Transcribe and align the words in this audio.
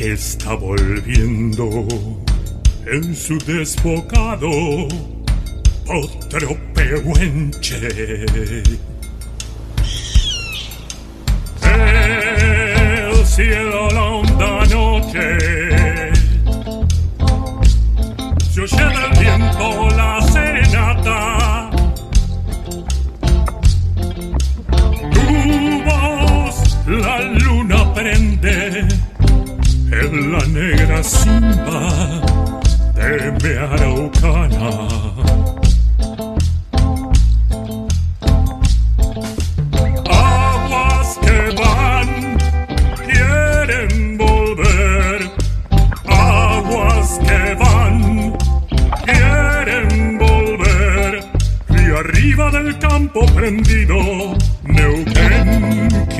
que 0.00 0.12
está 0.12 0.54
volviendo 0.54 1.86
en 2.86 3.14
su 3.14 3.36
desbocado 3.40 4.48
otro 5.86 6.56
pehuenche. 6.72 8.24
El 11.62 13.26
cielo 13.26 13.90
la 13.90 14.02
honda 14.02 14.64
noche 14.74 15.38
se 18.50 18.60
oye 18.62 18.76
del 18.76 19.18
viento 19.20 19.90
la 19.98 20.22
serenata. 20.22 21.39
La 30.28 30.44
negra 30.46 31.02
simba 31.02 32.20
de 33.42 33.58
araucana. 33.58 34.88
Aguas 40.08 41.18
que 41.22 41.54
van, 41.60 42.38
quieren 43.06 44.18
volver. 44.18 45.30
Aguas 46.06 47.18
que 47.26 47.54
van, 47.54 48.36
quieren 49.04 50.18
volver. 50.18 51.24
Y 51.70 51.90
arriba 51.96 52.50
del 52.50 52.78
campo 52.78 53.24
prendido, 53.34 53.96
Neuquén, 54.64 56.10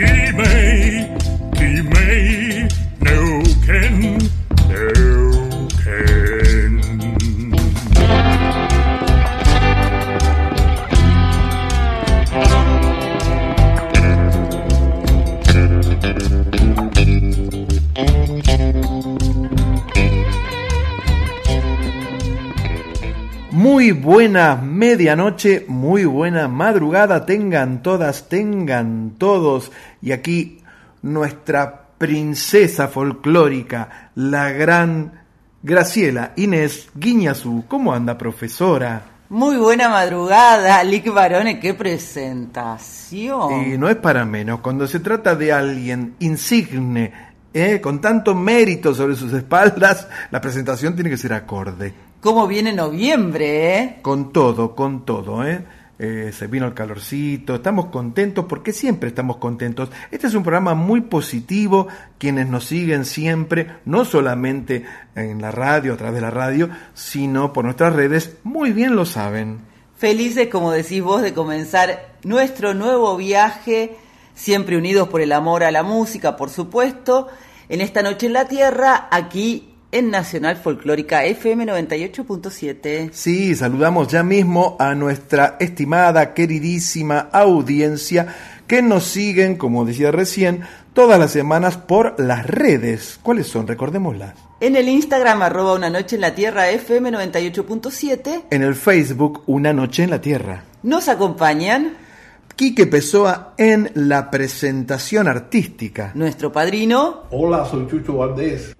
buena 24.10 24.56
medianoche, 24.56 25.66
muy 25.68 26.04
buena 26.04 26.48
madrugada, 26.48 27.24
tengan 27.24 27.80
todas, 27.80 28.28
tengan 28.28 29.14
todos. 29.18 29.70
Y 30.02 30.10
aquí 30.10 30.58
nuestra 31.02 31.90
princesa 31.96 32.88
folclórica, 32.88 34.10
la 34.16 34.50
gran 34.50 35.22
Graciela 35.62 36.32
Inés 36.34 36.88
Guiñazú. 36.92 37.66
¿Cómo 37.68 37.94
anda, 37.94 38.18
profesora? 38.18 39.02
Muy 39.28 39.56
buena 39.58 39.88
madrugada, 39.88 40.82
Lick 40.82 41.14
Barone, 41.14 41.60
qué 41.60 41.74
presentación. 41.74 43.64
Y 43.64 43.78
no 43.78 43.88
es 43.88 43.96
para 43.96 44.24
menos, 44.24 44.58
cuando 44.58 44.88
se 44.88 44.98
trata 44.98 45.36
de 45.36 45.52
alguien 45.52 46.16
insigne, 46.18 47.12
¿eh? 47.54 47.80
con 47.80 48.00
tanto 48.00 48.34
mérito 48.34 48.92
sobre 48.92 49.14
sus 49.14 49.32
espaldas, 49.32 50.08
la 50.32 50.40
presentación 50.40 50.96
tiene 50.96 51.10
que 51.10 51.16
ser 51.16 51.32
acorde. 51.32 52.09
¿Cómo 52.20 52.46
viene 52.46 52.74
noviembre, 52.74 53.78
eh? 53.78 53.98
Con 54.02 54.30
todo, 54.30 54.74
con 54.74 55.06
todo, 55.06 55.42
¿eh? 55.46 55.64
Eh, 55.98 56.32
se 56.34 56.48
vino 56.48 56.66
el 56.66 56.74
calorcito, 56.74 57.54
estamos 57.54 57.86
contentos 57.86 58.44
porque 58.46 58.74
siempre 58.74 59.08
estamos 59.08 59.38
contentos. 59.38 59.90
Este 60.10 60.26
es 60.26 60.34
un 60.34 60.42
programa 60.42 60.74
muy 60.74 61.00
positivo, 61.00 61.88
quienes 62.18 62.46
nos 62.46 62.66
siguen 62.66 63.06
siempre, 63.06 63.68
no 63.86 64.04
solamente 64.04 64.84
en 65.14 65.40
la 65.40 65.50
radio, 65.50 65.94
a 65.94 65.96
través 65.96 66.16
de 66.16 66.20
la 66.20 66.30
radio, 66.30 66.68
sino 66.92 67.54
por 67.54 67.64
nuestras 67.64 67.94
redes, 67.94 68.36
muy 68.44 68.72
bien 68.72 68.96
lo 68.96 69.06
saben. 69.06 69.60
Felices, 69.96 70.48
como 70.48 70.72
decís 70.72 71.02
vos, 71.02 71.22
de 71.22 71.32
comenzar 71.32 72.16
nuestro 72.22 72.74
nuevo 72.74 73.16
viaje, 73.16 73.96
siempre 74.34 74.76
unidos 74.76 75.08
por 75.08 75.22
el 75.22 75.32
amor 75.32 75.64
a 75.64 75.70
la 75.70 75.82
música, 75.82 76.36
por 76.36 76.50
supuesto, 76.50 77.28
en 77.70 77.80
esta 77.80 78.02
noche 78.02 78.26
en 78.26 78.34
la 78.34 78.46
Tierra, 78.46 79.08
aquí 79.10 79.69
en 79.92 80.10
Nacional 80.10 80.56
Folclórica 80.56 81.24
FM 81.24 81.66
98.7. 81.66 83.10
Sí, 83.12 83.54
saludamos 83.54 84.08
ya 84.08 84.22
mismo 84.22 84.76
a 84.78 84.94
nuestra 84.94 85.56
estimada, 85.60 86.34
queridísima 86.34 87.28
audiencia 87.32 88.34
que 88.66 88.82
nos 88.82 89.04
siguen, 89.04 89.56
como 89.56 89.84
decía 89.84 90.12
recién, 90.12 90.62
todas 90.92 91.18
las 91.18 91.32
semanas 91.32 91.76
por 91.76 92.18
las 92.20 92.46
redes. 92.46 93.18
¿Cuáles 93.22 93.48
son? 93.48 93.66
Recordémoslas. 93.66 94.34
En 94.60 94.76
el 94.76 94.88
Instagram, 94.88 95.42
arroba 95.42 95.74
una 95.74 95.90
noche 95.90 96.16
en 96.16 96.20
la 96.22 96.34
Tierra 96.34 96.70
FM 96.70 97.10
98.7. 97.12 98.42
En 98.50 98.62
el 98.62 98.74
Facebook, 98.74 99.42
Una 99.46 99.72
Noche 99.72 100.04
en 100.04 100.10
la 100.10 100.20
Tierra. 100.20 100.64
Nos 100.82 101.08
acompañan 101.08 101.94
Quique 102.54 102.86
Pessoa 102.86 103.54
en 103.56 103.90
la 103.94 104.30
presentación 104.30 105.26
artística. 105.28 106.12
nuestro 106.14 106.52
padrino, 106.52 107.22
Hola, 107.30 107.64
soy 107.64 107.88
Chucho 107.88 108.18
Valdés. 108.18 108.74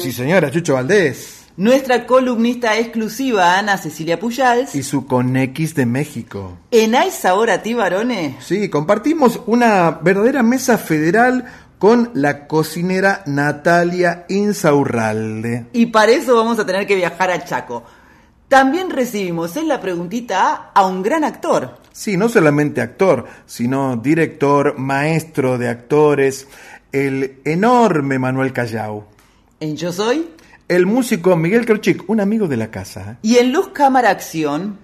Sí, 0.00 0.12
señora, 0.12 0.50
Chucho 0.50 0.74
Valdés. 0.74 1.46
nuestra 1.56 2.06
columnista 2.06 2.78
exclusiva, 2.78 3.58
Ana 3.58 3.78
Cecilia 3.78 4.18
Pujals. 4.18 4.74
Y 4.74 4.82
su 4.82 5.06
Conex 5.06 5.74
de 5.74 5.86
México. 5.86 6.56
En 6.70 6.94
Ais 6.94 7.24
ahora, 7.24 7.62
ti 7.62 7.74
varones. 7.74 8.36
Sí, 8.44 8.68
compartimos 8.68 9.40
una 9.46 9.90
verdadera 9.90 10.42
mesa 10.42 10.78
federal 10.78 11.44
con 11.78 12.10
la 12.14 12.46
cocinera 12.46 13.22
Natalia 13.26 14.24
Insaurralde. 14.28 15.66
Y 15.72 15.86
para 15.86 16.12
eso 16.12 16.36
vamos 16.36 16.58
a 16.58 16.66
tener 16.66 16.86
que 16.86 16.96
viajar 16.96 17.30
a 17.30 17.44
Chaco. 17.44 17.84
También 18.48 18.90
recibimos 18.90 19.56
en 19.56 19.68
la 19.68 19.80
preguntita 19.80 20.52
A 20.52 20.70
a 20.74 20.86
un 20.86 21.02
gran 21.02 21.22
actor. 21.24 21.78
Sí, 21.92 22.16
no 22.16 22.28
solamente 22.28 22.80
actor, 22.80 23.26
sino 23.46 23.96
director, 23.96 24.78
maestro 24.78 25.58
de 25.58 25.68
actores, 25.68 26.46
el 26.92 27.40
enorme 27.44 28.18
Manuel 28.18 28.52
Callao. 28.52 29.06
En 29.60 29.76
Yo 29.76 29.92
Soy. 29.92 30.28
El 30.68 30.86
músico 30.86 31.34
Miguel 31.36 31.66
Krochik, 31.66 32.08
un 32.08 32.20
amigo 32.20 32.46
de 32.46 32.56
la 32.56 32.70
casa. 32.70 33.18
Y 33.22 33.38
en 33.38 33.52
Luz 33.52 33.68
Cámara 33.68 34.10
Acción. 34.10 34.78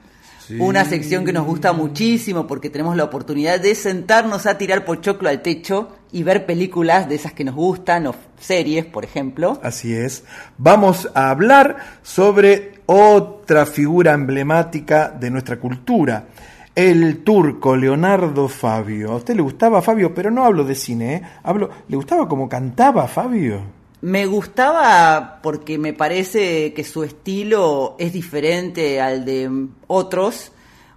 Una 0.59 0.85
sección 0.85 1.25
que 1.25 1.33
nos 1.33 1.47
gusta 1.47 1.73
muchísimo 1.73 2.47
porque 2.47 2.69
tenemos 2.69 2.97
la 2.97 3.05
oportunidad 3.05 3.61
de 3.61 3.75
sentarnos 3.75 4.45
a 4.45 4.59
tirar 4.59 4.85
pochoclo 4.85 5.31
al 5.31 5.41
techo 5.41 5.97
y 6.13 6.23
ver 6.23 6.45
películas 6.45 7.09
de 7.09 7.15
esas 7.15 7.33
que 7.33 7.45
nos 7.45 7.55
gustan 7.55 8.07
o 8.09 8.15
series, 8.39 8.85
por 8.85 9.05
ejemplo. 9.05 9.59
Así 9.63 9.95
es. 9.95 10.25
Vamos 10.59 11.09
a 11.15 11.31
hablar 11.31 11.79
sobre 12.03 12.75
otra 12.85 13.65
figura 13.65 14.13
emblemática 14.13 15.09
de 15.09 15.31
nuestra 15.31 15.59
cultura. 15.59 16.27
El 16.75 17.25
turco 17.25 17.75
Leonardo 17.75 18.47
Fabio. 18.49 19.13
A 19.13 19.17
usted 19.17 19.37
le 19.37 19.43
gustaba 19.43 19.81
Fabio, 19.81 20.13
pero 20.15 20.31
no 20.31 20.45
hablo 20.45 20.65
de 20.65 20.75
cine, 20.75 21.15
¿eh? 21.15 21.23
Hablo, 21.43 21.71
¿le 21.89 21.97
gustaba 21.97 22.29
cómo 22.29 22.51
cantaba 22.51 23.09
Fabio? 23.09 23.63
Me 24.05 24.27
gustaba 24.27 25.41
porque 25.43 25.79
me 25.79 25.95
parece 25.95 26.75
que 26.75 26.85
su 26.85 27.05
estilo 27.05 27.97
es 27.99 28.13
diferente 28.13 29.01
al 29.01 29.25
de 29.25 29.69
otros, 29.87 30.53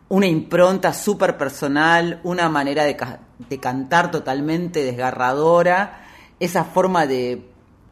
una 0.10 0.28
impronta 0.28 0.92
súper 0.92 1.38
personal, 1.38 2.20
una 2.26 2.50
manera 2.50 2.84
de, 2.84 2.98
cantar 3.62 4.12
totalmente 4.12 4.84
desgarradora, 4.84 6.06
esa 6.42 6.66
forma 6.66 7.08
de 7.08 7.44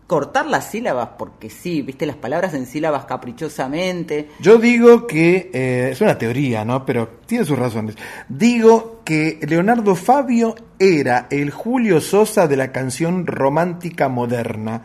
cortar 0.05 0.47
las 0.47 0.71
sílabas, 0.71 1.11
porque 1.17 1.49
sí, 1.49 1.81
viste 1.81 2.05
las 2.05 2.17
palabras 2.17 2.53
en 2.53 2.65
sílabas 2.65 3.05
caprichosamente. 3.05 4.31
Yo 4.39 4.57
digo 4.57 5.07
que, 5.07 5.49
eh, 5.53 5.89
es 5.93 6.01
una 6.01 6.17
teoría, 6.17 6.65
¿no? 6.65 6.85
Pero 6.85 7.21
tiene 7.25 7.45
sus 7.45 7.57
razones. 7.57 7.95
Digo 8.27 8.99
que 9.05 9.39
Leonardo 9.47 9.95
Fabio 9.95 10.55
era 10.77 11.27
el 11.29 11.51
Julio 11.51 12.01
Sosa 12.01 12.49
de 12.49 12.57
la 12.57 12.73
canción 12.73 13.25
romántica 13.25 14.09
moderna. 14.09 14.83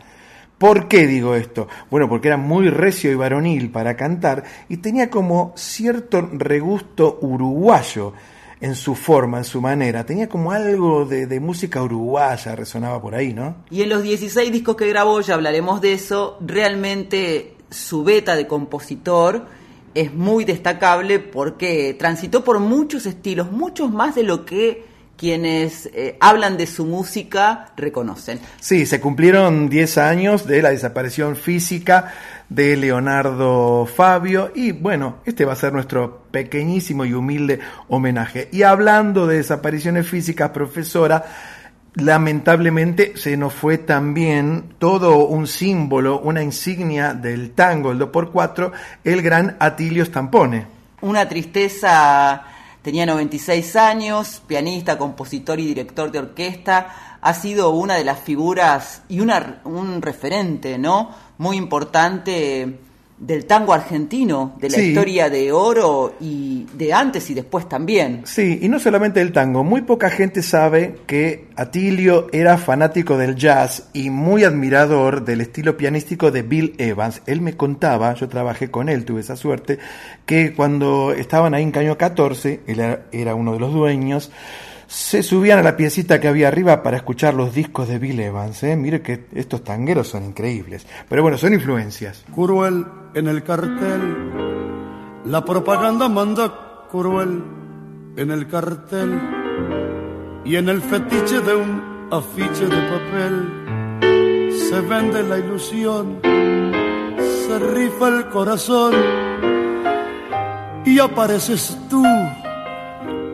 ¿Por 0.61 0.87
qué 0.87 1.07
digo 1.07 1.33
esto? 1.33 1.67
Bueno, 1.89 2.07
porque 2.07 2.27
era 2.27 2.37
muy 2.37 2.69
recio 2.69 3.11
y 3.11 3.15
varonil 3.15 3.71
para 3.71 3.97
cantar 3.97 4.43
y 4.69 4.77
tenía 4.77 5.09
como 5.09 5.53
cierto 5.57 6.21
regusto 6.33 7.17
uruguayo 7.19 8.13
en 8.59 8.75
su 8.75 8.93
forma, 8.93 9.39
en 9.39 9.43
su 9.43 9.59
manera. 9.59 10.05
Tenía 10.05 10.29
como 10.29 10.51
algo 10.51 11.03
de, 11.05 11.39
música 11.39 11.81
uruguaya, 11.81 12.55
resonaba 12.55 13.01
por 13.01 13.15
ahí, 13.15 13.33
¿no? 13.33 13.55
Y 13.71 13.81
en 13.81 13.89
los 13.89 14.03
16 14.03 14.51
discos 14.51 14.75
que 14.75 14.87
grabó, 14.87 15.19
ya 15.21 15.33
hablaremos 15.33 15.81
de 15.81 15.93
eso, 15.93 16.37
realmente 16.41 17.55
su 17.71 18.03
beta 18.03 18.35
de 18.35 18.45
compositor 18.45 19.47
es 19.95 20.13
muy 20.13 20.45
destacable 20.45 21.17
porque 21.17 21.95
transitó 21.97 22.43
por 22.43 22.59
muchos 22.59 23.07
estilos, 23.07 23.51
muchos 23.51 23.89
más 23.91 24.13
de 24.13 24.21
lo 24.21 24.45
que 24.45 24.90
quienes 25.21 25.87
eh, 25.93 26.17
hablan 26.19 26.57
de 26.57 26.65
su 26.65 26.83
música 26.83 27.67
reconocen. 27.77 28.39
Sí, 28.59 28.87
se 28.87 28.99
cumplieron 28.99 29.69
10 29.69 29.99
años 29.99 30.47
de 30.47 30.63
la 30.63 30.71
desaparición 30.71 31.35
física 31.35 32.11
de 32.49 32.75
Leonardo 32.75 33.85
Fabio 33.85 34.51
y 34.55 34.71
bueno, 34.71 35.17
este 35.23 35.45
va 35.45 35.53
a 35.53 35.55
ser 35.55 35.73
nuestro 35.73 36.23
pequeñísimo 36.31 37.05
y 37.05 37.13
humilde 37.13 37.59
homenaje. 37.87 38.49
Y 38.51 38.63
hablando 38.63 39.27
de 39.27 39.37
desapariciones 39.37 40.07
físicas, 40.07 40.49
profesora, 40.49 41.23
lamentablemente 41.93 43.13
se 43.15 43.37
nos 43.37 43.53
fue 43.53 43.77
también 43.77 44.73
todo 44.79 45.27
un 45.27 45.45
símbolo, 45.45 46.19
una 46.19 46.41
insignia 46.41 47.13
del 47.13 47.51
tango, 47.51 47.91
el 47.91 47.99
2x4, 47.99 48.71
el 49.03 49.21
gran 49.21 49.55
Atilio 49.59 50.03
Stampone. 50.03 50.65
Una 51.01 51.29
tristeza, 51.29 52.43
tenía 52.81 53.05
96 53.05 53.75
años, 53.75 54.41
pianista, 54.47 54.97
compositor 54.97 55.59
y 55.59 55.67
director 55.67 56.11
de 56.11 56.19
orquesta, 56.19 57.17
ha 57.21 57.33
sido 57.33 57.69
una 57.69 57.95
de 57.95 58.03
las 58.03 58.19
figuras 58.19 59.03
y 59.07 59.19
una, 59.19 59.61
un 59.63 60.01
referente, 60.01 60.77
¿no? 60.77 61.09
muy 61.41 61.57
importante 61.57 62.79
del 63.21 63.45
tango 63.45 63.71
argentino, 63.71 64.55
de 64.59 64.69
la 64.71 64.81
historia 64.81 65.29
de 65.29 65.51
oro 65.51 66.15
y 66.19 66.65
de 66.73 66.91
antes 66.91 67.29
y 67.29 67.35
después 67.35 67.69
también. 67.69 68.23
Sí, 68.25 68.57
y 68.63 68.67
no 68.67 68.79
solamente 68.79 69.19
del 69.19 69.31
tango, 69.31 69.63
muy 69.63 69.81
poca 69.81 70.09
gente 70.09 70.41
sabe 70.41 70.95
que 71.05 71.45
Atilio 71.55 72.29
era 72.31 72.57
fanático 72.57 73.19
del 73.19 73.35
jazz 73.35 73.89
y 73.93 74.09
muy 74.09 74.43
admirador 74.43 75.23
del 75.23 75.41
estilo 75.41 75.77
pianístico 75.77 76.31
de 76.31 76.41
Bill 76.41 76.73
Evans. 76.79 77.21
Él 77.27 77.41
me 77.41 77.55
contaba, 77.55 78.15
yo 78.15 78.27
trabajé 78.27 78.71
con 78.71 78.89
él, 78.89 79.05
tuve 79.05 79.21
esa 79.21 79.35
suerte, 79.35 79.77
que 80.25 80.55
cuando 80.55 81.11
estaban 81.11 81.53
ahí 81.53 81.61
en 81.61 81.71
Caño 81.71 81.99
14, 81.99 82.61
él 82.65 82.97
era 83.11 83.35
uno 83.35 83.53
de 83.53 83.59
los 83.59 83.71
dueños, 83.71 84.31
se 84.91 85.23
subían 85.23 85.57
a 85.57 85.63
la 85.63 85.77
piecita 85.77 86.19
que 86.19 86.27
había 86.27 86.49
arriba 86.49 86.83
para 86.83 86.97
escuchar 86.97 87.33
los 87.33 87.55
discos 87.55 87.87
de 87.87 87.97
Bill 87.97 88.19
Evans. 88.19 88.61
¿eh? 88.63 88.75
Mire 88.75 89.01
que 89.01 89.25
estos 89.33 89.63
tangueros 89.63 90.09
son 90.09 90.25
increíbles. 90.25 90.85
Pero 91.07 91.21
bueno, 91.21 91.37
son 91.37 91.53
influencias. 91.53 92.25
Cruel 92.35 92.85
en 93.13 93.29
el 93.29 93.41
cartel, 93.41 95.21
la 95.23 95.45
propaganda 95.45 96.09
manda 96.09 96.87
cruel 96.91 97.41
en 98.17 98.31
el 98.31 98.49
cartel 98.49 99.17
y 100.43 100.57
en 100.57 100.67
el 100.67 100.81
fetiche 100.81 101.39
de 101.39 101.55
un 101.55 102.09
afiche 102.11 102.65
de 102.65 102.81
papel 102.91 104.51
se 104.69 104.81
vende 104.81 105.23
la 105.23 105.37
ilusión, 105.37 106.19
se 106.21 107.59
rifa 107.59 108.09
el 108.09 108.27
corazón 108.27 108.93
y 110.83 110.99
apareces 110.99 111.77
tú 111.89 112.03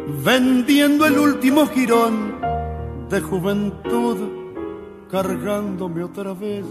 vendiendo 0.08 1.06
el 1.06 1.20
último 1.20 1.68
girón 1.68 2.40
de 3.10 3.20
juventud, 3.20 4.18
cargándome 5.12 6.04
otra 6.04 6.34
vez 6.34 6.64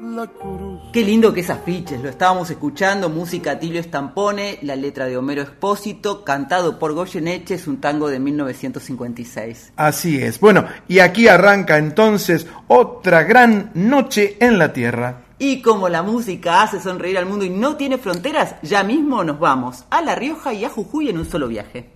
la 0.00 0.26
cruz. 0.26 0.80
Qué 0.92 1.04
lindo 1.04 1.32
que 1.32 1.40
es 1.40 1.50
afiches, 1.50 2.00
lo 2.02 2.08
estábamos 2.08 2.50
escuchando, 2.50 3.08
música 3.08 3.60
Tilio 3.60 3.80
Estampone, 3.80 4.58
la 4.62 4.74
letra 4.74 5.06
de 5.06 5.16
Homero 5.16 5.42
Expósito, 5.42 6.24
cantado 6.24 6.80
por 6.80 6.94
Goyeneche, 6.94 7.54
es 7.54 7.68
un 7.68 7.80
tango 7.80 8.10
de 8.10 8.18
1956. 8.18 9.74
Así 9.76 10.20
es, 10.20 10.40
bueno, 10.40 10.66
y 10.88 10.98
aquí 10.98 11.28
arranca 11.28 11.78
entonces 11.78 12.48
otra 12.66 13.22
gran 13.22 13.70
noche 13.74 14.36
en 14.40 14.58
la 14.58 14.72
Tierra. 14.72 15.22
Y 15.38 15.62
como 15.62 15.88
la 15.88 16.02
música 16.02 16.62
hace 16.62 16.80
sonreír 16.80 17.18
al 17.18 17.26
mundo 17.26 17.44
y 17.44 17.50
no 17.50 17.76
tiene 17.76 17.98
fronteras, 17.98 18.56
ya 18.62 18.82
mismo 18.82 19.22
nos 19.22 19.38
vamos 19.38 19.84
a 19.90 20.02
La 20.02 20.16
Rioja 20.16 20.52
y 20.52 20.64
a 20.64 20.68
Jujuy 20.68 21.08
en 21.08 21.18
un 21.18 21.24
solo 21.24 21.46
viaje. 21.46 21.92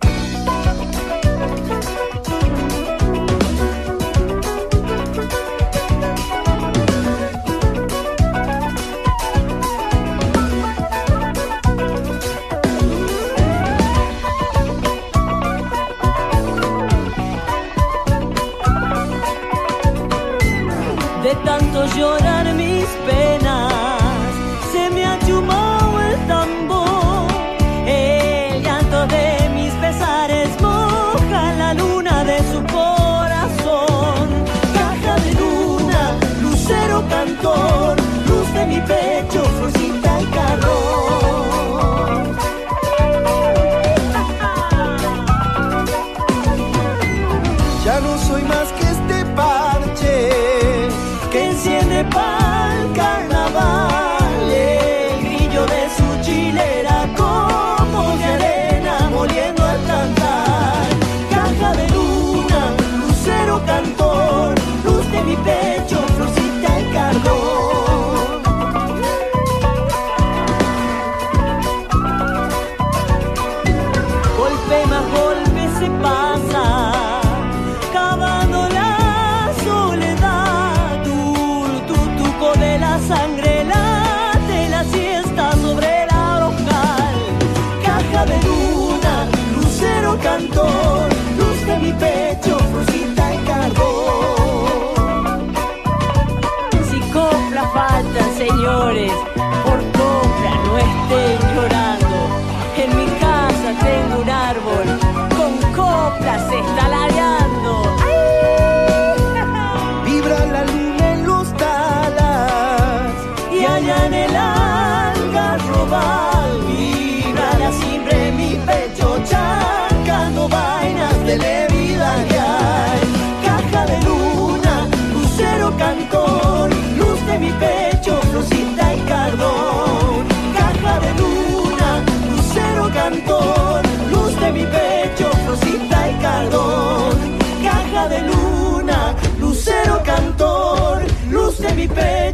Llorar 21.85 22.53
mis 22.55 22.85
penas, 23.05 23.16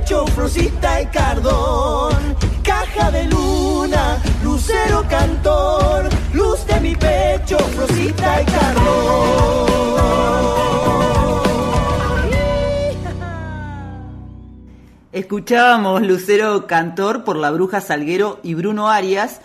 pecho, 0.03 0.25
y 1.01 1.05
cardón. 1.07 2.35
Caja 2.63 3.11
de 3.11 3.25
luna, 3.25 4.21
lucero 4.43 5.05
cantor, 5.09 6.09
luz 6.33 6.65
de 6.65 6.79
mi 6.79 6.95
pecho, 6.95 7.57
frosita 7.57 8.41
y 8.41 8.45
cardón. 8.45 9.73
Escuchábamos 15.11 16.01
Lucero 16.01 16.65
Cantor 16.65 17.23
por 17.23 17.35
la 17.35 17.51
Bruja 17.51 17.81
Salguero 17.81 18.39
y 18.41 18.55
Bruno 18.55 18.89
Arias, 18.89 19.41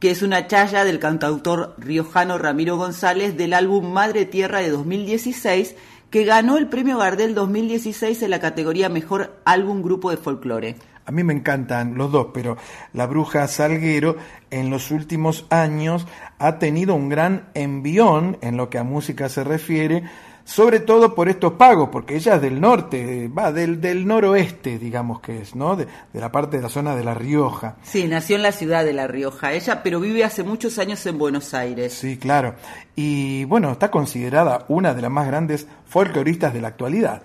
que 0.00 0.10
es 0.10 0.22
una 0.22 0.48
chaya 0.48 0.82
del 0.84 0.98
cantautor 0.98 1.76
riojano 1.78 2.38
Ramiro 2.38 2.76
González 2.76 3.36
del 3.36 3.54
álbum 3.54 3.92
Madre 3.92 4.24
Tierra 4.24 4.58
de 4.60 4.70
2016, 4.70 5.76
que 6.12 6.24
ganó 6.24 6.58
el 6.58 6.68
premio 6.68 6.98
Gardel 6.98 7.34
2016 7.34 8.22
en 8.22 8.30
la 8.30 8.38
categoría 8.38 8.90
Mejor 8.90 9.40
Álbum 9.46 9.80
Grupo 9.80 10.10
de 10.10 10.18
Folclore. 10.18 10.76
A 11.06 11.10
mí 11.10 11.24
me 11.24 11.32
encantan 11.32 11.96
los 11.96 12.12
dos, 12.12 12.28
pero 12.34 12.58
la 12.92 13.06
bruja 13.06 13.48
Salguero 13.48 14.16
en 14.50 14.68
los 14.68 14.90
últimos 14.90 15.46
años 15.48 16.06
ha 16.38 16.58
tenido 16.58 16.94
un 16.94 17.08
gran 17.08 17.48
envión 17.54 18.36
en 18.42 18.58
lo 18.58 18.68
que 18.68 18.76
a 18.76 18.84
música 18.84 19.30
se 19.30 19.42
refiere, 19.42 20.04
sobre 20.52 20.80
todo 20.80 21.14
por 21.14 21.30
estos 21.30 21.54
pagos, 21.54 21.88
porque 21.90 22.14
ella 22.16 22.34
es 22.34 22.42
del 22.42 22.60
norte, 22.60 23.28
va 23.28 23.50
del, 23.52 23.80
del 23.80 24.06
noroeste, 24.06 24.78
digamos 24.78 25.20
que 25.20 25.40
es, 25.40 25.54
¿no? 25.54 25.76
De, 25.76 25.86
de, 26.12 26.20
la 26.20 26.30
parte 26.30 26.58
de 26.58 26.62
la 26.62 26.68
zona 26.68 26.94
de 26.94 27.02
La 27.02 27.14
Rioja. 27.14 27.76
Sí, 27.82 28.06
nació 28.06 28.36
en 28.36 28.42
la 28.42 28.52
ciudad 28.52 28.84
de 28.84 28.92
La 28.92 29.06
Rioja, 29.06 29.54
ella, 29.54 29.82
pero 29.82 29.98
vive 29.98 30.24
hace 30.24 30.42
muchos 30.42 30.78
años 30.78 31.06
en 31.06 31.16
Buenos 31.16 31.54
Aires. 31.54 31.94
Sí, 31.94 32.18
claro. 32.18 32.54
Y 32.94 33.44
bueno, 33.44 33.72
está 33.72 33.90
considerada 33.90 34.66
una 34.68 34.92
de 34.92 35.00
las 35.00 35.10
más 35.10 35.26
grandes 35.26 35.66
folcloristas 35.86 36.52
de 36.52 36.60
la 36.60 36.68
actualidad. 36.68 37.22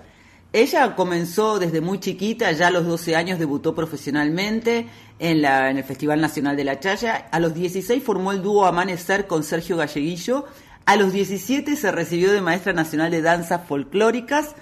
Ella 0.54 0.96
comenzó 0.96 1.60
desde 1.60 1.82
muy 1.82 2.00
chiquita, 2.00 2.50
ya 2.54 2.68
a 2.68 2.72
los 2.72 2.88
12 2.88 3.18
años 3.18 3.40
debutó 3.40 3.76
profesionalmente 3.76 4.88
en, 5.20 5.42
la, 5.42 5.70
en 5.70 5.78
el 5.78 5.84
Festival 5.84 6.22
Nacional 6.22 6.56
de 6.56 6.64
la 6.64 6.80
Chaya. 6.80 7.28
A 7.30 7.40
los 7.42 7.54
16 7.54 8.02
formó 8.02 8.32
el 8.32 8.42
dúo 8.42 8.66
Amanecer 8.66 9.28
con 9.28 9.44
Sergio 9.44 9.76
Galleguillo. 9.76 10.46
A 10.88 10.96
los 10.96 11.12
17 11.12 11.76
se 11.76 11.92
recibió 11.92 12.32
de 12.32 12.40
maestra 12.40 12.72
nacional 12.72 13.12
de 13.12 13.22
danzas 13.22 13.68
folclóricas. 13.68 14.56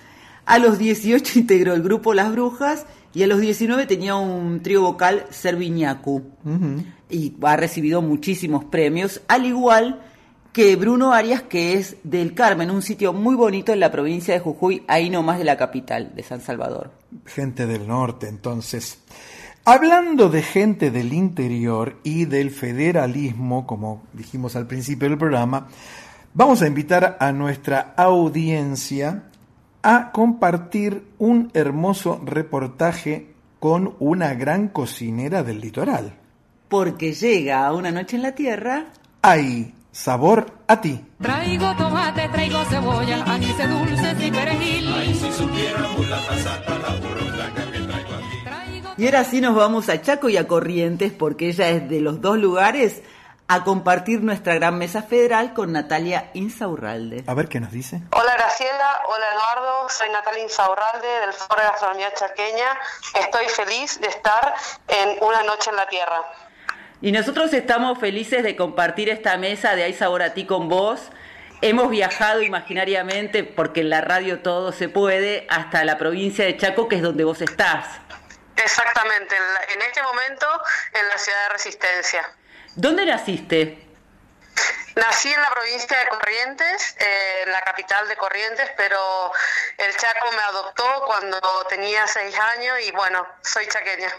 A 0.45 0.57
los 0.57 0.79
18 0.79 1.39
integró 1.39 1.73
el 1.75 1.83
grupo 1.83 2.15
Las 2.15 2.31
Brujas. 2.31 2.87
Y 3.13 3.21
a 3.21 3.27
los 3.27 3.39
19 3.39 3.85
tenía 3.85 4.15
un 4.15 4.61
trío 4.63 4.81
vocal 4.81 5.27
Serviñacu. 5.29 6.23
Uh 6.43 6.49
-huh. 6.49 6.85
Y 7.11 7.35
ha 7.43 7.55
recibido 7.55 8.01
muchísimos 8.01 8.65
premios, 8.65 9.21
al 9.27 9.45
igual 9.45 10.01
que 10.51 10.75
Bruno 10.75 11.13
Arias, 11.13 11.43
que 11.43 11.73
es 11.73 11.97
del 12.03 12.33
Carmen, 12.33 12.71
un 12.71 12.81
sitio 12.81 13.13
muy 13.13 13.35
bonito 13.35 13.71
en 13.71 13.79
la 13.79 13.91
provincia 13.91 14.33
de 14.33 14.39
Jujuy, 14.39 14.83
ahí 14.87 15.09
nomás 15.11 15.37
de 15.37 15.43
la 15.43 15.57
capital, 15.57 16.15
de 16.15 16.23
San 16.23 16.41
Salvador. 16.41 16.91
Gente 17.25 17.67
del 17.67 17.87
norte, 17.87 18.27
entonces. 18.27 18.97
Hablando 19.63 20.29
de 20.29 20.41
gente 20.41 20.91
del 20.91 21.13
interior 21.13 21.99
y 22.03 22.25
del 22.25 22.51
federalismo, 22.51 23.67
como 23.67 24.03
dijimos 24.13 24.55
al 24.55 24.65
principio 24.65 25.07
del 25.07 25.17
programa, 25.17 25.67
vamos 26.35 26.61
a 26.61 26.67
invitar 26.67 27.17
a 27.19 27.31
nuestra 27.31 27.93
audiencia 27.97 29.23
a 29.81 30.11
compartir 30.11 31.07
un 31.17 31.49
hermoso 31.53 32.21
reportaje 32.23 33.33
con 33.59 33.95
una 33.99 34.33
gran 34.35 34.67
cocinera 34.67 35.43
del 35.43 35.61
litoral. 35.61 36.13
Porque 36.67 37.13
llega 37.13 37.65
a 37.65 37.73
una 37.73 37.91
noche 37.91 38.17
en 38.17 38.23
la 38.23 38.33
tierra. 38.33 38.87
Hay 39.21 39.73
sabor 39.91 40.51
a 40.67 40.81
ti. 40.81 40.99
Traigo 41.21 41.73
tomate, 41.77 42.27
traigo 42.29 42.63
cebolla, 42.65 43.23
anís 43.23 43.57
dulces 43.57 44.21
y 44.21 44.31
perejil. 44.31 44.93
Ay, 44.93 45.13
si 45.13 45.31
supiéramos 45.31 46.09
la 46.09 46.19
pasata, 46.27 46.79
la 46.79 46.95
burrota 46.99 47.53
que 47.55 47.79
traigo 47.79 48.13
aquí. 48.13 48.45
Y 48.97 49.05
ahora 49.05 49.23
sí 49.23 49.41
nos 49.41 49.55
vamos 49.55 49.89
a 49.89 50.01
Chaco 50.01 50.29
y 50.29 50.37
a 50.37 50.47
Corrientes, 50.47 51.11
porque 51.13 51.49
ella 51.49 51.69
es 51.69 51.89
de 51.89 52.01
los 52.01 52.21
dos 52.21 52.37
lugares, 52.37 53.03
a 53.47 53.63
compartir 53.63 54.21
nuestra 54.21 54.55
gran 54.55 54.77
mesa 54.77 55.03
federal 55.03 55.53
con 55.53 55.71
Natalia 55.71 56.31
Insaurralde. 56.33 57.23
A 57.27 57.33
ver 57.35 57.47
qué 57.47 57.59
nos 57.59 57.71
dice. 57.71 58.01
Hola 58.11 58.33
Graciela, 58.33 59.03
hola 59.07 59.25
Eduardo, 59.33 59.89
soy 59.89 60.09
Natalia 60.09 60.43
Insaurralde 60.43 61.07
del 61.07 61.33
Foro 61.33 61.61
de 61.61 61.67
Gastronomía 61.67 62.13
Chaqueña. 62.13 62.79
Estoy 63.13 63.47
feliz 63.49 64.01
de 64.01 64.07
estar 64.07 64.55
en 64.87 65.17
Una 65.21 65.43
Noche 65.43 65.69
en 65.69 65.75
la 65.75 65.87
Tierra. 65.87 66.21
Y 67.01 67.11
nosotros 67.11 67.53
estamos 67.53 67.99
felices 67.99 68.41
de 68.41 68.55
compartir 68.55 69.09
esta 69.09 69.37
mesa 69.37 69.75
de 69.75 69.83
Hay 69.83 69.93
Sabor 69.93 70.23
a 70.23 70.33
Ti 70.33 70.45
con 70.47 70.67
vos. 70.67 71.01
Hemos 71.61 71.89
viajado 71.89 72.41
imaginariamente, 72.41 73.43
porque 73.43 73.81
en 73.81 73.89
la 73.89 74.01
radio 74.01 74.41
todo 74.41 74.71
se 74.71 74.89
puede, 74.89 75.45
hasta 75.49 75.83
la 75.85 75.97
provincia 75.97 76.45
de 76.45 76.57
Chaco, 76.57 76.87
que 76.87 76.95
es 76.97 77.01
donde 77.01 77.23
vos 77.23 77.41
estás. 77.41 77.85
Exactamente, 78.55 79.35
en 79.35 79.81
este 79.81 80.01
momento 80.01 80.47
en 80.93 81.07
la 81.07 81.17
ciudad 81.17 81.43
de 81.43 81.49
Resistencia. 81.53 82.25
¿Dónde 82.75 83.05
naciste? 83.05 83.81
Nací 84.95 85.31
en 85.31 85.41
la 85.41 85.49
provincia 85.49 85.97
de 85.97 86.07
Corrientes, 86.07 86.95
eh, 86.99 87.43
en 87.45 87.51
la 87.51 87.61
capital 87.61 88.07
de 88.07 88.15
Corrientes, 88.15 88.69
pero 88.77 89.31
el 89.77 89.95
Chaco 89.97 90.31
me 90.31 90.41
adoptó 90.43 91.03
cuando 91.05 91.39
tenía 91.67 92.07
seis 92.07 92.33
años 92.55 92.77
y 92.87 92.91
bueno, 92.91 93.25
soy 93.41 93.67
chaqueña 93.67 94.09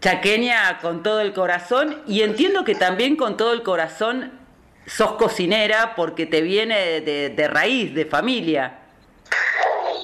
chaqueña 0.00 0.78
con 0.80 1.02
todo 1.02 1.20
el 1.20 1.32
corazón 1.32 2.02
y 2.06 2.22
entiendo 2.22 2.64
que 2.64 2.74
también 2.74 3.16
con 3.16 3.36
todo 3.36 3.52
el 3.52 3.62
corazón 3.62 4.38
sos 4.86 5.12
cocinera 5.12 5.94
porque 5.96 6.26
te 6.26 6.42
viene 6.42 6.78
de, 6.78 7.00
de, 7.00 7.28
de 7.30 7.48
raíz, 7.48 7.94
de 7.94 8.06
familia. 8.06 8.78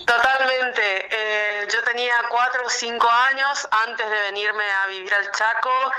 Totalmente. 0.07 1.09
Eh, 1.11 1.69
yo 1.73 1.83
tenía 1.85 2.15
cuatro 2.29 2.67
o 2.67 2.71
cinco 2.71 3.09
años 3.09 3.69
antes 3.71 4.09
de 4.09 4.21
venirme 4.23 4.65
a 4.71 4.87
vivir 4.87 5.13
al 5.15 5.31
Chaco 5.33 5.93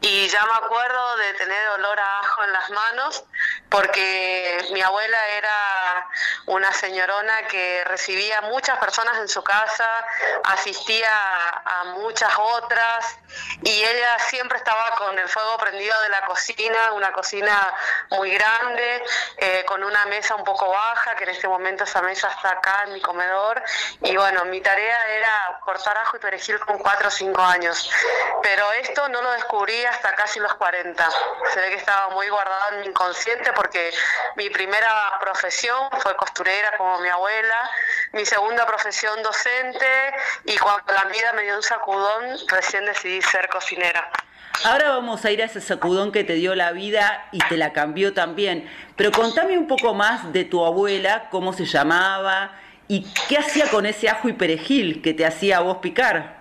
y 0.00 0.28
ya 0.28 0.44
me 0.44 0.52
acuerdo 0.52 1.16
de 1.16 1.34
tener 1.34 1.68
olor 1.70 1.98
a 1.98 2.20
ajo 2.20 2.44
en 2.44 2.52
las 2.52 2.70
manos 2.70 3.24
porque 3.68 4.68
mi 4.72 4.80
abuela 4.80 5.18
era 5.36 6.08
una 6.46 6.72
señorona 6.72 7.46
que 7.48 7.82
recibía 7.84 8.40
muchas 8.42 8.78
personas 8.78 9.18
en 9.18 9.28
su 9.28 9.42
casa, 9.42 10.06
asistía 10.44 11.10
a, 11.64 11.84
muchas 11.96 12.32
otras 12.38 13.18
y 13.62 13.82
ella 13.82 14.18
siempre 14.28 14.58
estaba 14.58 14.94
con 14.96 15.18
el 15.18 15.28
fuego 15.28 15.56
prendido 15.58 16.00
de 16.02 16.08
la 16.08 16.24
cocina, 16.26 16.92
una 16.92 17.12
cocina 17.12 17.72
muy 18.10 18.30
grande, 18.30 19.04
eh, 19.38 19.64
con 19.66 19.82
una 19.82 20.06
mesa 20.06 20.34
un 20.36 20.44
poco 20.44 20.68
baja, 20.68 21.16
que 21.16 21.24
en 21.24 21.30
este 21.30 21.48
momento 21.48 21.84
esa 21.84 22.02
mesa 22.02 22.28
está 22.28 22.50
acá 22.50 22.84
en 22.86 22.94
mi 22.94 23.00
comedor 23.00 23.25
y 24.02 24.16
bueno, 24.16 24.44
mi 24.46 24.60
tarea 24.60 24.98
era 25.16 25.58
cortar 25.64 25.96
ajo 25.98 26.16
y 26.16 26.20
perejil 26.20 26.58
con 26.60 26.78
4 26.78 27.08
o 27.08 27.10
5 27.10 27.42
años, 27.42 27.90
pero 28.42 28.70
esto 28.72 29.08
no 29.08 29.22
lo 29.22 29.32
descubrí 29.32 29.84
hasta 29.84 30.14
casi 30.14 30.38
los 30.40 30.54
40. 30.54 31.08
Se 31.52 31.60
ve 31.60 31.68
que 31.70 31.76
estaba 31.76 32.10
muy 32.10 32.28
guardado 32.28 32.74
en 32.74 32.80
mi 32.80 32.86
inconsciente 32.86 33.52
porque 33.52 33.92
mi 34.36 34.50
primera 34.50 35.18
profesión 35.20 35.90
fue 35.98 36.16
costurera 36.16 36.76
como 36.76 37.00
mi 37.00 37.08
abuela, 37.08 37.70
mi 38.12 38.24
segunda 38.24 38.66
profesión 38.66 39.22
docente 39.22 40.14
y 40.44 40.56
cuando 40.58 40.92
la 40.92 41.04
vida 41.04 41.32
me 41.34 41.42
dio 41.42 41.56
un 41.56 41.62
sacudón 41.62 42.36
recién 42.48 42.84
decidí 42.84 43.22
ser 43.22 43.48
cocinera. 43.48 44.10
Ahora 44.64 44.88
vamos 44.90 45.24
a 45.24 45.30
ir 45.30 45.42
a 45.42 45.46
ese 45.46 45.60
sacudón 45.60 46.12
que 46.12 46.24
te 46.24 46.34
dio 46.34 46.54
la 46.54 46.72
vida 46.72 47.28
y 47.30 47.38
te 47.38 47.56
la 47.56 47.72
cambió 47.72 48.14
también. 48.14 48.68
Pero 48.96 49.12
contame 49.12 49.58
un 49.58 49.66
poco 49.66 49.94
más 49.94 50.32
de 50.32 50.44
tu 50.44 50.64
abuela, 50.64 51.28
cómo 51.30 51.52
se 51.52 51.66
llamaba 51.66 52.52
y 52.88 53.06
qué 53.28 53.38
hacía 53.38 53.68
con 53.70 53.86
ese 53.86 54.08
ajo 54.08 54.28
y 54.28 54.32
perejil 54.32 55.02
que 55.02 55.14
te 55.14 55.26
hacía 55.26 55.58
a 55.58 55.60
vos 55.60 55.78
picar. 55.78 56.36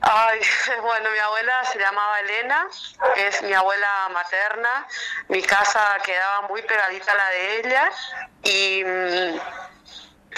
Ay, 0.00 0.40
bueno, 0.82 1.10
mi 1.10 1.18
abuela 1.18 1.64
se 1.64 1.78
llamaba 1.78 2.20
Elena, 2.20 2.68
es 3.16 3.42
mi 3.42 3.54
abuela 3.54 4.08
materna. 4.12 4.86
Mi 5.28 5.42
casa 5.42 5.98
quedaba 6.04 6.48
muy 6.48 6.62
pegadita 6.62 7.12
a 7.12 7.16
la 7.16 7.28
de 7.30 7.58
ella 7.58 7.92
y 8.42 8.84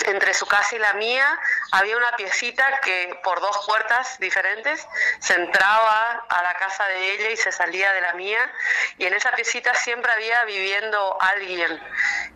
entre 0.05 0.35
su 0.35 0.47
casa 0.47 0.77
y 0.77 0.79
la 0.79 0.93
mía 0.95 1.39
había 1.73 1.97
una 1.97 2.15
piecita 2.17 2.81
que 2.81 3.19
por 3.25 3.41
dos 3.41 3.65
puertas 3.67 4.19
diferentes 4.19 4.87
se 5.21 5.35
entraba 5.35 6.25
a 6.29 6.43
la 6.43 6.55
casa 6.55 6.87
de 6.87 7.13
ella 7.15 7.31
y 7.31 7.37
se 7.37 7.51
salía 7.51 7.93
de 7.93 8.01
la 8.03 8.13
mía 8.13 8.53
y 8.99 9.07
en 9.07 9.15
esa 9.15 9.33
piecita 9.33 9.75
siempre 9.75 10.13
había 10.13 10.45
viviendo 10.45 11.17
alguien 11.21 11.81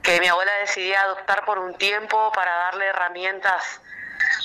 que 0.02 0.20
mi 0.20 0.28
abuela 0.28 0.52
decidía 0.60 1.02
adoptar 1.02 1.44
por 1.44 1.58
un 1.58 1.74
tiempo 1.76 2.32
para 2.32 2.54
darle 2.54 2.86
herramientas 2.86 3.80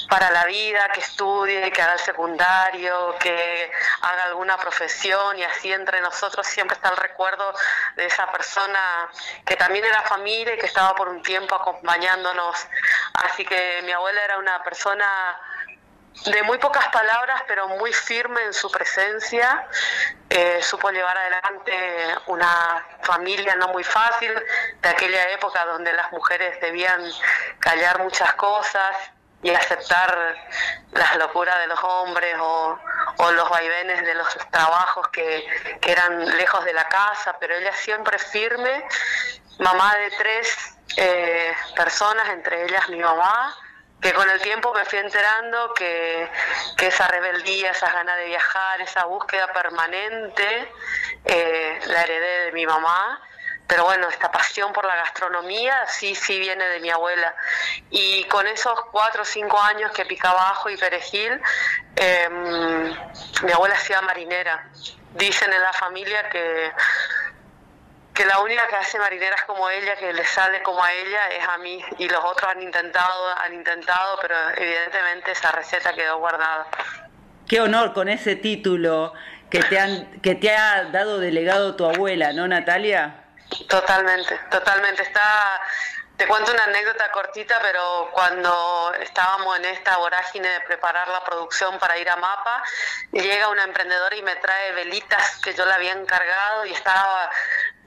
para 0.10 0.32
la 0.32 0.46
vida, 0.46 0.90
que 0.94 1.00
estudie, 1.00 1.72
que 1.72 1.82
haga 1.82 1.94
el 1.94 2.00
secundario, 2.00 3.16
que 3.20 3.72
haga 4.02 4.24
alguna 4.26 4.58
profesión 4.58 5.38
y 5.38 5.44
así 5.44 5.72
entre 5.72 6.02
nosotros 6.02 6.46
siempre 6.48 6.76
está 6.76 6.90
el 6.90 6.98
recuerdo 6.98 7.54
de 7.96 8.06
esa 8.06 8.32
persona 8.32 9.10
que 9.46 9.56
también 9.56 9.86
era 9.86 10.02
familia 10.04 10.56
y 10.56 10.60
que 10.60 10.68
estaba 10.68 10.96
por 10.96 11.10
un 11.10 11.22
tiempo 11.24 11.56
acompañándonos. 11.56 12.68
Así 13.14 13.46
que 13.46 13.82
mi 13.84 13.92
abuela 13.92 14.24
era 14.24 14.38
una 14.38 14.64
persona 14.64 15.06
de 16.24 16.44
muy 16.44 16.58
pocas 16.58 16.88
palabras, 16.90 17.44
pero 17.48 17.68
muy 17.68 17.94
firme 17.94 18.44
en 18.44 18.54
su 18.54 18.72
presencia. 18.72 19.68
Eh, 20.30 20.60
supo 20.62 20.90
llevar 20.90 21.18
adelante 21.18 22.16
una 22.28 22.84
familia 23.02 23.56
no 23.56 23.68
muy 23.70 23.84
fácil 23.84 24.34
de 24.82 24.90
aquella 24.90 25.30
época 25.32 25.66
donde 25.66 25.94
las 25.94 26.12
mujeres 26.12 26.60
debían 26.62 27.02
callar 27.60 28.00
muchas 28.02 28.34
cosas 28.34 28.96
y 29.44 29.52
aceptar 29.52 30.36
las 30.94 31.16
locuras 31.18 31.60
de 31.60 31.68
los 31.68 31.84
hombres 31.84 32.36
o, 32.40 32.80
los 33.32 33.50
vaivenes 33.50 34.04
de 34.04 34.16
los 34.16 34.28
trabajos 34.50 35.08
que, 35.10 35.46
eran 35.84 36.38
lejos 36.38 36.66
de 36.66 36.74
la 36.74 36.88
casa, 36.88 37.36
pero 37.40 37.56
ella 37.56 37.72
siempre 37.74 38.18
firme, 38.18 38.84
mamá 39.60 39.96
de 39.96 40.12
tres 40.12 40.76
eh, 40.98 41.54
personas, 41.76 42.28
entre 42.30 42.66
ellas 42.66 42.90
mi 42.90 43.00
mamá, 43.00 43.56
que 44.06 44.14
con 44.14 44.30
el 44.30 44.40
tiempo 44.40 44.72
me 44.72 44.86
fui 44.86 45.00
enterando 45.00 45.74
que, 45.74 46.30
esa 46.78 47.08
rebeldía, 47.08 47.72
esas 47.72 47.92
ganas 47.92 48.16
de 48.18 48.26
viajar, 48.26 48.80
esa 48.80 49.06
búsqueda 49.06 49.52
permanente, 49.52 50.72
eh, 51.26 51.80
la 51.88 52.04
heredé 52.04 52.46
de 52.46 52.52
mi 52.52 52.68
mamá 52.68 53.20
pero 53.68 53.86
bueno, 53.86 54.08
esta 54.10 54.32
pasión 54.32 54.72
por 54.74 54.86
la 54.86 54.96
gastronomía 54.96 55.88
sí, 55.88 56.14
sí 56.14 56.38
viene 56.38 56.64
de 56.66 56.80
mi 56.82 56.92
abuela. 56.92 57.34
Y 57.90 58.24
con 58.26 58.46
esos 58.46 58.80
cuatro 58.92 59.24
o 59.24 59.26
cinco 59.26 59.60
años 59.60 59.92
que 59.92 60.06
picaba 60.06 60.52
ajo 60.52 60.70
y 60.70 60.78
perejil, 60.78 61.42
em, 61.96 62.96
mi 63.42 63.52
abuela 63.52 63.74
hacía 63.74 64.04
marinera. 64.04 64.70
Dicen 65.16 65.52
en 65.52 65.62
la 65.64 65.74
familia 65.74 66.30
que, 66.30 66.72
que 68.16 68.26
la 68.26 68.40
única 68.40 68.66
que 68.68 68.78
hace 68.78 68.98
marineras 68.98 69.44
como 69.44 69.70
ella, 69.70 69.96
que 69.98 70.14
le 70.14 70.24
sale 70.26 70.64
como 70.64 70.82
a 70.82 70.92
ella, 70.92 71.28
es 71.38 71.48
a 71.48 71.58
mí. 71.58 71.84
Y 72.00 72.08
los 72.08 72.24
otros 72.24 72.50
han 72.50 72.62
intentado, 72.62 73.38
han 73.38 73.54
intentado, 73.54 74.18
pero 74.22 74.36
evidentemente 74.56 75.34
esa 75.34 75.52
receta 75.52 75.94
quedó 75.94 76.18
guardada. 76.20 76.66
Qué 77.48 77.60
honor 77.60 77.94
con 77.94 78.08
ese 78.08 78.38
título 78.38 79.14
que 79.50 79.60
te, 79.60 79.78
han, 79.78 80.22
que 80.22 80.34
te 80.34 80.56
ha 80.56 80.86
dado 80.86 81.20
delegado 81.20 81.76
tu 81.76 81.86
abuela, 81.86 82.32
¿no, 82.32 82.48
Natalia? 82.48 83.26
Totalmente, 83.68 84.40
totalmente. 84.50 85.04
Está, 85.04 85.62
te 86.18 86.28
cuento 86.28 86.52
una 86.52 86.64
anécdota 86.64 87.12
cortita, 87.12 87.60
pero 87.62 88.10
cuando 88.12 88.94
estábamos 89.02 89.58
en 89.58 89.66
esta 89.66 89.98
vorágine 89.98 90.48
de 90.48 90.62
preparar 90.62 91.08
la 91.10 91.24
producción 91.24 91.78
para 91.80 91.98
ir 91.98 92.10
a 92.10 92.16
Mapa, 92.16 92.64
llega 93.12 93.50
una 93.50 93.64
emprendedora 93.64 94.16
y 94.16 94.22
me 94.22 94.36
trae 94.38 94.72
velitas 94.74 95.38
que 95.44 95.54
yo 95.54 95.66
le 95.66 95.74
había 95.74 95.92
encargado 95.92 96.66
y 96.66 96.74
estaba 96.74 97.30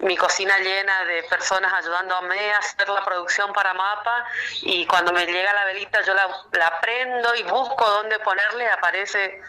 mi 0.01 0.17
cocina 0.17 0.59
llena 0.59 1.05
de 1.05 1.23
personas 1.25 1.73
ayudándome 1.73 2.53
a 2.53 2.59
hacer 2.59 2.89
la 2.89 3.05
producción 3.05 3.53
para 3.53 3.73
Mapa. 3.75 4.27
Y 4.63 4.87
cuando 4.87 5.13
me 5.13 5.27
llega 5.27 5.53
la 5.53 5.65
velita 5.65 6.03
yo 6.03 6.15
la, 6.15 6.81
prendo 6.81 7.35
y 7.35 7.43
busco 7.45 7.89
dónde 7.89 8.19
ponerle, 8.21 8.69
aparece 8.69 9.41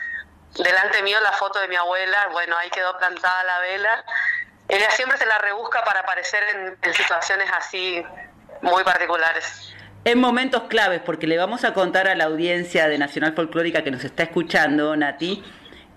delante 0.55 1.03
mío 1.03 1.19
la 1.21 1.33
foto 1.33 1.59
de 1.59 1.67
mi 1.67 1.75
abuela, 1.75 2.27
bueno, 2.31 2.57
ahí 2.57 2.69
quedó 2.69 2.97
plantada 2.97 3.43
la 3.43 3.59
vela. 3.59 4.05
Ella 4.67 4.89
siempre 4.91 5.17
se 5.17 5.25
la 5.25 5.37
rebusca 5.39 5.83
para 5.83 6.01
aparecer 6.01 6.43
en, 6.83 6.93
situaciones 6.93 7.49
así 7.51 8.05
muy 8.61 8.83
particulares. 8.83 9.73
En 10.05 10.19
momentos 10.19 10.63
claves, 10.63 11.01
porque 11.05 11.27
le 11.27 11.37
vamos 11.37 11.63
a 11.63 11.73
contar 11.73 12.07
a 12.07 12.15
la 12.15 12.25
audiencia 12.25 12.87
de 12.87 12.97
Nacional 12.97 13.33
Folclórica 13.33 13.83
que 13.83 13.91
nos 13.91 14.03
está 14.03 14.23
escuchando, 14.23 14.95
Nati, 14.95 15.43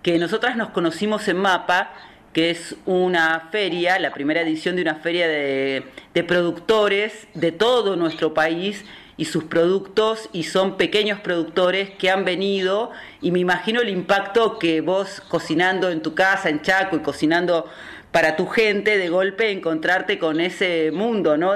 que 0.02 0.18
nosotras 0.18 0.56
nos 0.56 0.70
conocimos 0.70 1.28
en 1.28 1.36
Mapa, 1.36 1.92
que 2.32 2.50
es 2.50 2.76
una 2.86 3.48
feria, 3.52 3.98
la 3.98 4.12
primera 4.12 4.40
edición 4.40 4.76
de 4.76 4.82
una 4.82 4.96
feria 4.96 5.28
de, 5.28 5.84
productores 6.26 7.28
de 7.34 7.52
todo 7.52 7.94
nuestro 7.96 8.34
país 8.34 8.84
y 9.16 9.26
sus 9.26 9.44
productos 9.44 10.30
y 10.32 10.44
son 10.44 10.76
pequeños 10.76 11.20
productores 11.20 11.90
que 11.90 12.10
han 12.10 12.24
venido 12.24 12.90
y 13.20 13.30
me 13.30 13.38
imagino 13.38 13.82
el 13.82 13.90
impacto 13.90 14.58
que 14.58 14.80
vos 14.80 15.22
cocinando 15.28 15.90
en 15.90 16.00
tu 16.00 16.14
casa 16.14 16.48
en 16.48 16.62
Chaco 16.62 16.96
y 16.96 17.00
cocinando 17.00 17.70
para 18.10 18.34
tu 18.36 18.46
gente 18.46 18.96
de 18.96 19.08
golpe 19.10 19.50
encontrarte 19.50 20.18
con 20.18 20.40
ese 20.40 20.90
mundo, 20.90 21.36
¿no? 21.36 21.54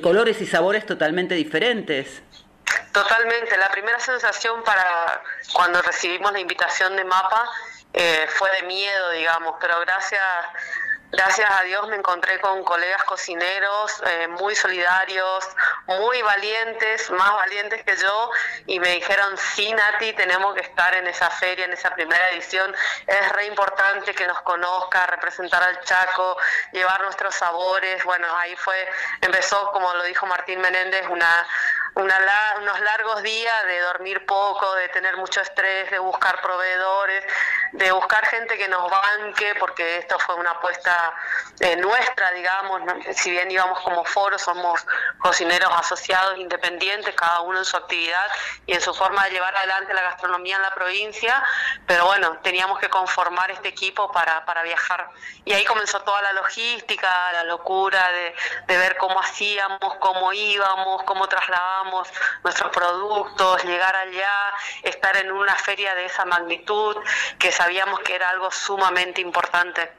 Colores 0.00 0.40
y 0.40 0.46
sabores 0.46 0.84
totalmente 0.86 1.34
diferentes. 1.34 2.22
Totalmente. 2.92 3.56
La 3.56 3.68
primera 3.70 4.00
sensación 4.00 4.62
para 4.64 5.22
cuando 5.52 5.80
recibimos 5.82 6.32
la 6.32 6.40
invitación 6.40 6.96
de 6.96 7.04
Mapa 7.04 7.48
eh, 7.92 8.26
fue 8.28 8.50
de 8.60 8.66
miedo, 8.66 9.10
digamos, 9.10 9.54
pero 9.60 9.78
gracias 9.80 10.22
Gracias 11.12 11.48
a 11.48 11.62
Dios 11.62 11.86
me 11.88 11.96
encontré 11.96 12.40
con 12.40 12.64
colegas 12.64 13.04
cocineros 13.04 14.02
eh, 14.06 14.26
muy 14.26 14.56
solidarios, 14.56 15.48
muy 15.86 16.20
valientes, 16.20 17.10
más 17.10 17.32
valientes 17.32 17.84
que 17.84 17.96
yo, 17.96 18.30
y 18.66 18.80
me 18.80 18.88
dijeron, 18.90 19.36
sí, 19.38 19.72
Nati, 19.72 20.12
tenemos 20.14 20.54
que 20.54 20.62
estar 20.62 20.92
en 20.94 21.06
esa 21.06 21.30
feria, 21.30 21.64
en 21.64 21.72
esa 21.72 21.94
primera 21.94 22.30
edición. 22.30 22.74
Es 23.06 23.32
re 23.32 23.46
importante 23.46 24.14
que 24.14 24.26
nos 24.26 24.40
conozca, 24.42 25.06
representar 25.06 25.62
al 25.62 25.80
Chaco, 25.82 26.36
llevar 26.72 27.00
nuestros 27.02 27.34
sabores. 27.36 28.02
Bueno, 28.04 28.26
ahí 28.36 28.56
fue, 28.56 28.88
empezó, 29.20 29.70
como 29.70 29.94
lo 29.94 30.02
dijo 30.04 30.26
Martín 30.26 30.60
Menéndez, 30.60 31.06
una 31.08 31.46
unos 31.96 32.80
largos 32.80 33.22
días 33.22 33.64
de 33.64 33.80
dormir 33.80 34.26
poco, 34.26 34.74
de 34.74 34.88
tener 34.90 35.16
mucho 35.16 35.40
estrés, 35.40 35.90
de 35.90 35.98
buscar 35.98 36.42
proveedores, 36.42 37.24
de 37.72 37.90
buscar 37.92 38.26
gente 38.26 38.58
que 38.58 38.68
nos 38.68 38.90
banque, 38.90 39.54
porque 39.58 39.98
esto 39.98 40.18
fue 40.18 40.34
una 40.34 40.50
apuesta 40.50 41.14
eh, 41.60 41.76
nuestra, 41.76 42.32
digamos, 42.32 42.82
si 43.14 43.30
bien 43.30 43.50
íbamos 43.50 43.80
como 43.80 44.04
foro, 44.04 44.38
somos 44.38 44.86
cocineros 45.20 45.72
asociados 45.72 46.36
independientes, 46.36 47.14
cada 47.14 47.40
uno 47.40 47.58
en 47.60 47.64
su 47.64 47.78
actividad 47.78 48.26
y 48.66 48.74
en 48.74 48.80
su 48.82 48.92
forma 48.92 49.24
de 49.24 49.30
llevar 49.30 49.56
adelante 49.56 49.94
la 49.94 50.02
gastronomía 50.02 50.56
en 50.56 50.62
la 50.62 50.74
provincia, 50.74 51.42
pero 51.86 52.04
bueno, 52.04 52.38
teníamos 52.42 52.78
que 52.78 52.90
conformar 52.90 53.50
este 53.50 53.68
equipo 53.68 54.12
para, 54.12 54.44
para 54.44 54.62
viajar. 54.62 55.08
Y 55.46 55.54
ahí 55.54 55.64
comenzó 55.64 56.02
toda 56.02 56.20
la 56.20 56.34
logística, 56.34 57.32
la 57.32 57.44
locura 57.44 58.12
de, 58.12 58.34
de 58.66 58.78
ver 58.78 58.98
cómo 58.98 59.18
hacíamos, 59.18 59.94
cómo 59.98 60.32
íbamos, 60.34 61.02
cómo 61.04 61.26
trasladábamos 61.26 61.85
nuestros 62.42 62.70
productos, 62.70 63.64
llegar 63.64 63.94
allá, 63.94 64.52
estar 64.82 65.16
en 65.16 65.32
una 65.32 65.54
feria 65.54 65.94
de 65.94 66.06
esa 66.06 66.24
magnitud, 66.24 66.96
que 67.38 67.52
sabíamos 67.52 68.00
que 68.00 68.14
era 68.14 68.30
algo 68.30 68.50
sumamente 68.50 69.20
importante. 69.20 69.90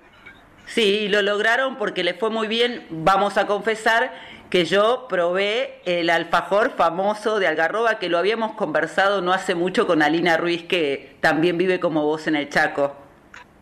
Sí, 0.67 1.07
lo 1.07 1.21
lograron 1.21 1.77
porque 1.77 2.03
le 2.03 2.13
fue 2.13 2.29
muy 2.29 2.47
bien, 2.47 2.85
vamos 2.89 3.37
a 3.37 3.47
confesar 3.47 4.13
que 4.49 4.65
yo 4.65 5.07
probé 5.07 5.81
el 5.85 6.09
alfajor 6.09 6.71
famoso 6.75 7.39
de 7.39 7.47
Algarroba, 7.47 7.99
que 7.99 8.09
lo 8.09 8.17
habíamos 8.17 8.53
conversado 8.53 9.21
no 9.21 9.33
hace 9.33 9.55
mucho 9.55 9.87
con 9.87 10.01
Alina 10.01 10.37
Ruiz, 10.37 10.63
que 10.63 11.17
también 11.21 11.57
vive 11.57 11.79
como 11.79 12.03
vos 12.03 12.27
en 12.27 12.35
el 12.35 12.49
Chaco. 12.49 13.06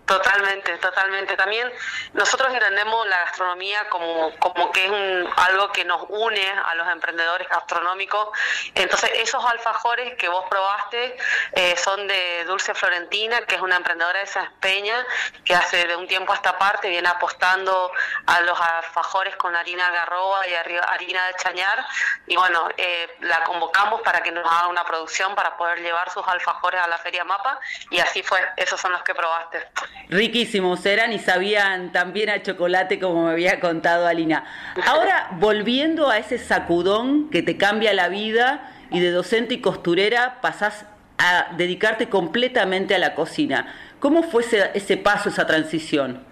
Totalmente, 0.05 0.77
totalmente. 0.77 1.35
También 1.35 1.71
nosotros 2.13 2.53
entendemos 2.53 3.07
la 3.07 3.21
gastronomía 3.25 3.89
como, 3.89 4.35
como 4.37 4.71
que 4.71 4.85
es 4.85 4.91
algo 5.37 5.71
que 5.71 5.83
nos 5.83 6.05
une 6.09 6.47
a 6.47 6.75
los 6.75 6.87
emprendedores 6.89 7.49
gastronómicos. 7.49 8.29
Entonces, 8.75 9.09
esos 9.15 9.43
alfajores 9.43 10.15
que 10.15 10.29
vos 10.29 10.45
probaste 10.47 11.17
eh, 11.53 11.75
son 11.77 12.07
de 12.07 12.45
Dulce 12.45 12.75
Florentina, 12.75 13.41
que 13.47 13.55
es 13.55 13.61
una 13.61 13.77
emprendedora 13.77 14.19
de 14.19 14.27
San 14.27 14.51
Peña, 14.59 15.05
que 15.43 15.55
hace 15.55 15.87
de 15.87 15.95
un 15.95 16.07
tiempo 16.07 16.33
a 16.33 16.35
esta 16.35 16.55
parte 16.59 16.87
viene 16.87 17.09
apostando 17.09 17.91
a 18.27 18.41
los 18.41 18.59
alfajores 18.61 19.35
con 19.37 19.55
harina 19.55 19.89
garroba 19.89 20.47
y 20.47 20.53
harina 20.53 21.27
de 21.27 21.33
chañar. 21.37 21.83
Y 22.27 22.35
bueno, 22.35 22.69
eh, 22.77 23.17
la 23.21 23.43
convocamos 23.43 24.01
para 24.01 24.21
que 24.21 24.31
nos 24.31 24.45
haga 24.45 24.67
una 24.67 24.85
producción 24.85 25.33
para 25.33 25.57
poder 25.57 25.79
llevar 25.79 26.11
sus 26.11 26.27
alfajores 26.27 26.79
a 26.79 26.87
la 26.87 26.99
Feria 26.99 27.23
Mapa. 27.23 27.59
Y 27.89 27.99
así 27.99 28.21
fue, 28.21 28.39
esos 28.55 28.79
son 28.79 28.91
los 28.91 29.01
que 29.01 29.15
probaste. 29.15 29.67
Riquísimos 30.09 30.85
eran 30.85 31.13
y 31.13 31.19
sabían 31.19 31.91
también 31.91 32.29
a 32.29 32.41
chocolate 32.43 32.99
como 32.99 33.25
me 33.25 33.31
había 33.31 33.59
contado 33.59 34.05
Alina. 34.05 34.43
Ahora, 34.85 35.29
volviendo 35.33 36.09
a 36.09 36.19
ese 36.19 36.37
sacudón 36.37 37.29
que 37.29 37.41
te 37.41 37.57
cambia 37.57 37.93
la 37.93 38.07
vida 38.07 38.71
y 38.91 38.99
de 38.99 39.11
docente 39.11 39.55
y 39.55 39.61
costurera 39.61 40.41
pasás 40.41 40.85
a 41.17 41.47
dedicarte 41.53 42.07
completamente 42.09 42.93
a 42.93 42.99
la 42.99 43.15
cocina. 43.15 43.73
¿Cómo 43.99 44.23
fue 44.23 44.43
ese, 44.73 44.97
paso, 44.97 45.29
esa 45.29 45.47
transición? 45.47 46.23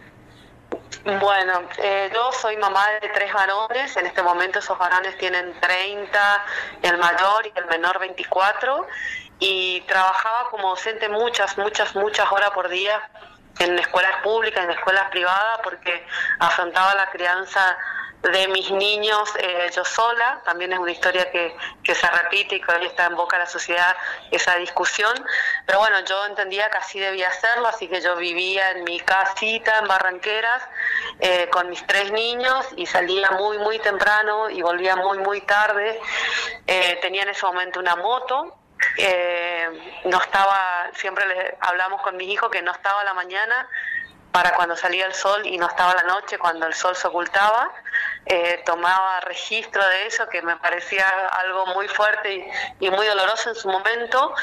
Bueno, 1.03 1.63
eh, 1.79 2.09
yo 2.13 2.31
soy 2.31 2.55
mamá 2.57 2.85
de 3.01 3.09
tres 3.09 3.33
varones, 3.33 3.97
en 3.97 4.05
este 4.05 4.21
momento 4.21 4.59
esos 4.59 4.77
varones 4.77 5.17
tienen 5.17 5.53
30, 5.59 6.45
el 6.83 6.97
mayor 6.97 7.47
y 7.47 7.59
el 7.59 7.65
menor 7.65 7.99
24, 7.99 8.87
y 9.39 9.81
trabajaba 9.81 10.49
como 10.49 10.69
docente 10.69 11.09
muchas, 11.09 11.57
muchas, 11.57 11.95
muchas 11.95 12.31
horas 12.31 12.51
por 12.51 12.69
día 12.69 13.01
en 13.59 13.77
escuelas 13.79 14.21
públicas, 14.23 14.63
en 14.63 14.71
escuelas 14.71 15.09
privadas, 15.09 15.59
porque 15.63 16.05
afrontaba 16.39 16.95
la 16.95 17.09
crianza 17.11 17.77
de 18.31 18.47
mis 18.47 18.71
niños 18.71 19.29
eh, 19.37 19.69
yo 19.75 19.83
sola, 19.83 20.41
también 20.45 20.71
es 20.71 20.79
una 20.79 20.91
historia 20.91 21.29
que, 21.29 21.55
que 21.83 21.93
se 21.93 22.07
repite 22.07 22.55
y 22.55 22.61
que 22.61 22.71
hoy 22.71 22.85
está 22.85 23.07
en 23.07 23.15
boca 23.15 23.37
de 23.37 23.43
la 23.43 23.49
sociedad 23.49 23.95
esa 24.31 24.55
discusión, 24.55 25.13
pero 25.65 25.79
bueno, 25.79 25.97
yo 26.05 26.25
entendía 26.25 26.69
que 26.69 26.77
así 26.77 26.99
debía 26.99 27.27
hacerlo, 27.27 27.67
así 27.67 27.87
que 27.89 27.99
yo 27.99 28.15
vivía 28.15 28.71
en 28.71 28.85
mi 28.85 28.99
casita 29.01 29.79
en 29.79 29.89
Barranqueras 29.89 30.63
eh, 31.19 31.49
con 31.51 31.69
mis 31.69 31.85
tres 31.85 32.13
niños 32.13 32.65
y 32.77 32.85
salía 32.85 33.29
muy, 33.31 33.57
muy 33.57 33.79
temprano 33.79 34.49
y 34.49 34.61
volvía 34.61 34.95
muy, 34.95 35.17
muy 35.17 35.41
tarde, 35.41 35.99
eh, 36.65 36.99
tenía 37.01 37.23
en 37.23 37.29
ese 37.29 37.45
momento 37.45 37.81
una 37.81 37.97
moto, 37.97 38.57
eh, 38.97 40.01
no 40.05 40.21
estaba, 40.21 40.89
siempre 40.95 41.25
le 41.25 41.57
hablamos 41.59 42.01
con 42.01 42.17
mis 42.17 42.29
hijos 42.29 42.49
que 42.49 42.61
no 42.61 42.71
estaba 42.71 43.03
la 43.03 43.13
mañana 43.13 43.67
para 44.33 44.55
cuando 44.55 44.75
salía 44.75 45.05
el 45.05 45.13
sol 45.13 45.45
y 45.45 45.59
no 45.59 45.67
estaba 45.67 45.93
la 45.93 46.03
noche 46.03 46.39
cuando 46.39 46.65
el 46.65 46.73
sol 46.73 46.95
se 46.95 47.07
ocultaba. 47.07 47.71
eh, 48.25 48.63
tomaba 48.65 49.19
registro 49.19 49.85
de 49.85 50.07
eso, 50.07 50.27
que 50.29 50.41
me 50.41 50.55
parecía 50.57 51.07
algo 51.43 51.67
muy 51.67 51.87
fuerte 51.87 52.51
y, 52.79 52.89
muy 52.89 53.05
doloroso 53.05 53.49
en 53.49 53.55
su 53.55 53.67
momento. 53.67 54.33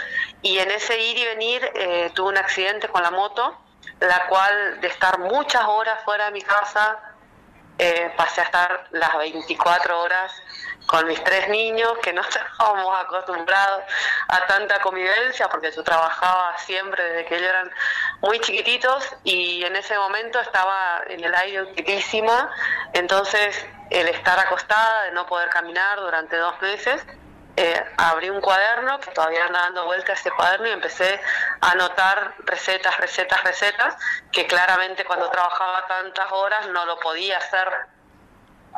Y 0.42 0.58
en 0.58 0.70
ese 0.70 0.98
ir 0.98 1.18
y 1.18 1.24
venir 1.24 1.70
eh, 1.74 2.10
tuve 2.14 2.28
un 2.28 2.38
accidente 2.38 2.88
con 2.88 3.02
la 3.02 3.10
moto, 3.10 3.58
la 3.98 4.26
cual 4.28 4.80
de 4.80 4.88
estar 4.88 5.18
muchas 5.18 5.64
horas 5.66 6.04
fuera 6.04 6.26
de 6.26 6.32
mi 6.32 6.42
casa, 6.42 6.98
eh, 7.78 8.12
pasé 8.16 8.42
a 8.42 8.44
estar 8.44 8.86
las 8.90 9.16
24 9.16 10.02
horas 10.02 10.32
con 10.86 11.06
mis 11.06 11.22
tres 11.22 11.48
niños, 11.48 11.92
que 12.02 12.12
no 12.12 12.22
estábamos 12.28 13.00
acostumbrados 13.00 13.84
a 14.28 14.46
tanta 14.46 14.80
convivencia, 14.80 15.48
porque 15.48 15.70
yo 15.70 15.82
trabajaba 15.84 16.56
siempre 16.58 17.02
desde 17.02 17.26
que 17.26 17.36
ellos 17.36 17.48
eran 17.48 17.70
muy 18.20 18.40
chiquititos 18.40 19.04
y 19.24 19.64
en 19.64 19.76
ese 19.76 19.96
momento 19.96 20.40
estaba 20.40 21.02
en 21.08 21.22
el 21.24 21.34
aire 21.34 21.72
quietísima, 21.74 22.50
entonces 22.92 23.66
el 23.90 24.08
estar 24.08 24.38
acostada, 24.38 25.04
de 25.04 25.12
no 25.12 25.26
poder 25.26 25.48
caminar 25.48 25.98
durante 25.98 26.36
dos 26.36 26.60
meses, 26.60 27.04
eh, 27.56 27.84
abrí 27.96 28.30
un 28.30 28.40
cuaderno 28.40 28.98
que 29.00 29.10
todavía 29.10 29.44
anda 29.44 29.60
dando 29.60 29.84
vuelta 29.84 30.12
a 30.12 30.14
ese 30.14 30.30
cuaderno 30.30 30.68
y 30.68 30.70
empecé 30.70 31.20
a 31.60 31.72
anotar 31.72 32.34
recetas, 32.38 32.96
recetas, 32.98 33.42
recetas, 33.44 33.96
que 34.32 34.46
claramente 34.46 35.04
cuando 35.04 35.28
trabajaba 35.30 35.86
tantas 35.86 36.32
horas 36.32 36.68
no 36.68 36.84
lo 36.86 36.98
podía 37.00 37.38
hacer 37.38 37.68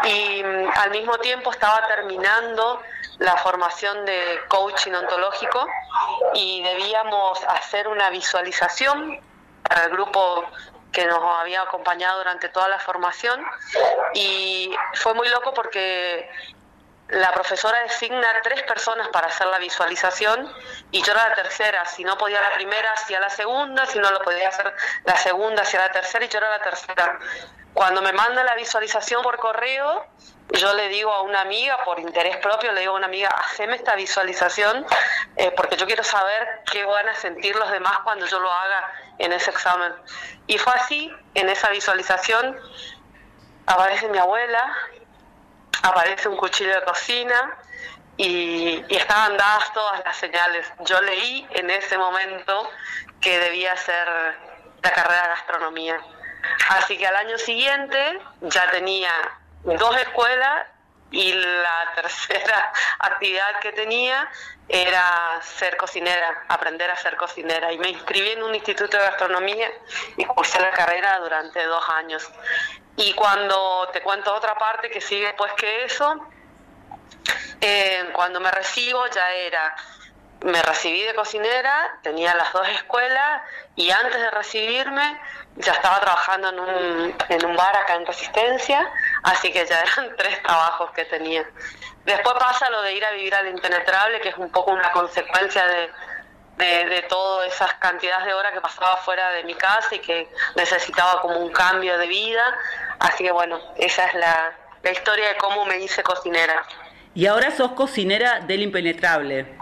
y 0.04 0.42
mm, 0.42 0.70
al 0.74 0.90
mismo 0.90 1.18
tiempo 1.18 1.50
estaba 1.50 1.86
terminando 1.86 2.82
la 3.18 3.36
formación 3.36 4.04
de 4.04 4.40
coaching 4.48 4.92
ontológico 4.92 5.66
y 6.34 6.62
debíamos 6.62 7.42
hacer 7.44 7.88
una 7.88 8.10
visualización 8.10 9.20
para 9.62 9.84
el 9.84 9.90
grupo 9.90 10.44
que 10.90 11.06
nos 11.06 11.22
había 11.40 11.62
acompañado 11.62 12.18
durante 12.18 12.48
toda 12.48 12.68
la 12.68 12.78
formación 12.78 13.42
y 14.14 14.74
fue 14.94 15.14
muy 15.14 15.28
loco 15.28 15.54
porque 15.54 16.28
la 17.12 17.30
profesora 17.32 17.80
designa 17.80 18.26
tres 18.42 18.62
personas 18.62 19.08
para 19.08 19.26
hacer 19.26 19.46
la 19.46 19.58
visualización 19.58 20.50
y 20.90 21.02
yo 21.02 21.12
era 21.12 21.28
la 21.28 21.34
tercera. 21.34 21.84
Si 21.84 22.04
no 22.04 22.16
podía 22.16 22.40
la 22.40 22.54
primera, 22.54 22.90
hacía 22.92 23.20
la 23.20 23.28
segunda. 23.28 23.84
Si 23.84 23.98
no 23.98 24.10
lo 24.10 24.22
podía 24.22 24.48
hacer 24.48 24.74
la 25.04 25.16
segunda, 25.16 25.62
hacía 25.62 25.80
la 25.80 25.92
tercera 25.92 26.24
y 26.24 26.28
yo 26.28 26.38
era 26.38 26.50
la 26.50 26.62
tercera. 26.62 27.18
Cuando 27.74 28.02
me 28.02 28.12
manda 28.12 28.44
la 28.44 28.54
visualización 28.54 29.22
por 29.22 29.38
correo, 29.38 30.06
yo 30.50 30.74
le 30.74 30.88
digo 30.88 31.10
a 31.12 31.22
una 31.22 31.40
amiga, 31.40 31.82
por 31.84 31.98
interés 31.98 32.36
propio, 32.38 32.72
le 32.72 32.80
digo 32.80 32.92
a 32.92 32.96
una 32.96 33.06
amiga, 33.06 33.28
haceme 33.28 33.76
esta 33.76 33.94
visualización 33.94 34.84
eh, 35.36 35.50
porque 35.56 35.76
yo 35.76 35.86
quiero 35.86 36.04
saber 36.04 36.62
qué 36.70 36.84
van 36.84 37.08
a 37.08 37.14
sentir 37.14 37.56
los 37.56 37.70
demás 37.70 38.00
cuando 38.04 38.26
yo 38.26 38.38
lo 38.38 38.52
haga 38.52 38.92
en 39.18 39.32
ese 39.32 39.50
examen. 39.50 39.92
Y 40.46 40.58
fue 40.58 40.74
así, 40.74 41.10
en 41.34 41.48
esa 41.48 41.70
visualización 41.70 42.58
aparece 43.66 44.08
mi 44.08 44.18
abuela, 44.18 44.76
aparece 45.82 46.28
un 46.28 46.36
cuchillo 46.36 46.74
de 46.74 46.84
cocina 46.84 47.56
y, 48.18 48.84
y 48.88 48.96
estaban 48.96 49.36
dadas 49.38 49.72
todas 49.72 50.04
las 50.04 50.16
señales. 50.16 50.70
Yo 50.80 51.00
leí 51.00 51.46
en 51.52 51.70
ese 51.70 51.96
momento 51.96 52.68
que 53.22 53.38
debía 53.38 53.74
ser 53.76 54.06
la 54.82 54.90
carrera 54.90 55.22
de 55.22 55.28
gastronomía. 55.28 56.00
Así 56.68 56.96
que 56.98 57.06
al 57.06 57.16
año 57.16 57.38
siguiente 57.38 58.20
ya 58.40 58.70
tenía 58.70 59.10
dos 59.64 59.96
escuelas 59.96 60.66
y 61.10 61.32
la 61.32 61.92
tercera 61.94 62.72
actividad 62.98 63.60
que 63.60 63.72
tenía 63.72 64.28
era 64.68 65.38
ser 65.42 65.76
cocinera, 65.76 66.44
aprender 66.48 66.90
a 66.90 66.96
ser 66.96 67.16
cocinera. 67.16 67.72
Y 67.72 67.78
me 67.78 67.90
inscribí 67.90 68.30
en 68.30 68.42
un 68.42 68.54
instituto 68.54 68.96
de 68.96 69.02
gastronomía 69.02 69.70
y 70.16 70.24
cursé 70.24 70.60
la 70.60 70.70
carrera 70.70 71.18
durante 71.18 71.64
dos 71.66 71.84
años. 71.90 72.28
Y 72.96 73.12
cuando 73.14 73.88
te 73.92 74.02
cuento 74.02 74.34
otra 74.34 74.54
parte 74.56 74.90
que 74.90 75.00
sigue 75.00 75.26
después 75.26 75.52
que 75.54 75.84
eso, 75.84 76.26
eh, 77.60 78.10
cuando 78.12 78.40
me 78.40 78.50
recibo 78.50 79.06
ya 79.08 79.30
era 79.32 79.74
me 80.44 80.62
recibí 80.62 81.02
de 81.02 81.14
cocinera, 81.14 81.98
tenía 82.02 82.34
las 82.34 82.52
dos 82.52 82.68
escuelas 82.68 83.42
y 83.76 83.90
antes 83.90 84.20
de 84.20 84.30
recibirme 84.30 85.20
ya 85.56 85.72
estaba 85.72 86.00
trabajando 86.00 86.48
en 86.48 86.60
un, 86.60 87.16
en 87.28 87.46
un 87.46 87.56
bar 87.56 87.76
acá 87.76 87.94
en 87.94 88.06
Resistencia, 88.06 88.90
así 89.22 89.52
que 89.52 89.66
ya 89.66 89.80
eran 89.96 90.16
tres 90.16 90.42
trabajos 90.42 90.90
que 90.92 91.04
tenía. 91.04 91.44
Después 92.04 92.34
pasa 92.38 92.68
lo 92.70 92.82
de 92.82 92.94
ir 92.94 93.04
a 93.04 93.12
vivir 93.12 93.34
al 93.34 93.48
impenetrable, 93.48 94.20
que 94.20 94.30
es 94.30 94.36
un 94.36 94.50
poco 94.50 94.72
una 94.72 94.90
consecuencia 94.90 95.64
de, 95.66 96.84
de, 96.86 97.02
todas 97.02 97.52
esas 97.52 97.74
cantidades 97.74 98.26
de 98.26 98.34
horas 98.34 98.52
que 98.52 98.60
pasaba 98.60 98.96
fuera 98.98 99.30
de 99.32 99.44
mi 99.44 99.54
casa 99.54 99.94
y 99.94 100.00
que 100.00 100.28
necesitaba 100.56 101.20
como 101.20 101.38
un 101.38 101.52
cambio 101.52 101.96
de 101.98 102.06
vida. 102.06 102.42
Así 102.98 103.24
que 103.24 103.30
bueno, 103.30 103.60
esa 103.76 104.06
es 104.06 104.14
la, 104.14 104.52
la 104.82 104.90
historia 104.90 105.28
de 105.28 105.36
cómo 105.36 105.64
me 105.64 105.78
hice 105.78 106.02
cocinera. 106.02 106.62
Y 107.14 107.26
ahora 107.26 107.50
sos 107.50 107.72
cocinera 107.72 108.40
del 108.40 108.62
impenetrable. 108.62 109.58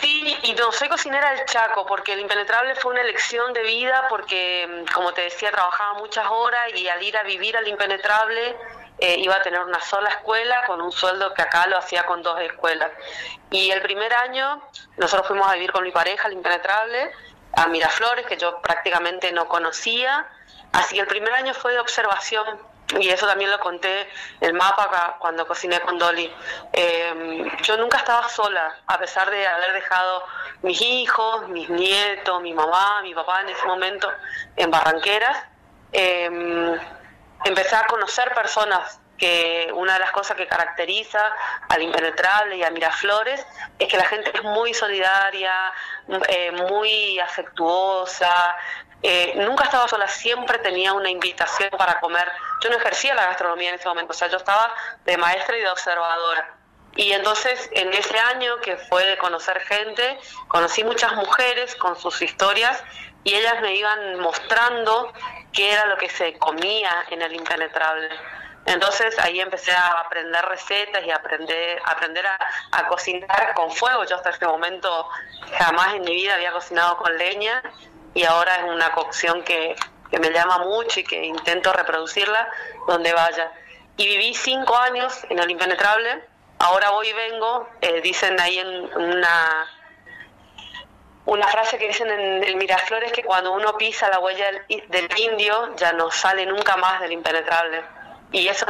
Sí, 0.00 0.36
y 0.42 0.54
no 0.54 0.72
soy 0.72 0.88
cocinera 0.88 1.32
del 1.32 1.44
Chaco, 1.46 1.86
porque 1.86 2.12
el 2.12 2.20
impenetrable 2.20 2.74
fue 2.74 2.92
una 2.92 3.00
elección 3.00 3.52
de 3.52 3.62
vida, 3.62 4.06
porque, 4.08 4.66
mm, 4.68 4.92
como 4.92 5.12
te 5.12 5.22
decía, 5.22 5.50
trabajaba 5.50 5.94
muchas 5.94 6.26
horas 6.28 6.68
y 6.74 6.88
al 6.88 7.02
ir 7.02 7.16
a 7.16 7.22
vivir 7.22 7.56
al 7.56 7.66
impenetrable 7.66 8.56
eh, 9.02 9.16
iba 9.18 9.34
a 9.34 9.42
tener 9.42 9.60
una 9.60 9.80
sola 9.80 10.10
escuela 10.10 10.66
con 10.66 10.82
un 10.82 10.92
sueldo 10.92 11.32
que 11.32 11.40
acá 11.40 11.66
lo 11.66 11.78
hacía 11.78 12.04
con 12.04 12.22
dos 12.22 12.38
escuelas. 12.40 12.90
Y 13.50 13.70
el 13.70 13.80
primer 13.80 14.12
año 14.12 14.62
nosotros 14.98 15.26
fuimos 15.26 15.48
a 15.48 15.54
vivir 15.54 15.72
con 15.72 15.84
mi 15.84 15.90
pareja 15.90 16.28
al 16.28 16.34
impenetrable, 16.34 17.10
a 17.54 17.66
Miraflores, 17.68 18.26
que 18.26 18.36
yo 18.36 18.60
prácticamente 18.60 19.32
no 19.32 19.48
conocía, 19.48 20.28
así 20.72 20.96
que 20.96 21.00
el 21.00 21.06
primer 21.06 21.32
año 21.32 21.54
fue 21.54 21.72
de 21.72 21.80
observación 21.80 22.60
y 22.98 23.08
eso 23.08 23.26
también 23.26 23.50
lo 23.50 23.60
conté 23.60 24.08
el 24.40 24.52
mapa 24.54 25.16
cuando 25.18 25.46
cociné 25.46 25.80
con 25.80 25.98
Dolly. 25.98 26.32
Eh, 26.72 27.50
yo 27.62 27.76
nunca 27.76 27.98
estaba 27.98 28.28
sola, 28.28 28.76
a 28.86 28.98
pesar 28.98 29.30
de 29.30 29.46
haber 29.46 29.72
dejado 29.74 30.24
mis 30.62 30.80
hijos, 30.80 31.48
mis 31.48 31.68
nietos, 31.70 32.40
mi 32.42 32.52
mamá, 32.52 33.00
mi 33.02 33.14
papá 33.14 33.42
en 33.42 33.50
ese 33.50 33.64
momento 33.66 34.10
en 34.56 34.70
Barranqueras. 34.70 35.44
Eh, 35.92 36.78
empecé 37.44 37.76
a 37.76 37.86
conocer 37.86 38.34
personas 38.34 39.00
que 39.20 39.70
una 39.74 39.92
de 39.94 40.00
las 40.00 40.12
cosas 40.12 40.36
que 40.36 40.46
caracteriza 40.46 41.20
al 41.68 41.82
Impenetrable 41.82 42.56
y 42.56 42.64
a 42.64 42.70
Miraflores 42.70 43.46
es 43.78 43.86
que 43.86 43.98
la 43.98 44.06
gente 44.06 44.30
es 44.34 44.42
muy 44.42 44.72
solidaria, 44.72 45.52
eh, 46.28 46.50
muy 46.52 47.20
afectuosa, 47.20 48.56
eh, 49.02 49.32
nunca 49.36 49.64
estaba 49.64 49.88
sola, 49.88 50.06
siempre 50.08 50.58
tenía 50.58 50.92
una 50.92 51.08
invitación 51.08 51.70
para 51.70 52.00
comer. 52.00 52.30
Yo 52.62 52.70
no 52.70 52.76
ejercía 52.76 53.14
la 53.14 53.26
gastronomía 53.26 53.70
en 53.70 53.76
ese 53.76 53.88
momento, 53.88 54.12
o 54.12 54.14
sea, 54.14 54.28
yo 54.28 54.36
estaba 54.36 54.74
de 55.04 55.16
maestra 55.16 55.56
y 55.56 55.60
de 55.60 55.68
observadora. 55.68 56.56
Y 56.96 57.12
entonces 57.12 57.70
en 57.72 57.92
ese 57.92 58.18
año 58.18 58.58
que 58.58 58.76
fue 58.76 59.04
de 59.06 59.16
conocer 59.16 59.60
gente, 59.60 60.18
conocí 60.48 60.84
muchas 60.84 61.14
mujeres 61.14 61.74
con 61.76 61.96
sus 61.96 62.20
historias 62.20 62.82
y 63.24 63.34
ellas 63.34 63.60
me 63.62 63.74
iban 63.74 64.18
mostrando 64.20 65.12
qué 65.52 65.72
era 65.72 65.86
lo 65.86 65.96
que 65.96 66.08
se 66.10 66.36
comía 66.38 66.90
en 67.10 67.22
el 67.22 67.34
impenetrable. 67.34 68.08
Entonces 68.66 69.18
ahí 69.18 69.40
empecé 69.40 69.72
a 69.72 69.88
aprender 70.00 70.44
recetas 70.44 71.04
y 71.04 71.10
aprender, 71.10 71.80
aprender 71.86 72.26
a, 72.26 72.38
a, 72.72 72.86
cocinar 72.88 73.54
con 73.54 73.70
fuego. 73.70 74.04
Yo 74.04 74.16
hasta 74.16 74.30
ese 74.30 74.46
momento 74.46 75.08
jamás 75.58 75.94
en 75.94 76.02
mi 76.02 76.14
vida 76.14 76.34
había 76.34 76.52
cocinado 76.52 76.98
con 76.98 77.16
leña 77.16 77.62
y 78.14 78.24
ahora 78.24 78.56
es 78.56 78.64
una 78.64 78.92
cocción 78.92 79.42
que, 79.42 79.76
me 80.18 80.30
llama 80.30 80.58
mucho 80.58 81.00
y 81.00 81.04
que 81.04 81.24
intento 81.24 81.72
reproducirla 81.72 82.48
donde 82.88 83.12
vaya. 83.12 83.52
Y 83.96 84.06
viví 84.06 84.34
cinco 84.34 84.76
años 84.76 85.24
en 85.28 85.38
el 85.38 85.50
impenetrable, 85.50 86.24
ahora 86.58 86.90
voy 86.90 87.08
y 87.08 87.12
vengo, 87.12 87.68
eh, 87.80 88.00
dicen 88.00 88.40
ahí 88.40 88.58
en 88.58 88.92
una, 88.96 89.68
una 91.26 91.46
frase 91.46 91.78
que 91.78 91.86
dicen 91.86 92.10
en 92.10 92.42
el 92.42 92.56
Miraflores 92.56 93.12
que 93.12 93.22
cuando 93.22 93.52
uno 93.52 93.76
pisa 93.76 94.08
la 94.08 94.18
huella 94.18 94.46
del, 94.68 95.08
indio 95.18 95.76
ya 95.76 95.92
no 95.92 96.10
sale 96.10 96.44
nunca 96.46 96.76
más 96.76 97.00
del 97.00 97.12
impenetrable. 97.12 97.82
Y 98.32 98.48
eso 98.48 98.66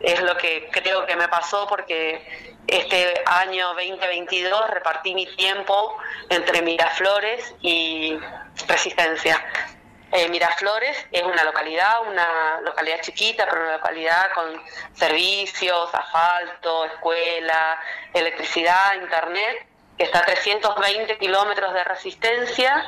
es 0.00 0.20
lo 0.20 0.36
que 0.36 0.68
creo 0.70 1.06
que 1.06 1.16
me 1.16 1.28
pasó 1.28 1.66
porque 1.66 2.55
este 2.66 3.22
año 3.26 3.68
2022 3.74 4.70
repartí 4.70 5.14
mi 5.14 5.26
tiempo 5.36 5.96
entre 6.28 6.62
Miraflores 6.62 7.54
y 7.60 8.18
Resistencia. 8.66 9.44
Eh, 10.12 10.28
Miraflores 10.28 10.96
es 11.12 11.22
una 11.22 11.44
localidad, 11.44 12.02
una 12.08 12.60
localidad 12.62 13.00
chiquita, 13.02 13.46
pero 13.48 13.62
una 13.62 13.76
localidad 13.76 14.32
con 14.34 14.62
servicios, 14.94 15.94
asfalto, 15.94 16.84
escuela, 16.86 17.80
electricidad, 18.14 18.94
internet, 19.00 19.66
que 19.98 20.04
está 20.04 20.20
a 20.20 20.24
320 20.24 21.18
kilómetros 21.18 21.72
de 21.74 21.84
resistencia 21.84 22.84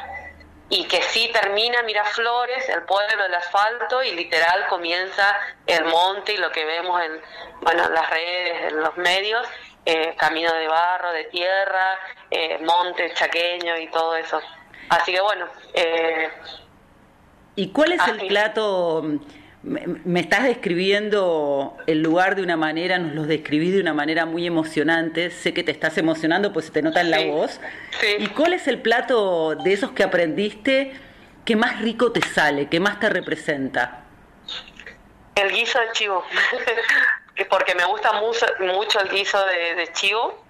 y 0.70 0.84
que 0.84 1.02
sí 1.02 1.30
termina 1.32 1.82
Miraflores, 1.82 2.68
el 2.68 2.82
pueblo 2.82 3.22
del 3.22 3.34
asfalto, 3.34 4.02
y 4.02 4.12
literal 4.12 4.66
comienza 4.68 5.36
el 5.66 5.84
monte 5.86 6.34
y 6.34 6.36
lo 6.36 6.52
que 6.52 6.64
vemos 6.64 7.00
en, 7.02 7.20
bueno, 7.62 7.88
las 7.88 8.10
redes, 8.10 8.72
en 8.72 8.80
los 8.80 8.96
medios, 8.98 9.46
eh, 9.84 10.14
camino 10.16 10.52
de 10.52 10.68
barro, 10.68 11.12
de 11.12 11.24
tierra, 11.24 11.98
eh, 12.30 12.58
monte 12.64 13.12
chaqueño 13.14 13.78
y 13.78 13.88
todo 13.88 14.16
eso. 14.16 14.40
Así 14.88 15.12
que 15.12 15.20
bueno. 15.20 15.46
Eh, 15.74 16.28
¿Y 17.56 17.70
cuál 17.70 17.92
es 17.92 18.06
el 18.06 18.26
plato 18.28 19.02
me, 19.62 20.20
estás 20.20 20.44
describiendo 20.44 21.76
el 21.86 22.02
lugar 22.02 22.36
de 22.36 22.42
una 22.42 22.56
manera, 22.56 22.98
nos 22.98 23.14
lo 23.14 23.24
describís 23.24 23.74
de 23.74 23.80
una 23.80 23.94
manera 23.94 24.24
muy 24.26 24.46
emocionante. 24.46 25.30
Sé 25.30 25.52
que 25.52 25.62
te 25.62 25.72
estás 25.72 25.98
emocionando, 25.98 26.52
pues 26.52 26.66
se 26.66 26.72
te 26.72 26.82
nota 26.82 27.00
en 27.00 27.10
la 27.10 27.24
voz. 27.24 27.60
¿Y 28.18 28.28
cuál 28.28 28.52
es 28.52 28.68
el 28.68 28.80
plato 28.80 29.56
de 29.56 29.72
esos 29.72 29.90
que 29.92 30.04
aprendiste 30.04 30.92
que 31.44 31.56
más 31.56 31.80
rico 31.80 32.12
te 32.12 32.20
sale, 32.20 32.68
que 32.68 32.78
más 32.78 33.00
te 33.00 33.08
representa? 33.08 34.04
El 35.34 35.52
guiso 35.52 35.78
de 35.80 35.92
chivo. 35.92 36.24
Porque 37.44 37.74
me 37.74 37.84
gusta 37.84 38.12
mucho, 38.12 38.46
mucho 38.60 39.00
el 39.00 39.08
guiso 39.10 39.44
de, 39.46 39.90
chivo 39.92 40.42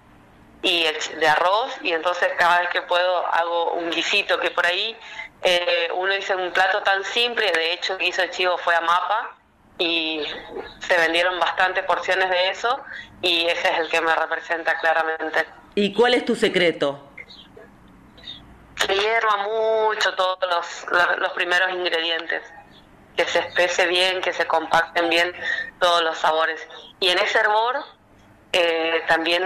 y 0.61 0.85
el, 0.85 1.19
de 1.19 1.27
arroz, 1.27 1.73
y 1.81 1.93
entonces 1.93 2.29
cada 2.37 2.61
vez 2.61 2.69
que 2.69 2.81
puedo 2.81 3.25
hago 3.27 3.73
un 3.73 3.89
guisito 3.89 4.39
que 4.39 4.51
por 4.51 4.65
ahí 4.65 4.97
eh, 5.41 5.89
uno 5.93 6.13
dice 6.13 6.35
un 6.35 6.51
plato 6.51 6.81
tan 6.83 7.03
simple, 7.03 7.49
de 7.51 7.73
hecho 7.73 7.93
el 7.93 7.99
guiso 7.99 8.21
de 8.21 8.29
chivo 8.31 8.57
fue 8.57 8.75
a 8.75 8.81
mapa 8.81 9.35
y 9.77 10.21
se 10.79 10.97
vendieron 10.97 11.39
bastantes 11.39 11.85
porciones 11.85 12.29
de 12.29 12.49
eso 12.49 12.83
y 13.21 13.45
ese 13.45 13.71
es 13.71 13.79
el 13.79 13.89
que 13.89 14.01
me 14.01 14.13
representa 14.13 14.77
claramente. 14.79 15.45
¿Y 15.75 15.93
cuál 15.93 16.13
es 16.13 16.25
tu 16.25 16.35
secreto? 16.35 16.99
Que 18.75 18.93
hierva 18.93 19.37
mucho 19.37 20.13
todos 20.15 20.39
los, 20.49 21.19
los, 21.19 21.31
primeros 21.33 21.71
ingredientes, 21.71 22.43
que 23.19 23.25
se 23.25 23.39
espese 23.39 23.85
bien, 23.85 24.21
que 24.21 24.31
se 24.31 24.47
compacten 24.47 25.09
bien 25.09 25.33
todos 25.77 26.01
los 26.03 26.17
sabores. 26.17 26.65
Y 27.01 27.09
en 27.09 27.17
ese 27.17 27.37
hervor 27.39 27.75
eh, 28.53 29.03
también 29.09 29.43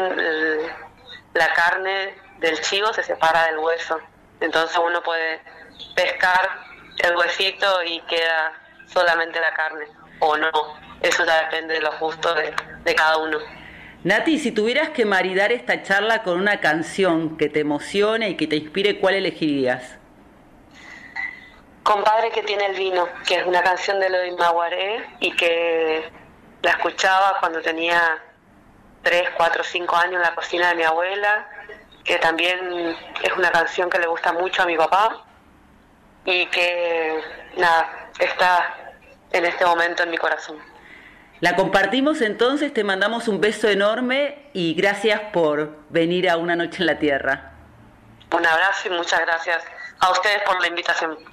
la 1.33 1.53
carne 1.55 2.15
del 2.37 2.61
chivo 2.61 2.93
se 2.93 3.01
separa 3.01 3.47
del 3.47 3.57
hueso, 3.57 3.99
entonces 4.41 4.77
uno 4.77 5.01
puede 5.01 5.41
pescar 5.95 6.51
el 6.99 7.15
huesito 7.15 7.81
y 7.83 7.99
queda 8.01 8.53
solamente 8.85 9.41
la 9.41 9.51
carne, 9.55 9.85
o 10.19 10.37
no. 10.37 10.51
Eso 11.01 11.25
ya 11.25 11.45
depende 11.45 11.73
de 11.73 11.81
los 11.81 11.99
gustos 11.99 12.35
de, 12.83 12.93
cada 12.93 13.17
uno. 13.17 13.39
Nati, 14.03 14.37
si 14.37 14.51
tuvieras 14.51 14.89
que 14.89 15.03
maridar 15.03 15.51
esta 15.51 15.81
charla 15.81 16.21
con 16.21 16.39
una 16.39 16.59
canción 16.59 17.37
que 17.37 17.49
te 17.49 17.61
emocione 17.61 18.29
y 18.29 18.37
que 18.37 18.45
te 18.45 18.55
inspire, 18.55 18.99
¿cuál 18.99 19.15
elegirías? 19.15 19.97
Compadre 21.83 22.31
que 22.31 22.43
tiene 22.43 22.67
el 22.67 22.75
vino, 22.75 23.07
que 23.27 23.35
es 23.35 23.45
una 23.45 23.61
canción 23.61 23.99
de 23.99 24.09
Lodi 24.09 24.31
Maguaré 24.31 25.05
y 25.19 25.35
que 25.35 26.09
la 26.61 26.71
escuchaba 26.71 27.37
cuando 27.41 27.61
tenía 27.61 28.23
3, 29.03 29.31
4, 29.35 29.63
5 29.63 29.95
años 29.97 30.15
en 30.15 30.21
la 30.21 30.33
cocina 30.33 30.69
de 30.69 30.75
mi 30.75 30.83
abuela, 30.83 31.47
que 32.05 32.17
también 32.17 32.95
es 33.21 33.33
una 33.37 33.51
canción 33.51 33.89
que 33.89 33.99
le 33.99 34.07
gusta 34.07 34.31
mucho 34.31 34.63
a 34.63 34.65
mi 34.65 34.77
papá 34.77 35.25
y 36.25 36.45
que 36.47 37.21
nada, 37.57 38.09
está 38.17 38.75
en 39.31 39.45
este 39.45 39.65
momento 39.65 40.03
en 40.03 40.11
mi 40.11 40.17
corazón. 40.17 40.57
La 41.41 41.57
compartimos 41.57 42.21
entonces, 42.21 42.73
te 42.73 42.85
mandamos 42.85 43.27
un 43.27 43.41
beso 43.41 43.67
enorme 43.67 44.49
y 44.53 44.73
gracias 44.75 45.19
por 45.33 45.77
venir 45.89 46.29
a 46.29 46.37
Una 46.37 46.55
Noche 46.55 46.77
en 46.79 46.85
la 46.85 46.99
Tierra. 46.99 47.51
Un 48.31 48.45
abrazo 48.45 48.87
y 48.87 48.91
muchas 48.91 49.19
gracias 49.19 49.61
a 49.99 50.11
ustedes 50.11 50.41
por 50.43 50.61
la 50.61 50.67
invitación. 50.67 51.32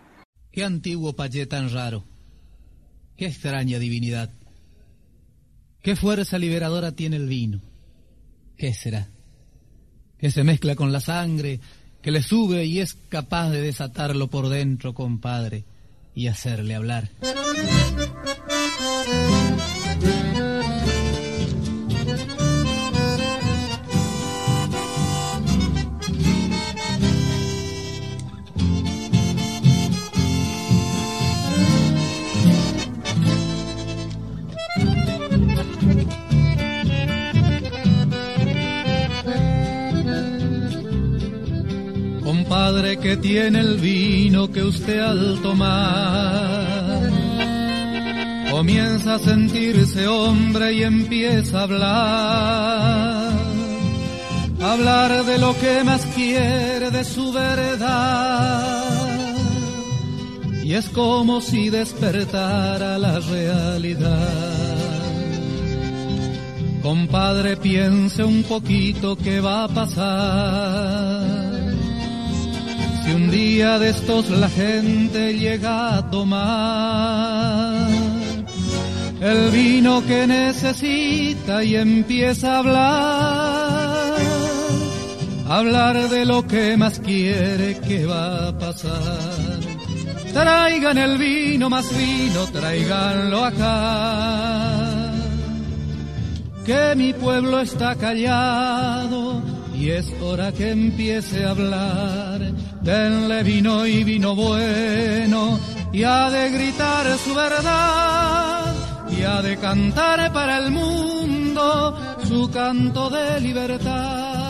Qué 0.53 0.65
antiguo 0.65 1.15
payé 1.15 1.47
tan 1.47 1.71
raro. 1.71 2.05
Qué 3.17 3.27
extraña 3.27 3.79
divinidad. 3.79 4.31
Qué 5.83 5.97
fuerza 5.97 6.39
liberadora 6.39 6.93
tiene 6.93 7.17
el 7.17 7.29
vino. 7.29 7.61
¿Qué 8.57 8.75
será? 8.75 9.09
Que 10.19 10.31
se 10.31 10.45
mezcla 10.45 10.75
con 10.75 10.93
la 10.93 11.01
sangre, 11.01 11.61
que 12.03 12.11
le 12.11 12.23
sube 12.23 12.65
y 12.65 12.81
es 12.81 12.95
capaz 13.09 13.51
de 13.51 13.63
desatarlo 13.63 14.29
por 14.29 14.49
dentro, 14.49 14.93
compadre, 14.95 15.65
y 16.15 16.27
hacerle 16.27 16.75
hablar. 16.75 17.11
Padre 42.63 42.99
que 42.99 43.17
tiene 43.17 43.61
el 43.61 43.79
vino 43.79 44.53
que 44.53 44.63
usted 44.63 45.01
al 45.01 45.41
tomar 45.41 47.11
comienza 48.51 49.15
a 49.15 49.19
sentirse 49.19 50.07
hombre 50.07 50.75
y 50.75 50.83
empieza 50.83 51.61
a 51.61 51.63
hablar, 51.63 53.33
hablar 54.61 55.25
de 55.25 55.39
lo 55.39 55.59
que 55.59 55.85
más 55.85 56.05
quiere, 56.15 56.91
de 56.91 57.03
su 57.03 57.33
verdad. 57.33 58.85
Y 60.63 60.75
es 60.75 60.87
como 60.91 61.41
si 61.41 61.71
despertara 61.71 62.99
la 62.99 63.21
realidad. 63.21 64.77
Compadre, 66.83 67.57
piense 67.57 68.23
un 68.23 68.43
poquito 68.43 69.17
qué 69.17 69.41
va 69.41 69.65
a 69.65 69.69
pasar 69.69 71.40
si 73.11 73.17
un 73.17 73.31
día 73.31 73.79
de 73.79 73.91
estos 73.91 74.31
la 74.31 74.49
gente 74.49 75.37
llega 75.37 75.97
a 75.97 76.11
tomar 76.11 77.89
el 79.21 79.51
vino 79.51 80.05
que 80.07 80.27
necesita 80.27 81.63
y 81.65 81.77
empieza 81.77 82.55
a 82.55 82.59
hablar, 82.59 84.15
hablar 85.49 86.09
de 86.09 86.25
lo 86.25 86.47
que 86.47 86.77
más 86.77 87.01
quiere 87.01 87.79
que 87.81 88.07
va 88.07 88.49
a 88.49 88.59
pasar. 88.59 89.61
Traigan 90.33 90.99
el 90.99 91.19
vino, 91.19 91.69
más 91.69 91.87
vino, 91.97 92.47
traiganlo 92.47 93.45
acá. 93.45 95.13
Que 96.65 96.95
mi 96.97 97.13
pueblo 97.13 97.61
está 97.61 97.95
callado 97.97 99.60
y 99.81 99.91
es 99.91 100.13
hora 100.21 100.53
que 100.53 100.71
empiece 100.71 101.45
a 101.45 101.51
hablar 101.51 102.41
denle 102.83 103.43
vino 103.43 103.87
y 103.87 104.05
vino 104.05 104.35
bueno, 104.35 105.59
y 105.93 106.03
ha 106.03 106.31
de 106.31 106.51
gritar 106.51 107.07
su 107.19 107.35
verdad, 107.35 108.75
y 109.11 109.23
ha 109.23 109.41
de 109.43 109.57
cantar 109.57 110.33
para 110.33 110.59
el 110.59 110.71
mundo 110.71 111.97
su 112.29 112.51
canto 112.51 113.09
de 113.11 113.41
libertad. 113.41 114.50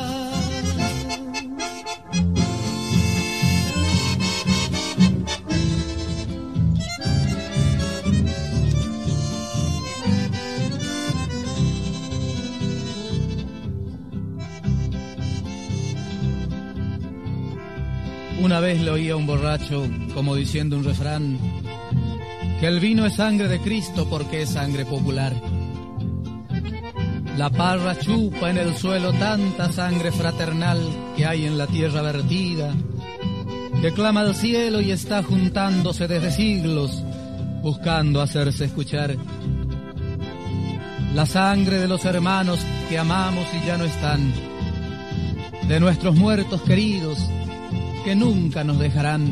Una 18.40 18.58
vez 18.58 18.80
le 18.80 18.90
oía 18.90 19.16
un 19.16 19.26
borracho 19.26 19.86
como 20.14 20.34
diciendo 20.34 20.76
un 20.76 20.84
refrán, 20.84 21.38
que 22.58 22.66
el 22.66 22.80
vino 22.80 23.04
es 23.04 23.16
sangre 23.16 23.48
de 23.48 23.60
Cristo 23.60 24.06
porque 24.08 24.42
es 24.42 24.50
sangre 24.50 24.86
popular. 24.86 25.34
La 27.36 27.50
parra 27.50 27.98
chupa 27.98 28.48
en 28.48 28.56
el 28.56 28.74
suelo 28.74 29.12
tanta 29.12 29.70
sangre 29.70 30.10
fraternal 30.10 30.78
que 31.16 31.26
hay 31.26 31.44
en 31.44 31.58
la 31.58 31.66
tierra 31.66 32.00
vertida, 32.00 32.72
que 33.82 33.92
clama 33.92 34.22
al 34.22 34.34
cielo 34.34 34.80
y 34.80 34.90
está 34.90 35.22
juntándose 35.22 36.08
desde 36.08 36.30
siglos, 36.30 37.02
buscando 37.62 38.22
hacerse 38.22 38.64
escuchar. 38.64 39.16
La 41.14 41.26
sangre 41.26 41.78
de 41.78 41.88
los 41.88 42.06
hermanos 42.06 42.60
que 42.88 42.98
amamos 42.98 43.46
y 43.52 43.66
ya 43.66 43.76
no 43.76 43.84
están, 43.84 44.32
de 45.68 45.78
nuestros 45.78 46.16
muertos 46.16 46.62
queridos, 46.62 47.18
que 48.04 48.14
nunca 48.14 48.64
nos 48.64 48.78
dejarán, 48.78 49.26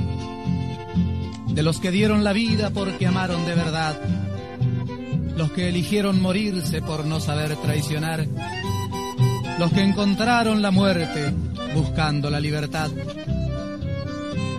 de 1.49 1.63
los 1.63 1.81
que 1.81 1.91
dieron 1.91 2.25
la 2.25 2.33
vida 2.33 2.71
porque 2.71 3.07
amaron 3.07 3.45
de 3.47 3.55
verdad, 3.55 3.99
los 5.37 5.53
que 5.53 5.69
eligieron 5.69 6.21
morirse 6.21 6.83
por 6.83 7.05
no 7.05 7.21
saber 7.21 7.57
traicionar, 7.57 8.27
los 9.59 9.73
que 9.73 9.83
encontraron 9.83 10.63
la 10.63 10.71
muerte 10.71 11.33
buscando 11.75 12.31
la 12.31 12.41
libertad, 12.41 12.91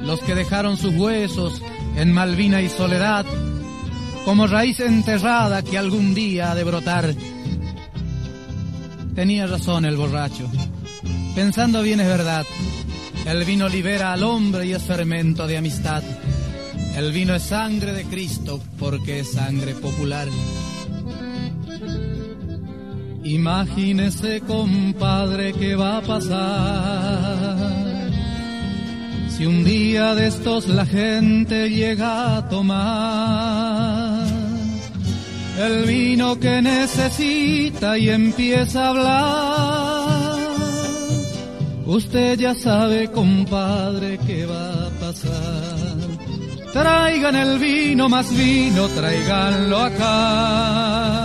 los 0.03 0.19
que 0.21 0.35
dejaron 0.35 0.77
sus 0.77 0.95
huesos 0.95 1.61
en 1.95 2.11
Malvina 2.13 2.61
y 2.61 2.69
soledad, 2.69 3.25
como 4.25 4.47
raíz 4.47 4.79
enterrada 4.79 5.61
que 5.63 5.77
algún 5.77 6.13
día 6.13 6.51
ha 6.51 6.55
de 6.55 6.63
brotar. 6.63 7.13
Tenía 9.15 9.47
razón 9.47 9.85
el 9.85 9.97
borracho. 9.97 10.49
Pensando 11.35 11.81
bien 11.81 11.99
es 11.99 12.07
verdad. 12.07 12.45
El 13.29 13.45
vino 13.45 13.69
libera 13.69 14.11
al 14.13 14.23
hombre 14.23 14.65
y 14.65 14.73
es 14.73 14.81
fermento 14.81 15.45
de 15.45 15.57
amistad. 15.57 16.01
El 16.97 17.11
vino 17.11 17.35
es 17.35 17.43
sangre 17.43 17.93
de 17.93 18.05
Cristo 18.05 18.59
porque 18.79 19.19
es 19.19 19.33
sangre 19.33 19.75
popular. 19.75 20.27
Imagínese, 23.23 24.41
compadre, 24.41 25.53
qué 25.53 25.75
va 25.75 25.97
a 25.97 26.01
pasar 26.01 27.79
si 29.39 29.45
un 29.45 29.63
día 29.63 30.15
de 30.15 30.27
estos 30.27 30.67
la 30.67 30.85
gente 30.87 31.69
llega 31.69 32.37
a 32.37 32.49
tomar 32.49 34.25
el 35.59 35.85
vino 35.85 36.39
que 36.39 36.61
necesita 36.63 37.97
y 37.97 38.09
empieza 38.09 38.85
a 38.85 38.89
hablar. 38.89 39.88
Usted 41.89 42.37
ya 42.37 42.53
sabe, 42.53 43.09
compadre, 43.09 44.19
qué 44.19 44.45
va 44.45 44.85
a 44.85 44.89
pasar. 44.99 45.97
Traigan 46.71 47.35
el 47.35 47.57
vino, 47.57 48.07
más 48.07 48.29
vino, 48.31 48.87
tráiganlo 48.89 49.79
acá. 49.79 51.17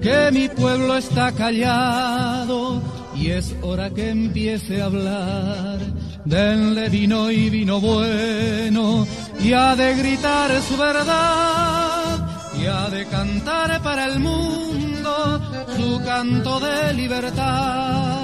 Que 0.00 0.32
mi 0.32 0.48
pueblo 0.48 0.96
está 0.96 1.30
callado 1.30 2.82
y 3.14 3.28
es 3.28 3.54
hora 3.62 3.88
que 3.90 4.10
empiece 4.10 4.82
a 4.82 4.86
hablar. 4.86 5.78
Denle 6.24 6.88
vino 6.88 7.30
y 7.30 7.50
vino 7.50 7.80
bueno 7.80 9.06
y 9.40 9.52
ha 9.52 9.76
de 9.76 9.94
gritar 9.94 10.60
su 10.60 10.76
verdad 10.76 12.50
y 12.60 12.66
ha 12.66 12.90
de 12.90 13.06
cantar 13.06 13.80
para 13.80 14.06
el 14.06 14.18
mundo 14.18 15.40
su 15.76 16.04
canto 16.04 16.58
de 16.58 16.94
libertad. 16.94 18.21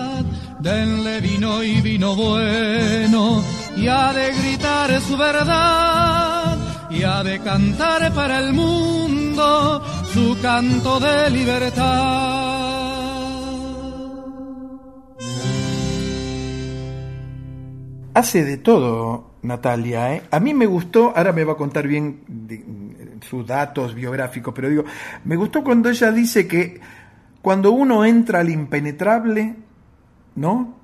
Denle 0.61 1.21
vino 1.21 1.63
y 1.63 1.81
vino 1.81 2.17
bueno 2.17 3.45
y 3.77 3.87
ha 3.87 4.13
de 4.13 4.33
gritar 4.33 5.01
su 5.01 5.17
verdad 5.17 6.59
y 6.91 7.05
ha 7.05 7.23
de 7.23 7.39
cantar 7.39 8.13
para 8.13 8.41
el 8.41 8.53
mundo 8.53 9.83
su 10.13 10.37
canto 10.43 10.99
de 10.99 11.31
libertad. 11.31 12.79
Hace 18.15 18.45
de 18.45 18.57
todo, 18.57 19.35
Natalia. 19.43 20.15
¿eh? 20.15 20.23
A 20.33 20.41
mí 20.41 20.55
me 20.55 20.67
gustó, 20.67 21.13
ahora 21.15 21.33
me 21.33 21.45
va 21.45 21.53
a 21.53 21.57
contar 21.57 21.87
bien 21.87 22.25
de, 22.27 22.65
sus 23.21 23.47
datos 23.47 23.95
biográficos, 23.95 24.53
pero 24.53 24.69
digo, 24.69 24.85
me 25.25 25.37
gustó 25.37 25.63
cuando 25.63 25.89
ella 25.89 26.11
dice 26.11 26.49
que 26.49 26.81
cuando 27.41 27.71
uno 27.71 28.05
entra 28.05 28.41
al 28.41 28.51
impenetrable, 28.51 29.55
¿no? 30.39 30.77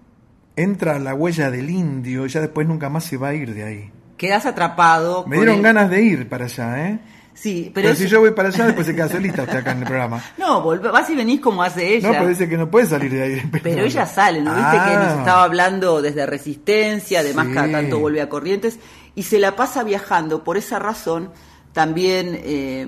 Entra 0.56 0.98
la 0.98 1.14
huella 1.14 1.50
del 1.50 1.70
indio, 1.70 2.26
ya 2.26 2.40
después 2.40 2.66
nunca 2.66 2.88
más 2.88 3.04
se 3.04 3.16
va 3.16 3.28
a 3.28 3.34
ir 3.34 3.54
de 3.54 3.64
ahí. 3.64 3.90
Quedas 4.16 4.46
atrapado. 4.46 5.24
Me 5.26 5.36
dieron 5.36 5.62
ganas 5.62 5.90
de 5.90 6.02
ir 6.02 6.28
para 6.28 6.44
allá, 6.44 6.88
¿eh? 6.88 7.00
Sí, 7.34 7.72
pero, 7.74 7.88
pero 7.88 7.96
si 7.96 8.06
yo 8.06 8.20
voy 8.20 8.30
para 8.30 8.48
allá, 8.48 8.66
después 8.66 8.86
se 8.86 8.94
queda 8.94 9.08
solita 9.08 9.42
usted 9.42 9.56
acá 9.56 9.72
en 9.72 9.78
el 9.80 9.84
programa. 9.86 10.22
No, 10.38 10.62
vas 10.64 11.10
y 11.10 11.16
venís 11.16 11.40
como 11.40 11.64
hace 11.64 11.96
ella. 11.96 12.12
No, 12.12 12.18
parece 12.18 12.48
que 12.48 12.56
no 12.56 12.70
puede 12.70 12.86
salir 12.86 13.12
de 13.12 13.22
ahí. 13.22 13.42
Pero 13.62 13.82
ella 13.82 14.06
sale, 14.06 14.40
¿no? 14.40 14.54
Viste 14.54 14.70
que 14.70 14.96
nos 14.96 15.18
estaba 15.18 15.42
hablando 15.42 16.00
desde 16.00 16.26
Resistencia, 16.26 17.20
además 17.20 17.48
cada 17.52 17.70
tanto 17.72 17.98
vuelve 17.98 18.20
a 18.20 18.28
Corrientes, 18.28 18.78
y 19.16 19.24
se 19.24 19.40
la 19.40 19.56
pasa 19.56 19.82
viajando. 19.82 20.44
Por 20.44 20.56
esa 20.56 20.78
razón, 20.78 21.30
también 21.72 22.38
eh, 22.44 22.86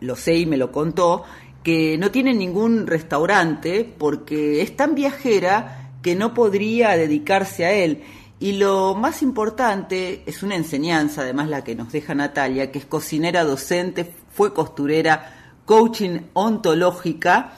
lo 0.00 0.16
sé 0.16 0.36
y 0.36 0.46
me 0.46 0.58
lo 0.58 0.70
contó, 0.72 1.24
que 1.62 1.96
no 1.98 2.10
tiene 2.10 2.34
ningún 2.34 2.86
restaurante 2.86 3.90
porque 3.98 4.62
es 4.62 4.76
tan 4.76 4.94
viajera 4.94 5.79
que 6.02 6.14
no 6.14 6.34
podría 6.34 6.96
dedicarse 6.96 7.64
a 7.64 7.72
él. 7.72 8.02
Y 8.38 8.52
lo 8.52 8.94
más 8.94 9.22
importante 9.22 10.22
es 10.26 10.42
una 10.42 10.56
enseñanza, 10.56 11.22
además 11.22 11.48
la 11.48 11.62
que 11.62 11.74
nos 11.74 11.92
deja 11.92 12.14
Natalia, 12.14 12.72
que 12.72 12.78
es 12.78 12.86
cocinera 12.86 13.44
docente, 13.44 14.14
fue 14.32 14.54
costurera, 14.54 15.60
coaching 15.66 16.20
ontológica 16.32 17.52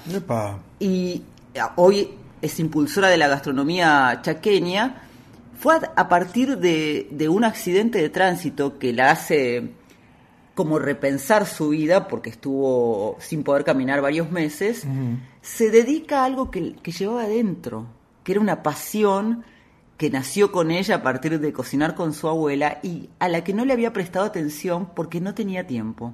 y 0.81 1.23
hoy 1.77 2.11
es 2.41 2.59
impulsora 2.59 3.09
de 3.09 3.17
la 3.17 3.29
gastronomía 3.29 4.19
chaqueña. 4.23 5.03
Fue 5.59 5.77
a 5.95 6.09
partir 6.09 6.59
de, 6.59 7.07
de 7.13 7.29
un 7.29 7.45
accidente 7.45 8.03
de 8.03 8.09
tránsito 8.09 8.79
que 8.81 8.93
la 8.93 9.13
hace 9.13 9.71
como 10.55 10.79
repensar 10.79 11.47
su 11.47 11.71
vida, 11.71 12.09
porque 12.09 12.31
estuvo 12.31 13.17
sin 13.21 13.43
poder 13.43 13.65
caminar 13.65 14.03
varios 14.03 14.31
meses, 14.31 14.85
se 15.41 15.71
dedica 15.71 16.23
a 16.23 16.25
algo 16.27 16.51
que, 16.51 16.75
que 16.75 16.93
llevaba 16.93 17.23
adentro, 17.23 17.87
que 18.25 18.33
era 18.33 18.41
una 18.41 18.63
pasión 18.63 19.45
que 19.97 20.11
nació 20.11 20.51
con 20.51 20.71
ella 20.71 20.97
a 20.97 21.03
partir 21.03 21.39
de 21.39 21.53
cocinar 21.53 21.95
con 21.95 22.13
su 22.13 22.29
abuela 22.29 22.79
y 22.83 23.11
a 23.19 23.29
la 23.29 23.45
que 23.45 23.55
no 23.55 23.65
le 23.65 23.73
había 23.73 23.93
prestado 23.93 24.25
atención 24.25 24.89
porque 24.95 25.21
no 25.21 25.35
tenía 25.35 25.67
tiempo. 25.67 26.13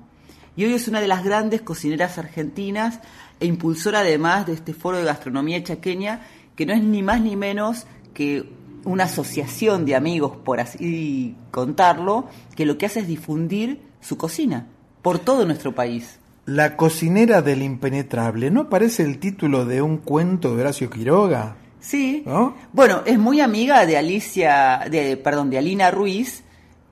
Y 0.57 0.65
hoy 0.65 0.75
es 0.75 0.89
una 0.89 1.01
de 1.01 1.09
las 1.09 1.25
grandes 1.25 1.63
cocineras 1.63 2.19
argentinas 2.19 3.01
e 3.41 3.47
impulsora 3.47 4.01
además 4.01 4.47
de 4.47 4.55
este 4.55 4.75
foro 4.75 4.99
de 4.99 5.05
gastronomía 5.05 5.63
chaqueña, 5.63 6.23
que 6.57 6.67
no 6.67 6.75
es 6.75 6.83
ni 6.83 7.03
más 7.03 7.21
ni 7.21 7.37
menos 7.37 7.87
que 8.13 8.51
una 8.85 9.05
asociación 9.05 9.85
de 9.85 9.95
amigos, 9.95 10.37
por 10.37 10.61
así 10.61 11.37
contarlo, 11.51 12.29
que 12.57 12.67
lo 12.67 12.77
que 12.77 12.87
hace 12.87 13.01
es 13.01 13.07
difundir 13.07 13.81
su 14.01 14.17
cocina 14.17 14.67
por 15.03 15.19
todo 15.19 15.47
nuestro 15.47 15.75
país. 15.75 16.19
La 16.45 16.77
cocinera 16.77 17.43
del 17.43 17.63
impenetrable, 17.63 18.51
¿no 18.51 18.69
parece 18.69 19.03
el 19.03 19.19
título 19.19 19.65
de 19.65 19.83
un 19.83 19.99
cuento 19.99 20.57
de 20.57 20.63
Horacio 20.63 20.91
Quiroga? 20.91 21.57
Sí. 21.81 22.25
Bueno, 22.73 23.03
es 23.07 23.19
muy 23.19 23.41
amiga 23.41 23.87
de 23.87 23.97
Alicia, 23.97 24.87
de, 24.91 25.17
perdón, 25.17 25.51
de 25.51 25.59
Alina 25.59 25.91
Ruiz, 25.91 26.43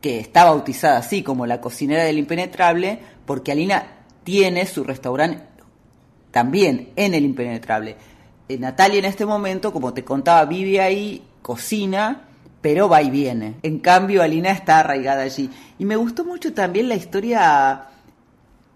que 0.00 0.20
está 0.20 0.44
bautizada 0.44 0.98
así 0.98 1.22
como 1.22 1.46
la 1.46 1.60
cocinera 1.60 2.04
del 2.04 2.18
impenetrable, 2.18 3.00
porque 3.24 3.52
Alina 3.52 3.86
tiene 4.24 4.66
su 4.66 4.84
restaurante 4.84 5.56
también 6.30 6.90
en 6.96 7.14
el 7.14 7.24
impenetrable. 7.24 7.96
Eh, 8.48 8.58
Natalia 8.58 8.98
en 8.98 9.06
este 9.06 9.24
momento, 9.24 9.72
como 9.72 9.94
te 9.94 10.04
contaba, 10.04 10.44
vive 10.44 10.80
ahí, 10.80 11.24
cocina, 11.40 12.28
pero 12.60 12.88
va 12.88 13.00
y 13.00 13.10
viene. 13.10 13.54
En 13.62 13.78
cambio, 13.78 14.22
Alina 14.22 14.50
está 14.50 14.80
arraigada 14.80 15.22
allí. 15.22 15.50
Y 15.78 15.86
me 15.86 15.96
gustó 15.96 16.24
mucho 16.24 16.52
también 16.52 16.88
la 16.88 16.94
historia 16.94 17.86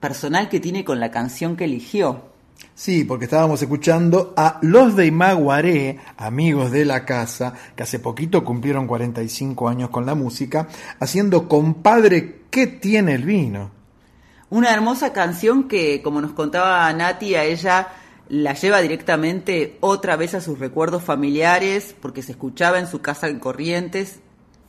personal 0.01 0.49
que 0.49 0.59
tiene 0.59 0.85
con 0.85 1.01
la 1.01 1.11
canción 1.11 1.55
que 1.55 1.65
eligió. 1.65 2.30
Sí, 2.75 3.05
porque 3.05 3.27
estábamos 3.27 3.61
escuchando 3.61 4.33
a 4.39 4.59
los 4.63 4.97
de 4.97 5.05
Imaguaré, 5.05 5.99
amigos 6.17 6.71
de 6.71 6.87
la 6.87 7.05
casa, 7.05 7.53
que 7.77 7.83
hace 7.83 7.99
poquito 7.99 8.43
cumplieron 8.43 8.87
45 8.87 9.69
años 9.69 9.91
con 9.91 10.07
la 10.07 10.15
música, 10.15 10.67
haciendo 10.99 11.47
Compadre, 11.47 12.45
¿qué 12.51 12.67
tiene 12.67 13.15
el 13.17 13.25
vino? 13.25 13.71
Una 14.49 14.73
hermosa 14.73 15.13
canción 15.13 15.69
que, 15.69 16.01
como 16.01 16.23
nos 16.23 16.33
contaba 16.33 16.91
Nati, 16.95 17.35
a 17.35 17.45
ella 17.45 17.89
la 18.31 18.55
lleva 18.55 18.81
directamente 18.81 19.77
otra 19.81 20.17
vez 20.17 20.35
a 20.35 20.41
sus 20.41 20.59
recuerdos 20.59 21.03
familiares, 21.03 21.95
porque 22.01 22.23
se 22.23 22.33
escuchaba 22.33 22.79
en 22.79 22.87
su 22.87 23.03
casa 23.03 23.29
en 23.29 23.41
Corrientes, 23.41 24.21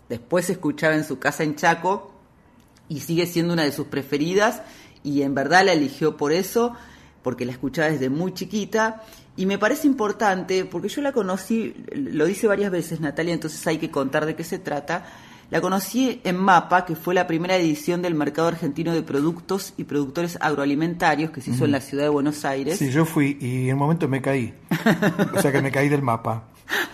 después 0.09 0.47
se 0.47 0.51
escuchaba 0.51 0.95
en 0.95 1.05
su 1.05 1.17
casa 1.17 1.43
en 1.43 1.55
Chaco, 1.55 2.11
y 2.89 2.99
sigue 2.99 3.25
siendo 3.25 3.53
una 3.53 3.63
de 3.63 3.71
sus 3.71 3.87
preferidas, 3.87 4.63
y 5.01 5.21
en 5.21 5.33
verdad 5.33 5.63
la 5.63 5.71
eligió 5.71 6.17
por 6.17 6.33
eso 6.33 6.75
porque 7.23 7.45
la 7.45 7.51
escuchaba 7.51 7.89
desde 7.89 8.09
muy 8.09 8.33
chiquita 8.33 9.03
y 9.37 9.45
me 9.45 9.57
parece 9.57 9.87
importante 9.87 10.65
porque 10.65 10.89
yo 10.89 11.01
la 11.01 11.11
conocí, 11.11 11.73
lo 11.93 12.25
dice 12.25 12.47
varias 12.47 12.71
veces 12.71 12.99
Natalia, 12.99 13.33
entonces 13.33 13.65
hay 13.67 13.77
que 13.77 13.89
contar 13.89 14.25
de 14.25 14.35
qué 14.35 14.43
se 14.43 14.59
trata. 14.59 15.05
La 15.49 15.59
conocí 15.59 16.21
en 16.23 16.37
MAPA, 16.37 16.85
que 16.85 16.95
fue 16.95 17.13
la 17.13 17.27
primera 17.27 17.57
edición 17.57 18.01
del 18.01 18.15
Mercado 18.15 18.47
Argentino 18.47 18.93
de 18.93 19.01
Productos 19.01 19.73
y 19.75 19.83
Productores 19.83 20.37
Agroalimentarios 20.39 21.31
que 21.31 21.41
se 21.41 21.51
hizo 21.51 21.65
en 21.65 21.71
la 21.71 21.81
ciudad 21.81 22.03
de 22.03 22.09
Buenos 22.09 22.45
Aires. 22.45 22.77
Sí, 22.77 22.89
yo 22.89 23.03
fui 23.03 23.37
y 23.41 23.67
en 23.67 23.73
un 23.73 23.79
momento 23.79 24.07
me 24.07 24.21
caí. 24.21 24.53
o 25.35 25.41
sea 25.41 25.51
que 25.51 25.61
me 25.61 25.69
caí 25.69 25.89
del 25.89 26.01
mapa. 26.01 26.45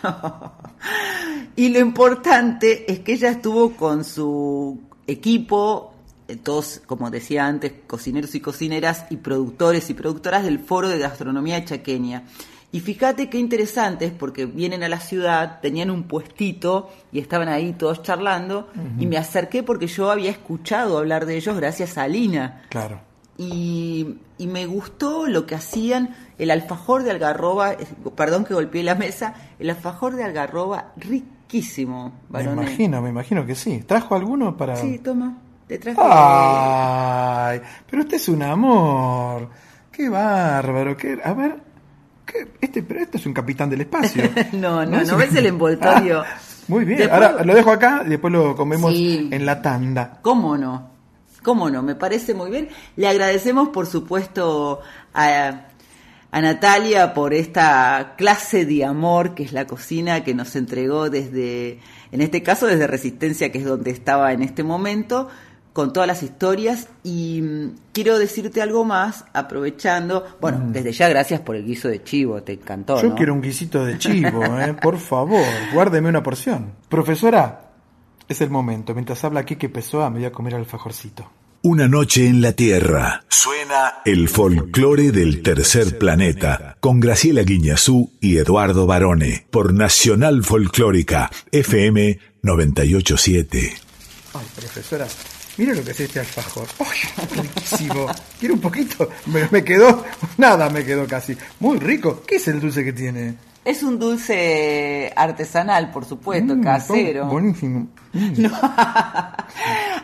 y 1.56 1.70
lo 1.70 1.78
importante 1.78 2.92
es 2.92 3.02
que 3.02 3.14
ella 3.14 3.30
estuvo 3.30 3.76
con 3.76 4.04
su 4.04 4.82
equipo 5.06 5.94
todos, 6.36 6.82
como 6.86 7.10
decía 7.10 7.48
antes, 7.48 7.74
cocineros 7.88 8.36
y 8.36 8.42
cocineras 8.42 9.06
y 9.10 9.18
productores 9.18 9.90
y 9.90 9.94
productoras 9.94 10.44
del 10.44 10.60
Foro 10.60 10.90
de 10.90 11.00
Gastronomía 11.00 11.64
Chaqueña. 11.64 12.24
Y 12.70 12.82
fíjate 12.82 13.30
qué 13.30 13.40
interesante 13.40 14.06
es 14.06 14.12
porque 14.12 14.46
vienen 14.46 14.84
a 14.84 14.90
la 14.90 15.00
ciudad, 15.00 15.62
tenían 15.62 15.90
un 15.90 16.04
puestito 16.04 16.90
y 17.14 17.20
estaban 17.20 17.48
ahí 17.48 17.72
todos 17.74 18.04
charlando 18.04 18.68
y 19.00 19.08
me 19.08 19.18
acerqué 19.18 19.64
porque 19.64 19.88
yo 19.88 20.12
había 20.12 20.30
escuchado 20.32 20.98
hablar 20.98 21.26
de 21.26 21.38
ellos 21.38 21.56
gracias 21.56 21.98
a 21.98 22.04
Alina. 22.04 22.64
Claro. 22.70 23.00
Y, 23.38 24.18
y 24.38 24.48
me 24.48 24.66
gustó 24.66 25.28
lo 25.28 25.46
que 25.46 25.56
hacían, 25.56 26.16
el 26.38 26.52
alfajor 26.52 27.04
de 27.04 27.12
algarroba, 27.12 27.76
perdón 28.16 28.44
que 28.44 28.54
golpeé 28.54 28.84
la 28.84 28.96
mesa, 28.96 29.34
el 29.60 29.70
alfajor 29.70 30.16
de 30.16 30.26
algarroba 30.26 30.92
riquísimo. 30.98 32.12
Me 32.30 32.44
imagino, 32.44 33.02
me 33.02 33.10
imagino 33.10 33.46
que 33.46 33.56
sí. 33.56 33.82
¿Trajo 33.88 34.14
alguno 34.14 34.58
para...? 34.58 34.76
Sí, 34.76 35.00
toma. 35.00 35.38
Ay, 35.70 37.62
pero 37.90 38.04
usted 38.04 38.18
es 38.18 38.30
un 38.30 38.42
amor. 38.42 39.50
Qué 39.92 40.08
bárbaro. 40.08 40.96
Qué, 40.96 41.20
a 41.24 41.34
ver, 41.34 41.56
¿qué? 42.26 42.48
este, 42.62 42.84
pero 42.84 43.02
este 43.02 43.18
es 43.18 43.26
un 43.26 43.34
capitán 43.34 43.70
del 43.70 43.82
espacio. 43.82 44.24
no, 44.54 44.86
no, 44.86 45.04
no, 45.04 45.18
ves 45.18 45.36
el 45.36 45.48
envoltorio. 45.48 46.24
Muy 46.68 46.86
bien, 46.86 47.10
ahora 47.10 47.44
lo 47.44 47.54
dejo 47.54 47.72
acá 47.72 48.04
y 48.06 48.10
después 48.10 48.32
lo 48.32 48.56
comemos 48.56 48.94
en 48.94 49.46
la 49.46 49.62
tanda. 49.62 50.20
¿Cómo 50.22 50.58
no? 50.58 50.92
¿Cómo 51.44 51.70
no? 51.70 51.82
Me 51.82 51.96
parece 51.96 52.34
muy 52.34 52.52
bien. 52.52 52.70
Le 52.96 53.08
agradecemos, 53.08 53.70
por 53.70 53.88
supuesto, 53.88 54.82
a, 55.14 55.68
a 56.32 56.42
Natalia 56.42 57.14
por 57.14 57.34
esta 57.34 58.16
clase 58.18 58.66
de 58.66 58.84
amor 58.84 59.34
que 59.34 59.44
es 59.44 59.54
la 59.54 59.66
cocina 59.66 60.24
que 60.26 60.34
nos 60.34 60.56
entregó 60.58 61.10
desde, 61.10 61.80
en 62.12 62.22
este 62.22 62.44
caso 62.44 62.68
desde 62.68 62.86
Resistencia, 62.86 63.52
que 63.52 63.60
es 63.60 63.66
donde 63.66 63.92
estaba 63.92 64.34
en 64.34 64.44
este 64.44 64.64
momento, 64.64 65.30
con 65.78 65.94
todas 65.94 66.08
las 66.08 66.24
historias. 66.24 66.88
Y 67.04 67.40
mm, 67.44 67.76
quiero 67.94 68.18
decirte 68.18 68.64
algo 68.64 68.84
más, 68.84 69.26
aprovechando, 69.32 70.26
bueno, 70.42 70.58
Mm. 70.58 70.72
desde 70.72 70.92
ya 70.92 71.08
gracias 71.08 71.40
por 71.42 71.56
el 71.56 71.64
guiso 71.66 71.88
de 71.88 72.04
chivo, 72.04 72.42
te 72.42 72.54
encantó. 72.54 73.00
Yo 73.00 73.10
¿no? 73.10 73.16
quiero 73.16 73.36
un 73.36 73.42
guisito 73.42 73.86
de 73.86 74.00
chivo, 74.00 74.44
¿eh? 74.60 74.74
por 74.82 74.98
favor, 74.98 75.46
guárdeme 75.72 76.10
una 76.10 76.24
porción. 76.24 76.72
Profesora, 76.90 77.62
es 78.28 78.42
el 78.42 78.50
momento. 78.50 78.96
Mientras 78.96 79.24
habla 79.24 79.42
aquí 79.42 79.56
que 79.56 79.70
Pessoa, 79.70 80.10
me 80.10 80.18
voy 80.18 80.26
a 80.26 80.32
comer 80.32 80.56
alfajorcito. 80.56 81.30
Una 81.62 81.88
noche 81.88 82.26
en 82.28 82.42
la 82.42 82.54
Tierra. 82.54 83.24
Suena 83.30 83.96
el 84.04 84.30
folclore 84.30 85.12
del 85.12 85.44
tercer 85.44 86.00
planeta 86.00 86.76
con 86.80 87.00
Graciela 87.00 87.44
Guiñazú 87.44 88.14
y 88.20 88.38
Eduardo 88.38 88.88
Barone 88.88 89.46
por 89.52 89.74
Nacional 89.76 90.44
Folclórica 90.44 91.30
FM 91.52 92.18
987. 92.42 93.76
Ay, 94.34 94.46
profesora, 94.56 95.08
mira 95.58 95.74
lo 95.74 95.84
que 95.84 95.92
es 95.92 96.00
este 96.00 96.20
alfajor. 96.20 96.68
¡Ay, 96.80 97.42
riquísimo! 97.42 98.06
¿Quiere 98.40 98.54
un 98.54 98.62
poquito? 98.62 99.10
Me, 99.28 99.48
me 99.52 99.64
quedó, 99.64 100.04
nada 100.38 100.70
me 100.70 100.84
quedó 100.86 101.06
casi. 101.08 101.36
Muy 101.60 101.80
rico. 101.80 102.24
¿Qué 102.28 102.36
es 102.36 102.48
el 102.48 102.60
dulce 102.60 102.84
que 102.84 102.94
tiene? 102.94 103.36
Es 103.66 103.84
un 103.84 104.00
dulce 104.00 105.12
artesanal, 105.16 105.92
por 105.92 106.06
supuesto, 106.06 106.56
Mm, 106.56 106.64
casero. 106.64 107.26
oh, 107.26 107.30
buenísimo. 107.32 107.88
Mm. 108.14 108.46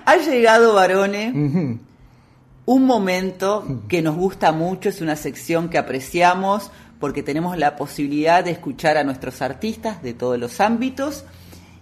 Ha 0.05 0.17
llegado, 0.17 0.73
Varone, 0.73 1.31
Ujú. 1.31 1.79
un 2.65 2.85
momento 2.85 3.81
que 3.87 4.01
nos 4.01 4.15
gusta 4.15 4.51
mucho, 4.51 4.89
es 4.89 5.01
una 5.01 5.15
sección 5.15 5.69
que 5.69 5.77
apreciamos 5.77 6.71
porque 6.99 7.23
tenemos 7.23 7.57
la 7.57 7.75
posibilidad 7.75 8.43
de 8.43 8.51
escuchar 8.51 8.97
a 8.97 9.03
nuestros 9.03 9.41
artistas 9.41 10.01
de 10.03 10.13
todos 10.13 10.37
los 10.39 10.59
ámbitos. 10.61 11.25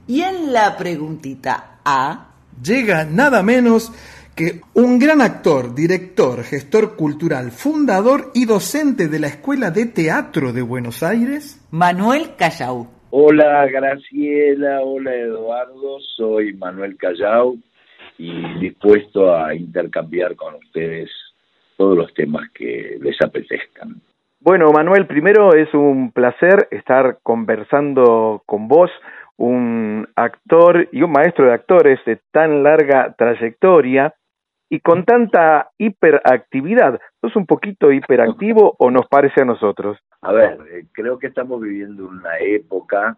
Y 0.07 0.21
en 0.21 0.51
la 0.53 0.77
preguntita 0.77 1.79
A, 1.85 2.30
Llega 2.63 3.05
nada 3.05 3.43
menos 3.43 3.91
que 4.35 4.61
un 4.73 4.99
gran 4.99 5.21
actor, 5.21 5.75
director, 5.75 6.43
gestor 6.43 6.95
cultural, 6.95 7.51
fundador 7.51 8.31
y 8.33 8.45
docente 8.45 9.07
de 9.07 9.19
la 9.19 9.27
Escuela 9.27 9.71
de 9.71 9.85
Teatro 9.87 10.53
de 10.53 10.61
Buenos 10.61 11.03
Aires, 11.03 11.65
Manuel 11.71 12.35
Callau. 12.37 12.87
Hola 13.09 13.67
Graciela, 13.67 14.79
hola 14.81 15.13
Eduardo, 15.13 15.99
soy 16.15 16.53
Manuel 16.53 16.95
Callao 16.95 17.57
y 18.17 18.59
dispuesto 18.59 19.35
a 19.35 19.53
intercambiar 19.53 20.35
con 20.37 20.55
ustedes 20.55 21.09
todos 21.75 21.97
los 21.97 22.13
temas 22.13 22.49
que 22.53 22.97
les 23.01 23.21
apetezcan. 23.21 24.01
Bueno, 24.39 24.71
Manuel, 24.71 25.07
primero 25.07 25.53
es 25.53 25.73
un 25.73 26.11
placer 26.11 26.67
estar 26.71 27.19
conversando 27.21 28.41
con 28.45 28.67
vos, 28.67 28.89
un 29.41 30.07
actor 30.15 30.87
y 30.91 31.01
un 31.01 31.11
maestro 31.11 31.45
de 31.45 31.53
actores 31.53 31.99
de 32.05 32.19
tan 32.31 32.61
larga 32.61 33.15
trayectoria 33.17 34.13
y 34.69 34.81
con 34.81 35.03
tanta 35.03 35.71
hiperactividad. 35.79 36.99
¿Sos 37.19 37.35
un 37.35 37.47
poquito 37.47 37.91
hiperactivo 37.91 38.75
o 38.77 38.91
nos 38.91 39.07
parece 39.07 39.41
a 39.41 39.45
nosotros? 39.45 39.97
A 40.21 40.31
ver, 40.31 40.59
eh, 40.71 40.85
creo 40.91 41.17
que 41.17 41.25
estamos 41.25 41.59
viviendo 41.59 42.07
una 42.07 42.37
época 42.37 43.17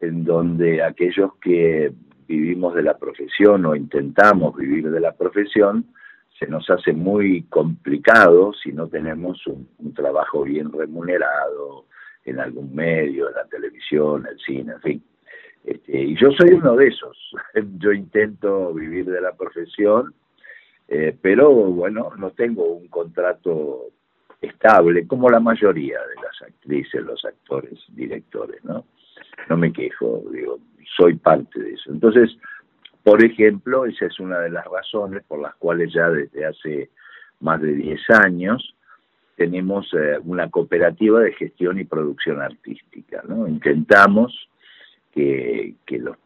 en 0.00 0.24
donde 0.24 0.84
aquellos 0.84 1.34
que 1.42 1.92
vivimos 2.28 2.72
de 2.76 2.84
la 2.84 2.96
profesión 2.96 3.66
o 3.66 3.74
intentamos 3.74 4.56
vivir 4.56 4.88
de 4.88 5.00
la 5.00 5.12
profesión, 5.12 5.84
se 6.38 6.46
nos 6.46 6.70
hace 6.70 6.92
muy 6.92 7.42
complicado 7.50 8.52
si 8.52 8.72
no 8.72 8.86
tenemos 8.86 9.44
un, 9.48 9.68
un 9.78 9.94
trabajo 9.94 10.44
bien 10.44 10.72
remunerado 10.72 11.86
en 12.24 12.38
algún 12.38 12.72
medio, 12.72 13.28
en 13.28 13.34
la 13.34 13.46
televisión, 13.46 14.28
el 14.30 14.38
cine, 14.38 14.74
en 14.74 14.80
fin. 14.80 15.09
Este, 15.64 16.00
y 16.00 16.16
yo 16.16 16.30
soy 16.32 16.54
uno 16.54 16.76
de 16.76 16.88
esos. 16.88 17.16
Yo 17.78 17.92
intento 17.92 18.72
vivir 18.72 19.06
de 19.06 19.20
la 19.20 19.32
profesión, 19.32 20.14
eh, 20.88 21.16
pero 21.20 21.50
bueno, 21.52 22.10
no 22.16 22.30
tengo 22.30 22.64
un 22.64 22.88
contrato 22.88 23.90
estable, 24.40 25.06
como 25.06 25.28
la 25.28 25.40
mayoría 25.40 25.98
de 25.98 26.14
las 26.16 26.42
actrices, 26.42 27.02
los 27.02 27.24
actores, 27.24 27.78
directores, 27.88 28.64
¿no? 28.64 28.84
No 29.48 29.56
me 29.56 29.72
quejo, 29.72 30.22
digo, 30.32 30.58
soy 30.96 31.14
parte 31.16 31.60
de 31.60 31.72
eso. 31.72 31.92
Entonces, 31.92 32.36
por 33.02 33.24
ejemplo, 33.24 33.86
esa 33.86 34.06
es 34.06 34.18
una 34.18 34.40
de 34.40 34.50
las 34.50 34.64
razones 34.66 35.22
por 35.24 35.40
las 35.40 35.54
cuales 35.56 35.92
ya 35.92 36.08
desde 36.08 36.46
hace 36.46 36.90
más 37.40 37.60
de 37.60 37.72
10 37.72 38.00
años 38.24 38.74
tenemos 39.36 39.88
eh, 39.94 40.18
una 40.24 40.50
cooperativa 40.50 41.20
de 41.20 41.32
gestión 41.32 41.78
y 41.78 41.84
producción 41.84 42.42
artística, 42.42 43.22
¿no? 43.26 43.48
Intentamos 43.48 44.48
que, 45.12 45.74
que 45.86 45.98
los, 45.98 46.16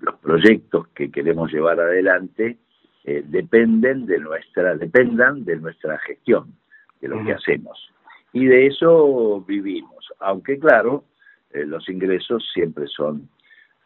los 0.00 0.16
proyectos 0.16 0.88
que 0.88 1.10
queremos 1.10 1.52
llevar 1.52 1.80
adelante 1.80 2.56
eh, 3.04 3.22
dependen 3.26 4.06
de 4.06 4.18
nuestra, 4.18 4.76
dependan 4.76 5.44
de 5.44 5.56
nuestra 5.56 5.98
gestión, 5.98 6.54
de 7.00 7.08
lo 7.08 7.24
que 7.24 7.32
hacemos. 7.32 7.90
Y 8.32 8.46
de 8.46 8.66
eso 8.66 9.42
vivimos, 9.46 10.12
aunque 10.20 10.58
claro, 10.58 11.04
eh, 11.52 11.64
los 11.66 11.88
ingresos 11.88 12.48
siempre 12.54 12.86
son 12.86 13.28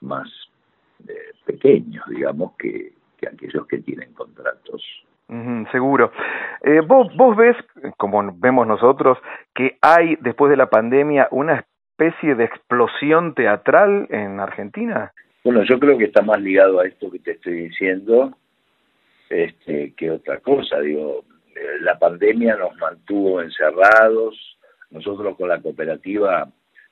más 0.01 0.29
eh, 1.09 1.33
pequeños, 1.45 2.05
digamos, 2.09 2.53
que, 2.57 2.93
que 3.17 3.29
aquellos 3.29 3.67
que 3.67 3.79
tienen 3.79 4.13
contratos. 4.13 4.83
Seguro. 5.73 6.13
Eh, 6.63 6.81
vos, 6.87 7.09
vos 7.17 7.37
ves, 7.37 7.57
como 7.97 8.33
vemos 8.39 8.65
nosotros, 8.67 9.19
que 9.55 9.77
hay 9.81 10.17
después 10.21 10.51
de 10.51 10.57
la 10.57 10.71
pandemia 10.71 11.27
una 11.33 11.67
especie 11.99 12.35
de 12.35 12.45
explosión 12.45 13.35
teatral 13.35 14.07
en 14.11 14.39
Argentina. 14.39 15.13
Bueno, 15.45 15.63
yo 15.65 15.79
creo 15.79 15.97
que 15.97 16.05
está 16.05 16.21
más 16.23 16.41
ligado 16.41 16.81
a 16.81 16.87
esto 16.87 17.11
que 17.11 17.21
te 17.21 17.33
estoy 17.33 17.55
diciendo 17.69 18.37
este, 19.31 19.95
que 19.97 20.11
otra 20.11 20.41
cosa. 20.41 20.79
Digo, 20.81 21.25
eh, 21.55 21.81
la 21.81 21.99
pandemia 21.99 22.57
nos 22.57 22.77
mantuvo 22.77 23.41
encerrados. 23.41 24.59
Nosotros 24.91 25.37
con 25.37 25.49
la 25.49 25.61
cooperativa 25.61 26.47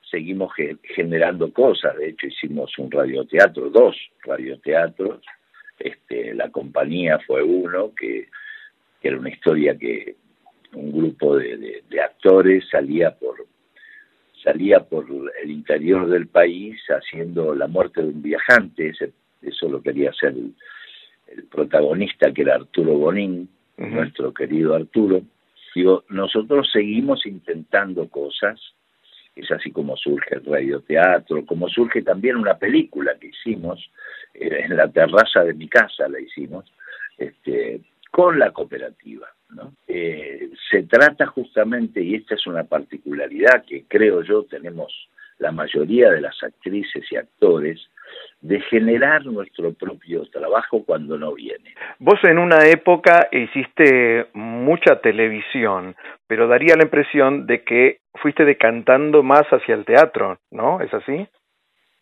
seguimos 0.09 0.53
ge- 0.55 0.77
generando 0.95 1.53
cosas. 1.53 1.95
De 1.97 2.09
hecho, 2.09 2.25
hicimos 2.25 2.75
un 2.79 2.89
radioteatro, 2.89 3.69
dos 3.69 3.95
radioteatros. 4.23 5.21
Este, 5.77 6.33
la 6.33 6.49
compañía 6.49 7.19
fue 7.27 7.43
uno 7.43 7.93
que, 7.93 8.27
era 9.03 9.19
una 9.19 9.29
historia 9.29 9.77
que 9.77 10.15
un 10.73 10.91
grupo 10.91 11.37
de 11.37 12.01
actores 12.03 12.67
salía 12.71 13.11
por 13.11 13.45
salía 14.45 14.79
por 14.79 15.05
el 15.43 15.51
interior 15.51 16.07
del 16.07 16.27
país 16.27 16.79
haciendo 16.89 17.53
la 17.55 17.67
muerte 17.67 18.01
de 18.01 18.09
un 18.09 18.21
viajante, 18.21 18.89
ese- 18.89 19.11
eso 19.41 19.67
lo 19.67 19.81
quería 19.81 20.11
hacer 20.11 20.29
el, 20.29 20.53
el 21.35 21.43
protagonista 21.45 22.31
que 22.31 22.43
era 22.43 22.55
Arturo 22.55 22.93
Bonín, 22.93 23.49
nuestro 23.77 24.33
querido 24.33 24.73
Arturo. 24.75 25.21
Digo, 25.75 26.05
nosotros 26.09 26.69
seguimos 26.71 27.25
intentando 27.25 28.07
cosas, 28.07 28.57
es 29.35 29.51
así 29.51 29.71
como 29.71 29.97
surge 29.97 30.35
el 30.35 30.45
radioteatro, 30.45 31.45
como 31.45 31.67
surge 31.67 32.01
también 32.03 32.37
una 32.37 32.57
película 32.57 33.17
que 33.19 33.27
hicimos, 33.27 33.83
eh, 34.33 34.61
en 34.65 34.77
la 34.77 34.87
terraza 34.89 35.43
de 35.43 35.53
mi 35.53 35.67
casa 35.67 36.07
la 36.07 36.21
hicimos, 36.21 36.71
este, 37.17 37.81
con 38.11 38.39
la 38.39 38.51
cooperativa. 38.51 39.27
¿no? 39.49 39.73
Eh, 39.87 40.49
se 40.69 40.83
trata 40.83 41.25
justamente, 41.27 42.01
y 42.01 42.15
esta 42.15 42.35
es 42.35 42.47
una 42.47 42.63
particularidad 42.63 43.63
que 43.65 43.85
creo 43.87 44.21
yo 44.23 44.43
tenemos 44.43 44.91
la 45.37 45.51
mayoría 45.51 46.09
de 46.11 46.21
las 46.21 46.41
actrices 46.43 47.03
y 47.11 47.17
actores, 47.17 47.79
de 48.41 48.61
generar 48.61 49.25
nuestro 49.25 49.73
propio 49.73 50.25
trabajo 50.27 50.83
cuando 50.85 51.17
no 51.17 51.33
viene. 51.33 51.73
Vos 51.99 52.19
en 52.23 52.37
una 52.37 52.67
época 52.67 53.27
hiciste 53.31 54.27
mucha 54.33 55.01
televisión, 55.01 55.95
pero 56.27 56.47
daría 56.47 56.75
la 56.75 56.83
impresión 56.83 57.47
de 57.47 57.63
que 57.63 57.99
fuiste 58.13 58.45
decantando 58.45 59.23
más 59.23 59.43
hacia 59.47 59.75
el 59.75 59.85
teatro, 59.85 60.37
¿no? 60.51 60.79
¿Es 60.81 60.93
así? 60.93 61.27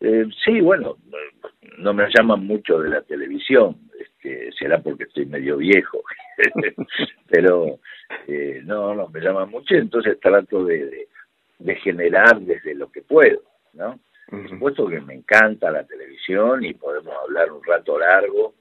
Eh, 0.06 0.26
sí, 0.44 0.60
bueno, 0.60 0.98
no 1.78 1.94
me 1.94 2.10
llaman 2.14 2.46
mucho 2.46 2.78
de 2.80 2.90
la 2.90 3.02
televisión, 3.04 3.78
este, 3.98 4.52
será 4.52 4.80
porque 4.80 5.06
estoy 5.06 5.26
medio 5.26 5.56
viejo, 5.56 6.04
pero 7.30 7.80
eh, 8.28 8.62
no, 8.66 8.94
no 8.94 9.08
me 9.08 9.22
llaman 9.22 9.50
mucho, 9.50 9.76
entonces 9.76 10.20
trato 10.20 10.66
de, 10.66 10.86
de, 10.88 11.08
de 11.60 11.76
generar 11.78 12.38
desde 12.42 12.76
lo 12.76 12.92
que 12.92 13.02
puedo, 13.02 13.44
¿no? 13.72 13.98
Por 14.30 14.50
supuesto 14.50 14.88
que 14.88 15.00
me 15.00 15.14
encanta 15.14 15.72
la 15.72 15.86
televisión 15.86 16.66
y 16.66 16.74
podemos 16.74 17.14
hablar 17.24 17.54
un 17.54 17.64
rato 17.64 17.98
largo 17.98 18.56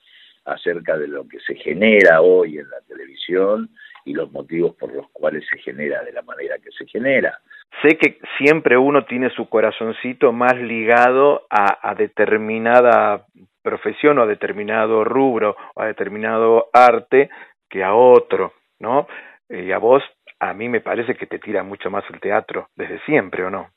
acerca 0.45 0.97
de 0.97 1.09
lo 1.09 1.27
que 1.27 1.41
se 1.41 1.57
genera 1.57 2.21
hoy 2.21 2.59
en 2.59 2.71
la 2.71 2.81
televisión 2.87 3.69
y 4.05 4.15
los 4.15 4.31
motivos 4.33 4.75
por 4.77 4.93
los 4.93 5.09
cuales 5.11 5.45
se 5.51 5.59
genera 5.59 6.03
de 6.03 6.13
la 6.13 6.23
manera 6.23 6.57
que 6.59 6.71
se 6.71 6.87
genera. 6.87 7.39
Sé 7.83 7.97
que 7.97 8.19
siempre 8.39 8.77
uno 8.77 9.05
tiene 9.05 9.31
su 9.31 9.49
corazoncito 9.49 10.33
más 10.33 10.57
ligado 10.57 11.47
a, 11.49 11.91
a 11.91 11.95
determinada 11.95 13.27
profesión 13.63 14.19
o 14.19 14.23
a 14.23 14.27
determinado 14.27 15.05
rubro 15.05 15.57
o 15.75 15.83
a 15.83 15.87
determinado 15.87 16.69
arte 16.73 17.31
que 17.69 17.83
a 17.83 17.95
otro, 17.95 18.53
¿no? 18.81 19.07
Y 19.49 19.73
a 19.73 19.79
vos, 19.79 20.03
a 20.41 20.53
mí 20.53 20.69
me 20.69 20.81
parece 20.81 21.15
que 21.15 21.27
te 21.27 21.39
tira 21.39 21.63
mucho 21.63 21.91
más 21.91 22.05
el 22.13 22.21
teatro 22.21 22.69
desde 22.75 23.01
siempre, 23.05 23.45
¿o 23.45 23.51
no? 23.51 23.71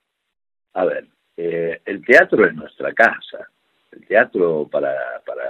A 0.73 0.85
ver, 0.85 1.05
eh, 1.37 1.81
el 1.85 2.03
teatro 2.05 2.45
es 2.45 2.53
nuestra 2.53 2.93
casa. 2.93 3.47
El 3.91 4.05
teatro 4.07 4.67
para, 4.69 4.93
para 5.25 5.43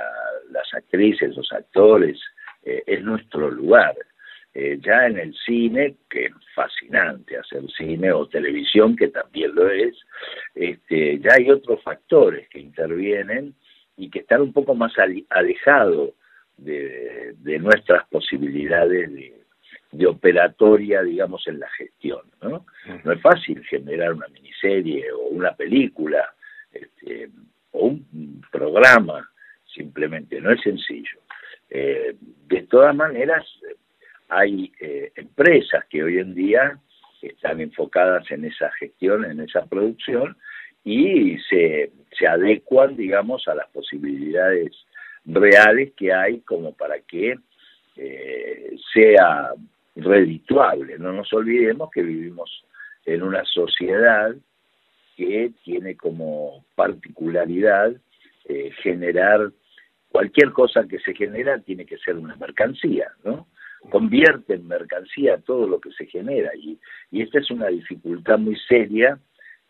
las 0.51 0.71
actrices, 0.73 1.35
los 1.35 1.51
actores, 1.51 2.19
eh, 2.63 2.83
es 2.85 3.03
nuestro 3.03 3.49
lugar. 3.49 3.95
Eh, 4.57 4.79
ya 4.81 5.05
en 5.05 5.19
el 5.19 5.35
cine, 5.35 5.97
que 6.09 6.27
es 6.27 6.33
fascinante 6.55 7.37
hacer 7.37 7.61
cine, 7.77 8.13
o 8.13 8.25
televisión, 8.25 8.95
que 8.95 9.09
también 9.09 9.53
lo 9.53 9.69
es, 9.69 9.93
este, 10.53 11.19
ya 11.19 11.31
hay 11.37 11.51
otros 11.51 11.83
factores 11.83 12.47
que 12.47 12.59
intervienen 12.59 13.53
y 13.97 14.09
que 14.09 14.19
están 14.19 14.41
un 14.41 14.53
poco 14.53 14.73
más 14.73 14.93
alejados 15.29 16.11
de, 16.55 17.33
de 17.37 17.59
nuestras 17.59 18.07
posibilidades 18.07 19.13
de, 19.13 19.33
de 19.91 20.07
operatoria, 20.07 21.03
digamos, 21.03 21.45
en 21.47 21.59
la 21.59 21.69
gestión. 21.71 22.21
¿no? 22.41 22.65
no 23.03 23.11
es 23.11 23.21
fácil 23.21 23.61
generar 23.65 24.13
una 24.13 24.29
miniserie 24.29 25.11
o 25.11 25.27
una 25.31 25.53
película 25.53 26.33
este, 26.71 27.29
o 27.71 27.87
un 27.87 28.41
programa, 28.51 29.29
simplemente, 29.65 30.39
no 30.39 30.51
es 30.51 30.61
sencillo. 30.61 31.19
Eh, 31.69 32.15
de 32.47 32.61
todas 32.63 32.95
maneras, 32.95 33.45
hay 34.29 34.71
eh, 34.79 35.11
empresas 35.15 35.85
que 35.89 36.03
hoy 36.03 36.19
en 36.19 36.33
día 36.33 36.79
están 37.21 37.59
enfocadas 37.61 38.29
en 38.31 38.45
esa 38.45 38.71
gestión, 38.73 39.25
en 39.25 39.39
esa 39.39 39.65
producción, 39.65 40.37
y 40.83 41.37
se, 41.49 41.91
adecuan, 42.27 42.95
digamos, 42.95 43.47
a 43.47 43.55
las 43.55 43.67
posibilidades 43.69 44.71
reales 45.25 45.93
que 45.97 46.13
hay 46.13 46.41
como 46.41 46.73
para 46.73 46.99
que 46.99 47.35
eh, 47.97 48.75
sea 48.93 49.53
redituable. 49.95 50.99
No 50.99 51.11
nos 51.11 51.31
olvidemos 51.33 51.89
que 51.91 52.03
vivimos 52.03 52.63
en 53.05 53.23
una 53.23 53.43
sociedad 53.45 54.35
que 55.15 55.51
tiene 55.63 55.95
como 55.95 56.65
particularidad 56.75 57.93
eh, 58.47 58.71
generar 58.83 59.51
cualquier 60.09 60.51
cosa 60.51 60.85
que 60.87 60.99
se 60.99 61.15
genera 61.15 61.59
tiene 61.59 61.85
que 61.85 61.97
ser 61.97 62.15
una 62.15 62.35
mercancía, 62.35 63.11
¿no? 63.23 63.47
Convierte 63.89 64.55
en 64.55 64.67
mercancía 64.67 65.37
todo 65.37 65.67
lo 65.67 65.79
que 65.79 65.91
se 65.91 66.05
genera 66.05 66.51
y, 66.55 66.77
y 67.11 67.21
esta 67.21 67.39
es 67.39 67.49
una 67.51 67.67
dificultad 67.67 68.39
muy 68.39 68.55
seria 68.67 69.19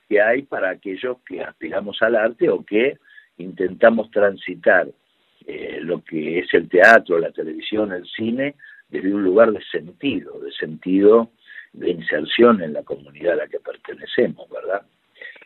que 0.08 0.22
hay 0.22 0.44
para 0.44 0.70
aquellos 0.70 1.18
que 1.28 1.42
aspiramos 1.42 2.02
al 2.02 2.16
arte 2.16 2.50
o 2.50 2.64
que 2.64 2.98
intentamos 3.38 4.10
transitar 4.12 4.88
eh, 5.48 5.80
lo 5.82 6.04
que 6.04 6.40
es 6.40 6.54
el 6.54 6.70
teatro, 6.70 7.20
la 7.20 7.32
televisión, 7.32 7.92
el 7.92 8.06
cine, 8.08 8.56
desde 8.90 9.14
un 9.14 9.24
lugar 9.24 9.52
de 9.52 9.64
sentido, 9.72 10.40
de 10.40 10.52
sentido 10.52 11.32
de 11.74 11.92
inserción 11.92 12.62
en 12.62 12.74
la 12.74 12.84
comunidad 12.84 13.34
a 13.34 13.38
la 13.38 13.48
que 13.48 13.60
pertenecemos, 13.60 14.50
¿verdad? 14.50 14.84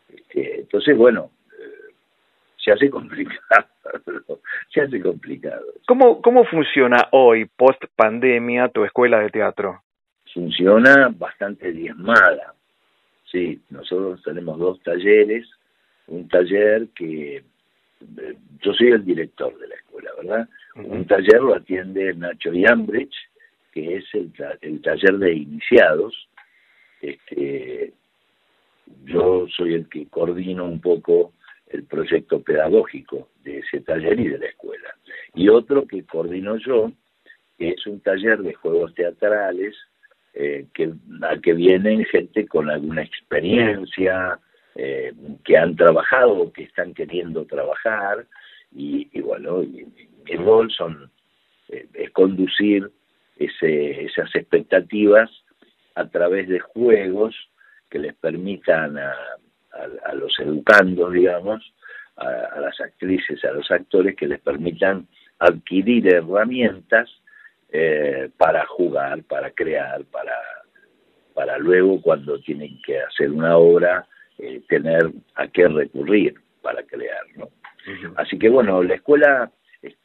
Este, 0.08 0.60
entonces, 0.60 0.96
bueno, 0.96 1.30
se 2.64 2.72
hace 2.72 2.90
complicado, 2.90 3.66
se 4.72 4.82
hace 4.82 5.00
complicado. 5.00 5.64
¿Cómo, 5.86 6.20
¿Cómo 6.20 6.44
funciona 6.44 7.08
hoy, 7.12 7.46
post 7.46 7.82
pandemia, 7.96 8.68
tu 8.68 8.84
escuela 8.84 9.20
de 9.20 9.30
teatro? 9.30 9.82
Funciona 10.32 11.12
bastante 11.16 11.72
diezmada. 11.72 12.54
Sí, 13.30 13.60
nosotros 13.70 14.22
tenemos 14.22 14.58
dos 14.58 14.82
talleres, 14.82 15.48
un 16.08 16.28
taller 16.28 16.88
que 16.94 17.36
eh, 17.36 18.36
yo 18.60 18.72
soy 18.74 18.88
el 18.88 19.04
director 19.04 19.56
de 19.58 19.68
la 19.68 19.74
escuela, 19.74 20.10
¿verdad? 20.16 20.48
Un 20.76 21.06
taller 21.06 21.40
lo 21.40 21.54
atiende 21.54 22.14
Nacho 22.14 22.52
Yambridge, 22.52 23.14
que 23.72 23.96
es 23.96 24.04
el, 24.14 24.32
el 24.62 24.80
taller 24.82 25.18
de 25.18 25.34
iniciados. 25.34 26.28
Este, 27.00 27.92
yo 29.04 29.46
soy 29.56 29.74
el 29.74 29.88
que 29.88 30.06
coordino 30.08 30.64
un 30.64 30.80
poco 30.80 31.32
el 31.70 31.84
proyecto 31.84 32.42
pedagógico 32.42 33.28
de 33.44 33.58
ese 33.58 33.80
taller 33.80 34.18
y 34.18 34.28
de 34.28 34.38
la 34.38 34.46
escuela. 34.46 34.94
Y 35.34 35.48
otro 35.48 35.86
que 35.86 36.04
coordino 36.04 36.56
yo, 36.56 36.92
que 37.58 37.70
es 37.70 37.86
un 37.86 38.00
taller 38.00 38.38
de 38.38 38.54
juegos 38.54 38.94
teatrales, 38.94 39.76
eh, 40.34 40.66
que, 40.74 40.92
al 41.22 41.40
que 41.40 41.54
vienen 41.54 42.04
gente 42.04 42.46
con 42.46 42.70
alguna 42.70 43.02
experiencia, 43.02 44.38
eh, 44.74 45.12
que 45.44 45.56
han 45.56 45.76
trabajado 45.76 46.32
o 46.32 46.52
que 46.52 46.64
están 46.64 46.92
queriendo 46.94 47.44
trabajar, 47.46 48.26
y, 48.72 49.20
bueno, 49.20 49.58
mi 49.62 50.36
rol 50.36 50.70
son, 50.70 51.10
eh, 51.68 51.86
es 51.94 52.10
conducir 52.10 52.90
ese, 53.36 54.04
esas 54.04 54.32
expectativas 54.34 55.28
a 55.96 56.08
través 56.08 56.48
de 56.48 56.60
juegos 56.60 57.34
que 57.88 57.98
les 57.98 58.14
permitan 58.14 58.96
a, 58.98 59.12
a, 59.72 60.14
los 60.14 60.38
educandos, 60.40 61.12
digamos, 61.12 61.72
a, 62.16 62.60
las 62.60 62.80
actrices, 62.80 63.44
a 63.44 63.52
los 63.52 63.70
actores, 63.70 64.16
que 64.16 64.26
les 64.26 64.40
permitan 64.40 65.06
adquirir 65.38 66.12
herramientas 66.12 67.08
eh, 67.70 68.30
para 68.36 68.66
jugar, 68.66 69.22
para 69.24 69.50
crear, 69.52 70.04
para, 70.06 70.36
para 71.34 71.58
luego 71.58 72.02
cuando 72.02 72.38
tienen 72.40 72.80
que 72.82 73.00
hacer 73.00 73.30
una 73.30 73.56
obra, 73.56 74.06
eh, 74.38 74.62
tener 74.68 75.10
a 75.36 75.46
qué 75.48 75.68
recurrir 75.68 76.34
para 76.62 76.82
crear, 76.82 77.24
¿no? 77.36 77.48
Así 78.16 78.38
que 78.38 78.48
bueno, 78.48 78.82
la 78.82 78.94
escuela, 78.94 79.50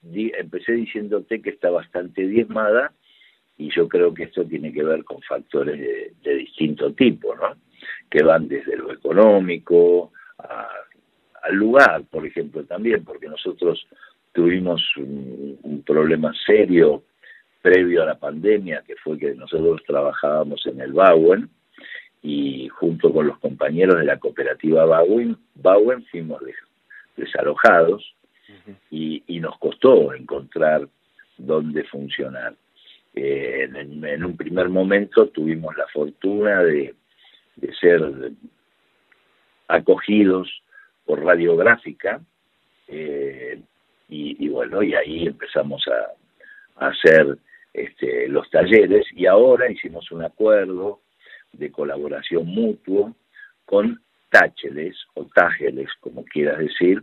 empecé 0.07 0.71
diciéndote 0.73 1.41
que 1.41 1.49
está 1.49 1.69
bastante 1.69 2.25
diezmada, 2.25 2.93
y 3.57 3.69
yo 3.73 3.87
creo 3.87 4.13
que 4.13 4.23
esto 4.23 4.45
tiene 4.45 4.73
que 4.73 4.83
ver 4.83 5.03
con 5.03 5.21
factores 5.21 5.79
de, 6.21 6.35
distinto 6.35 6.93
tipo, 6.93 7.35
¿no? 7.35 7.55
Que 8.09 8.23
van 8.23 8.47
desde 8.47 8.77
lo 8.77 8.91
económico 8.91 10.11
al 10.37 11.55
lugar, 11.55 12.03
por 12.09 12.25
ejemplo, 12.25 12.63
también, 12.63 13.03
porque 13.03 13.27
nosotros 13.27 13.85
tuvimos 14.31 14.81
un, 14.97 15.83
problema 15.85 16.33
serio 16.45 17.03
previo 17.61 18.01
a 18.01 18.07
la 18.07 18.15
pandemia, 18.15 18.83
que 18.85 18.95
fue 18.95 19.19
que 19.19 19.35
nosotros 19.35 19.81
trabajábamos 19.85 20.65
en 20.65 20.81
el 20.81 20.93
Bauen 20.93 21.49
y 22.23 22.67
junto 22.69 23.13
con 23.13 23.27
los 23.27 23.37
compañeros 23.39 23.99
de 23.99 24.05
la 24.05 24.17
cooperativa 24.17 24.85
Bauen, 24.85 25.37
Bauen 25.53 26.03
fuimos 26.05 26.41
desalojados 27.15 28.15
y, 28.89 29.23
y 29.27 29.39
nos 29.39 29.57
costó 29.59 30.13
encontrar 30.13 30.87
dónde 31.37 31.83
funcionar. 31.83 32.55
Eh, 33.13 33.69
en, 33.73 34.25
un 34.25 34.35
primer 34.35 34.69
momento 34.69 35.27
tuvimos 35.29 35.75
la 35.77 35.87
fortuna 35.87 36.61
de, 36.63 36.95
ser 37.79 38.31
acogidos 39.67 40.49
por 41.05 41.23
radiográfica 41.23 42.21
eh, 42.87 43.61
y, 44.07 44.47
bueno, 44.49 44.83
y 44.83 44.93
ahí 44.93 45.27
empezamos 45.27 45.83
a, 45.87 46.87
hacer 46.87 47.37
este, 47.73 48.27
los 48.27 48.49
talleres 48.49 49.05
y 49.13 49.25
ahora 49.25 49.71
hicimos 49.71 50.11
un 50.11 50.23
acuerdo 50.23 50.99
de 51.53 51.71
colaboración 51.71 52.45
mutuo 52.47 53.15
con 53.65 54.01
Tácheles 54.29 54.97
o 55.13 55.25
Tágeles, 55.33 55.89
como 56.01 56.25
quieras 56.25 56.59
decir, 56.59 57.01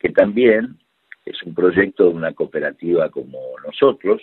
que 0.00 0.08
también 0.08 0.76
es 1.24 1.40
un 1.44 1.54
proyecto 1.54 2.04
de 2.04 2.10
una 2.10 2.32
cooperativa 2.32 3.08
como 3.10 3.38
nosotros, 3.64 4.20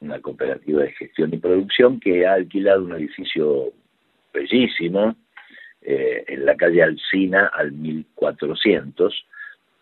una 0.00 0.20
cooperativa 0.20 0.82
de 0.82 0.92
gestión 0.92 1.32
y 1.32 1.38
producción 1.38 1.98
que 1.98 2.26
ha 2.26 2.34
alquilado 2.34 2.84
un 2.84 2.92
edificio 2.92 3.72
bellísimo 4.32 5.16
eh, 5.82 6.24
en 6.28 6.44
la 6.44 6.56
calle 6.56 6.82
Alcina 6.82 7.50
al 7.54 7.72
1400 7.72 9.26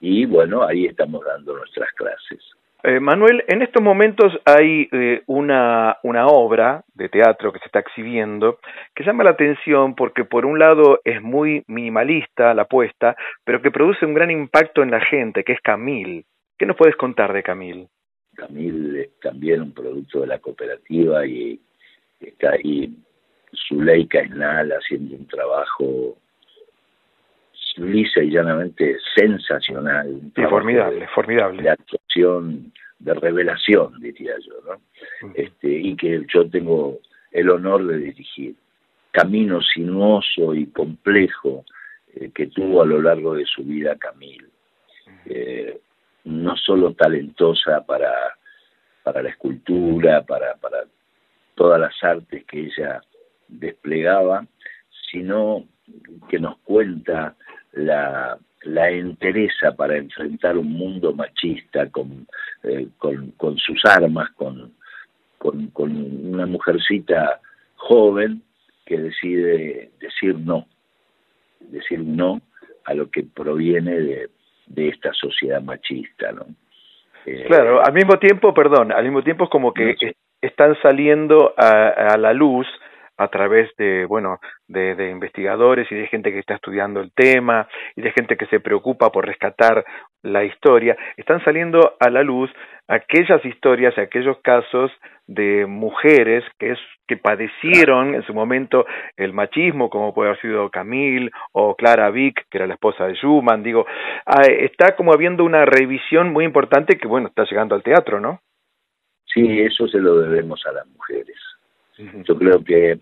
y 0.00 0.26
bueno, 0.26 0.62
ahí 0.62 0.86
estamos 0.86 1.24
dando 1.24 1.56
nuestras 1.56 1.90
clases. 1.92 2.38
Eh, 2.84 3.00
Manuel, 3.00 3.42
en 3.48 3.62
estos 3.62 3.82
momentos 3.82 4.32
hay 4.44 4.88
eh, 4.92 5.22
una, 5.26 5.96
una 6.04 6.28
obra 6.28 6.84
de 6.94 7.08
teatro 7.08 7.52
que 7.52 7.58
se 7.58 7.66
está 7.66 7.80
exhibiendo 7.80 8.60
que 8.94 9.02
llama 9.02 9.24
la 9.24 9.30
atención 9.30 9.96
porque 9.96 10.24
por 10.24 10.46
un 10.46 10.60
lado 10.60 11.00
es 11.04 11.20
muy 11.20 11.64
minimalista 11.66 12.54
la 12.54 12.62
apuesta, 12.62 13.16
pero 13.44 13.60
que 13.60 13.72
produce 13.72 14.06
un 14.06 14.14
gran 14.14 14.30
impacto 14.30 14.84
en 14.84 14.92
la 14.92 15.00
gente, 15.00 15.42
que 15.42 15.54
es 15.54 15.60
Camil. 15.60 16.24
¿Qué 16.56 16.66
nos 16.66 16.76
puedes 16.76 16.94
contar 16.94 17.32
de 17.32 17.42
Camil? 17.42 17.88
Camil 18.36 18.96
es 18.96 19.18
también 19.18 19.62
un 19.62 19.72
producto 19.72 20.20
de 20.20 20.28
la 20.28 20.38
cooperativa 20.38 21.26
y 21.26 21.60
está 22.20 22.52
ahí 22.52 22.94
Zuleika 23.52 24.20
Esnal 24.20 24.70
haciendo 24.72 25.16
un 25.16 25.26
trabajo 25.26 26.16
lisa 27.78 28.22
y 28.22 28.30
llanamente 28.30 28.96
sensacional. 29.14 30.20
formidable, 30.34 31.06
formidable. 31.08 31.62
De 31.62 31.70
actuación, 31.70 32.72
de 32.98 33.14
revelación, 33.14 33.98
diría 34.00 34.34
yo, 34.46 34.54
¿no? 34.66 35.30
este, 35.34 35.70
y 35.70 35.96
que 35.96 36.24
yo 36.32 36.48
tengo 36.48 36.98
el 37.32 37.50
honor 37.50 37.86
de 37.86 37.98
dirigir. 37.98 38.54
Camino 39.10 39.60
sinuoso 39.62 40.54
y 40.54 40.66
complejo 40.66 41.64
eh, 42.14 42.30
que 42.34 42.48
tuvo 42.48 42.82
a 42.82 42.86
lo 42.86 43.00
largo 43.00 43.34
de 43.34 43.46
su 43.46 43.64
vida 43.64 43.96
Camil. 43.96 44.46
Eh, 45.24 45.80
no 46.24 46.56
solo 46.56 46.92
talentosa 46.92 47.84
para, 47.86 48.12
para 49.02 49.22
la 49.22 49.30
escultura, 49.30 50.22
para, 50.22 50.54
para 50.56 50.84
todas 51.54 51.80
las 51.80 51.94
artes 52.02 52.44
que 52.44 52.66
ella 52.66 53.00
desplegaba, 53.48 54.46
sino 55.10 55.64
que 56.28 56.38
nos 56.38 56.58
cuenta 56.58 57.34
la, 57.72 58.38
la 58.62 58.90
entereza 58.90 59.72
para 59.72 59.96
enfrentar 59.96 60.56
un 60.56 60.72
mundo 60.72 61.12
machista 61.12 61.88
con, 61.90 62.26
eh, 62.64 62.88
con, 62.98 63.32
con, 63.32 63.56
sus 63.58 63.84
armas, 63.84 64.30
con, 64.32 64.72
con, 65.38 65.68
con 65.68 66.34
una 66.34 66.46
mujercita 66.46 67.40
joven 67.76 68.42
que 68.84 68.98
decide 68.98 69.90
decir 70.00 70.36
no, 70.38 70.66
decir 71.60 72.00
no 72.00 72.40
a 72.84 72.94
lo 72.94 73.10
que 73.10 73.22
proviene 73.22 74.00
de, 74.00 74.30
de 74.66 74.88
esta 74.88 75.12
sociedad 75.12 75.62
machista, 75.62 76.32
¿no? 76.32 76.46
Eh, 77.26 77.44
claro, 77.46 77.84
al 77.84 77.92
mismo 77.92 78.18
tiempo, 78.18 78.54
perdón, 78.54 78.92
al 78.92 79.04
mismo 79.04 79.22
tiempo 79.22 79.44
es 79.44 79.50
como 79.50 79.74
que 79.74 79.94
están 80.40 80.76
saliendo 80.80 81.52
a, 81.56 81.88
a 81.88 82.16
la 82.16 82.32
luz 82.32 82.66
a 83.18 83.28
través 83.28 83.74
de, 83.76 84.06
bueno, 84.06 84.38
de, 84.68 84.94
de, 84.94 85.10
investigadores 85.10 85.90
y 85.90 85.94
de 85.96 86.06
gente 86.06 86.32
que 86.32 86.38
está 86.38 86.54
estudiando 86.54 87.00
el 87.00 87.12
tema 87.12 87.68
y 87.96 88.02
de 88.02 88.12
gente 88.12 88.36
que 88.36 88.46
se 88.46 88.60
preocupa 88.60 89.10
por 89.10 89.26
rescatar 89.26 89.84
la 90.22 90.44
historia, 90.44 90.96
están 91.16 91.42
saliendo 91.44 91.96
a 92.00 92.10
la 92.10 92.22
luz 92.22 92.50
aquellas 92.88 93.44
historias 93.44 93.94
y 93.96 94.00
aquellos 94.00 94.38
casos 94.42 94.90
de 95.26 95.66
mujeres 95.66 96.42
que, 96.58 96.72
es, 96.72 96.78
que 97.06 97.16
padecieron 97.18 98.14
en 98.14 98.22
su 98.22 98.32
momento 98.32 98.86
el 99.16 99.32
machismo, 99.32 99.90
como 99.90 100.14
puede 100.14 100.30
haber 100.30 100.40
sido 100.40 100.70
Camille 100.70 101.30
o 101.52 101.74
Clara 101.76 102.10
Vick, 102.10 102.46
que 102.50 102.58
era 102.58 102.66
la 102.66 102.74
esposa 102.74 103.06
de 103.06 103.14
Schumann, 103.14 103.62
digo, 103.62 103.86
ah, 104.26 104.42
está 104.46 104.96
como 104.96 105.12
habiendo 105.12 105.44
una 105.44 105.66
revisión 105.66 106.32
muy 106.32 106.44
importante 106.44 106.96
que, 106.96 107.06
bueno, 107.06 107.28
está 107.28 107.44
llegando 107.44 107.74
al 107.74 107.82
teatro, 107.82 108.20
¿no? 108.20 108.40
Sí, 109.26 109.60
eso 109.60 109.86
se 109.86 109.98
lo 109.98 110.20
debemos 110.20 110.64
a 110.66 110.72
las 110.72 110.86
mujeres. 110.86 111.36
Yo 112.24 112.38
creo 112.38 112.62
que 112.64 112.98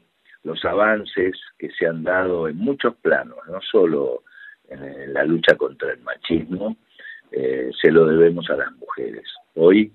los 0.47 0.65
avances 0.65 1.35
que 1.59 1.71
se 1.73 1.87
han 1.87 2.05
dado 2.05 2.47
en 2.47 2.57
muchos 2.57 2.95
planos, 3.03 3.39
no 3.49 3.61
solo 3.61 4.23
en, 4.69 5.13
la 5.13 5.25
lucha 5.25 5.57
contra 5.57 5.91
el 5.91 6.01
machismo, 6.03 6.77
eh, 7.33 7.71
se 7.83 7.91
lo 7.91 8.07
debemos 8.07 8.49
a 8.51 8.57
las 8.57 8.71
mujeres. 8.77 9.25
Hoy 9.57 9.93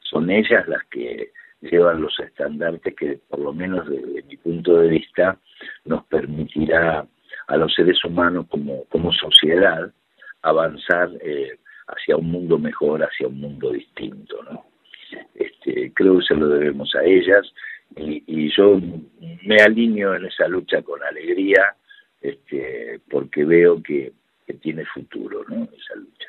son 0.00 0.30
ellas 0.30 0.66
las 0.68 0.82
que 0.84 1.32
llevan 1.60 2.00
los 2.00 2.18
estandartes 2.18 2.94
que, 2.96 3.20
por 3.28 3.40
lo 3.40 3.52
menos 3.52 3.86
desde 3.90 4.22
mi 4.22 4.36
punto 4.38 4.78
de 4.78 4.88
vista, 4.88 5.38
nos 5.84 6.06
permitirá 6.06 7.06
a 7.48 7.56
los 7.58 7.74
seres 7.74 8.02
humanos 8.02 8.46
como, 8.48 9.12
sociedad 9.12 9.92
avanzar 10.40 11.10
eh, 11.20 11.58
hacia 11.88 12.16
un 12.16 12.30
mundo 12.30 12.58
mejor, 12.58 13.02
hacia 13.02 13.28
un 13.28 13.38
mundo 13.38 13.70
distinto. 13.70 14.42
¿no? 14.44 14.64
Este, 15.34 15.92
creo 15.92 16.18
que 16.18 16.24
se 16.24 16.34
lo 16.36 16.48
debemos 16.48 16.94
a 16.94 17.04
ellas 17.04 17.52
y, 17.96 18.50
yo 18.56 18.78
me 19.44 19.56
alineo 19.56 20.14
en 20.14 20.26
esa 20.26 20.48
lucha 20.48 20.82
con 20.82 21.02
alegría 21.02 21.74
este, 22.20 23.00
porque 23.10 23.44
veo 23.44 23.82
que, 23.82 24.12
tiene 24.60 24.84
futuro 24.86 25.44
¿no? 25.48 25.62
esa 25.62 25.94
lucha. 25.94 26.26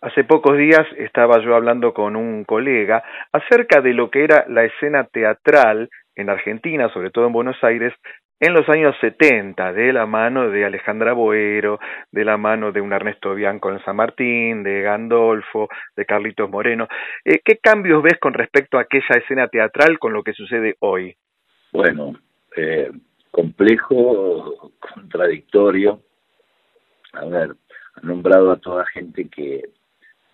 Hace 0.00 0.24
pocos 0.24 0.58
días 0.58 0.84
estaba 0.98 1.40
yo 1.40 1.54
hablando 1.54 1.94
con 1.94 2.16
un 2.16 2.44
colega 2.44 3.04
acerca 3.30 3.80
de 3.80 3.94
lo 3.94 4.10
que 4.10 4.24
era 4.24 4.44
la 4.48 4.64
escena 4.64 5.04
teatral 5.04 5.88
en 6.16 6.30
Argentina, 6.30 6.92
sobre 6.92 7.10
todo 7.10 7.28
en 7.28 7.32
Buenos 7.32 7.62
Aires, 7.62 7.92
en 8.38 8.52
los 8.52 8.68
años 8.68 8.94
70, 9.00 9.72
de 9.72 9.92
la 9.92 10.06
mano 10.06 10.50
de 10.50 10.64
Alejandra 10.64 11.14
Boero, 11.14 11.78
de 12.10 12.24
la 12.24 12.36
mano 12.36 12.70
de 12.70 12.80
un 12.80 12.92
Ernesto 12.92 13.34
Bianco 13.34 13.70
en 13.70 13.82
San 13.84 13.96
Martín, 13.96 14.62
de 14.62 14.82
Gandolfo, 14.82 15.68
de 15.96 16.04
Carlitos 16.04 16.50
Moreno. 16.50 16.86
Eh, 17.24 17.40
¿Qué 17.44 17.58
cambios 17.58 18.02
ves 18.02 18.18
con 18.20 18.34
respecto 18.34 18.76
a 18.76 18.82
aquella 18.82 19.16
escena 19.16 19.48
teatral 19.48 19.98
con 19.98 20.12
lo 20.12 20.22
que 20.22 20.34
sucede 20.34 20.76
hoy? 20.80 21.16
Bueno, 21.72 22.14
eh, 22.56 22.90
complejo, 23.30 24.70
contradictorio. 24.80 26.00
A 27.14 27.24
ver, 27.24 27.54
ha 27.94 28.00
nombrado 28.06 28.52
a 28.52 28.58
toda 28.58 28.86
gente 28.86 29.28
que 29.28 29.62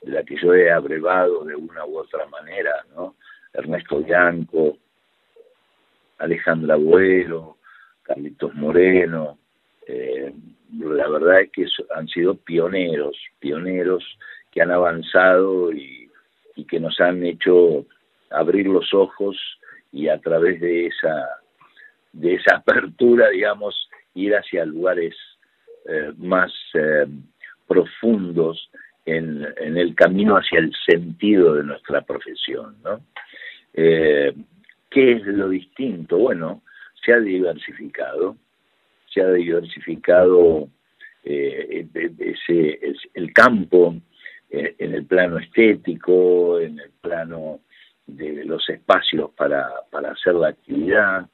la 0.03 0.25
que 0.25 0.37
yo 0.37 0.53
he 0.55 0.73
abrevado 0.73 1.45
de 1.45 1.55
una 1.55 1.85
u 1.87 1.99
otra 1.99 2.27
manera, 2.27 2.73
¿no? 2.97 3.15
Ernesto 3.53 4.01
Bianco, 4.01 4.77
Alejandra 6.19 6.75
Boero, 6.75 7.59
Carlitos 8.03 8.55
Moreno, 8.55 9.39
eh, 9.87 10.33
la 10.79 11.09
verdad 11.09 11.43
es 11.43 11.51
que 11.51 11.67
han 11.95 12.09
sido 12.09 12.37
pioneros, 12.37 13.17
pioneros 13.39 14.05
que 14.51 14.63
han 14.63 14.71
avanzado 14.71 15.73
y, 15.73 16.01
que 16.69 16.79
nos 16.79 17.01
han 17.01 17.25
hecho 17.25 17.85
abrir 18.31 18.67
los 18.67 18.95
ojos 18.95 19.37
y 19.91 20.09
a 20.09 20.19
través 20.19 20.61
de 20.61 20.87
esa 20.87 21.29
de 22.13 22.35
esa 22.35 22.57
apertura, 22.59 23.31
digamos, 23.31 23.91
ir 24.15 24.35
hacia 24.35 24.65
lugares 24.65 25.15
eh, 25.87 26.13
más 26.19 26.53
eh, 26.75 27.07
profundos 27.67 28.71
en, 29.05 29.45
el 29.59 29.95
camino 29.97 30.37
hacia 30.37 30.61
el 30.61 30.73
sentido 30.87 31.55
de 31.55 31.65
nuestra 31.65 32.03
profesión, 32.03 32.77
¿no? 32.85 33.01
¿Qué 33.73 35.13
es 35.13 35.27
lo 35.27 35.49
distinto? 35.49 36.19
Bueno, 36.19 36.63
se 37.05 37.13
ha 37.13 37.21
diversificado, 37.21 38.37
se 39.13 39.21
ha 39.21 39.31
diversificado 39.33 40.69
eh, 41.25 41.87
ese, 42.19 42.81
el 43.15 43.33
campo 43.33 43.97
eh, 44.51 44.75
en 44.79 44.95
el 44.95 45.05
plano 45.07 45.39
estético, 45.39 46.61
en 46.61 46.79
el 46.81 46.91
plano 47.01 47.61
de 48.07 48.45
los 48.45 48.69
espacios 48.69 49.31
para, 49.33 49.69
para 49.91 50.13
hacer 50.13 50.35
la 50.35 50.49
actividad, 50.49 51.27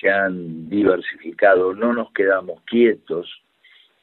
se 0.00 0.10
han 0.10 0.68
diversificado, 0.68 1.74
no 1.74 1.92
nos 1.92 2.12
quedamos 2.12 2.62
quietos, 2.62 3.42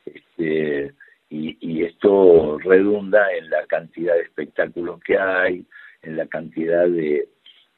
este, 0.05 0.93
y, 1.29 1.83
esto 1.83 2.57
redunda 2.59 3.31
en 3.33 3.49
la 3.49 3.65
cantidad 3.67 4.15
de 4.15 4.21
espectáculos 4.21 4.99
que 5.01 5.17
hay, 5.17 5.63
en 6.01 6.17
la 6.17 6.25
cantidad 6.25 6.87
de, 6.87 7.27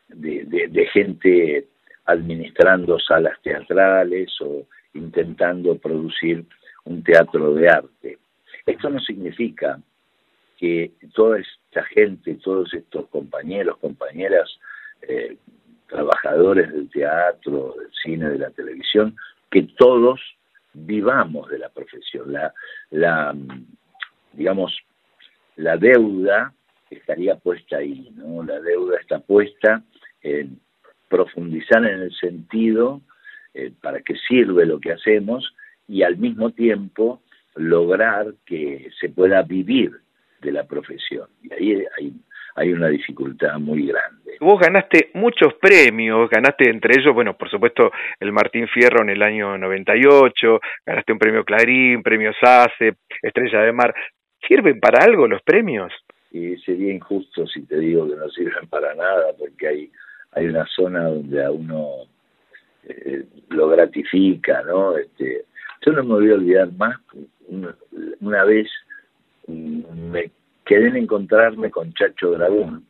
de 0.10 0.90
gente 0.94 1.68
administrando 2.06 3.00
salas 3.00 3.40
teatrales 3.42 4.30
o 4.42 4.68
intentando 4.94 5.78
producir 5.78 6.46
un 6.86 7.04
teatro 7.04 7.54
de 7.54 7.70
arte. 7.70 8.18
Esto 8.66 8.90
no 8.90 9.00
significa 9.00 9.80
que 10.58 10.92
toda 11.14 11.40
esta 11.40 11.84
gente, 11.86 12.36
todos 12.36 12.74
estos 12.74 13.08
compañeros, 13.08 13.78
compañeras, 13.78 14.50
eh, 15.02 15.38
trabajadores 15.88 16.72
del 16.72 16.90
teatro, 16.90 17.76
del 17.78 17.92
cine, 18.04 18.30
de 18.30 18.38
la 18.38 18.52
televisión, 18.52 19.16
que 19.50 19.64
todos 19.78 20.22
vivamos 20.74 21.50
de 21.50 21.60
la 21.60 21.70
profesión. 21.70 22.32
La, 22.32 22.54
la 22.92 23.36
digamos, 24.34 24.78
la 25.58 25.78
deuda 25.78 26.54
estaría 26.90 27.36
puesta 27.36 27.78
ahí, 27.78 28.12
¿no? 28.16 28.44
La 28.44 28.60
deuda 28.60 28.98
está 29.00 29.20
puesta 29.20 29.84
en 30.22 30.60
profundizar 31.12 31.86
en 31.86 32.04
el 32.04 32.12
sentido 32.14 33.02
eh, 33.54 33.72
para 33.82 34.00
qué 34.02 34.16
sirve 34.28 34.66
lo 34.66 34.80
que 34.80 34.94
hacemos 34.94 35.54
y 35.88 36.04
al 36.04 36.18
mismo 36.18 36.52
tiempo 36.52 37.22
lograr 37.56 38.28
que 38.46 38.90
se 38.98 39.10
pueda 39.10 39.42
vivir 39.42 39.92
de 40.42 40.54
la 40.54 40.64
profesión. 40.64 41.28
Y 41.44 41.54
ahí 41.54 41.86
hay, 42.00 42.14
hay 42.56 42.72
una 42.72 42.88
dificultad 42.88 43.60
muy 43.60 43.88
grande. 43.88 44.38
Vos 44.40 44.58
ganaste 44.58 45.12
muchos 45.16 45.54
premios, 45.56 46.30
ganaste 46.30 46.70
entre 46.70 47.00
ellos, 47.00 47.14
bueno, 47.14 47.38
por 47.38 47.50
supuesto, 47.50 47.92
el 48.22 48.32
Martín 48.32 48.70
Fierro 48.70 49.04
en 49.04 49.10
el 49.10 49.22
año 49.22 49.58
98, 49.58 50.60
ganaste 50.86 51.12
un 51.12 51.20
premio 51.20 51.44
Clarín, 51.44 52.02
premio 52.02 52.32
SACE, 52.42 52.96
Estrella 53.22 53.64
de 53.64 53.74
Mar. 53.74 53.94
¿Sirven 54.48 54.80
para 54.80 55.04
algo 55.04 55.28
los 55.28 55.42
premios? 55.44 55.92
Y 56.32 56.56
sería 56.58 56.94
injusto 56.94 57.46
si 57.48 57.64
te 57.66 57.78
digo 57.78 58.08
que 58.08 58.16
no 58.16 58.30
sirven 58.30 58.68
para 58.70 58.96
nada, 58.96 59.34
porque 59.38 59.68
hay 59.68 59.92
hay 60.34 60.48
una 60.48 60.66
zona 60.68 61.06
donde 61.06 61.44
a 61.44 61.52
uno 61.52 62.08
eh, 62.84 63.26
lo 63.50 63.70
gratifica, 63.70 64.62
¿no? 64.64 64.98
Este, 64.98 65.46
yo 65.86 65.94
no 65.94 66.04
me 66.04 66.14
voy 66.14 66.32
a 66.32 66.36
olvidar 66.36 66.72
más, 66.74 66.98
una, 68.20 68.44
vez 68.46 68.68
mm, 69.48 70.10
me 70.12 70.32
quedé 70.66 70.88
en 70.88 70.98
encontrarme 70.98 71.70
con 71.70 71.94
Chacho 71.94 72.32
Dragón 72.32 72.86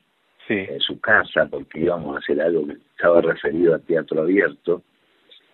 en 0.49 0.81
su 0.81 0.99
casa, 0.99 1.47
porque 1.49 1.79
íbamos 1.79 2.15
a 2.15 2.19
hacer 2.19 2.41
algo 2.41 2.67
que 2.67 2.73
estaba 2.73 3.21
referido 3.21 3.73
a 3.73 3.79
teatro 3.79 4.21
abierto, 4.21 4.83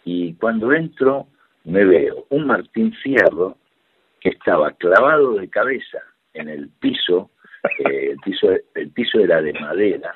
y 0.03 0.33
cuando 0.35 0.73
entro 0.73 1.27
me 1.65 1.85
veo 1.85 2.25
un 2.29 2.47
Martín 2.47 2.93
Fierro 3.03 3.57
que 4.19 4.29
estaba 4.29 4.71
clavado 4.71 5.33
de 5.35 5.49
cabeza 5.49 5.99
en 6.33 6.49
el 6.49 6.69
piso, 6.79 7.29
eh, 7.79 8.11
el 8.11 8.17
piso 8.17 8.49
el 8.73 8.89
piso 8.89 9.19
era 9.19 9.41
de 9.41 9.53
madera, 9.53 10.15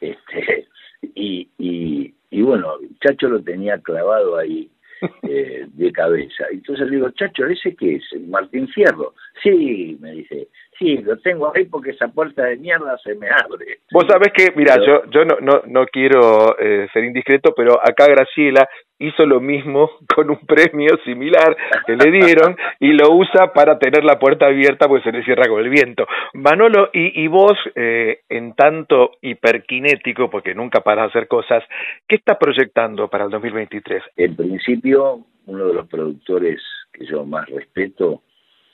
este, 0.00 0.68
y, 1.14 1.48
y, 1.58 2.14
y 2.30 2.42
bueno, 2.42 2.74
Chacho 3.00 3.28
lo 3.28 3.42
tenía 3.42 3.78
clavado 3.78 4.36
ahí 4.38 4.70
eh, 5.22 5.66
de 5.72 5.92
cabeza. 5.92 6.44
Entonces 6.50 6.86
le 6.88 6.96
digo, 6.96 7.10
Chacho, 7.10 7.46
¿ese 7.46 7.74
qué 7.74 7.96
es? 7.96 8.20
Martín 8.28 8.68
Fierro. 8.68 9.14
Sí, 9.42 9.96
me 10.00 10.12
dice, 10.12 10.48
sí, 10.80 10.96
lo 10.98 11.18
tengo 11.18 11.52
ahí 11.54 11.66
porque 11.66 11.90
esa 11.90 12.08
puerta 12.08 12.44
de 12.44 12.56
mierda 12.56 12.96
se 12.98 13.14
me 13.14 13.28
abre. 13.28 13.80
Vos 13.92 14.06
sabés 14.08 14.32
que, 14.32 14.52
mira, 14.56 14.76
yo, 14.84 15.02
yo 15.10 15.24
no, 15.24 15.36
no, 15.40 15.62
no 15.66 15.86
quiero 15.86 16.58
eh, 16.58 16.88
ser 16.92 17.04
indiscreto, 17.04 17.52
pero 17.54 17.78
acá 17.78 18.06
Graciela 18.06 18.68
hizo 18.98 19.26
lo 19.26 19.40
mismo 19.40 19.90
con 20.14 20.30
un 20.30 20.38
premio 20.46 20.96
similar 21.04 21.56
que 21.86 21.96
le 21.96 22.10
dieron 22.10 22.56
y 22.80 22.92
lo 22.92 23.12
usa 23.14 23.52
para 23.52 23.78
tener 23.78 24.04
la 24.04 24.18
puerta 24.18 24.46
abierta 24.46 24.88
porque 24.88 25.10
se 25.10 25.16
le 25.16 25.24
cierra 25.24 25.48
con 25.48 25.60
el 25.60 25.68
viento. 25.68 26.06
Manolo, 26.34 26.88
y, 26.92 27.22
y 27.22 27.28
vos, 27.28 27.58
eh, 27.74 28.20
en 28.28 28.54
tanto 28.54 29.12
hiperkinético, 29.20 30.30
porque 30.30 30.54
nunca 30.54 30.80
paras 30.80 31.06
de 31.06 31.08
hacer 31.10 31.28
cosas, 31.28 31.62
¿qué 32.08 32.16
estás 32.16 32.38
proyectando 32.38 33.08
para 33.08 33.24
el 33.24 33.30
2023? 33.30 34.02
En 34.16 34.34
principio, 34.34 35.26
uno 35.46 35.66
de 35.66 35.74
los 35.74 35.88
productores 35.88 36.62
que 36.92 37.04
yo 37.06 37.24
más 37.24 37.48
respeto, 37.48 38.22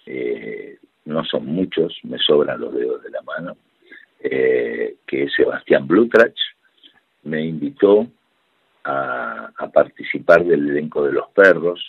eh, 0.06 0.76
no 1.06 1.24
son 1.24 1.46
muchos, 1.46 1.98
me 2.02 2.18
sobran 2.18 2.60
los 2.60 2.74
dedos 2.74 3.02
de 3.02 3.10
la 3.10 3.22
mano, 3.22 3.56
eh, 4.20 4.96
que 5.06 5.24
es 5.24 5.34
Sebastián 5.34 5.86
Blutrach, 5.86 6.36
me 7.24 7.42
invitó 7.44 8.06
a, 8.84 9.50
participar 9.72 10.44
del 10.44 10.70
elenco 10.70 11.04
de 11.04 11.12
los 11.12 11.28
perros 11.30 11.84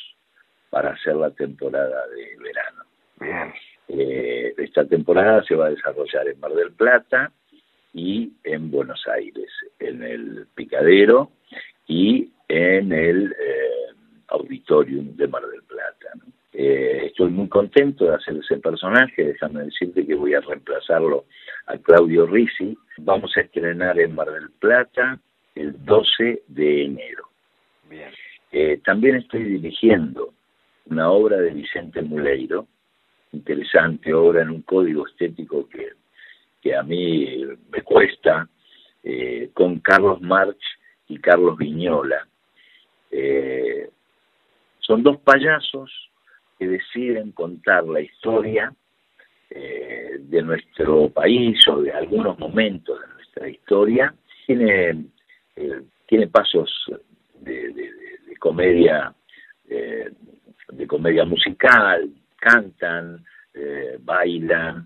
para 0.69 0.91
hacer 0.91 1.15
la 1.15 1.31
temporada 1.31 2.03
de 2.07 2.37
verano. 2.37 3.53
Eh, 3.87 4.53
esta 4.57 4.85
temporada 4.85 5.43
se 5.43 5.55
va 5.55 5.67
a 5.67 5.69
desarrollar 5.69 6.27
en 6.27 6.39
Mar 6.39 6.53
del 6.53 6.71
Plata 6.73 7.31
y 7.93 8.33
en 8.43 8.69
Buenos 8.69 9.01
Aires, 9.07 9.49
en 9.79 10.03
el 10.03 10.47
Picadero 10.53 11.31
y 11.87 12.29
en 12.47 12.91
el 12.91 13.31
eh, 13.31 13.95
Auditorium 14.29 15.15
de 15.15 15.27
Mar 15.27 15.45
del 15.47 15.63
Plata. 15.63 16.09
Eh, 16.59 17.05
estoy 17.05 17.29
muy 17.29 17.47
contento 17.49 18.05
de 18.05 18.15
hacer 18.15 18.35
ese 18.35 18.57
personaje, 18.57 19.23
déjame 19.23 19.65
decirte 19.65 20.07
que 20.07 20.15
voy 20.15 20.33
a 20.33 20.41
reemplazarlo 20.41 21.25
a 21.67 21.77
Claudio 21.77 22.25
Risi. 22.25 22.75
Vamos 22.97 23.37
a 23.37 23.41
estrenar 23.41 23.99
en 23.99 24.15
Mar 24.15 24.31
del 24.31 24.49
Plata 24.59 25.19
el 25.53 25.85
12 25.85 26.41
de 26.47 26.85
enero. 26.85 27.29
Eh, 28.51 28.81
también 28.83 29.17
estoy 29.17 29.43
dirigiendo 29.43 30.33
una 30.87 31.11
obra 31.11 31.37
de 31.37 31.51
Vicente 31.51 32.01
Muleiro, 32.01 32.65
interesante 33.33 34.11
obra 34.11 34.41
en 34.41 34.49
un 34.49 34.63
código 34.63 35.05
estético 35.05 35.69
que, 35.69 35.89
que 36.59 36.75
a 36.75 36.81
mí 36.81 37.39
me 37.69 37.83
cuesta, 37.83 38.49
eh, 39.03 39.51
con 39.53 39.77
Carlos 39.77 40.21
March 40.21 40.63
y 41.07 41.19
Carlos 41.19 41.55
Viñola. 41.55 42.27
Son 44.79 45.03
dos 45.03 45.17
payasos 45.19 46.07
que 46.57 46.67
deciden 46.67 47.31
contar 47.31 47.85
la 47.85 48.01
historia 48.01 48.73
de 49.49 50.41
nuestro 50.41 51.09
país 51.09 51.57
o 51.67 51.81
de 51.81 51.91
algunos 51.91 52.37
momentos 52.37 52.99
de 52.99 53.07
nuestra 53.13 53.49
historia. 53.49 54.13
Tiene 54.45 55.07
eh, 55.57 55.81
tiene 56.05 56.27
pasos 56.27 56.69
de, 57.41 57.91
comedia 58.39 59.11
eh, 59.67 60.11
de 60.69 60.87
comedia 60.87 61.25
musical, 61.25 62.11
cantan, 62.37 63.25
eh, 63.55 63.97
bailan, 63.99 64.85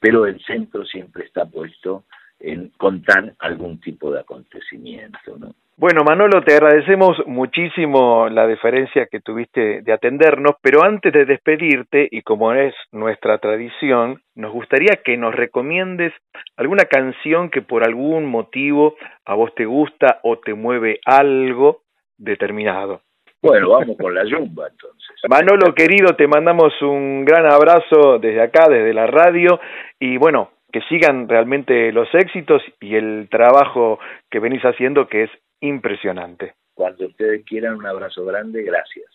pero 0.00 0.26
el 0.26 0.42
centro 0.42 0.86
siempre 0.86 1.26
está 1.26 1.44
puesto 1.44 2.04
en 2.40 2.70
contar 2.76 3.34
algún 3.38 3.80
tipo 3.80 4.10
de 4.10 4.20
acontecimiento, 4.20 5.36
¿no? 5.38 5.54
Bueno, 5.78 6.04
Manolo, 6.04 6.42
te 6.42 6.54
agradecemos 6.54 7.18
muchísimo 7.26 8.30
la 8.30 8.46
deferencia 8.46 9.08
que 9.10 9.20
tuviste 9.20 9.82
de 9.82 9.92
atendernos, 9.92 10.56
pero 10.62 10.82
antes 10.82 11.12
de 11.12 11.26
despedirte, 11.26 12.08
y 12.10 12.22
como 12.22 12.54
es 12.54 12.74
nuestra 12.92 13.36
tradición, 13.36 14.22
nos 14.34 14.52
gustaría 14.54 15.02
que 15.04 15.18
nos 15.18 15.34
recomiendes 15.34 16.14
alguna 16.56 16.84
canción 16.84 17.50
que 17.50 17.60
por 17.60 17.84
algún 17.84 18.24
motivo 18.24 18.96
a 19.26 19.34
vos 19.34 19.54
te 19.54 19.66
gusta 19.66 20.20
o 20.22 20.38
te 20.38 20.54
mueve 20.54 20.98
algo 21.04 21.82
determinado. 22.16 23.02
Bueno, 23.42 23.68
vamos 23.68 23.98
con 23.98 24.14
la 24.14 24.24
yumba 24.24 24.68
entonces. 24.68 25.14
Manolo, 25.28 25.74
querido, 25.74 26.16
te 26.16 26.26
mandamos 26.26 26.72
un 26.80 27.26
gran 27.26 27.44
abrazo 27.44 28.18
desde 28.18 28.40
acá, 28.40 28.66
desde 28.70 28.94
la 28.94 29.06
radio, 29.06 29.60
y 30.00 30.16
bueno, 30.16 30.52
que 30.76 30.82
sigan 30.90 31.26
realmente 31.26 31.90
los 31.90 32.06
éxitos 32.14 32.60
y 32.82 32.96
el 32.96 33.28
trabajo 33.30 33.98
que 34.30 34.40
venís 34.40 34.60
haciendo, 34.62 35.08
que 35.08 35.22
es 35.22 35.30
impresionante. 35.60 36.52
Cuando 36.74 37.06
ustedes 37.06 37.46
quieran, 37.46 37.76
un 37.76 37.86
abrazo 37.86 38.26
grande, 38.26 38.62
gracias. 38.62 39.06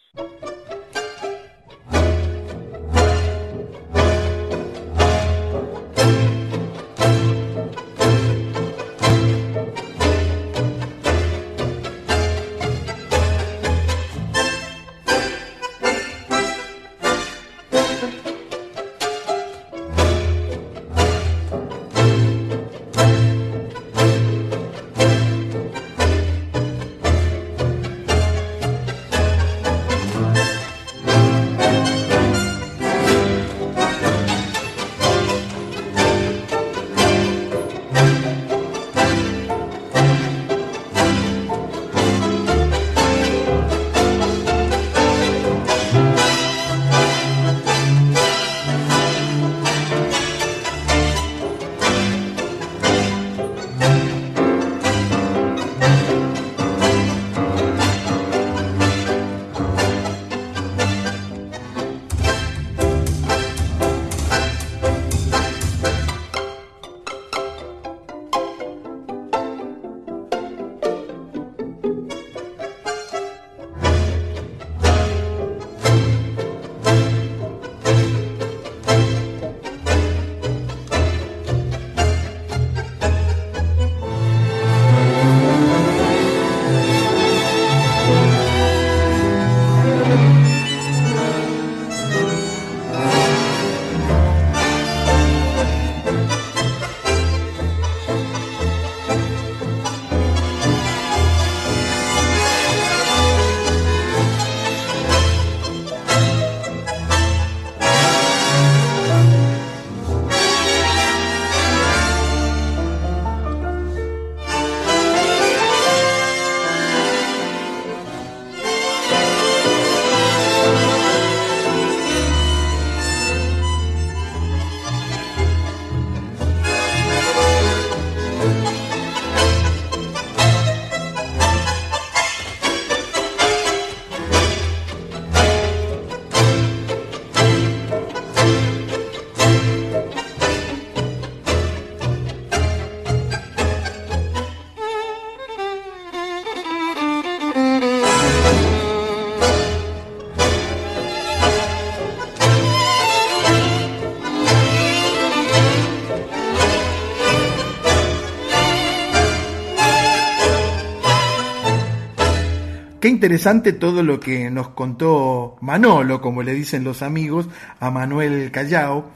Interesante 163.21 163.71
todo 163.71 164.01
lo 164.01 164.19
que 164.19 164.49
nos 164.49 164.69
contó 164.69 165.55
Manolo, 165.61 166.21
como 166.21 166.41
le 166.41 166.55
dicen 166.55 166.83
los 166.83 167.03
amigos, 167.03 167.47
a 167.79 167.91
Manuel 167.91 168.49
Callao, 168.49 169.11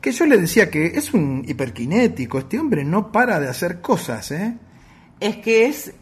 que 0.00 0.12
yo 0.12 0.24
le 0.24 0.38
decía 0.38 0.70
que 0.70 0.86
es 0.86 1.12
un 1.12 1.44
hiperkinético, 1.46 2.38
este 2.38 2.58
hombre 2.58 2.84
no 2.84 3.12
para 3.12 3.38
de 3.38 3.50
hacer 3.50 3.82
cosas, 3.82 4.30
¿eh? 4.30 4.56
Es 5.20 5.36
que 5.36 5.66
es 5.66 5.92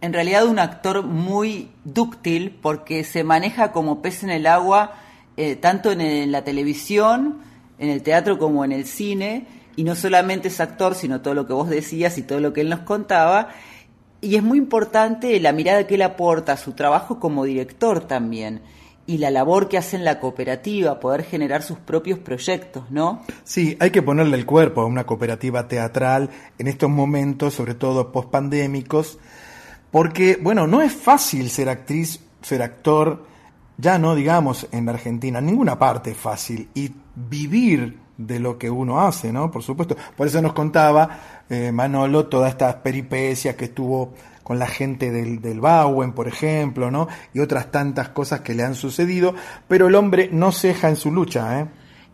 en 0.00 0.12
realidad 0.12 0.46
un 0.46 0.58
actor 0.58 1.04
muy 1.04 1.70
dúctil 1.84 2.58
porque 2.60 3.04
se 3.04 3.22
maneja 3.22 3.70
como 3.70 4.02
pez 4.02 4.24
en 4.24 4.30
el 4.30 4.48
agua, 4.48 4.94
eh, 5.36 5.54
tanto 5.54 5.92
en, 5.92 6.32
la 6.32 6.42
televisión, 6.42 7.38
en 7.78 7.88
el 7.88 8.02
teatro 8.02 8.36
como 8.36 8.64
en 8.64 8.72
el 8.72 8.84
cine, 8.84 9.46
y 9.76 9.84
no 9.84 9.94
solamente 9.94 10.48
es 10.48 10.58
actor, 10.58 10.96
sino 10.96 11.20
todo 11.20 11.34
lo 11.34 11.46
que 11.46 11.52
vos 11.52 11.68
decías 11.68 12.18
y 12.18 12.22
todo 12.22 12.40
lo 12.40 12.52
que 12.52 12.62
él 12.62 12.68
nos 12.68 12.80
contaba. 12.80 13.50
Y 14.20 14.36
es 14.36 14.42
muy 14.42 14.58
importante 14.58 15.38
la 15.40 15.52
mirada 15.52 15.86
que 15.86 15.96
él 15.96 16.02
aporta, 16.02 16.56
su 16.56 16.72
trabajo 16.72 17.20
como 17.20 17.44
director 17.44 18.00
también 18.00 18.62
y 19.06 19.18
la 19.18 19.30
labor 19.30 19.68
que 19.68 19.78
hace 19.78 19.96
en 19.96 20.04
la 20.04 20.18
cooperativa, 20.18 20.98
poder 20.98 21.22
generar 21.22 21.62
sus 21.62 21.78
propios 21.78 22.18
proyectos, 22.18 22.90
¿no? 22.90 23.22
Sí, 23.44 23.76
hay 23.78 23.90
que 23.90 24.02
ponerle 24.02 24.36
el 24.36 24.44
cuerpo 24.44 24.80
a 24.80 24.86
una 24.86 25.04
cooperativa 25.04 25.68
teatral 25.68 26.30
en 26.58 26.66
estos 26.66 26.90
momentos, 26.90 27.54
sobre 27.54 27.74
todo 27.74 28.10
pospandémicos, 28.10 29.18
porque, 29.92 30.38
bueno, 30.42 30.66
no 30.66 30.82
es 30.82 30.92
fácil 30.92 31.50
ser 31.50 31.68
actriz, 31.68 32.20
ser 32.42 32.62
actor, 32.62 33.24
ya 33.78 33.98
no 33.98 34.14
digamos 34.14 34.66
en 34.72 34.88
Argentina, 34.88 35.38
en 35.38 35.46
ninguna 35.46 35.78
parte 35.78 36.10
es 36.10 36.16
fácil, 36.16 36.68
y 36.74 36.90
vivir 37.14 37.98
de 38.16 38.40
lo 38.40 38.58
que 38.58 38.70
uno 38.70 39.00
hace, 39.00 39.32
¿no? 39.32 39.50
Por 39.50 39.62
supuesto. 39.62 39.96
Por 40.16 40.26
eso 40.26 40.40
nos 40.40 40.52
contaba 40.52 41.35
eh, 41.48 41.72
Manolo 41.72 42.26
todas 42.26 42.50
estas 42.50 42.76
peripecias 42.76 43.56
que 43.56 43.66
estuvo 43.66 44.14
con 44.42 44.58
la 44.58 44.66
gente 44.66 45.10
del, 45.10 45.40
del 45.40 45.60
Bauen, 45.60 46.12
por 46.12 46.28
ejemplo, 46.28 46.90
¿no? 46.90 47.08
Y 47.34 47.40
otras 47.40 47.70
tantas 47.72 48.10
cosas 48.10 48.40
que 48.40 48.54
le 48.54 48.62
han 48.62 48.74
sucedido, 48.74 49.34
pero 49.66 49.88
el 49.88 49.94
hombre 49.96 50.28
no 50.32 50.52
ceja 50.52 50.88
en 50.88 50.96
su 50.96 51.10
lucha, 51.10 51.60
¿eh? 51.60 51.66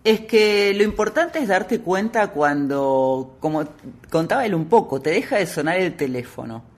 Es 0.05 0.21
que 0.23 0.75
lo 0.75 0.83
importante 0.83 1.39
es 1.39 1.49
darte 1.49 1.81
cuenta 1.81 2.29
cuando, 2.29 3.37
como 3.39 3.65
contaba 4.11 4.45
él 4.45 4.55
un 4.55 4.65
poco, 4.65 5.01
te 5.01 5.11
deja 5.11 5.37
de 5.37 5.47
sonar 5.47 5.79
el 5.79 5.95
teléfono 5.95 6.72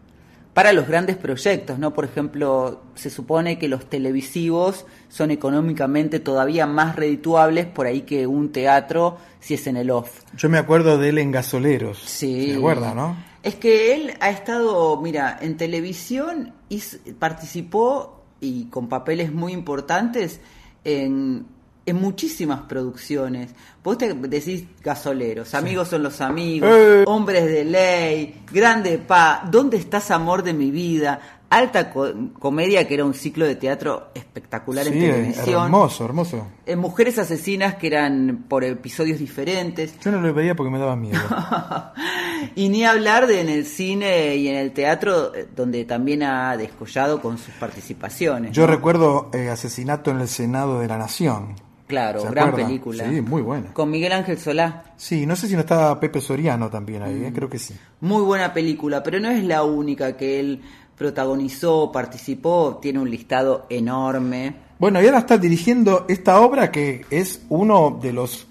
para 0.54 0.72
los 0.72 0.86
grandes 0.86 1.16
proyectos, 1.16 1.80
¿no? 1.80 1.92
Por 1.92 2.04
ejemplo, 2.04 2.80
se 2.94 3.10
supone 3.10 3.58
que 3.58 3.66
los 3.66 3.90
televisivos 3.90 4.86
son 5.08 5.32
económicamente 5.32 6.20
todavía 6.20 6.66
más 6.66 6.94
redituables 6.94 7.66
por 7.66 7.86
ahí 7.86 8.02
que 8.02 8.28
un 8.28 8.52
teatro 8.52 9.18
si 9.40 9.54
es 9.54 9.66
en 9.66 9.76
el 9.76 9.90
off. 9.90 10.22
Yo 10.36 10.48
me 10.48 10.58
acuerdo 10.58 10.96
de 10.96 11.08
él 11.08 11.18
en 11.18 11.32
Gasoleros. 11.32 11.98
Sí. 11.98 12.52
¿Se 12.52 12.56
acuerda, 12.56 12.94
no? 12.94 13.16
Es 13.42 13.56
que 13.56 13.94
él 13.94 14.14
ha 14.20 14.30
estado, 14.30 14.98
mira, 15.02 15.36
en 15.42 15.56
televisión 15.56 16.54
y 16.68 16.80
participó 17.18 18.22
y 18.40 18.66
con 18.66 18.88
papeles 18.88 19.32
muy 19.32 19.52
importantes 19.52 20.40
en 20.84 21.46
en 21.86 22.00
muchísimas 22.00 22.62
producciones. 22.62 23.50
Vos 23.82 23.98
te 23.98 24.14
decís 24.14 24.64
gasoleros, 24.82 25.54
amigos 25.54 25.88
son 25.88 26.02
los 26.02 26.20
amigos, 26.20 26.70
eh. 26.72 27.04
hombres 27.06 27.44
de 27.46 27.64
ley, 27.64 28.42
grande 28.50 28.98
pa, 28.98 29.46
¿dónde 29.50 29.76
estás 29.76 30.10
amor 30.10 30.42
de 30.42 30.54
mi 30.54 30.70
vida? 30.70 31.20
Alta 31.50 31.92
comedia 31.92 32.88
que 32.88 32.94
era 32.94 33.04
un 33.04 33.14
ciclo 33.14 33.46
de 33.46 33.54
teatro 33.54 34.08
espectacular 34.14 34.88
en 34.88 34.94
televisión. 34.94 35.64
Hermoso, 35.66 36.04
hermoso. 36.04 36.48
En 36.66 36.80
Mujeres 36.80 37.16
Asesinas 37.18 37.76
que 37.76 37.86
eran 37.86 38.46
por 38.48 38.64
episodios 38.64 39.20
diferentes. 39.20 40.00
Yo 40.00 40.10
no 40.10 40.20
lo 40.20 40.34
veía 40.34 40.56
porque 40.56 40.72
me 40.72 40.80
daba 40.80 40.96
miedo. 40.96 41.20
y 42.56 42.70
ni 42.70 42.84
hablar 42.84 43.28
de 43.28 43.40
en 43.40 43.50
el 43.50 43.66
cine 43.66 44.34
y 44.34 44.48
en 44.48 44.56
el 44.56 44.72
teatro 44.72 45.32
eh, 45.32 45.46
donde 45.54 45.84
también 45.84 46.24
ha 46.24 46.56
descollado 46.56 47.20
con 47.20 47.38
sus 47.38 47.54
participaciones. 47.54 48.50
Yo 48.50 48.66
recuerdo 48.66 49.30
eh, 49.32 49.48
Asesinato 49.48 50.10
en 50.10 50.20
el 50.20 50.28
Senado 50.28 50.80
de 50.80 50.88
la 50.88 50.98
Nación 50.98 51.54
Claro, 51.86 52.22
gran 52.30 52.54
película. 52.54 53.04
Sí, 53.04 53.20
muy 53.20 53.42
buena. 53.42 53.72
Con 53.72 53.90
Miguel 53.90 54.12
Ángel 54.12 54.38
Solá. 54.38 54.84
Sí, 54.96 55.26
no 55.26 55.36
sé 55.36 55.48
si 55.48 55.54
no 55.54 55.60
estaba 55.60 56.00
Pepe 56.00 56.20
Soriano 56.20 56.70
también 56.70 57.02
ahí, 57.02 57.24
¿eh? 57.24 57.32
creo 57.34 57.48
que 57.48 57.58
sí. 57.58 57.74
Muy 58.00 58.22
buena 58.22 58.54
película, 58.54 59.02
pero 59.02 59.20
no 59.20 59.28
es 59.28 59.44
la 59.44 59.64
única 59.64 60.16
que 60.16 60.40
él 60.40 60.62
protagonizó, 60.96 61.92
participó, 61.92 62.78
tiene 62.80 63.00
un 63.00 63.10
listado 63.10 63.66
enorme. 63.68 64.54
Bueno, 64.78 65.02
y 65.02 65.06
ahora 65.06 65.18
está 65.18 65.36
dirigiendo 65.36 66.06
esta 66.08 66.40
obra 66.40 66.70
que 66.70 67.04
es 67.10 67.42
uno 67.48 67.98
de 68.00 68.12
los 68.12 68.46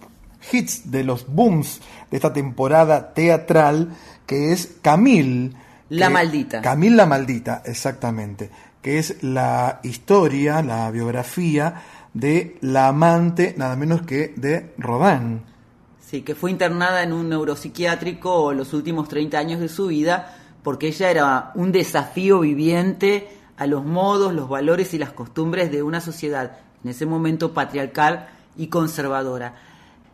hits, 0.52 0.92
de 0.92 1.04
los 1.04 1.26
booms 1.28 1.82
de 2.12 2.18
esta 2.18 2.34
temporada 2.34 3.14
teatral, 3.14 3.90
que 4.28 4.52
es 4.52 4.78
Camil. 4.82 5.56
La 5.90 6.10
Maldita. 6.10 6.62
Camil 6.62 6.96
la 6.96 7.06
Maldita, 7.06 7.64
exactamente. 7.66 8.50
Que 8.82 9.00
es 9.00 9.24
la 9.24 9.80
historia, 9.84 10.62
la 10.62 10.92
biografía 10.92 11.82
de 12.14 12.58
la 12.62 12.88
amante, 12.88 13.56
nada 13.58 13.76
menos 13.76 14.04
que 14.04 14.34
de 14.36 14.74
Rodin. 14.78 15.42
Sí, 16.00 16.22
que 16.22 16.36
fue 16.36 16.52
internada 16.52 17.02
en 17.02 17.12
un 17.14 17.30
neuropsiquiátrico 17.30 18.54
los 18.54 18.74
últimos 18.74 19.08
30 19.08 19.38
años 19.38 19.60
de 19.60 19.70
su 19.70 19.88
vida, 19.88 20.38
porque 20.62 20.88
ella 20.88 21.10
era 21.10 21.52
un 21.56 21.72
desafío 21.72 22.42
viviente 22.42 23.28
a 23.58 23.66
los 23.66 23.84
modos, 23.84 24.34
los 24.34 24.50
valores 24.50 24.94
y 24.94 24.98
las 24.98 25.12
costumbres 25.12 25.72
de 25.72 25.84
una 25.84 26.02
sociedad, 26.02 26.60
en 26.84 26.92
ese 26.92 27.06
momento 27.06 27.54
patriarcal 27.54 28.30
y 28.56 28.68
conservadora. 28.68 29.56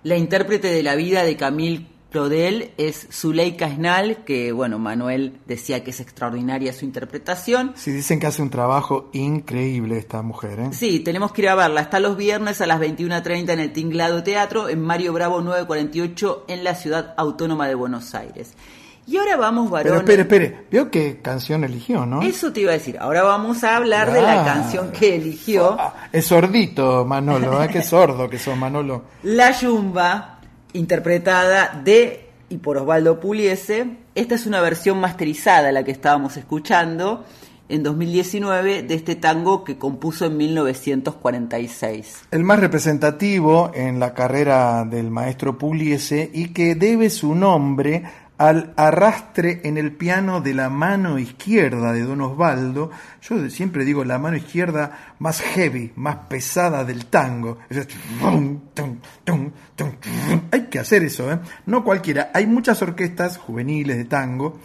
La 0.03 0.15
intérprete 0.15 0.69
de 0.69 0.83
la 0.83 0.95
vida 0.95 1.23
de 1.23 1.35
Camille 1.35 1.87
Claudel 2.11 2.71
es 2.77 3.07
Zuleika 3.11 3.67
Esnal, 3.67 4.23
que 4.25 4.51
bueno, 4.51 4.79
Manuel 4.79 5.39
decía 5.45 5.83
que 5.83 5.91
es 5.91 5.99
extraordinaria 5.99 6.73
su 6.73 6.85
interpretación. 6.85 7.73
Sí, 7.75 7.91
dicen 7.91 8.19
que 8.19 8.25
hace 8.25 8.41
un 8.41 8.49
trabajo 8.49 9.09
increíble 9.13 9.97
esta 9.97 10.23
mujer. 10.23 10.59
¿eh? 10.59 10.69
Sí, 10.71 11.01
tenemos 11.01 11.31
que 11.31 11.43
ir 11.43 11.49
a 11.49 11.55
verla. 11.55 11.81
Está 11.81 11.99
los 11.99 12.17
viernes 12.17 12.61
a 12.61 12.65
las 12.65 12.79
21.30 12.79 13.51
en 13.51 13.59
el 13.59 13.73
Tinglado 13.73 14.23
Teatro, 14.23 14.69
en 14.69 14.81
Mario 14.81 15.13
Bravo 15.13 15.41
948, 15.41 16.45
en 16.47 16.63
la 16.63 16.73
Ciudad 16.73 17.13
Autónoma 17.15 17.67
de 17.67 17.75
Buenos 17.75 18.15
Aires. 18.15 18.53
Y 19.05 19.17
ahora 19.17 19.37
vamos, 19.37 19.69
varón. 19.69 19.85
Pero 19.85 19.97
espere, 19.97 20.21
espere, 20.21 20.67
veo 20.71 20.91
qué 20.91 21.19
canción 21.21 21.63
eligió, 21.63 22.05
¿no? 22.05 22.21
Eso 22.21 22.53
te 22.53 22.61
iba 22.61 22.71
a 22.71 22.75
decir. 22.75 22.97
Ahora 22.99 23.23
vamos 23.23 23.63
a 23.63 23.75
hablar 23.75 24.11
de 24.11 24.21
la 24.21 24.45
canción 24.45 24.91
que 24.91 25.15
eligió. 25.15 25.77
Ah, 25.79 26.07
es 26.11 26.25
sordito, 26.25 27.05
Manolo, 27.05 27.63
¿eh? 27.63 27.69
qué 27.71 27.81
sordo 27.81 28.29
que 28.29 28.37
sos, 28.37 28.55
Manolo. 28.55 29.05
La 29.23 29.51
Yumba 29.51 30.38
interpretada 30.73 31.81
de 31.83 32.25
y 32.49 32.57
por 32.57 32.77
Osvaldo 32.77 33.19
Puliese. 33.19 33.97
Esta 34.15 34.35
es 34.35 34.45
una 34.45 34.61
versión 34.61 34.99
masterizada, 34.99 35.71
la 35.71 35.83
que 35.83 35.91
estábamos 35.91 36.35
escuchando 36.37 37.25
en 37.69 37.83
2019 37.83 38.83
de 38.83 38.95
este 38.95 39.15
tango 39.15 39.63
que 39.63 39.77
compuso 39.77 40.25
en 40.25 40.37
1946. 40.37 42.23
El 42.31 42.43
más 42.43 42.59
representativo 42.59 43.71
en 43.75 43.99
la 43.99 44.13
carrera 44.15 44.83
del 44.85 45.11
maestro 45.11 45.57
Pugliese 45.57 46.31
y 46.33 46.49
que 46.49 46.73
debe 46.73 47.11
su 47.11 47.35
nombre 47.35 48.03
al 48.39 48.73
arrastre 48.77 49.59
en 49.65 49.77
el 49.77 49.91
piano 49.91 50.39
de 50.39 50.53
la 50.53 50.69
mano 50.69 51.19
izquierda 51.19 51.91
de 51.91 52.03
Don 52.03 52.21
Osvaldo. 52.21 52.89
Yo 53.21 53.49
siempre 53.49 53.83
digo 53.83 54.05
la 54.05 54.17
mano 54.17 54.37
izquierda 54.37 55.15
más 55.19 55.41
heavy, 55.41 55.91
más 55.97 56.15
pesada 56.29 56.85
del 56.85 57.07
tango. 57.07 57.59
Hay 60.51 60.61
que 60.69 60.79
hacer 60.79 61.03
eso, 61.03 61.29
¿eh? 61.29 61.39
No 61.65 61.83
cualquiera. 61.83 62.31
Hay 62.33 62.47
muchas 62.47 62.81
orquestas 62.81 63.37
juveniles 63.37 63.97
de 63.97 64.05
tango 64.05 64.57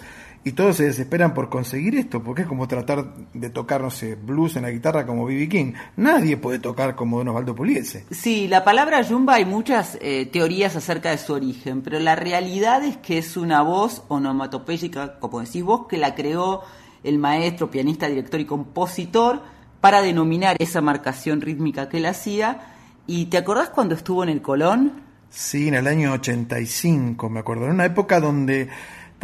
y 0.44 0.52
todos 0.52 0.76
se 0.76 0.84
desesperan 0.84 1.32
por 1.32 1.48
conseguir 1.48 1.96
esto, 1.96 2.22
porque 2.22 2.42
es 2.42 2.48
como 2.48 2.68
tratar 2.68 3.14
de 3.32 3.48
tocar, 3.48 3.80
no 3.80 3.90
sé, 3.90 4.14
blues 4.14 4.56
en 4.56 4.62
la 4.62 4.70
guitarra 4.70 5.06
como 5.06 5.24
B.B. 5.24 5.48
King. 5.48 5.72
Nadie 5.96 6.36
puede 6.36 6.58
tocar 6.58 6.94
como 6.94 7.18
Don 7.18 7.28
Osvaldo 7.28 7.54
Puliese. 7.54 8.04
Sí, 8.10 8.46
la 8.46 8.62
palabra 8.62 9.00
yumba 9.00 9.34
hay 9.34 9.46
muchas 9.46 9.96
eh, 10.02 10.26
teorías 10.26 10.76
acerca 10.76 11.10
de 11.10 11.18
su 11.18 11.32
origen, 11.32 11.80
pero 11.80 11.98
la 11.98 12.14
realidad 12.14 12.84
es 12.84 12.98
que 12.98 13.16
es 13.16 13.38
una 13.38 13.62
voz 13.62 14.02
onomatopéyica, 14.08 15.18
como 15.18 15.40
decís 15.40 15.62
vos, 15.62 15.86
que 15.88 15.96
la 15.96 16.14
creó 16.14 16.62
el 17.02 17.18
maestro, 17.18 17.70
pianista, 17.70 18.06
director 18.06 18.38
y 18.38 18.44
compositor 18.44 19.40
para 19.80 20.02
denominar 20.02 20.56
esa 20.58 20.82
marcación 20.82 21.40
rítmica 21.40 21.88
que 21.88 21.98
él 21.98 22.06
hacía. 22.06 22.74
¿Y 23.06 23.26
te 23.26 23.38
acordás 23.38 23.70
cuando 23.70 23.94
estuvo 23.94 24.22
en 24.22 24.28
el 24.28 24.42
Colón? 24.42 25.04
Sí, 25.30 25.68
en 25.68 25.74
el 25.74 25.86
año 25.86 26.12
85, 26.12 27.28
me 27.28 27.40
acuerdo. 27.40 27.64
En 27.64 27.72
una 27.72 27.86
época 27.86 28.20
donde 28.20 28.68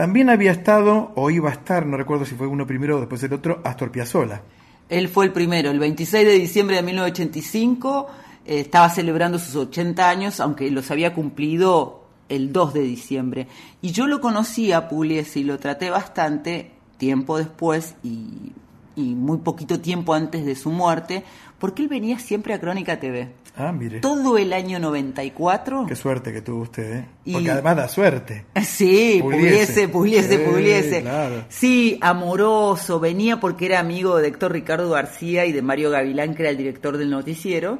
también 0.00 0.30
había 0.30 0.52
estado, 0.52 1.12
o 1.14 1.28
iba 1.28 1.50
a 1.50 1.52
estar, 1.52 1.84
no 1.84 1.98
recuerdo 1.98 2.24
si 2.24 2.34
fue 2.34 2.46
uno 2.46 2.66
primero 2.66 2.96
o 2.96 3.00
después 3.00 3.22
el 3.22 3.34
otro, 3.34 3.60
Astor 3.64 3.90
Piazzolla. 3.90 4.40
Él 4.88 5.10
fue 5.10 5.26
el 5.26 5.32
primero, 5.34 5.70
el 5.70 5.78
26 5.78 6.26
de 6.26 6.38
diciembre 6.38 6.76
de 6.76 6.82
1985, 6.84 8.06
eh, 8.46 8.60
estaba 8.60 8.88
celebrando 8.88 9.38
sus 9.38 9.54
80 9.56 10.08
años, 10.08 10.40
aunque 10.40 10.70
los 10.70 10.90
había 10.90 11.12
cumplido 11.12 12.06
el 12.30 12.50
2 12.50 12.72
de 12.72 12.80
diciembre. 12.80 13.46
Y 13.82 13.92
yo 13.92 14.06
lo 14.06 14.22
conocí 14.22 14.72
a 14.72 14.88
Pugliese 14.88 15.40
y 15.40 15.44
lo 15.44 15.58
traté 15.58 15.90
bastante 15.90 16.70
tiempo 16.96 17.36
después 17.36 17.94
y, 18.02 18.52
y 19.00 19.14
muy 19.14 19.38
poquito 19.38 19.80
tiempo 19.80 20.14
antes 20.14 20.44
de 20.44 20.54
su 20.54 20.70
muerte, 20.70 21.24
porque 21.58 21.82
él 21.82 21.88
venía 21.88 22.18
siempre 22.18 22.54
a 22.54 22.60
Crónica 22.60 23.00
TV. 23.00 23.28
Ah, 23.56 23.72
mire. 23.72 24.00
Todo 24.00 24.38
el 24.38 24.52
año 24.52 24.78
94. 24.78 25.86
Qué 25.86 25.96
suerte 25.96 26.32
que 26.32 26.40
tuvo 26.40 26.62
usted, 26.62 26.96
¿eh? 27.00 27.06
Y- 27.24 27.32
Porque 27.34 27.50
además 27.50 27.76
da 27.76 27.88
suerte. 27.88 28.46
Sí, 28.62 29.18
puliese, 29.20 29.88
puliese, 29.88 30.38
puliese. 30.38 31.02
claro. 31.02 31.44
Sí, 31.48 31.98
amoroso, 32.00 33.00
venía 33.00 33.40
porque 33.40 33.66
era 33.66 33.80
amigo 33.80 34.16
de 34.18 34.28
Héctor 34.28 34.52
Ricardo 34.52 34.90
García 34.90 35.44
y 35.46 35.52
de 35.52 35.62
Mario 35.62 35.90
Gavilán, 35.90 36.34
que 36.34 36.42
era 36.42 36.50
el 36.50 36.56
director 36.56 36.96
del 36.96 37.10
noticiero, 37.10 37.78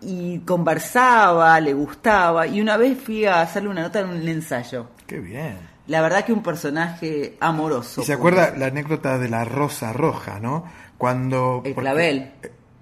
y 0.00 0.38
conversaba, 0.40 1.60
le 1.60 1.74
gustaba, 1.74 2.46
y 2.46 2.60
una 2.60 2.76
vez 2.76 2.98
fui 2.98 3.24
a 3.24 3.40
hacerle 3.42 3.68
una 3.68 3.82
nota 3.82 4.00
en 4.00 4.08
un 4.10 4.28
ensayo. 4.28 4.86
Qué 5.06 5.18
bien. 5.18 5.56
La 5.88 6.02
verdad 6.02 6.24
que 6.24 6.32
un 6.34 6.42
personaje 6.42 7.36
amoroso. 7.40 8.02
Y 8.02 8.04
se 8.04 8.12
acuerda 8.12 8.54
la 8.56 8.66
anécdota 8.66 9.18
de 9.18 9.28
la 9.28 9.44
rosa 9.44 9.92
roja, 9.92 10.38
¿no? 10.38 10.64
Cuando... 10.98 11.62
El 11.64 11.74
clavel. 11.74 12.32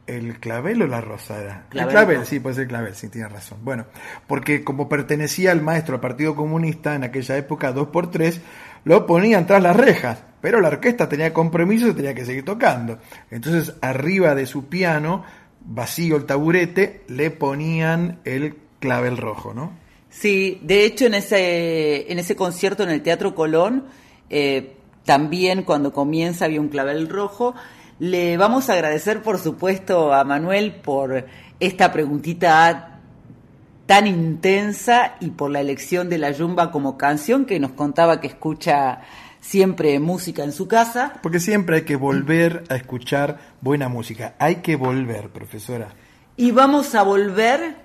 ¿El 0.08 0.38
clavel 0.38 0.82
o 0.82 0.86
la 0.86 1.00
rosa 1.00 1.40
era? 1.40 1.66
Clavel. 1.68 1.88
El 1.88 1.92
clavel, 1.92 2.26
sí, 2.26 2.40
puede 2.40 2.56
ser 2.56 2.68
clavel, 2.68 2.94
sí, 2.94 3.08
tiene 3.08 3.28
razón. 3.28 3.58
Bueno, 3.62 3.86
porque 4.26 4.64
como 4.64 4.88
pertenecía 4.88 5.52
al 5.52 5.62
maestro 5.62 5.94
del 5.94 6.00
Partido 6.00 6.34
Comunista 6.34 6.94
en 6.94 7.04
aquella 7.04 7.36
época, 7.36 7.72
dos 7.72 7.88
por 7.88 8.10
tres, 8.10 8.40
lo 8.84 9.06
ponían 9.06 9.46
tras 9.46 9.62
las 9.62 9.76
rejas, 9.76 10.22
pero 10.40 10.60
la 10.60 10.68
orquesta 10.68 11.08
tenía 11.08 11.32
compromiso 11.32 11.88
y 11.88 11.94
tenía 11.94 12.14
que 12.14 12.24
seguir 12.24 12.44
tocando. 12.44 12.98
Entonces, 13.30 13.74
arriba 13.82 14.34
de 14.34 14.46
su 14.46 14.66
piano, 14.66 15.24
vacío 15.60 16.16
el 16.16 16.24
taburete, 16.24 17.04
le 17.08 17.30
ponían 17.30 18.18
el 18.24 18.56
clavel 18.80 19.16
rojo, 19.16 19.54
¿no? 19.54 19.85
Sí, 20.18 20.58
de 20.62 20.86
hecho 20.86 21.04
en 21.04 21.12
ese, 21.12 22.10
en 22.10 22.18
ese 22.18 22.36
concierto 22.36 22.82
en 22.82 22.88
el 22.88 23.02
Teatro 23.02 23.34
Colón, 23.34 23.84
eh, 24.30 24.76
también 25.04 25.62
cuando 25.62 25.92
comienza 25.92 26.46
había 26.46 26.62
un 26.62 26.68
clavel 26.68 27.10
rojo. 27.10 27.54
Le 27.98 28.38
vamos 28.38 28.70
a 28.70 28.72
agradecer, 28.72 29.20
por 29.20 29.38
supuesto, 29.38 30.14
a 30.14 30.24
Manuel 30.24 30.76
por 30.76 31.26
esta 31.60 31.92
preguntita 31.92 32.98
tan 33.84 34.06
intensa 34.06 35.16
y 35.20 35.30
por 35.30 35.50
la 35.50 35.60
elección 35.60 36.08
de 36.08 36.16
la 36.16 36.30
Yumba 36.30 36.70
como 36.70 36.96
canción 36.96 37.44
que 37.44 37.60
nos 37.60 37.72
contaba 37.72 38.18
que 38.18 38.28
escucha 38.28 39.02
siempre 39.42 40.00
música 40.00 40.44
en 40.44 40.52
su 40.52 40.66
casa. 40.66 41.12
Porque 41.22 41.40
siempre 41.40 41.76
hay 41.76 41.82
que 41.82 41.96
volver 41.96 42.64
a 42.70 42.76
escuchar 42.76 43.38
buena 43.60 43.90
música. 43.90 44.34
Hay 44.38 44.56
que 44.56 44.76
volver, 44.76 45.28
profesora. 45.28 45.88
Y 46.38 46.52
vamos 46.52 46.94
a 46.94 47.02
volver, 47.02 47.76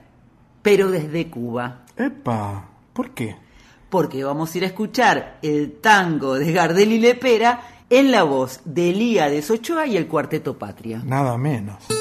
pero 0.61 0.89
desde 0.89 1.29
Cuba. 1.29 1.81
Epa, 2.01 2.65
¿por 2.93 3.11
qué? 3.11 3.35
porque 3.91 4.23
vamos 4.23 4.55
a 4.55 4.57
ir 4.57 4.63
a 4.63 4.67
escuchar 4.67 5.37
el 5.43 5.73
tango 5.81 6.35
de 6.35 6.53
Gardel 6.53 6.93
y 6.93 6.99
Lepera 6.99 7.61
en 7.89 8.09
la 8.09 8.23
voz 8.23 8.61
de 8.63 8.89
Elías 8.89 9.51
Ochoa 9.51 9.85
y 9.85 9.97
el 9.97 10.07
Cuarteto 10.07 10.57
Patria. 10.57 11.01
Nada 11.05 11.37
menos. 11.37 12.00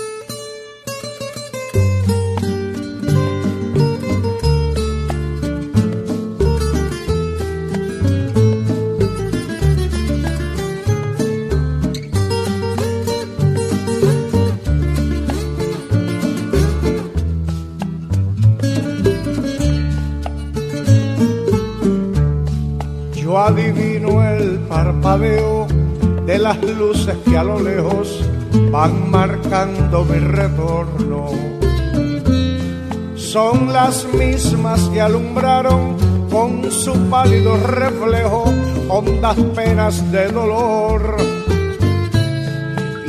Adivino 23.39 24.23
el 24.23 24.59
parpadeo 24.61 25.67
de 26.27 26.39
las 26.39 26.61
luces 26.63 27.17
que 27.25 27.37
a 27.37 27.45
lo 27.45 27.61
lejos 27.61 28.25
van 28.71 29.11
marcando 29.11 30.05
mi 30.05 30.19
retorno. 30.19 31.27
Son 33.15 33.73
las 33.73 34.07
mismas 34.13 34.81
que 34.93 35.01
alumbraron 35.01 35.97
con 36.31 36.71
su 36.71 36.93
pálido 37.09 37.57
reflejo 37.57 38.45
hondas 38.89 39.37
penas 39.55 40.11
de 40.11 40.29
dolor. 40.29 41.17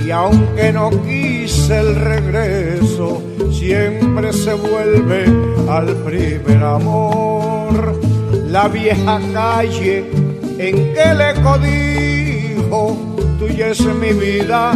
Y 0.05 0.11
aunque 0.11 0.71
no 0.73 0.89
quise 1.03 1.79
el 1.79 1.95
regreso, 1.95 3.21
siempre 3.51 4.33
se 4.33 4.53
vuelve 4.53 5.25
al 5.69 5.95
primer 6.03 6.63
amor. 6.63 8.10
La 8.51 8.67
vieja 8.67 9.17
calle 9.31 10.03
en 10.57 10.93
que 10.93 11.13
le 11.19 11.33
codijo, 11.41 12.97
tuya 13.39 13.69
es 13.69 13.79
mi 13.85 14.11
vida, 14.11 14.73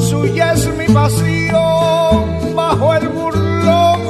suya 0.00 0.54
es 0.54 0.66
mi 0.78 0.86
pasión, 0.86 2.54
bajo 2.56 2.94
el 2.94 3.08
burlón, 3.08 4.00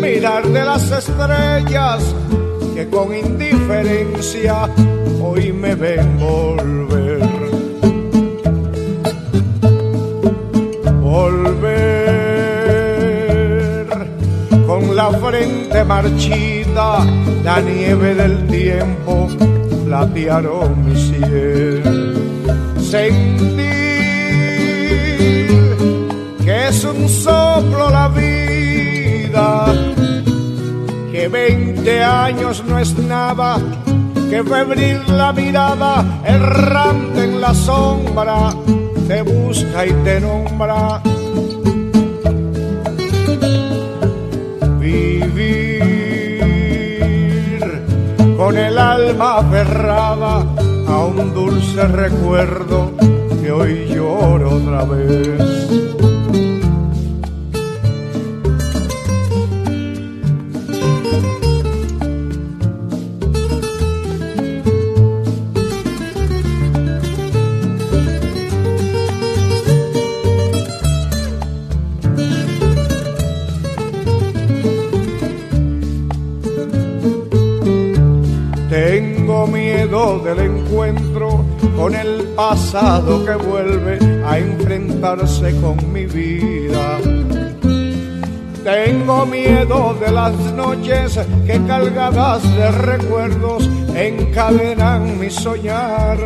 mirar 0.00 0.46
de 0.48 0.64
las 0.64 0.90
estrellas 0.90 2.02
que 2.74 2.88
con 2.88 3.14
indiferencia 3.14 4.70
hoy 5.22 5.52
me 5.52 5.74
ven 5.74 6.18
volver. 6.18 7.20
Volver 11.02 11.90
con 14.66 14.96
la 14.96 15.10
frente 15.10 15.84
marchita, 15.84 16.59
la 16.74 17.60
nieve 17.60 18.14
del 18.14 18.46
tiempo 18.46 19.28
platearon 19.86 20.84
mi 20.84 20.96
cielo. 20.96 22.20
Sentir 22.80 23.60
que 26.44 26.68
es 26.68 26.84
un 26.84 27.08
soplo 27.08 27.90
la 27.90 28.08
vida, 28.08 29.66
que 31.12 31.28
veinte 31.28 32.02
años 32.02 32.62
no 32.66 32.78
es 32.78 32.96
nada, 32.98 33.58
que 34.30 34.42
febril 34.42 35.00
la 35.08 35.32
mirada, 35.32 36.04
errante 36.24 37.24
en 37.24 37.40
la 37.40 37.54
sombra, 37.54 38.50
te 39.08 39.22
busca 39.22 39.86
y 39.86 39.92
te 40.04 40.20
nombra. 40.20 41.02
Con 48.40 48.56
el 48.56 48.78
alma 48.78 49.36
aferrada 49.36 50.46
a 50.88 51.04
un 51.04 51.34
dulce 51.34 51.86
recuerdo 51.88 52.90
que 53.42 53.52
hoy 53.52 53.86
lloro 53.86 54.54
otra 54.54 54.82
vez. 54.86 55.99
Pasado 82.36 83.24
que 83.24 83.34
vuelve 83.34 83.98
a 84.24 84.38
enfrentarse 84.38 85.54
con 85.60 85.92
mi 85.92 86.06
vida. 86.06 86.98
Tengo 88.64 89.26
miedo 89.26 89.96
de 89.98 90.12
las 90.12 90.34
noches 90.54 91.18
que 91.46 91.60
cargadas 91.66 92.42
de 92.56 92.70
recuerdos 92.70 93.68
encadenan 93.94 95.18
mi 95.18 95.30
soñar. 95.30 96.18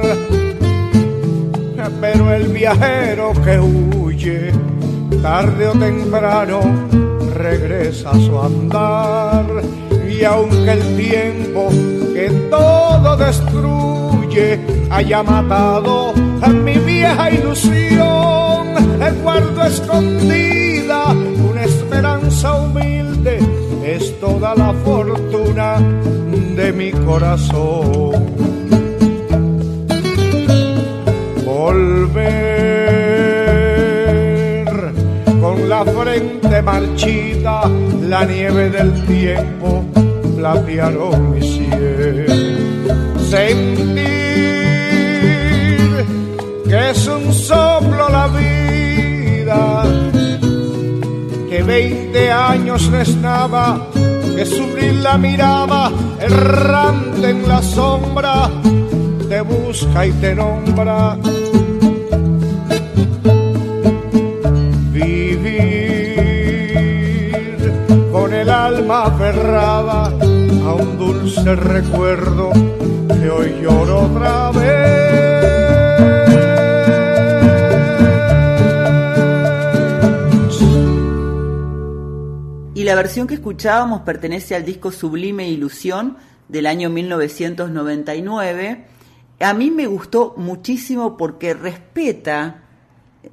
Pero 2.00 2.32
el 2.32 2.48
viajero 2.48 3.32
que 3.44 3.58
huye, 3.58 4.52
tarde 5.22 5.68
o 5.68 5.72
temprano, 5.72 6.60
regresa 7.34 8.10
a 8.10 8.14
su 8.14 8.38
andar. 8.40 9.46
Y 10.08 10.24
aunque 10.24 10.72
el 10.72 10.96
tiempo 10.96 11.68
que 12.14 12.30
todo 12.50 13.16
destruye 13.16 13.83
haya 14.90 15.22
matado 15.22 16.12
a 16.42 16.48
mi 16.48 16.76
vieja 16.78 17.30
ilusión, 17.30 18.74
guardo 19.22 19.62
escondida 19.64 21.12
una 21.48 21.62
esperanza 21.64 22.54
humilde, 22.54 23.38
es 23.84 24.18
toda 24.20 24.54
la 24.56 24.72
fortuna 24.84 25.76
de 26.56 26.72
mi 26.72 26.90
corazón. 26.90 28.24
Volver 31.44 32.24
con 35.40 35.68
la 35.68 35.84
frente 35.84 36.62
marchita, 36.62 37.70
la 38.02 38.24
nieve 38.24 38.70
del 38.70 38.92
tiempo 39.06 39.84
platearon 40.36 41.30
mi 41.30 41.40
cielo. 41.40 42.34
Sentir 43.30 44.23
veinte 52.14 52.30
años 52.30 52.88
no 52.90 53.00
es 53.00 53.16
nada, 53.16 53.76
que 54.36 54.46
sufrir 54.46 54.94
la 55.02 55.18
mirada 55.18 55.90
errante 56.20 57.30
en 57.30 57.48
la 57.48 57.60
sombra, 57.60 58.48
te 59.28 59.40
busca 59.40 60.06
y 60.06 60.12
te 60.12 60.34
nombra. 60.34 61.16
Vivir 64.92 66.12
con 68.12 68.32
el 68.32 68.48
alma 68.48 69.06
aferrada 69.06 70.04
a 70.06 70.74
un 70.74 70.96
dulce 70.96 71.56
recuerdo 71.56 72.52
que 73.08 73.28
hoy 73.28 73.56
lloro 73.60 74.02
otra 74.02 74.52
vez. 74.52 75.03
Y 82.84 82.86
la 82.86 82.96
versión 82.96 83.26
que 83.26 83.32
escuchábamos 83.32 84.02
pertenece 84.02 84.54
al 84.54 84.62
disco 84.62 84.92
Sublime 84.92 85.48
Ilusión 85.48 86.18
del 86.50 86.66
año 86.66 86.90
1999. 86.90 88.84
A 89.40 89.54
mí 89.54 89.70
me 89.70 89.86
gustó 89.86 90.34
muchísimo 90.36 91.16
porque 91.16 91.54
respeta 91.54 92.64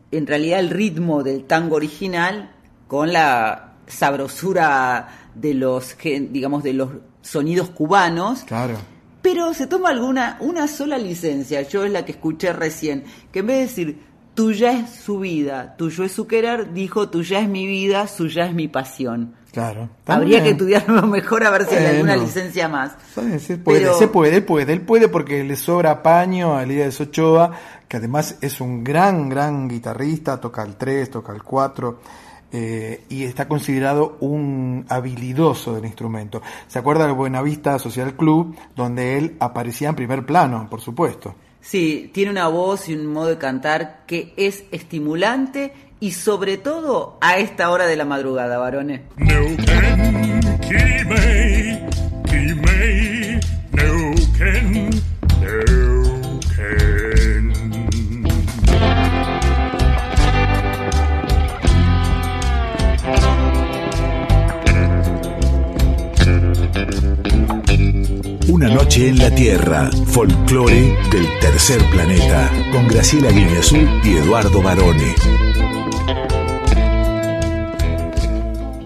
en 0.10 0.26
realidad 0.26 0.62
el 0.62 0.70
ritmo 0.70 1.22
del 1.22 1.44
tango 1.44 1.76
original 1.76 2.54
con 2.88 3.12
la 3.12 3.74
sabrosura 3.88 5.28
de 5.36 5.54
los 5.54 5.98
digamos 6.02 6.64
de 6.64 6.72
los 6.72 6.90
sonidos 7.22 7.72
cubanos. 7.72 8.44
Claro. 8.44 8.78
Pero 9.22 9.54
se 9.54 9.68
toma 9.68 9.90
alguna 9.90 10.38
una 10.40 10.70
sola 10.70 10.98
licencia, 10.98 11.64
yo 11.64 11.84
es 11.84 11.92
la 11.92 12.06
que 12.06 12.14
escuché 12.14 12.54
recién, 12.54 13.04
que 13.34 13.40
en 13.40 13.48
vez 13.48 13.58
de 13.58 13.64
decir 13.64 14.04
tuya 14.34 14.72
es 14.72 14.90
su 14.90 15.20
vida, 15.20 15.76
tuyo 15.78 16.04
es 16.04 16.12
su 16.12 16.28
querer, 16.28 16.74
dijo 16.74 17.10
tuya 17.10 17.40
es 17.40 17.50
mi 17.50 17.68
vida, 17.68 18.08
suya 18.08 18.46
es 18.46 18.54
mi 18.54 18.68
pasión. 18.68 19.36
Claro. 19.52 19.90
Habría 20.08 20.42
que 20.42 20.52
estudiarlo 20.52 21.06
mejor 21.08 21.44
a 21.46 21.50
ver 21.50 21.66
si 21.66 21.76
hay 21.76 21.82
Bueno. 21.84 21.96
alguna 22.12 22.16
licencia 22.16 22.70
más. 22.70 22.94
Se 23.40 23.58
puede, 23.58 23.80
Pero- 23.82 23.98
se 23.98 24.08
puede, 24.08 24.42
puede. 24.42 24.72
Él 24.72 24.82
puede 24.82 25.10
porque 25.10 25.44
le 25.44 25.58
sobra 25.58 26.02
paño 26.02 26.56
a 26.56 26.64
Elías 26.64 27.02
Ochoa, 27.02 27.52
que 27.90 27.98
además 27.98 28.38
es 28.40 28.62
un 28.62 28.82
gran, 28.84 29.28
gran 29.28 29.68
guitarrista, 29.68 30.40
toca 30.40 30.64
el 30.64 30.78
3, 30.78 31.10
toca 31.12 31.34
el 31.34 31.44
4, 31.44 32.00
eh, 32.54 33.04
y 33.10 33.24
está 33.26 33.50
considerado 33.50 34.16
un 34.22 34.86
habilidoso 34.88 35.76
del 35.76 35.84
instrumento. 35.86 36.42
¿Se 36.68 36.80
acuerda 36.80 37.06
del 37.06 37.16
Buenavista 37.16 37.78
Social 37.78 38.14
Club, 38.16 38.56
donde 38.76 39.18
él 39.18 39.36
aparecía 39.42 39.90
en 39.90 39.96
primer 39.96 40.26
plano, 40.26 40.68
por 40.70 40.80
supuesto? 40.80 41.36
Sí, 41.62 42.10
tiene 42.14 42.32
una 42.32 42.48
voz 42.48 42.90
y 42.90 42.96
un 42.96 43.08
modo 43.08 43.28
de 43.28 43.38
cantar 43.38 44.04
que 44.08 44.34
es 44.36 44.64
estimulante 44.72 45.74
y 46.00 46.12
sobre 46.12 46.58
todo 46.58 47.18
a 47.22 47.38
esta 47.38 47.70
hora 47.70 47.86
de 47.86 47.96
la 47.96 48.06
madrugada, 48.06 48.58
varones. 48.58 49.02
Una 68.62 68.76
noche 68.76 69.10
en 69.10 69.18
la 69.18 69.32
Tierra, 69.32 69.90
folclore 70.06 70.96
del 71.10 71.40
tercer 71.40 71.84
planeta, 71.90 72.48
con 72.72 72.88
Graciela 72.88 73.32
Guineazú 73.32 73.78
y 74.04 74.18
Eduardo 74.18 74.62
Barone. 74.62 75.16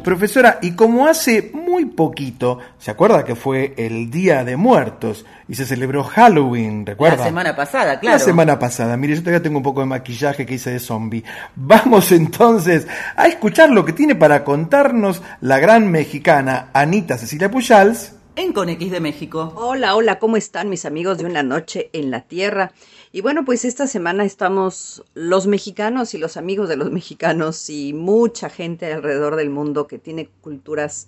Profesora, 0.02 0.60
y 0.62 0.72
como 0.76 1.06
hace 1.06 1.52
muy 1.54 1.84
poquito, 1.84 2.60
¿se 2.80 2.90
acuerda 2.90 3.26
que 3.26 3.36
fue 3.36 3.74
el 3.76 4.10
Día 4.10 4.46
de 4.46 4.56
Muertos 4.56 5.26
y 5.50 5.56
se 5.56 5.66
celebró 5.66 6.06
Halloween, 6.06 6.86
recuerda? 6.86 7.18
La 7.18 7.24
semana 7.26 7.54
pasada, 7.54 8.00
claro. 8.00 8.18
La 8.18 8.24
semana 8.24 8.58
pasada, 8.58 8.96
mire, 8.96 9.16
yo 9.16 9.24
todavía 9.24 9.44
tengo 9.44 9.58
un 9.58 9.64
poco 9.64 9.82
de 9.82 9.88
maquillaje 9.88 10.46
que 10.46 10.54
hice 10.54 10.72
de 10.72 10.80
zombie. 10.80 11.26
Vamos 11.58 12.14
entonces 12.14 12.88
a 13.18 13.28
escuchar 13.28 13.72
lo 13.72 13.84
que 13.84 13.92
tiene 13.92 14.16
para 14.16 14.46
contarnos 14.46 15.22
la 15.42 15.60
gran 15.60 15.92
mexicana 15.92 16.70
Anita 16.72 17.18
Cecilia 17.18 17.52
Pujals. 17.52 18.15
En 18.38 18.52
Con 18.52 18.68
X 18.68 18.92
de 18.92 19.00
México. 19.00 19.54
Hola, 19.56 19.96
hola, 19.96 20.20
¿cómo 20.20 20.36
están 20.36 20.68
mis 20.68 20.84
amigos 20.84 21.18
de 21.18 21.24
una 21.24 21.42
noche 21.42 21.90
en 21.94 22.12
la 22.12 22.28
tierra? 22.28 22.74
Y 23.14 23.22
bueno, 23.22 23.46
pues 23.46 23.64
esta 23.64 23.88
semana 23.88 24.26
estamos 24.26 25.06
los 25.14 25.48
mexicanos 25.48 26.14
y 26.14 26.18
los 26.18 26.36
amigos 26.36 26.68
de 26.68 26.76
los 26.76 26.92
mexicanos 26.92 27.70
y 27.70 27.94
mucha 27.94 28.50
gente 28.50 28.92
alrededor 28.92 29.38
del 29.38 29.50
mundo 29.50 29.88
que 29.88 30.00
tiene 30.00 30.28
culturas 30.42 31.08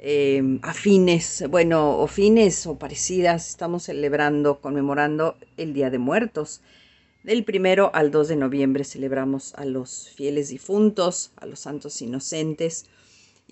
eh, 0.00 0.58
afines, 0.62 1.44
bueno, 1.48 1.96
o 1.98 2.08
fines 2.08 2.66
o 2.66 2.76
parecidas. 2.76 3.48
Estamos 3.48 3.84
celebrando, 3.84 4.60
conmemorando 4.60 5.36
el 5.56 5.72
Día 5.74 5.90
de 5.90 5.98
Muertos. 5.98 6.60
Del 7.22 7.44
primero 7.44 7.92
al 7.94 8.10
2 8.10 8.26
de 8.26 8.36
noviembre 8.36 8.82
celebramos 8.82 9.54
a 9.54 9.64
los 9.64 10.08
fieles 10.08 10.48
difuntos, 10.48 11.30
a 11.36 11.46
los 11.46 11.60
santos 11.60 12.02
inocentes 12.02 12.86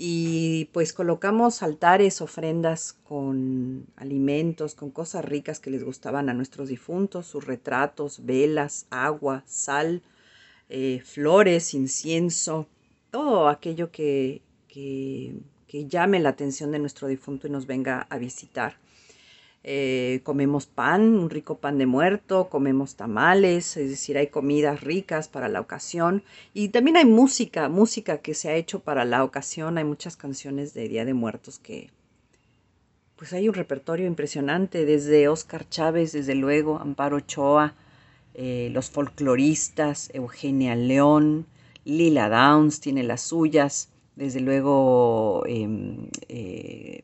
y 0.03 0.71
pues 0.73 0.95
colocamos 0.95 1.63
altares, 1.63 2.23
ofrendas 2.23 2.97
con 3.05 3.85
alimentos, 3.97 4.75
con 4.75 4.91
cosas 4.91 5.27
ricas 5.27 5.61
que 5.61 5.69
les 5.69 5.85
gustaban 5.85 6.31
a 6.31 6.33
nuestros 6.33 6.71
difuntos, 6.71 7.27
sus 7.27 7.45
retratos, 7.45 8.25
velas, 8.25 8.87
agua, 8.89 9.45
sal, 9.47 10.01
eh, 10.71 11.03
flores, 11.05 11.75
incienso, 11.75 12.67
todo 13.11 13.47
aquello 13.49 13.91
que, 13.91 14.41
que, 14.69 15.35
que 15.69 15.87
llame 15.87 16.19
la 16.19 16.31
atención 16.31 16.73
de 16.73 16.79
nuestro 16.79 17.07
difunto 17.07 17.47
y 17.47 17.51
nos 17.51 17.67
venga 17.67 18.07
a 18.09 18.17
visitar. 18.17 18.79
Eh, 19.63 20.21
comemos 20.25 20.67
pan, 20.67 21.03
un 21.19 21.29
rico 21.29 21.59
pan 21.59 21.77
de 21.77 21.85
muerto, 21.87 22.49
comemos 22.49 22.97
tamales, 22.97 23.77
es 23.77 23.91
decir, 23.91 24.17
hay 24.17 24.29
comidas 24.29 24.81
ricas 24.81 25.29
para 25.29 25.49
la 25.49 25.61
ocasión. 25.61 26.23
Y 26.55 26.71
también 26.71 26.97
hay 26.97 27.05
música, 27.05 27.69
música 27.69 28.19
que 28.19 28.35
se 28.35 28.49
ha 28.49 28.55
hecho 28.55 28.81
para 28.81 29.05
la 29.05 29.23
ocasión, 29.25 29.79
hay 29.79 29.85
muchas 29.85 30.17
canciones 30.17 30.73
de 30.75 30.89
Día 30.89 31.05
de 31.05 31.15
Muertos 31.15 31.59
que 31.59 31.91
pues 33.17 33.35
hay 33.35 33.51
un 33.51 33.55
repertorio 33.55 34.07
impresionante 34.07 34.87
desde 34.87 35.29
Oscar 35.29 35.69
Chávez, 35.69 36.13
desde 36.13 36.35
luego, 36.35 36.79
Amparo 36.79 37.19
Ochoa, 37.19 37.75
eh, 38.33 38.71
los 38.73 38.89
folcloristas, 38.89 40.09
Eugenia 40.15 40.75
León, 40.75 41.45
Lila 41.85 42.31
Downs 42.31 42.81
tiene 42.81 43.03
las 43.03 43.21
suyas, 43.21 43.91
desde 44.17 44.41
luego 44.41 45.45
em, 45.47 46.09
eh, 46.29 47.03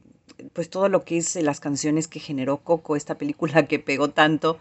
pues 0.53 0.71
todo 0.71 0.89
lo 0.89 1.05
que 1.05 1.19
es 1.19 1.37
las 1.37 1.61
canciones 1.61 2.09
que 2.09 2.21
generó 2.21 2.59
Coco, 2.59 2.97
esta 2.97 3.17
película 3.17 3.67
que 3.67 3.79
pegó 3.79 4.11
tanto, 4.11 4.59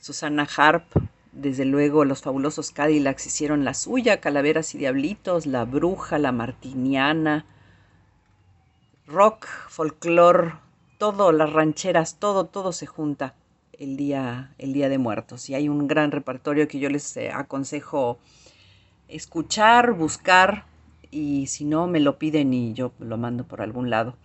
Susana 0.00 0.48
Harp, 0.56 0.84
desde 1.32 1.64
luego 1.64 2.04
los 2.04 2.22
fabulosos 2.22 2.70
Cadillacs 2.70 3.26
hicieron 3.26 3.64
la 3.64 3.74
suya, 3.74 4.20
Calaveras 4.20 4.74
y 4.74 4.78
Diablitos, 4.78 5.46
La 5.46 5.64
Bruja, 5.64 6.18
La 6.18 6.32
Martiniana, 6.32 7.46
rock, 9.06 9.46
folclore, 9.68 10.54
todo, 10.98 11.32
las 11.32 11.52
rancheras, 11.52 12.18
todo, 12.18 12.46
todo 12.46 12.72
se 12.72 12.86
junta 12.86 13.34
el 13.78 13.96
día, 13.96 14.54
el 14.58 14.72
día 14.72 14.88
de 14.88 14.98
muertos. 14.98 15.50
Y 15.50 15.54
hay 15.54 15.68
un 15.68 15.88
gran 15.88 16.12
repertorio 16.12 16.68
que 16.68 16.78
yo 16.78 16.88
les 16.88 17.16
eh, 17.16 17.30
aconsejo 17.30 18.18
escuchar, 19.08 19.92
buscar, 19.92 20.64
y 21.10 21.46
si 21.46 21.64
no 21.64 21.86
me 21.86 22.00
lo 22.00 22.18
piden 22.18 22.52
y 22.54 22.74
yo 22.74 22.92
lo 22.98 23.16
mando 23.16 23.44
por 23.44 23.60
algún 23.60 23.90
lado. 23.90 24.16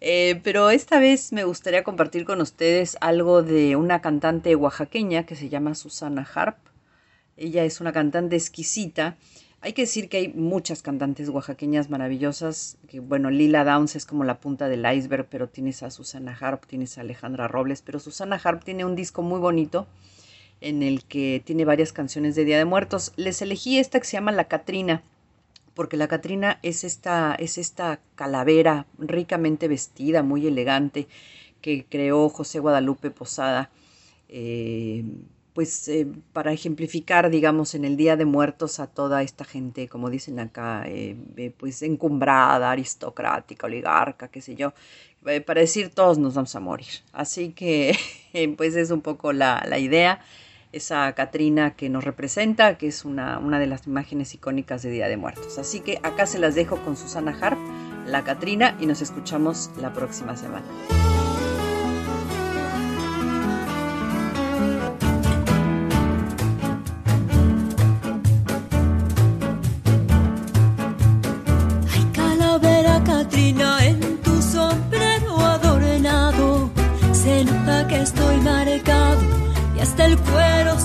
Eh, 0.00 0.40
pero 0.44 0.70
esta 0.70 1.00
vez 1.00 1.32
me 1.32 1.44
gustaría 1.44 1.82
compartir 1.82 2.24
con 2.24 2.40
ustedes 2.40 2.96
algo 3.00 3.42
de 3.42 3.74
una 3.74 4.00
cantante 4.00 4.54
oaxaqueña 4.54 5.26
que 5.26 5.34
se 5.34 5.48
llama 5.48 5.74
Susana 5.74 6.26
Harp. 6.34 6.58
Ella 7.36 7.64
es 7.64 7.80
una 7.80 7.92
cantante 7.92 8.36
exquisita. 8.36 9.16
Hay 9.60 9.72
que 9.72 9.82
decir 9.82 10.08
que 10.08 10.18
hay 10.18 10.28
muchas 10.28 10.82
cantantes 10.82 11.28
oaxaqueñas 11.28 11.90
maravillosas. 11.90 12.78
Que 12.88 13.00
bueno, 13.00 13.30
Lila 13.30 13.64
Downs 13.64 13.96
es 13.96 14.06
como 14.06 14.22
la 14.22 14.38
punta 14.38 14.68
del 14.68 14.86
iceberg, 14.86 15.26
pero 15.28 15.48
tienes 15.48 15.82
a 15.82 15.90
Susana 15.90 16.36
Harp, 16.40 16.66
tienes 16.66 16.96
a 16.96 17.00
Alejandra 17.00 17.48
Robles. 17.48 17.82
Pero 17.82 17.98
Susana 17.98 18.40
Harp 18.42 18.62
tiene 18.62 18.84
un 18.84 18.94
disco 18.94 19.22
muy 19.22 19.40
bonito 19.40 19.88
en 20.60 20.82
el 20.82 21.04
que 21.04 21.42
tiene 21.44 21.64
varias 21.64 21.92
canciones 21.92 22.36
de 22.36 22.44
Día 22.44 22.58
de 22.58 22.64
Muertos. 22.64 23.12
Les 23.16 23.42
elegí 23.42 23.78
esta 23.78 23.98
que 23.98 24.06
se 24.06 24.16
llama 24.16 24.30
La 24.30 24.44
Catrina 24.44 25.02
porque 25.78 25.96
la 25.96 26.08
Catrina 26.08 26.58
es 26.64 26.82
esta, 26.82 27.36
es 27.36 27.56
esta 27.56 28.00
calavera 28.16 28.88
ricamente 28.98 29.68
vestida, 29.68 30.24
muy 30.24 30.44
elegante, 30.44 31.06
que 31.60 31.86
creó 31.88 32.28
José 32.30 32.58
Guadalupe 32.58 33.12
Posada, 33.12 33.70
eh, 34.28 35.04
pues 35.52 35.86
eh, 35.86 36.08
para 36.32 36.52
ejemplificar, 36.52 37.30
digamos, 37.30 37.76
en 37.76 37.84
el 37.84 37.96
Día 37.96 38.16
de 38.16 38.24
Muertos 38.24 38.80
a 38.80 38.88
toda 38.88 39.22
esta 39.22 39.44
gente, 39.44 39.86
como 39.86 40.10
dicen 40.10 40.40
acá, 40.40 40.82
eh, 40.88 41.54
pues 41.56 41.80
encumbrada, 41.82 42.72
aristocrática, 42.72 43.68
oligarca, 43.68 44.26
qué 44.26 44.40
sé 44.40 44.56
yo, 44.56 44.72
para 45.46 45.60
decir 45.60 45.90
todos 45.90 46.18
nos 46.18 46.34
vamos 46.34 46.56
a 46.56 46.58
morir. 46.58 46.88
Así 47.12 47.52
que, 47.52 47.96
pues 48.56 48.74
es 48.74 48.90
un 48.90 49.00
poco 49.00 49.32
la, 49.32 49.64
la 49.68 49.78
idea. 49.78 50.22
Esa 50.72 51.12
Catrina 51.12 51.74
que 51.74 51.88
nos 51.88 52.04
representa, 52.04 52.76
que 52.78 52.88
es 52.88 53.04
una, 53.04 53.38
una 53.38 53.58
de 53.58 53.66
las 53.66 53.86
imágenes 53.86 54.34
icónicas 54.34 54.82
de 54.82 54.90
Día 54.90 55.08
de 55.08 55.16
Muertos. 55.16 55.58
Así 55.58 55.80
que 55.80 55.98
acá 56.02 56.26
se 56.26 56.38
las 56.38 56.54
dejo 56.54 56.76
con 56.84 56.96
Susana 56.96 57.36
Harp, 57.40 57.58
la 58.06 58.24
Catrina, 58.24 58.76
y 58.80 58.86
nos 58.86 59.02
escuchamos 59.02 59.70
la 59.80 59.92
próxima 59.92 60.36
semana. 60.36 60.66
Hasta 79.98 80.12
el 80.12 80.18
cuero 80.18 80.78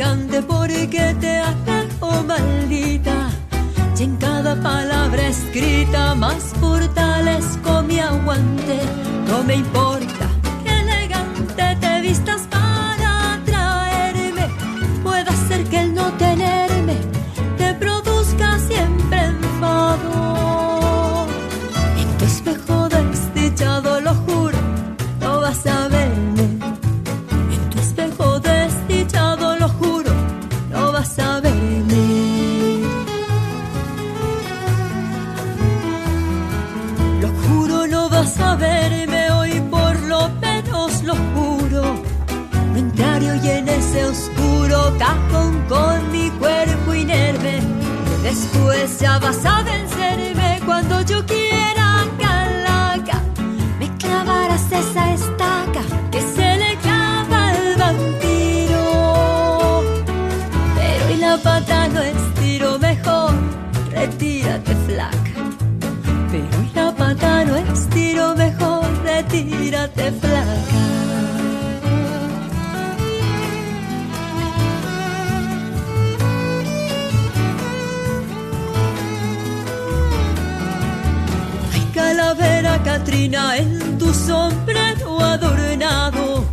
cante 0.00 0.40
porque 0.40 1.14
te 1.20 1.36
ataco 1.40 2.22
maldita. 2.26 3.28
Y 3.98 4.04
en 4.04 4.16
cada 4.16 4.54
palabra 4.62 5.28
escrita 5.28 6.14
más 6.14 6.42
fortalezco 6.58 7.82
mi 7.82 7.98
aguante. 8.00 8.78
No 9.28 9.42
me 9.44 9.56
importa 9.56 10.09
Después 48.60 49.00
ya 49.00 49.18
vas 49.18 49.42
a 49.46 49.62
vencerme 49.62 50.60
cuando 50.66 51.00
yo 51.00 51.24
quiera, 51.24 52.04
calaca. 52.18 53.22
Me 53.78 53.88
clavarás 53.96 54.70
esa 54.70 55.14
estaca 55.14 55.80
que 56.10 56.20
se 56.20 56.58
le 56.58 56.76
clava 56.76 57.48
al 57.48 57.76
vampiro. 57.78 58.82
Pero 60.76 61.10
y 61.10 61.16
la 61.16 61.38
pata 61.38 61.88
no 61.88 62.02
estiro 62.02 62.78
mejor, 62.78 63.32
retírate 63.92 64.74
flaca. 64.86 65.32
Pero 66.30 66.62
y 66.62 66.70
la 66.74 66.94
pata 66.94 67.44
no 67.46 67.56
estiro 67.56 68.34
mejor, 68.36 68.84
retírate 69.02 70.12
flaca. 70.12 70.39
Catrina 82.92 83.56
en 83.56 83.98
tu 83.98 84.12
sombrero 84.12 85.20
adornado. 85.20 86.44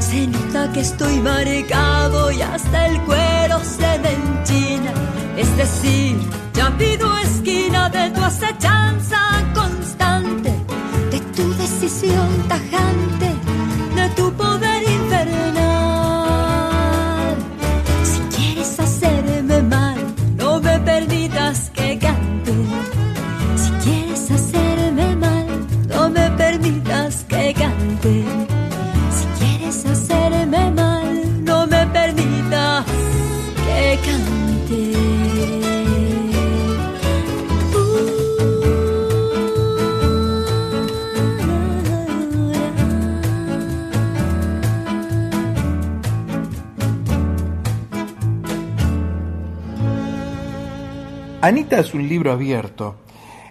Se 0.00 0.26
nota 0.26 0.72
que 0.72 0.80
estoy 0.80 1.20
marcado 1.20 2.32
y 2.32 2.42
hasta 2.42 2.86
el 2.88 3.00
cuero 3.02 3.60
se 3.62 4.00
me 4.00 4.10
enchina. 4.12 4.92
Es 5.36 5.56
decir, 5.56 6.16
ya 6.52 6.76
pido 6.76 7.16
esquina 7.18 7.88
de 7.90 8.10
tu 8.10 8.24
acechanza 8.24 9.20
constante, 9.54 10.52
de 11.12 11.20
tu 11.36 11.54
decisión 11.54 12.28
tajante, 12.48 13.30
Anita 51.44 51.78
es 51.78 51.92
un 51.92 52.08
libro 52.08 52.32
abierto. 52.32 52.96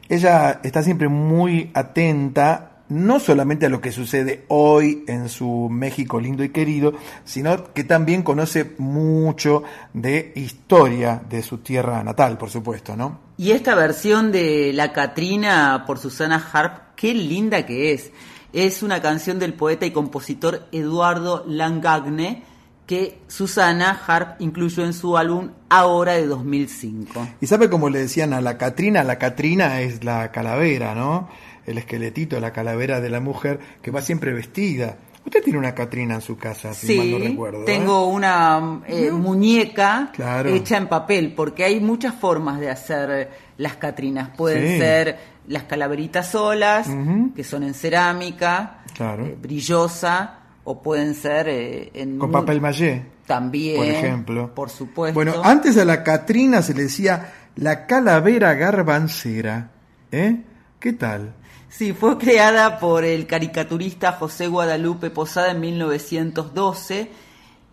Ella 0.10 0.61
está 0.64 0.82
siempre 0.82 1.10
muy 1.10 1.70
atenta, 1.76 2.86
no 2.90 3.20
solamente 3.20 3.68
a 3.68 3.70
lo 3.70 3.82
que 3.82 3.91
sucede 3.91 4.45
hoy 4.48 5.03
en 5.07 5.30
su 5.30 5.70
México 5.70 6.20
lindo 6.20 6.44
y 6.44 6.49
querido, 6.49 6.94
sino 7.24 7.72
que 7.72 7.84
también 7.84 8.24
conoce 8.24 8.74
mucho 8.80 9.61
de 9.94 10.34
historia 10.36 11.22
de 11.30 11.44
su 11.44 11.60
tierra 11.60 12.03
natal, 12.03 12.40
por 12.40 12.49
supuesto, 12.49 12.98
¿no? 12.98 13.20
Y 13.38 13.52
esta 13.52 13.76
versión 13.76 14.32
de 14.32 14.74
La 14.74 14.91
Catrina 14.91 15.84
por 15.86 15.99
Susana 15.99 16.44
Harp, 16.52 16.95
qué 16.95 17.14
linda 17.14 17.64
que 17.68 17.94
es. 17.94 18.11
Es 18.53 18.82
una 18.82 19.03
canción 19.03 19.38
del 19.38 19.53
poeta 19.53 19.86
y 19.86 19.91
compositor 19.91 20.68
Eduardo 20.72 21.45
Langagne 21.48 22.41
que 22.86 23.20
Susana 23.28 24.02
Harp 24.06 24.42
incluyó 24.42 24.84
en 24.86 24.94
su 24.94 25.18
álbum 25.18 25.52
Ahora 25.70 26.14
de 26.14 26.28
2005. 26.28 27.28
Y 27.42 27.48
sabe 27.48 27.70
cómo 27.70 27.90
le 27.90 28.00
decían 28.00 28.34
a 28.34 28.42
la 28.42 28.58
Catrina, 28.58 29.04
la 29.04 29.18
Catrina 29.18 29.82
es 29.82 30.04
la 30.04 30.32
calavera, 30.32 30.94
¿no? 30.94 31.30
El 31.66 31.78
esqueletito, 31.78 32.40
la 32.40 32.52
calavera 32.52 33.00
de 33.02 33.10
la 33.10 33.20
mujer 33.22 33.60
que 33.82 33.90
va 33.90 34.02
siempre 34.02 34.34
vestida. 34.34 34.98
Usted 35.26 35.42
tiene 35.42 35.58
una 35.58 35.74
Catrina 35.74 36.16
en 36.16 36.22
su 36.22 36.38
casa, 36.38 36.74
si 36.74 36.98
mal 36.98 37.10
no 37.12 37.18
Sí, 37.18 37.28
recuerdo. 37.30 37.62
¿eh? 37.62 37.66
tengo 37.66 38.08
una 38.08 38.82
eh, 38.88 39.10
muñeca 39.12 40.12
Claro. 40.14 40.50
hecha 40.50 40.76
en 40.78 40.88
papel, 40.88 41.34
porque 41.34 41.64
hay 41.64 41.80
muchas 41.80 42.14
formas 42.16 42.60
de 42.60 42.70
hacer 42.70 43.32
las 43.58 43.78
Catrinas. 43.78 44.30
Pueden 44.36 44.68
Sí. 44.74 44.78
ser 44.80 45.18
las 45.48 45.64
calaveritas 45.64 46.30
solas, 46.32 46.88
que 47.36 47.44
son 47.46 47.64
en 47.64 47.74
cerámica, 47.74 48.84
Claro. 48.94 49.26
eh, 49.26 49.38
brillosa, 49.42 50.40
o 50.64 50.81
pueden 50.81 51.14
ser 51.15 51.48
eh, 51.49 51.91
en 51.94 52.18
Con 52.19 52.31
papel 52.31 52.61
maché, 52.61 53.06
también, 53.26 53.77
por 53.77 53.85
ejemplo. 53.85 54.56
por 54.56 54.69
supuesto. 54.69 55.14
Bueno, 55.15 55.34
antes 55.44 55.77
a 55.77 55.85
la 55.85 56.03
Catrina 56.03 56.61
se 56.61 56.73
le 56.73 56.84
decía 56.84 57.34
la 57.56 57.85
calavera 57.85 58.53
garbancera. 58.53 59.72
¿Eh? 60.11 60.41
¿Qué 60.80 60.94
tal? 60.94 61.34
Sí, 61.69 61.91
fue 61.94 62.18
creada 62.19 62.77
por 62.80 63.03
el 63.03 63.26
caricaturista 63.26 64.11
José 64.14 64.48
Guadalupe 64.48 65.10
Posada 65.10 65.52
en 65.52 65.60
1912, 65.60 67.10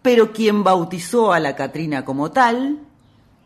pero 0.03 0.33
quien 0.33 0.65
bautizó 0.65 1.33
a 1.33 1.39
la 1.41 1.55
Catrina 1.55 2.05
como 2.05 2.31
tal, 2.31 2.79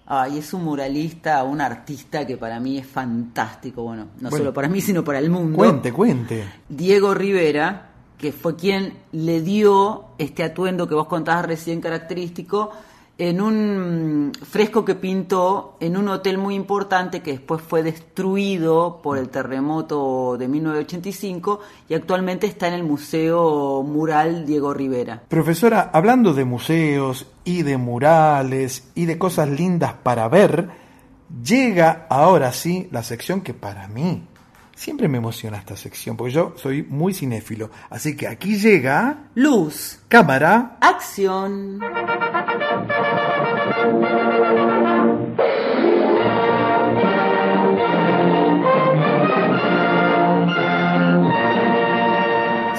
ay, 0.06 0.38
es 0.38 0.54
un 0.54 0.62
muralista, 0.64 1.42
un 1.42 1.60
artista 1.60 2.24
que 2.26 2.36
para 2.36 2.60
mí 2.60 2.78
es 2.78 2.86
fantástico, 2.86 3.82
bueno, 3.82 4.04
no 4.20 4.30
Bueno. 4.30 4.36
solo 4.36 4.54
para 4.54 4.68
mí, 4.68 4.80
sino 4.80 5.02
para 5.02 5.18
el 5.18 5.28
mundo. 5.28 5.56
Cuente, 5.58 5.92
cuente. 5.92 6.44
Diego 6.68 7.14
Rivera, 7.14 7.90
que 8.24 8.32
fue 8.32 8.56
quien 8.56 8.94
le 9.12 9.42
dio 9.42 10.06
este 10.16 10.44
atuendo 10.44 10.88
que 10.88 10.94
vos 10.94 11.08
contabas 11.08 11.44
recién 11.44 11.82
característico, 11.82 12.70
en 13.18 13.38
un 13.38 14.32
fresco 14.50 14.82
que 14.82 14.94
pintó 14.94 15.76
en 15.78 15.98
un 15.98 16.08
hotel 16.08 16.38
muy 16.38 16.54
importante 16.54 17.20
que 17.20 17.32
después 17.32 17.60
fue 17.60 17.82
destruido 17.82 19.02
por 19.02 19.18
el 19.18 19.28
terremoto 19.28 20.38
de 20.38 20.48
1985 20.48 21.60
y 21.90 21.92
actualmente 21.92 22.46
está 22.46 22.66
en 22.68 22.72
el 22.72 22.82
Museo 22.82 23.82
Mural 23.82 24.46
Diego 24.46 24.72
Rivera. 24.72 25.24
Profesora, 25.28 25.90
hablando 25.92 26.32
de 26.32 26.46
museos 26.46 27.26
y 27.44 27.62
de 27.62 27.76
murales 27.76 28.88
y 28.94 29.04
de 29.04 29.18
cosas 29.18 29.50
lindas 29.50 29.92
para 30.02 30.26
ver, 30.28 30.70
llega 31.44 32.06
ahora 32.08 32.54
sí 32.54 32.88
la 32.90 33.02
sección 33.02 33.42
que 33.42 33.52
para 33.52 33.86
mí 33.86 34.22
siempre 34.74 35.08
me 35.08 35.18
emociona 35.18 35.58
esta 35.58 35.76
sección, 35.76 36.16
porque 36.16 36.32
yo 36.32 36.54
soy 36.56 36.82
muy 36.82 37.14
cinéfilo. 37.14 37.70
Así 37.90 38.16
que 38.16 38.28
aquí 38.28 38.58
llega... 38.58 39.28
Luz. 39.34 40.00
Cámara. 40.08 40.76
Acción. 40.80 41.80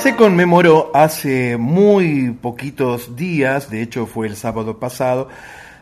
Se 0.06 0.16
conmemoró 0.16 0.92
hace 0.94 1.58
muy 1.58 2.30
poquitos 2.30 3.16
días, 3.16 3.72
de 3.72 3.82
hecho 3.82 4.06
fue 4.06 4.28
el 4.28 4.36
sábado 4.36 4.80
pasado, 4.80 5.30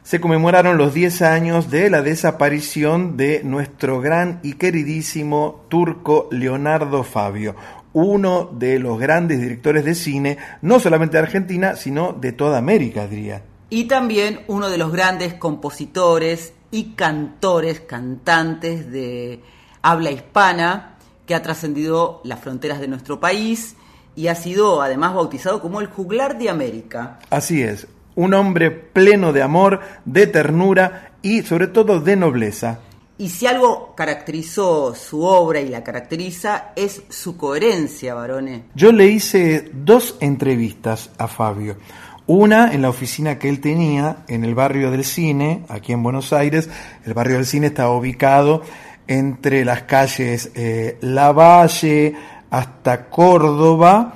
se 0.04 0.20
conmemoraron 0.20 0.78
los 0.78 0.94
10 0.94 1.22
años 1.22 1.72
de 1.72 1.90
la 1.90 2.02
desaparición 2.02 3.16
de 3.16 3.42
nuestro 3.44 4.02
gran 4.02 4.40
y 4.44 4.54
queridísimo 4.54 5.66
turco 5.70 6.28
Leonardo 6.30 7.04
Fabio, 7.04 7.56
uno 7.94 8.50
de 8.52 8.80
los 8.80 9.00
grandes 9.00 9.40
directores 9.40 9.86
de 9.86 9.96
cine, 9.96 10.38
no 10.62 10.80
solamente 10.80 11.18
de 11.18 11.24
Argentina, 11.24 11.76
sino 11.76 12.12
de 12.12 12.34
toda 12.34 12.58
América, 12.58 13.08
diría. 13.08 13.44
Y 13.70 13.86
también 13.86 14.42
uno 14.48 14.70
de 14.70 14.78
los 14.78 14.92
grandes 14.92 15.36
compositores 15.36 16.54
y 16.70 16.94
cantores, 16.96 17.80
cantantes 17.80 18.92
de 18.92 19.42
habla 19.82 20.12
hispana, 20.12 20.98
que 21.26 21.36
ha 21.36 21.42
trascendido 21.42 22.20
las 22.26 22.40
fronteras 22.42 22.82
de 22.82 22.90
nuestro 22.90 23.20
país 23.20 23.78
y 24.16 24.28
ha 24.28 24.36
sido 24.36 24.82
además 24.82 25.14
bautizado 25.14 25.62
como 25.62 25.80
el 25.80 25.88
juglar 25.88 26.38
de 26.38 26.50
América. 26.50 27.20
Así 27.30 27.62
es, 27.62 27.88
un 28.16 28.34
hombre 28.34 28.72
pleno 28.72 29.34
de 29.34 29.42
amor, 29.42 29.82
de 30.06 30.28
ternura 30.28 31.14
y 31.22 31.42
sobre 31.44 31.68
todo 31.68 32.00
de 32.00 32.16
nobleza. 32.16 32.80
Y 33.18 33.30
si 33.30 33.46
algo 33.46 33.94
caracterizó 33.96 34.96
su 34.96 35.24
obra 35.24 35.62
y 35.62 35.70
la 35.70 35.84
caracteriza 35.84 36.72
es 36.76 37.04
su 37.10 37.38
coherencia, 37.38 38.16
varones. 38.16 38.64
Yo 38.74 38.92
le 38.92 39.08
hice 39.08 39.70
dos 39.72 40.18
entrevistas 40.20 41.12
a 41.18 41.28
Fabio. 41.28 41.78
Una 42.26 42.74
en 42.74 42.82
la 42.82 42.90
oficina 42.90 43.38
que 43.38 43.50
él 43.50 43.60
tenía 43.60 44.24
en 44.28 44.44
el 44.44 44.56
barrio 44.56 44.92
del 44.92 45.04
cine, 45.04 45.64
aquí 45.70 45.92
en 45.92 46.02
Buenos 46.02 46.34
Aires. 46.34 46.70
El 47.06 47.14
barrio 47.14 47.36
del 47.36 47.46
cine 47.46 47.68
está 47.68 47.90
ubicado 47.90 48.62
entre 49.08 49.64
las 49.64 49.84
calles 49.84 50.52
eh, 50.56 50.98
Lavalle 51.02 52.16
hasta 52.50 53.10
Córdoba 53.10 54.16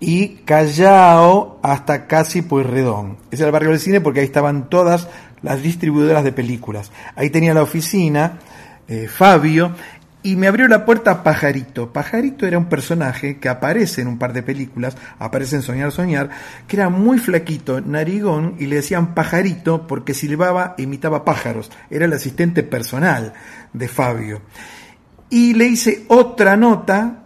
y 0.00 0.28
Callao 0.44 1.58
hasta 1.62 2.06
casi 2.06 2.42
Pueyrredón. 2.42 3.18
Ese 3.30 3.42
era 3.42 3.48
el 3.48 3.52
barrio 3.52 3.70
del 3.70 3.80
cine 3.80 4.00
porque 4.00 4.20
ahí 4.20 4.26
estaban 4.26 4.68
todas 4.68 5.08
las 5.42 5.62
distribuidoras 5.62 6.24
de 6.24 6.32
películas. 6.32 6.90
Ahí 7.16 7.30
tenía 7.30 7.54
la 7.54 7.62
oficina, 7.62 8.38
eh, 8.86 9.08
Fabio, 9.08 9.74
y 10.22 10.36
me 10.36 10.48
abrió 10.48 10.66
la 10.68 10.84
puerta 10.84 11.22
Pajarito. 11.22 11.92
Pajarito 11.92 12.46
era 12.46 12.58
un 12.58 12.68
personaje 12.68 13.38
que 13.38 13.48
aparece 13.48 14.02
en 14.02 14.08
un 14.08 14.18
par 14.18 14.32
de 14.32 14.42
películas, 14.42 14.96
aparece 15.18 15.56
en 15.56 15.62
Soñar, 15.62 15.92
Soñar, 15.92 16.30
que 16.66 16.76
era 16.76 16.88
muy 16.88 17.18
flaquito, 17.18 17.80
narigón, 17.80 18.56
y 18.58 18.66
le 18.66 18.76
decían 18.76 19.14
Pajarito 19.14 19.86
porque 19.86 20.14
silbaba 20.14 20.74
e 20.76 20.82
imitaba 20.82 21.24
pájaros. 21.24 21.70
Era 21.88 22.04
el 22.04 22.12
asistente 22.12 22.62
personal 22.62 23.32
de 23.72 23.88
Fabio. 23.88 24.42
Y 25.30 25.54
le 25.54 25.66
hice 25.66 26.04
otra 26.08 26.56
nota 26.56 27.24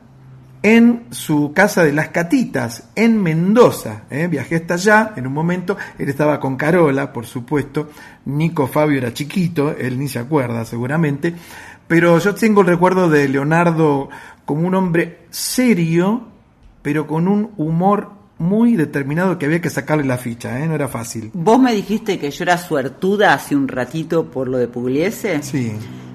en 0.62 1.06
su 1.10 1.52
casa 1.52 1.82
de 1.82 1.92
las 1.92 2.08
Catitas, 2.08 2.88
en 2.94 3.20
Mendoza. 3.20 4.04
¿eh? 4.10 4.28
Viajé 4.28 4.56
hasta 4.56 4.74
allá 4.74 5.12
en 5.16 5.26
un 5.26 5.32
momento, 5.32 5.76
él 5.98 6.08
estaba 6.08 6.38
con 6.38 6.56
Carola, 6.56 7.12
por 7.12 7.26
supuesto, 7.26 7.90
Nico 8.26 8.66
Fabio 8.66 8.98
era 8.98 9.12
chiquito, 9.12 9.76
él 9.76 9.98
ni 9.98 10.08
se 10.08 10.20
acuerda 10.20 10.64
seguramente, 10.64 11.34
pero 11.88 12.18
yo 12.18 12.34
tengo 12.34 12.60
el 12.60 12.68
recuerdo 12.68 13.08
de 13.10 13.28
Leonardo 13.28 14.08
como 14.44 14.66
un 14.66 14.74
hombre 14.74 15.26
serio, 15.30 16.28
pero 16.82 17.06
con 17.06 17.26
un 17.26 17.50
humor 17.56 18.22
muy 18.38 18.76
determinado 18.76 19.38
que 19.38 19.46
había 19.46 19.60
que 19.60 19.70
sacarle 19.70 20.04
la 20.04 20.18
ficha, 20.18 20.60
¿eh? 20.60 20.66
no 20.66 20.74
era 20.74 20.88
fácil. 20.88 21.30
Vos 21.32 21.60
me 21.60 21.72
dijiste 21.72 22.18
que 22.18 22.30
yo 22.30 22.44
era 22.44 22.58
suertuda 22.58 23.34
hace 23.34 23.54
un 23.54 23.68
ratito 23.68 24.30
por 24.30 24.48
lo 24.48 24.58
de 24.58 24.68
Pugliese. 24.68 25.42
Sí. 25.42 25.72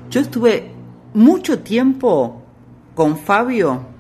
Yo 0.10 0.22
estuve 0.22 0.72
mucho 1.14 1.60
tiempo 1.60 2.44
con 2.95 3.18
Fabio 3.18 3.97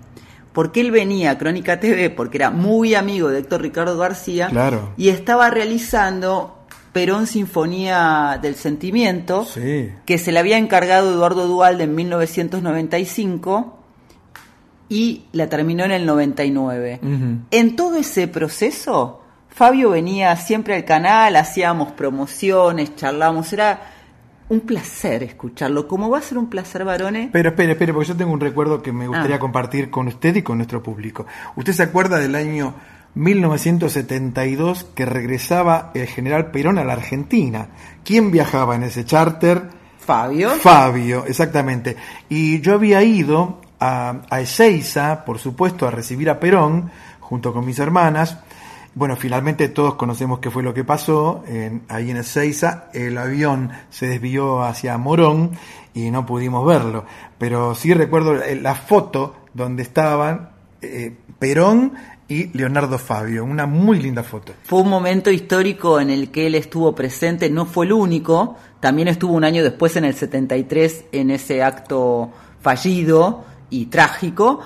porque 0.57 0.81
él 0.81 0.89
venía 0.89 1.29
a 1.29 1.37
Crónica 1.37 1.79
TV 1.79 2.09
porque 2.09 2.37
era 2.39 2.49
muy 2.49 2.95
amigo 2.95 3.29
de 3.29 3.37
Héctor 3.37 3.61
Ricardo 3.61 3.95
García 3.95 4.47
Claro. 4.47 4.91
y 4.97 5.09
estaba 5.09 5.51
realizando 5.51 6.57
Perón 6.93 7.27
Sinfonía 7.27 8.39
del 8.41 8.55
Sentimiento, 8.55 9.45
Sí. 9.45 9.91
que 10.07 10.17
se 10.17 10.31
le 10.31 10.39
había 10.39 10.57
encargado 10.57 11.11
Eduardo 11.13 11.45
Dualde 11.45 11.83
en 11.83 11.93
1995 11.93 13.77
y 14.89 15.25
la 15.31 15.47
terminó 15.47 15.83
en 15.85 15.91
el 15.91 16.07
99. 16.07 17.01
En 17.51 17.75
todo 17.75 17.97
ese 17.97 18.27
proceso, 18.27 19.21
Fabio 19.49 19.91
venía 19.91 20.35
siempre 20.37 20.73
al 20.75 20.85
canal, 20.85 21.35
hacíamos 21.35 21.91
promociones, 21.91 22.95
charlábamos, 22.95 23.53
era 23.53 23.79
un 24.49 24.61
placer 24.61 25.23
escucharlo. 25.23 25.87
Como 25.87 26.09
va 26.09 26.19
a 26.19 26.21
ser 26.21 26.37
un 26.37 26.49
placer, 26.49 26.85
varones? 26.85 27.29
Pero 27.33 27.49
espere, 27.49 27.73
espere, 27.73 27.93
porque 27.93 28.07
yo 28.09 28.15
tengo 28.15 28.31
un 28.31 28.39
recuerdo 28.39 28.81
que 28.81 28.91
me 28.93 29.07
gustaría 29.07 29.35
Ah. 29.35 29.39
compartir 29.39 29.89
con 29.89 30.07
usted 30.07 30.35
y 30.37 30.41
con 30.41 30.57
nuestro 30.57 30.81
público. 30.81 31.25
¿Usted 31.55 31.73
se 31.73 31.83
acuerda 31.83 32.17
del 32.17 32.35
año 32.35 32.73
1972 33.15 34.85
que 34.95 35.05
regresaba 35.05 35.91
el 35.93 36.07
general 36.07 36.51
Perón 36.51 36.77
a 36.77 36.83
la 36.83 36.93
Argentina? 36.93 37.69
¿Quién 38.03 38.31
viajaba 38.31 38.75
en 38.75 38.83
ese 38.83 39.05
charter? 39.05 39.69
Fabio. 39.99 40.51
Fabio, 40.51 41.25
exactamente. 41.25 41.97
Y 42.29 42.61
yo 42.61 42.73
había 42.75 43.03
ido 43.03 43.59
a, 43.79 44.21
a 44.29 44.39
Ezeiza, 44.41 45.25
por 45.25 45.39
supuesto, 45.39 45.85
a 45.87 45.91
recibir 45.91 46.29
a 46.29 46.39
Perón, 46.39 46.89
junto 47.19 47.51
con 47.53 47.65
mis 47.65 47.79
hermanas. 47.79 48.37
Bueno, 48.97 49.15
finalmente 49.15 49.69
todos 49.69 49.93
conocemos 49.93 50.39
qué 50.39 50.49
fue 50.49 50.63
lo 50.63 50.73
que 50.73 50.83
pasó. 50.83 51.43
En- 51.47 51.83
ahí 51.87 52.09
en 52.09 52.17
Ezeiza 52.17 52.85
el 52.93 53.15
avión 53.19 53.69
se 53.91 54.07
desvió 54.07 54.63
hacia 54.63 54.97
Morón 54.97 55.51
y 55.93 56.09
no 56.09 56.25
pudimos 56.25 56.65
verlo. 56.65 57.05
Pero 57.37 57.75
sí 57.75 57.93
recuerdo 57.93 58.41
eh, 58.41 58.55
la 58.55 58.73
foto 58.73 59.35
donde 59.53 59.83
estaban 59.83 60.49
eh, 60.81 61.15
Perón 61.37 61.93
y 62.27 62.47
Leonardo 62.57 62.97
Fabio. 62.97 63.45
Una 63.45 63.67
muy 63.67 63.99
linda 64.01 64.23
foto. 64.23 64.53
Fue 64.63 64.81
un 64.81 64.89
momento 64.89 65.29
histórico 65.29 65.99
en 65.99 66.09
el 66.09 66.31
que 66.31 66.47
él 66.47 66.55
estuvo 66.55 66.95
presente, 66.95 67.51
no 67.51 67.67
fue 67.67 67.85
el 67.85 67.93
único, 67.93 68.55
también 68.79 69.07
estuvo 69.09 69.33
un 69.33 69.43
año 69.43 69.61
después 69.63 69.95
en 69.95 70.05
el 70.05 70.15
73 70.15 71.05
en 71.11 71.29
ese 71.29 71.61
acto 71.61 72.31
fallido 72.61 73.45
y 73.69 73.85
trágico, 73.87 74.59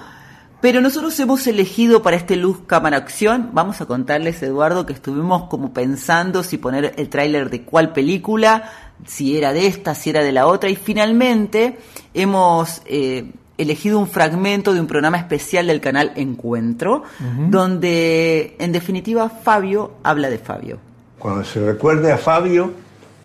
pero 0.61 0.79
nosotros 0.79 1.19
hemos 1.19 1.45
elegido 1.47 2.03
para 2.03 2.15
este 2.15 2.35
Luz 2.35 2.59
Cámara 2.67 2.97
Acción, 2.97 3.49
vamos 3.51 3.81
a 3.81 3.87
contarles 3.87 4.41
Eduardo 4.43 4.85
que 4.85 4.93
estuvimos 4.93 5.49
como 5.49 5.73
pensando 5.73 6.43
si 6.43 6.57
poner 6.57 6.93
el 6.97 7.09
tráiler 7.09 7.49
de 7.49 7.63
cuál 7.63 7.93
película, 7.93 8.71
si 9.05 9.37
era 9.37 9.53
de 9.53 9.65
esta, 9.65 9.95
si 9.95 10.11
era 10.11 10.23
de 10.23 10.31
la 10.31 10.45
otra, 10.45 10.69
y 10.69 10.75
finalmente 10.75 11.79
hemos 12.13 12.83
eh, 12.85 13.31
elegido 13.57 13.97
un 13.97 14.07
fragmento 14.07 14.73
de 14.73 14.79
un 14.79 14.87
programa 14.87 15.17
especial 15.17 15.67
del 15.67 15.81
canal 15.81 16.11
Encuentro, 16.15 17.03
donde 17.49 18.55
en 18.59 18.71
definitiva 18.71 19.29
Fabio 19.29 19.93
habla 20.03 20.29
de 20.29 20.37
Fabio. 20.37 20.77
Cuando 21.17 21.43
se 21.43 21.63
recuerde 21.65 22.11
a 22.11 22.17
Fabio, 22.17 22.71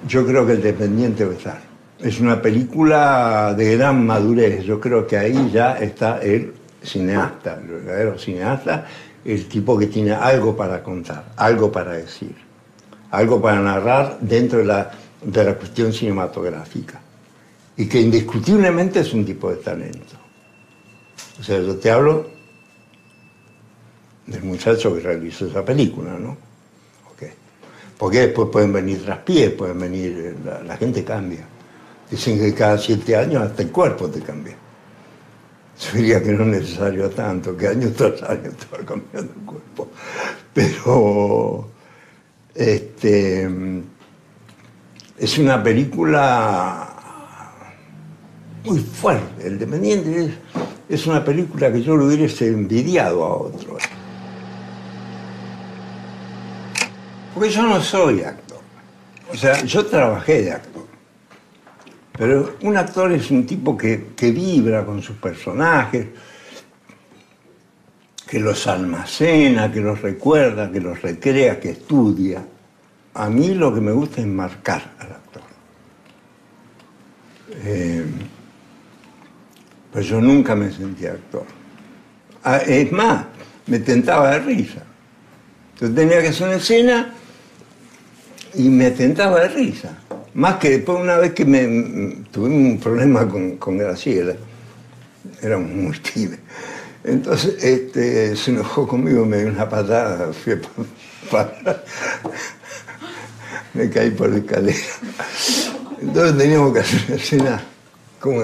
yo 0.09 0.27
creo 0.27 0.47
que 0.47 0.53
el 0.53 0.63
dependiente 0.63 1.25
va 1.25 1.33
a 1.33 1.37
estar. 1.37 1.61
Es 1.99 2.21
una 2.21 2.41
película 2.43 3.55
de 3.57 3.77
gran 3.77 4.05
madurez. 4.05 4.65
Yo 4.65 4.79
creo 4.79 5.07
que 5.07 5.17
ahí 5.17 5.51
ya 5.51 5.79
está 5.79 6.19
el 6.21 6.53
cineasta, 6.87 7.55
el 7.61 7.67
verdadero 7.67 8.19
cineasta, 8.19 8.87
el 9.25 9.47
tipo 9.49 9.77
que 9.77 9.89
tiene 9.89 10.13
algo 10.13 10.57
para 10.57 10.83
contar, 10.83 11.33
algo 11.37 11.71
para 11.71 11.93
decir, 11.93 12.35
algo 13.11 13.43
para 13.43 13.61
narrar 13.61 14.19
dentro 14.21 14.61
de 14.61 14.65
la, 14.65 14.91
de 15.23 15.45
la 15.45 15.55
cuestión 15.55 15.93
cinematográfica. 15.93 17.01
Y 17.77 17.87
que 17.87 18.01
indiscutiblemente 18.01 19.01
es 19.01 19.13
un 19.13 19.25
tipo 19.25 19.51
de 19.51 19.57
talento. 19.57 20.15
O 21.39 21.43
sea, 21.43 21.61
yo 21.61 21.77
te 21.77 21.91
hablo 21.91 22.31
del 24.27 24.43
muchacho 24.45 24.95
que 24.95 25.01
realizó 25.01 25.47
esa 25.47 25.65
película, 25.65 26.13
¿no? 26.19 26.31
Ok. 27.13 27.25
Porque 27.99 28.21
después 28.21 28.49
pueden 28.51 28.73
venir 28.73 29.05
traspiés, 29.05 29.51
pueden 29.51 29.79
venir, 29.79 30.37
la, 30.45 30.63
la 30.63 30.77
gente 30.77 31.05
cambia. 31.05 31.47
Dicen 32.11 32.39
que 32.39 32.55
cada 32.55 32.79
siete 32.79 33.17
años 33.17 33.43
hasta 33.43 33.63
el 33.63 33.71
cuerpo 33.71 34.09
te 34.09 34.21
cambia. 34.21 34.57
Yo 35.79 35.99
diría 35.99 36.23
que 36.23 36.33
no 36.33 36.45
es 36.45 36.63
necesario 36.63 37.11
tanto, 37.11 37.57
que 37.57 37.69
año 37.69 37.91
tras 37.91 38.23
año 38.23 38.51
te 38.51 38.85
cambiando 38.85 39.33
el 39.33 39.47
cuerpo. 39.47 39.91
Pero, 40.55 41.69
este, 42.55 43.49
es 45.19 45.39
una 45.39 45.63
película 45.63 46.89
muy 48.65 48.79
fuerte. 48.79 49.47
El 49.47 49.59
Dependiente 49.59 50.25
es, 50.25 50.33
es 50.89 51.07
una 51.07 51.23
película 51.23 51.71
que 51.71 51.83
yo 51.83 51.95
lo 51.95 52.07
hubiese 52.07 52.49
envidiado 52.49 53.25
a 53.25 53.37
otro. 53.37 53.77
Porque 57.35 57.51
yo 57.51 57.63
no 57.65 57.83
soy 57.83 58.23
actor. 58.23 58.61
O 59.31 59.37
sea, 59.37 59.63
yo 59.63 59.85
trabajé 59.85 60.43
de 60.43 60.53
actor. 60.53 60.86
Pero 62.17 62.57
un 62.63 62.77
actor 62.77 63.13
es 63.13 63.31
un 63.31 63.47
tipo 63.47 63.77
que, 63.77 64.15
vibra 64.21 64.85
con 64.85 65.03
sus 65.03 65.17
personajes, 65.17 66.07
que 68.27 68.41
los 68.41 68.67
almacena, 68.67 69.71
que 69.71 69.81
los 69.81 70.01
recuerda, 70.01 70.73
que 70.73 70.81
los 70.81 71.01
recrea, 71.03 71.61
que 71.61 71.71
estudia. 71.71 72.45
A 73.15 73.29
mí 73.29 73.55
lo 73.55 73.75
que 73.75 73.81
me 73.81 73.93
gusta 73.93 74.21
es 74.21 74.27
marcar 74.27 74.95
al 74.99 75.13
actor. 75.13 75.43
Eh, 77.65 78.05
pues 79.93 80.07
yo 80.07 80.21
nunca 80.21 80.55
me 80.55 80.71
sentía 80.73 81.13
actor. 81.13 81.45
Ah, 82.45 82.59
es 82.59 82.91
más, 82.93 83.27
me 83.67 83.79
tentaba 83.79 84.31
de 84.33 84.39
risa. 84.41 84.83
Yo 85.81 85.93
tenía 85.93 86.23
que 86.23 86.29
hacer 86.29 86.47
una 86.47 86.57
escena 86.57 87.15
y 88.55 88.69
me 88.69 88.91
tentaba 88.91 89.41
de 89.41 89.49
risa. 89.49 89.99
Más 90.37 90.57
que 90.57 90.69
después 90.69 91.01
una 91.01 91.17
vez 91.17 91.33
que 91.33 91.47
me 91.47 92.27
tuve 92.31 92.51
un 92.51 92.79
problema 92.79 93.27
con, 93.27 93.57
con 93.57 93.79
Graciela, 93.79 94.35
éramos 95.41 95.71
muy 95.71 95.99
tímidos. 95.99 96.41
Entonces 97.05 97.65
este, 97.65 98.37
se 98.37 98.51
enojó 98.51 98.87
conmigo, 98.87 99.25
me 99.25 99.39
dio 99.39 99.49
una 99.49 99.67
patada, 99.67 100.31
fui 100.35 100.53
a 100.53 100.61
parar, 101.31 101.83
me 103.73 103.89
caí 103.89 104.11
por 104.11 104.29
la 104.29 104.37
escalera. 104.37 104.79
Entonces 106.03 106.37
teníamos 106.37 106.75
que 106.75 106.81
hacer 106.81 107.01
una 107.07 107.17
escena 107.17 107.65
como, 108.21 108.43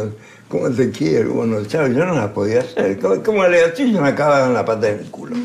como 0.48 0.70
te 0.70 0.90
quiero, 0.90 1.34
bueno, 1.34 1.62
chao, 1.66 1.88
yo 1.88 2.06
no 2.06 2.14
la 2.14 2.32
podía 2.32 2.60
hacer. 2.60 2.98
Como, 3.00 3.22
como 3.22 3.46
le 3.46 3.68
decía, 3.68 3.84
yo 3.84 4.00
me 4.00 4.08
acababa 4.08 4.48
la 4.48 4.64
pata 4.64 4.88
en 4.88 5.00
el 5.00 5.10
culo. 5.10 5.36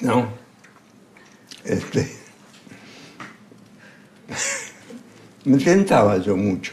¿No? 0.00 0.26
Este, 1.66 2.15
me 5.46 5.58
tentaba 5.58 6.18
yo 6.18 6.36
mucho. 6.36 6.72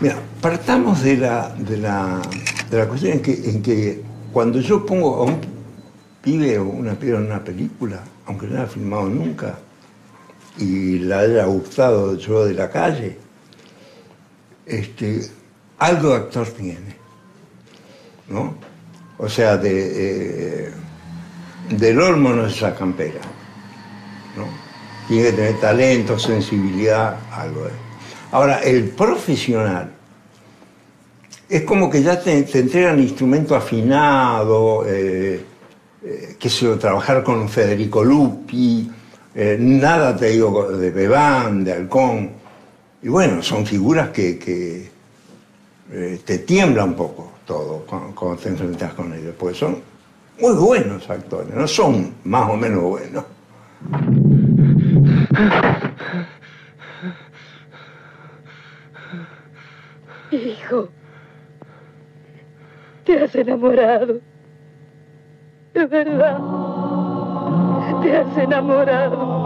Mira, 0.00 0.16
partamos 0.40 1.02
de 1.02 1.16
la, 1.16 1.48
de 1.58 1.76
la, 1.76 2.22
de 2.70 2.78
la 2.78 2.86
cuestión 2.86 3.14
en 3.14 3.22
que, 3.22 3.50
en 3.50 3.62
que 3.62 4.02
cuando 4.32 4.60
yo 4.60 4.86
pongo 4.86 5.16
a 5.16 5.22
un 5.24 5.40
pibe 6.22 6.58
o 6.58 6.64
una 6.64 6.94
pibe 6.94 7.16
en 7.16 7.26
una 7.26 7.42
película, 7.42 8.04
aunque 8.26 8.46
no 8.46 8.54
la 8.54 8.66
filmado 8.66 9.08
nunca, 9.08 9.58
y 10.58 11.00
la 11.00 11.20
haya 11.20 11.46
gustado 11.46 12.16
yo 12.16 12.44
de 12.44 12.54
la 12.54 12.70
calle, 12.70 13.18
este, 14.64 15.28
algo 15.78 16.10
de 16.10 16.16
actor 16.16 16.46
tiene, 16.48 16.96
¿no? 18.28 18.54
O 19.18 19.28
sea, 19.28 19.56
de, 19.56 20.66
eh, 20.66 20.72
del 21.70 22.00
olmo 22.00 22.30
no 22.30 22.48
se 22.48 22.60
sacan 22.60 22.92
pera, 22.92 23.20
¿no? 24.36 24.46
Tiene 25.08 25.30
que 25.30 25.32
tener 25.32 25.60
talento, 25.60 26.18
sensibilidad, 26.18 27.16
algo 27.32 27.64
de 27.64 27.70
Ahora, 28.32 28.60
el 28.60 28.88
profesional 28.90 29.92
es 31.48 31.62
como 31.62 31.88
que 31.88 32.02
ya 32.02 32.20
te, 32.20 32.38
entregan 32.38 32.98
instrumento 32.98 33.54
afinado, 33.54 34.84
eh, 34.86 35.44
eh, 36.04 36.36
que 36.38 36.50
sé 36.50 36.74
trabajar 36.76 37.22
con 37.22 37.48
Federico 37.48 38.02
Lupi, 38.02 38.90
eh, 39.34 39.56
nada 39.60 40.16
te 40.16 40.30
digo 40.30 40.72
de 40.72 40.90
Bebán, 40.90 41.62
de 41.62 41.72
Halcón. 41.72 42.30
Y 43.02 43.08
bueno, 43.08 43.42
son 43.42 43.64
figuras 43.66 44.08
que, 44.08 44.38
que 44.38 44.90
eh, 45.92 46.20
te 46.24 46.38
tiembla 46.38 46.84
un 46.84 46.94
poco 46.94 47.32
todo 47.46 47.84
cuando, 47.86 48.14
cuando 48.14 48.42
te 48.42 48.48
enfrentas 48.48 48.94
con 48.94 49.12
ellos, 49.12 49.34
pues 49.38 49.56
son 49.56 49.76
muy 50.40 50.54
buenos 50.54 51.08
actores, 51.08 51.54
no 51.54 51.66
son 51.66 52.14
más 52.24 52.50
o 52.50 52.56
menos 52.56 52.82
buenos. 52.82 53.24
Hijo, 60.30 60.88
te 63.04 63.22
has 63.22 63.34
enamorado. 63.34 64.20
De 65.72 65.86
verdad, 65.86 66.38
te 68.02 68.16
has 68.16 68.38
enamorado. 68.38 69.45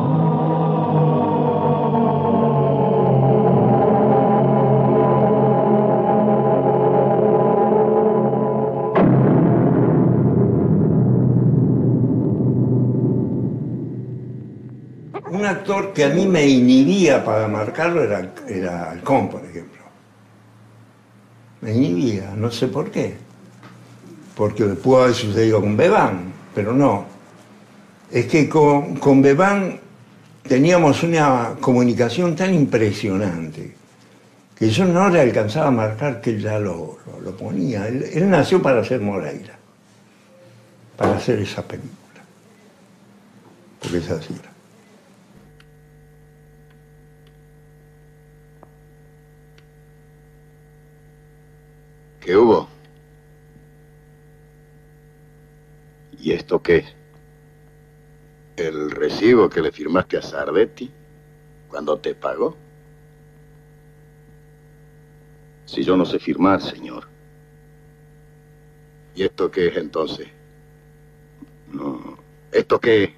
Actor 15.50 15.92
que 15.92 16.04
a 16.04 16.08
mí 16.08 16.26
me 16.26 16.46
inhibía 16.46 17.24
para 17.24 17.46
marcarlo 17.48 18.02
era, 18.02 18.32
era 18.48 18.90
Halcón, 18.90 19.28
por 19.28 19.44
ejemplo. 19.44 19.80
Me 21.60 21.72
inhibía, 21.74 22.32
no 22.36 22.50
sé 22.50 22.68
por 22.68 22.90
qué. 22.90 23.16
Porque 24.34 24.64
pudo 24.64 25.02
haber 25.02 25.14
sucedido 25.14 25.60
con 25.60 25.76
Bebán, 25.76 26.32
pero 26.54 26.72
no. 26.72 27.04
Es 28.10 28.26
que 28.26 28.48
con, 28.48 28.96
con 28.96 29.20
Bebán 29.20 29.78
teníamos 30.48 31.02
una 31.02 31.54
comunicación 31.60 32.34
tan 32.34 32.54
impresionante 32.54 33.74
que 34.56 34.70
yo 34.70 34.84
no 34.84 35.08
le 35.10 35.20
alcanzaba 35.20 35.68
a 35.68 35.70
marcar 35.70 36.20
que 36.20 36.30
él 36.30 36.40
ya 36.42 36.58
lo, 36.58 36.98
lo- 37.22 37.36
ponía. 37.36 37.86
Él, 37.86 38.28
nació 38.28 38.60
para 38.62 38.80
hacer 38.80 39.00
Moreira, 39.00 39.56
para 40.96 41.16
hacer 41.16 41.38
esa 41.40 41.62
película. 41.62 41.96
Porque 43.80 43.98
es 43.98 44.10
así. 44.10 44.34
¿Qué 52.30 52.36
hubo? 52.36 52.68
¿Y 56.16 56.30
esto 56.30 56.62
qué? 56.62 56.84
¿El 58.56 58.92
recibo 58.92 59.50
que 59.50 59.60
le 59.60 59.72
firmaste 59.72 60.16
a 60.16 60.22
Sardetti 60.22 60.92
cuando 61.68 61.98
te 61.98 62.14
pagó? 62.14 62.56
Si 65.64 65.82
yo 65.82 65.96
no 65.96 66.04
sé 66.04 66.20
firmar, 66.20 66.62
señor. 66.62 67.08
¿Y 69.16 69.24
esto 69.24 69.50
qué 69.50 69.66
es 69.66 69.76
entonces? 69.76 70.28
No. 71.72 72.16
¿Esto 72.52 72.78
qué? 72.78 73.12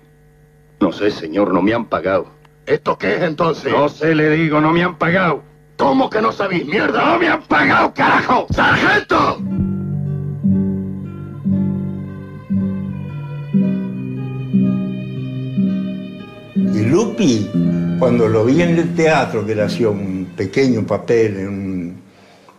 No 0.81 0.91
sé, 0.91 1.11
señor, 1.11 1.53
no 1.53 1.61
me 1.61 1.75
han 1.75 1.85
pagado. 1.85 2.29
¿Esto 2.65 2.97
qué 2.97 3.17
es 3.17 3.23
entonces? 3.25 3.71
No 3.71 3.91
sé, 3.91 4.15
le 4.15 4.31
digo, 4.31 4.59
no 4.63 4.73
me 4.73 4.83
han 4.83 4.97
pagado. 4.97 5.52
¿Cómo 5.77 6.09
que 6.09 6.21
no 6.21 6.33
sabéis, 6.33 6.67
mierda? 6.67 7.05
¡No 7.05 7.19
me 7.19 7.29
han 7.29 7.43
pagado, 7.43 7.93
carajo! 7.95 8.47
¡Sargento! 8.51 9.43
Y 16.55 16.85
Lupi, 16.85 17.51
cuando 17.99 18.29
lo 18.29 18.45
vi 18.45 18.63
en 18.63 18.79
el 18.79 18.95
teatro, 18.95 19.45
que 19.45 19.55
le 19.55 19.63
hacía 19.63 19.89
un 19.89 20.33
pequeño 20.37 20.87
papel 20.87 21.37
en, 21.37 21.97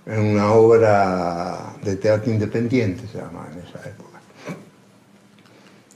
en 0.06 0.19
una 0.19 0.52
obra 0.52 1.76
de 1.84 1.95
teatro 1.95 2.31
independiente, 2.31 3.07
se 3.07 3.19
llamaba 3.19 3.49
en 3.52 3.60
esa 3.60 3.80
época, 3.88 4.19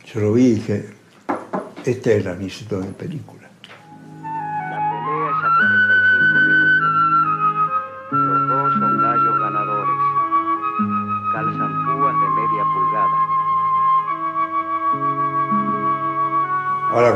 yo 0.05 0.21
lo 0.21 0.33
vi 0.33 0.45
y 0.45 0.53
dije, 0.55 0.89
este 1.85 2.17
era 2.17 2.33
mi 2.33 2.49
sitio 2.49 2.79
de 2.79 2.87
película. 2.87 3.36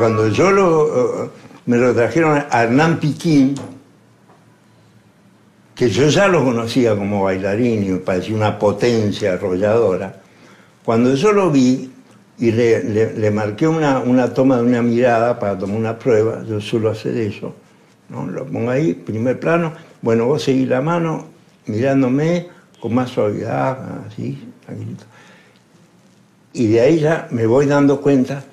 Cuando 0.02 0.30
yo 0.30 0.50
lo, 0.50 1.26
eh, 1.26 1.30
me 1.68 1.78
lo 1.78 1.94
trajeron 1.94 2.44
a 2.50 2.64
Hernán 2.64 3.00
Piquín, 3.00 3.54
que 5.76 5.92
yo 5.92 6.08
ya 6.08 6.28
lo 6.28 6.44
conocía 6.44 6.96
como 6.96 7.22
bailarín 7.22 7.84
y 7.84 8.00
parecía 8.00 8.36
una 8.36 8.58
potencia 8.58 9.34
arrolladora, 9.34 10.20
cuando 10.84 11.14
yo 11.14 11.32
lo 11.32 11.52
vi 11.52 11.92
y 12.40 12.52
le 12.52 13.30
marqué 13.30 13.68
una, 13.68 14.00
una 14.00 14.34
toma 14.34 14.58
de 14.58 14.64
una 14.64 14.82
mirada 14.82 15.38
para 15.38 15.56
tomar 15.56 15.78
una 15.78 16.00
prueba, 16.00 16.44
yo 16.50 16.60
suelo 16.60 16.90
hacer 16.90 17.16
eso, 17.18 17.54
¿no? 18.10 18.26
lo 18.26 18.48
pongo 18.48 18.72
ahí, 18.72 18.96
primer 18.96 19.40
plano, 19.40 19.74
bueno, 20.02 20.26
vos 20.26 20.42
seguís 20.42 20.68
la 20.68 20.82
mano 20.82 21.28
mirándome 21.68 22.48
con 22.80 22.96
más 22.96 23.12
suavidad, 23.12 23.78
así, 24.08 24.52
tranquilito. 24.66 25.04
Y 26.54 26.70
de 26.70 26.82
ahí 26.82 27.00
ya 27.02 27.28
me 27.30 27.46
voy 27.46 27.68
dando 27.68 28.02
cuenta 28.02 28.44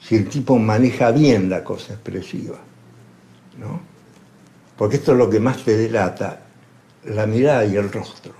si 0.00 0.16
el 0.16 0.28
tipo 0.28 0.58
maneja 0.58 1.10
bien 1.10 1.50
la 1.50 1.62
cosa 1.64 1.94
expresiva. 1.94 2.58
¿no? 3.58 3.80
Porque 4.76 4.96
esto 4.96 5.12
es 5.12 5.18
lo 5.18 5.28
que 5.28 5.40
más 5.40 5.64
te 5.64 5.76
delata, 5.76 6.40
la 7.04 7.26
mirada 7.26 7.64
y 7.64 7.76
el 7.76 7.90
rostro. 7.90 8.32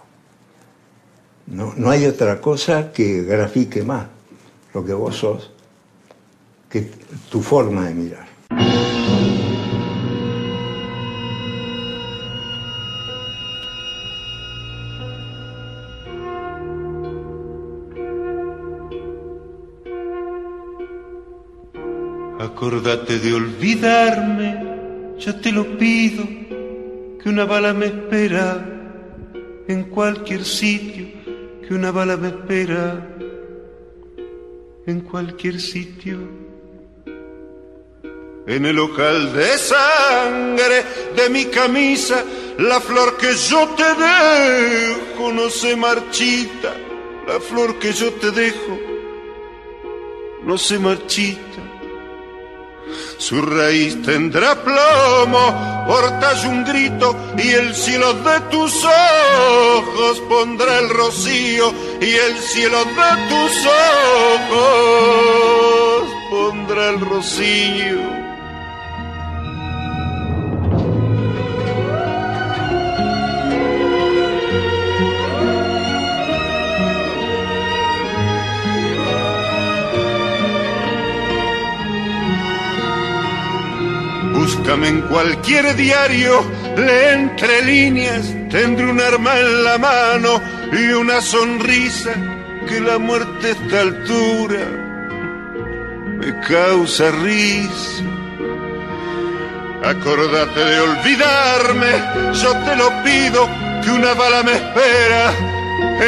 No, 1.47 1.75
no 1.77 1.91
hay 1.91 2.07
otra 2.07 2.41
cosa 2.41 2.93
que 2.93 3.23
grafique 3.23 3.83
más 3.83 4.07
lo 4.75 4.85
que 4.85 4.93
vos 4.93 5.17
sos 5.17 5.51
que 6.69 6.91
tu 7.31 7.41
forma 7.41 7.87
de 7.87 7.95
mirar. 7.95 8.88
Acordate 22.59 23.21
de 23.21 23.35
olvidarme, 23.35 25.15
yo 25.17 25.37
te 25.37 25.53
lo 25.53 25.79
pido, 25.79 26.25
que 27.23 27.29
una 27.29 27.45
bala 27.45 27.73
me 27.73 27.87
espera 27.87 28.67
en 29.69 29.85
cualquier 29.85 30.45
sitio, 30.45 31.07
que 31.63 31.73
una 31.73 31.93
bala 31.93 32.17
me 32.17 32.27
espera 32.27 33.07
en 34.89 35.01
cualquier 35.03 35.61
sitio. 35.61 36.19
En 38.49 38.67
el 38.67 38.75
local 38.75 39.33
de 39.33 39.57
sangre 39.57 40.83
de 41.15 41.31
mi 41.31 41.45
camisa, 41.45 42.25
la 42.59 42.81
flor 42.81 43.17
que 43.19 43.35
yo 43.35 43.69
te 43.77 43.85
dejo 43.85 45.33
no 45.33 45.49
se 45.49 45.77
marchita, 45.77 46.75
la 47.25 47.39
flor 47.39 47.79
que 47.79 47.93
yo 47.93 48.13
te 48.15 48.33
dejo 48.33 48.81
no 50.43 50.59
se 50.59 50.77
marchita. 50.81 51.78
Su 53.19 53.43
raíz 53.43 54.01
tendrá 54.03 54.55
plomo, 54.63 55.85
portas 55.87 56.45
un 56.45 56.65
grito 56.65 57.17
y 57.37 57.49
el 57.51 57.75
cielo 57.75 58.13
de 58.15 58.41
tus 58.51 58.85
ojos 58.85 60.21
pondrá 60.29 60.79
el 60.79 60.89
rocío 60.91 61.73
y 62.01 62.11
el 62.15 62.39
cielo 62.39 62.85
de 62.85 63.11
tus 63.29 63.67
ojos 64.51 66.09
pondrá 66.31 66.91
el 66.91 67.01
rocío. 67.01 68.28
Búscame 84.69 84.89
en 84.89 85.01
cualquier 85.01 85.77
diario, 85.77 86.43
lee 86.77 87.15
entre 87.15 87.63
líneas, 87.63 88.27
tendré 88.51 88.85
un 88.85 89.01
arma 89.01 89.41
en 89.41 89.65
la 89.65 89.79
mano 89.79 90.43
y 90.71 90.93
una 90.93 91.23
sonrisa 91.23 92.11
que 92.69 92.79
la 92.79 92.99
muerte 92.99 93.47
a 93.47 93.51
esta 93.53 93.81
altura 93.81 94.59
me 96.19 96.39
causa 96.41 97.11
risa. 97.13 98.03
Acordate 99.85 100.61
de 100.63 100.81
olvidarme, 100.81 102.35
yo 102.35 102.53
te 102.67 102.77
lo 102.77 102.91
pido, 103.03 103.49
que 103.83 103.91
una 103.91 104.13
bala 104.13 104.43
me 104.43 104.53
espera 104.53 105.33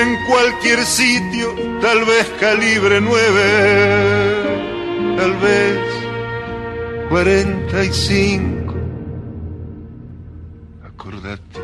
en 0.02 0.26
cualquier 0.26 0.84
sitio, 0.84 1.54
tal 1.80 2.04
vez 2.04 2.30
calibre 2.38 3.00
nueve, 3.00 4.36
tal 5.16 5.32
vez 5.38 5.90
45. 7.10 8.72
Acordate, 10.84 11.60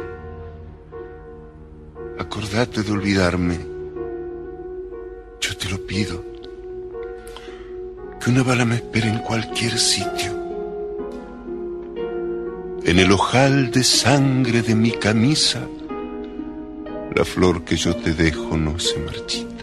acordate 2.18 2.82
de 2.82 2.90
olvidarme. 2.90 3.56
Yo 5.40 5.56
te 5.56 5.70
lo 5.70 5.86
pido. 5.86 6.24
Que 8.18 8.30
una 8.30 8.42
bala 8.42 8.64
me 8.64 8.74
espere 8.74 9.08
en 9.08 9.20
cualquier 9.20 9.78
sitio. 9.78 10.32
En 12.82 12.98
el 12.98 13.12
ojal 13.12 13.70
de 13.70 13.84
sangre 13.84 14.62
de 14.62 14.74
mi 14.74 14.90
camisa, 14.90 15.60
la 17.14 17.24
flor 17.24 17.62
que 17.62 17.76
yo 17.76 17.94
te 17.94 18.14
dejo 18.14 18.56
no 18.56 18.80
se 18.80 18.98
marchita. 18.98 19.55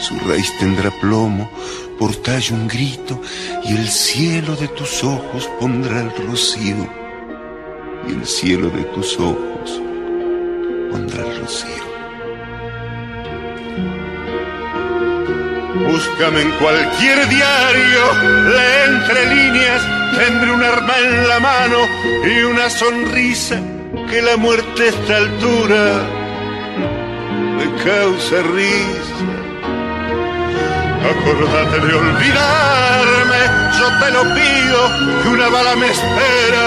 Su 0.00 0.18
raíz 0.20 0.50
tendrá 0.58 0.90
plomo, 1.00 1.50
por 1.98 2.16
tallo 2.16 2.54
un 2.54 2.66
grito, 2.66 3.20
y 3.64 3.76
el 3.76 3.86
cielo 3.88 4.56
de 4.56 4.68
tus 4.68 5.04
ojos 5.04 5.48
pondrá 5.60 6.00
el 6.00 6.10
rocío, 6.26 6.88
y 8.08 8.12
el 8.12 8.26
cielo 8.26 8.70
de 8.70 8.84
tus 8.84 9.18
ojos 9.18 9.80
pondrá 10.90 11.22
el 11.22 11.40
rocío. 11.40 11.84
Búscame 15.86 16.42
en 16.42 16.50
cualquier 16.52 17.28
diario, 17.28 18.02
lee 18.48 18.82
entre 18.88 19.34
líneas, 19.34 19.82
tendré 20.16 20.50
un 20.50 20.62
arma 20.62 20.98
en 20.98 21.28
la 21.28 21.40
mano 21.40 21.78
y 22.24 22.42
una 22.42 22.70
sonrisa 22.70 23.60
que 24.08 24.22
la 24.22 24.36
muerte 24.38 24.82
a 24.82 24.86
esta 24.86 25.16
altura 25.18 26.02
me 27.56 27.84
causa 27.84 28.42
risa. 28.42 29.49
Acordate 31.02 31.80
de 31.86 31.94
olvidarme, 31.94 33.40
yo 33.78 33.86
te 34.00 34.10
lo 34.12 34.22
pido, 34.34 34.78
que 35.22 35.28
una 35.28 35.48
bala 35.48 35.76
me 35.76 35.90
espera 35.90 36.66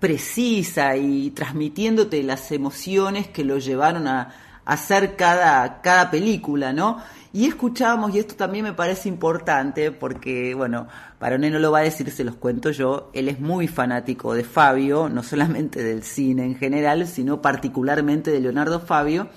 precisa 0.00 0.96
y 0.96 1.30
transmitiéndote 1.30 2.22
las 2.22 2.52
emociones 2.52 3.28
que 3.28 3.44
lo 3.44 3.58
llevaron 3.58 4.08
a, 4.08 4.34
hacer 4.66 5.14
cada, 5.14 5.80
cada 5.80 6.10
película, 6.10 6.72
¿no? 6.72 6.98
Y 7.32 7.46
escuchábamos, 7.46 8.14
y 8.14 8.18
esto 8.18 8.34
también 8.34 8.64
me 8.64 8.72
parece 8.72 9.08
importante, 9.08 9.92
porque, 9.92 10.54
bueno, 10.54 10.88
Barone 11.20 11.50
no 11.50 11.58
lo 11.58 11.70
va 11.70 11.78
a 11.78 11.82
decir, 11.82 12.10
se 12.10 12.24
los 12.24 12.34
cuento 12.34 12.70
yo, 12.72 13.10
él 13.14 13.28
es 13.28 13.38
muy 13.38 13.68
fanático 13.68 14.34
de 14.34 14.42
Fabio, 14.42 15.08
no 15.08 15.22
solamente 15.22 15.84
del 15.84 16.02
cine 16.02 16.44
en 16.44 16.56
general, 16.56 17.06
sino 17.06 17.40
particularmente 17.40 18.32
de 18.32 18.40
Leonardo 18.40 18.80
Fabio, 18.80 19.28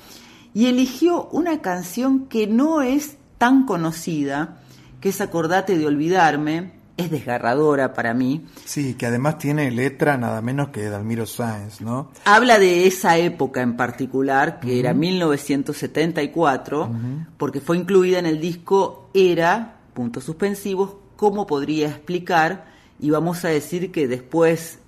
y 0.54 0.66
eligió 0.66 1.26
una 1.32 1.62
canción 1.62 2.26
que 2.28 2.48
no 2.48 2.82
es 2.82 3.18
tan 3.38 3.66
conocida, 3.66 4.58
que 5.00 5.10
es 5.10 5.22
Acordate 5.22 5.78
de 5.78 5.86
Olvidarme, 5.86 6.79
es 7.00 7.10
desgarradora 7.12 7.94
para 7.94 8.14
mí. 8.14 8.46
Sí, 8.66 8.94
que 8.96 9.06
además 9.06 9.38
tiene 9.38 9.72
letra 9.72 10.18
nada 10.18 10.42
menos 10.42 10.70
que 10.70 10.90
Dalmiro 10.90 11.26
Sáenz, 11.26 11.82
¿no? 11.82 12.12
Habla 12.26 12.60
de 12.60 12.88
esa 12.88 13.18
época 13.18 13.62
en 13.62 13.76
particular, 13.78 14.60
que 14.60 14.80
era 14.80 14.92
Ujú. 14.92 15.00
1974, 15.00 16.92
porque 17.38 17.62
fue 17.62 17.78
incluida 17.78 18.20
en 18.20 18.26
el 18.26 18.40
disco 18.40 19.10
Era, 19.14 19.78
puntos 19.94 20.24
suspensivos, 20.24 20.96
¿cómo 21.16 21.48
podría 21.48 21.88
explicar? 21.90 22.66
Y 23.00 23.10
vamos 23.10 23.46
a 23.46 23.50
decir 23.50 23.92
que 23.92 24.08
después 24.08 24.80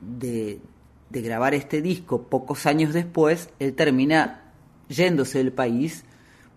de, 0.00 0.60
de 1.10 1.22
grabar 1.22 1.54
este 1.54 1.80
disco, 1.82 2.22
pocos 2.22 2.66
años 2.66 2.92
después, 2.92 3.48
él 3.58 3.74
termina 3.74 4.42
yéndose 4.88 5.38
del 5.38 5.52
país 5.52 6.04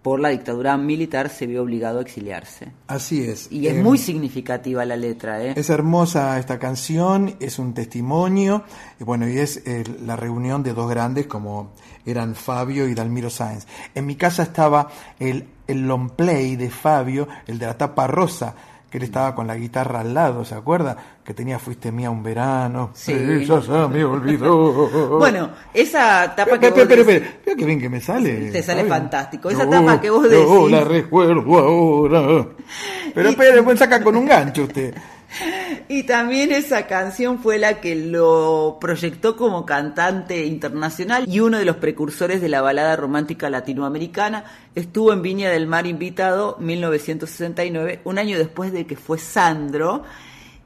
por 0.01 0.19
la 0.19 0.29
dictadura 0.29 0.77
militar, 0.77 1.29
se 1.29 1.47
vio 1.47 1.63
obligado 1.63 1.99
a 1.99 2.01
exiliarse. 2.01 2.71
Así 2.87 3.23
es. 3.23 3.51
Y 3.51 3.67
es 3.67 3.75
Eh, 3.75 3.81
muy 3.81 3.97
significativa 3.97 4.85
la 4.85 4.95
letra, 4.95 5.43
¿eh? 5.43 5.53
Es 5.55 5.69
hermosa 5.69 6.39
esta 6.39 6.59
canción, 6.59 7.35
es 7.39 7.59
un 7.59 7.73
testimonio, 7.73 8.63
y 8.99 9.03
bueno, 9.03 9.27
y 9.27 9.37
es 9.39 9.57
eh, 9.65 9.83
la 10.05 10.15
reunión 10.15 10.63
de 10.63 10.73
dos 10.73 10.89
grandes 10.89 11.27
como 11.27 11.71
eran 12.05 12.35
Fabio 12.35 12.87
y 12.87 12.93
Dalmiro 12.93 13.29
Sáenz. 13.29 13.65
En 13.95 14.05
mi 14.05 14.15
casa 14.15 14.43
estaba 14.43 14.87
el, 15.19 15.45
el 15.67 15.87
long 15.87 16.11
play 16.11 16.55
de 16.55 16.69
Fabio, 16.69 17.27
el 17.47 17.59
de 17.59 17.65
la 17.65 17.77
tapa 17.77 18.07
rosa, 18.07 18.55
que 18.89 18.97
él 18.99 19.03
estaba 19.03 19.35
con 19.35 19.47
la 19.47 19.55
guitarra 19.57 19.99
al 19.99 20.13
lado, 20.13 20.45
¿se 20.45 20.55
acuerda? 20.55 20.95
Que 21.23 21.33
tenía 21.33 21.59
Fuiste 21.59 21.91
mía 21.91 22.09
un 22.09 22.23
verano. 22.23 22.91
Sí. 22.93 23.13
ya 23.45 23.87
me 23.87 24.03
olvidó. 24.05 25.17
Bueno, 25.19 25.49
esa 25.73 26.33
tapa 26.35 26.57
que 26.59 26.67
Espera, 26.67 26.85
vos 26.85 27.07
espera, 27.09 27.25
decís- 27.45 27.55
que 27.57 27.65
bien 27.65 27.79
que 27.81 27.89
me 27.89 27.99
sale. 27.99 28.51
Te 28.51 28.63
sale 28.63 28.85
fantástico. 28.85 29.49
Esa 29.49 29.69
tapa 29.69 29.99
que 29.99 30.09
vos 30.09 30.23
yo 30.23 30.29
decís. 30.61 30.71
la 30.71 30.83
recuerdo 30.85 31.57
ahora. 31.59 32.47
Pero 33.13 33.29
espere, 33.29 33.63
pues 33.63 33.79
saca 33.79 34.01
con 34.03 34.15
un 34.15 34.25
gancho 34.25 34.63
usted. 34.63 34.93
Y 35.89 36.03
también 36.03 36.51
esa 36.51 36.87
canción 36.87 37.39
fue 37.39 37.57
la 37.57 37.79
que 37.79 37.95
lo 37.95 38.77
proyectó 38.79 39.35
como 39.35 39.65
cantante 39.65 40.45
internacional 40.45 41.25
y 41.27 41.39
uno 41.39 41.57
de 41.57 41.65
los 41.65 41.77
precursores 41.77 42.41
de 42.41 42.49
la 42.49 42.61
balada 42.61 42.95
romántica 42.95 43.49
latinoamericana. 43.49 44.45
Estuvo 44.75 45.13
en 45.13 45.21
Viña 45.21 45.49
del 45.49 45.67
Mar 45.67 45.87
invitado 45.87 46.57
1969, 46.59 48.01
un 48.03 48.17
año 48.17 48.37
después 48.37 48.71
de 48.71 48.85
que 48.85 48.95
fue 48.95 49.17
Sandro. 49.17 50.03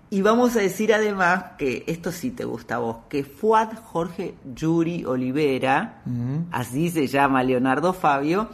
Y 0.09 0.21
vamos 0.21 0.57
a 0.57 0.59
decir 0.59 0.93
además 0.93 1.53
que 1.57 1.85
esto 1.88 2.11
sí 2.11 2.31
te 2.31 2.43
gusta 2.43 2.75
a 2.75 2.79
vos, 2.79 2.97
que 3.07 3.23
Fuad 3.23 3.69
Jorge 3.81 4.33
Yuri 4.53 5.05
Olivera, 5.05 6.01
así 6.51 6.89
se 6.89 7.07
llama 7.07 7.43
Leonardo 7.43 7.93
Fabio, 7.93 8.49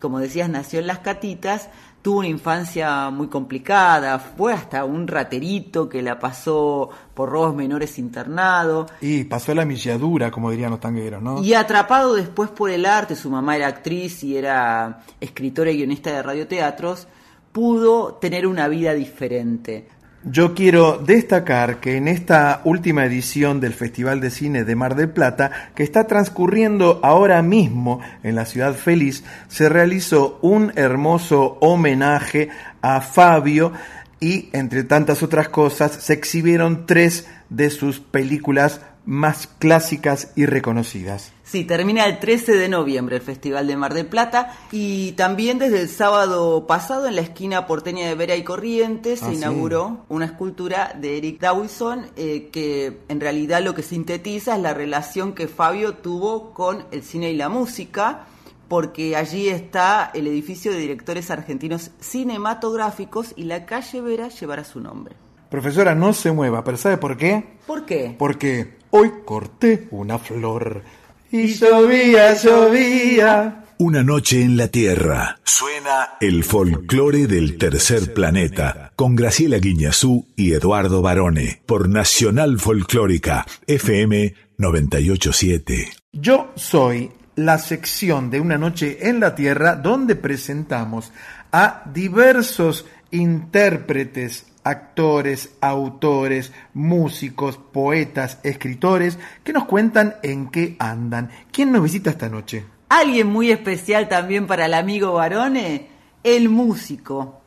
como 0.00 0.18
decías, 0.18 0.50
nació 0.50 0.80
en 0.80 0.88
Las 0.88 0.98
Catitas, 0.98 1.68
tuvo 2.06 2.20
una 2.20 2.28
infancia 2.28 3.10
muy 3.10 3.26
complicada, 3.26 4.20
fue 4.20 4.52
hasta 4.52 4.84
un 4.84 5.08
raterito 5.08 5.88
que 5.88 6.02
la 6.02 6.20
pasó 6.20 6.88
por 7.12 7.30
robos 7.30 7.56
menores 7.56 7.98
internado, 7.98 8.86
Y 9.00 9.24
pasó 9.24 9.52
la 9.56 9.64
milladura, 9.64 10.30
como 10.30 10.52
dirían 10.52 10.70
los 10.70 10.78
tangueros, 10.78 11.20
¿no? 11.20 11.42
y 11.42 11.54
atrapado 11.54 12.14
después 12.14 12.48
por 12.50 12.70
el 12.70 12.86
arte, 12.86 13.16
su 13.16 13.28
mamá 13.28 13.56
era 13.56 13.66
actriz 13.66 14.22
y 14.22 14.36
era 14.36 15.00
escritora 15.20 15.72
y 15.72 15.78
guionista 15.78 16.12
de 16.12 16.22
radioteatros, 16.22 17.08
pudo 17.50 18.14
tener 18.14 18.46
una 18.46 18.68
vida 18.68 18.94
diferente. 18.94 19.88
Yo 20.28 20.54
quiero 20.54 20.98
destacar 20.98 21.78
que 21.78 21.96
en 21.96 22.08
esta 22.08 22.60
última 22.64 23.04
edición 23.04 23.60
del 23.60 23.74
Festival 23.74 24.20
de 24.20 24.30
Cine 24.30 24.64
de 24.64 24.74
Mar 24.74 24.96
del 24.96 25.08
Plata, 25.08 25.70
que 25.76 25.84
está 25.84 26.08
transcurriendo 26.08 26.98
ahora 27.04 27.42
mismo 27.42 28.00
en 28.24 28.34
la 28.34 28.44
ciudad 28.44 28.74
feliz, 28.74 29.22
se 29.46 29.68
realizó 29.68 30.40
un 30.42 30.72
hermoso 30.74 31.58
homenaje 31.60 32.48
a 32.82 33.02
Fabio 33.02 33.70
y, 34.18 34.48
entre 34.52 34.82
tantas 34.82 35.22
otras 35.22 35.48
cosas, 35.48 35.92
se 35.92 36.14
exhibieron 36.14 36.86
tres 36.86 37.28
de 37.48 37.70
sus 37.70 38.00
películas 38.00 38.80
más 39.06 39.46
clásicas 39.46 40.32
y 40.36 40.46
reconocidas. 40.46 41.32
Sí, 41.44 41.64
termina 41.64 42.06
el 42.06 42.18
13 42.18 42.56
de 42.56 42.68
noviembre 42.68 43.16
el 43.16 43.22
Festival 43.22 43.68
de 43.68 43.76
Mar 43.76 43.94
del 43.94 44.06
Plata 44.06 44.52
y 44.72 45.12
también 45.12 45.58
desde 45.60 45.80
el 45.80 45.88
sábado 45.88 46.66
pasado 46.66 47.06
en 47.06 47.14
la 47.14 47.22
esquina 47.22 47.68
porteña 47.68 48.08
de 48.08 48.16
Vera 48.16 48.34
y 48.34 48.42
Corrientes 48.42 49.20
se 49.20 49.26
Ah, 49.26 49.30
sí. 49.30 49.36
inauguró 49.36 50.04
una 50.08 50.24
escultura 50.24 50.92
de 51.00 51.18
Eric 51.18 51.38
Dawson 51.40 52.06
eh, 52.16 52.48
que 52.52 52.98
en 53.08 53.20
realidad 53.20 53.62
lo 53.62 53.74
que 53.74 53.84
sintetiza 53.84 54.56
es 54.56 54.60
la 54.62 54.74
relación 54.74 55.34
que 55.34 55.46
Fabio 55.46 55.94
tuvo 55.94 56.52
con 56.52 56.84
el 56.90 57.02
cine 57.04 57.30
y 57.30 57.36
la 57.36 57.48
música 57.48 58.26
porque 58.66 59.14
allí 59.14 59.48
está 59.48 60.10
el 60.14 60.26
edificio 60.26 60.72
de 60.72 60.78
directores 60.78 61.30
argentinos 61.30 61.92
cinematográficos 62.00 63.32
y 63.36 63.44
la 63.44 63.66
calle 63.66 64.00
Vera 64.00 64.28
llevará 64.28 64.64
su 64.64 64.80
nombre. 64.80 65.14
Profesora, 65.50 65.94
no 65.94 66.12
se 66.12 66.32
mueva, 66.32 66.64
pero 66.64 66.76
¿sabe 66.76 66.96
por 66.96 67.16
qué? 67.16 67.56
¿Por 67.68 67.86
qué? 67.86 68.16
Porque 68.18 68.74
hoy 68.96 69.12
corté 69.24 69.88
una 69.90 70.18
flor 70.18 70.82
y 71.30 71.48
llovía, 71.48 72.34
llovía. 72.34 73.64
Una 73.78 74.02
noche 74.02 74.40
en 74.40 74.56
la 74.56 74.68
Tierra. 74.68 75.38
Suena 75.44 76.14
el 76.20 76.44
folclore 76.44 77.26
del 77.26 77.58
tercer 77.58 78.14
planeta 78.14 78.92
con 78.96 79.14
Graciela 79.14 79.58
Guiñazú 79.58 80.26
y 80.34 80.52
Eduardo 80.52 81.02
Barone 81.02 81.60
por 81.66 81.90
Nacional 81.90 82.58
Folclórica 82.58 83.44
FM 83.66 84.34
987. 84.56 85.90
Yo 86.12 86.52
soy 86.54 87.10
la 87.34 87.58
sección 87.58 88.30
de 88.30 88.40
Una 88.40 88.56
Noche 88.56 89.10
en 89.10 89.20
la 89.20 89.34
Tierra 89.34 89.76
donde 89.76 90.16
presentamos 90.16 91.12
a 91.52 91.82
diversos 91.92 92.86
intérpretes, 93.10 94.46
actores, 94.66 95.56
autores, 95.60 96.52
músicos, 96.74 97.56
poetas, 97.56 98.40
escritores 98.42 99.16
que 99.44 99.52
nos 99.52 99.64
cuentan 99.64 100.16
en 100.24 100.50
qué 100.50 100.74
andan. 100.80 101.30
¿Quién 101.52 101.70
nos 101.70 101.84
visita 101.84 102.10
esta 102.10 102.28
noche? 102.28 102.64
Alguien 102.88 103.28
muy 103.28 103.52
especial 103.52 104.08
también 104.08 104.48
para 104.48 104.66
el 104.66 104.74
amigo 104.74 105.12
Barone, 105.12 105.88
el 106.24 106.48
músico, 106.48 107.42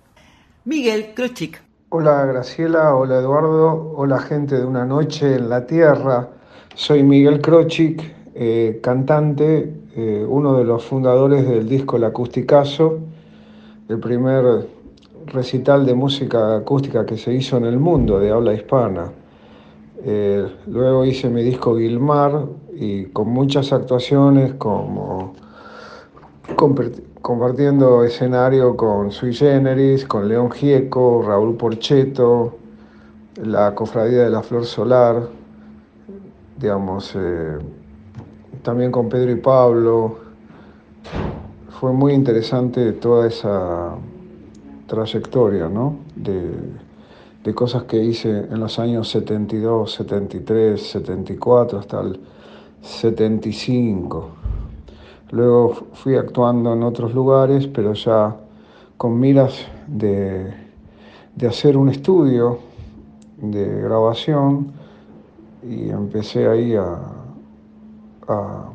Miguel 0.63 1.13
Krochik. 1.13 1.61
Hola 1.89 2.25
Graciela, 2.25 2.95
hola 2.95 3.17
Eduardo, 3.17 3.93
hola 3.97 4.19
gente 4.19 4.55
de 4.55 4.65
Una 4.65 4.85
Noche 4.85 5.35
en 5.35 5.49
la 5.49 5.67
Tierra. 5.67 6.29
Soy 6.73 7.03
Miguel 7.03 7.41
Krochik, 7.41 8.01
eh, 8.33 8.79
cantante, 8.81 9.73
eh, 9.93 10.25
uno 10.25 10.57
de 10.57 10.63
los 10.63 10.85
fundadores 10.85 11.45
del 11.45 11.67
disco 11.67 11.97
El 11.97 12.05
Acusticazo, 12.05 12.99
el 13.89 13.99
primer 13.99 14.78
recital 15.29 15.85
de 15.85 15.93
música 15.93 16.55
acústica 16.57 17.05
que 17.05 17.17
se 17.17 17.33
hizo 17.33 17.57
en 17.57 17.65
el 17.65 17.79
mundo 17.79 18.19
de 18.19 18.31
habla 18.31 18.53
hispana. 18.53 19.11
Eh, 20.03 20.47
luego 20.67 21.05
hice 21.05 21.29
mi 21.29 21.43
disco 21.43 21.77
Gilmar 21.77 22.45
y 22.73 23.05
con 23.05 23.29
muchas 23.29 23.73
actuaciones 23.73 24.53
como 24.53 25.33
compart- 26.55 27.03
compartiendo 27.21 28.03
escenario 28.03 28.75
con 28.77 29.11
Sui 29.11 29.33
Generis, 29.33 30.05
con 30.05 30.27
León 30.27 30.51
Gieco, 30.51 31.21
Raúl 31.25 31.55
Porcheto, 31.55 32.55
la 33.43 33.75
Cofradía 33.75 34.23
de 34.23 34.29
la 34.29 34.41
Flor 34.41 34.65
Solar, 34.65 35.27
digamos, 36.57 37.13
eh, 37.15 37.57
también 38.63 38.91
con 38.91 39.09
Pedro 39.09 39.31
y 39.31 39.35
Pablo. 39.35 40.17
Fue 41.79 41.91
muy 41.93 42.13
interesante 42.13 42.93
toda 42.93 43.27
esa 43.27 43.95
trayectoria, 44.89 45.69
¿no? 45.69 45.95
De, 46.17 46.51
de 47.43 47.53
cosas 47.55 47.83
que 47.83 48.03
hice 48.03 48.29
en 48.51 48.59
los 48.59 48.77
años 48.79 49.07
72, 49.09 49.93
73, 49.93 50.81
74 50.91 51.79
hasta 51.79 52.01
el 52.01 52.19
75. 52.81 54.29
Luego 55.31 55.69
fu- 55.69 55.85
fui 55.93 56.15
actuando 56.17 56.73
en 56.73 56.83
otros 56.83 57.13
lugares, 57.13 57.67
pero 57.67 57.93
ya 57.93 58.35
con 58.97 59.17
miras 59.17 59.53
de, 59.87 60.53
de 61.35 61.47
hacer 61.47 61.77
un 61.77 61.87
estudio 61.89 62.59
de 63.37 63.65
grabación 63.83 64.73
y 65.63 65.89
empecé 65.89 66.47
ahí 66.47 66.75
a, 66.75 66.97
a, 68.27 68.69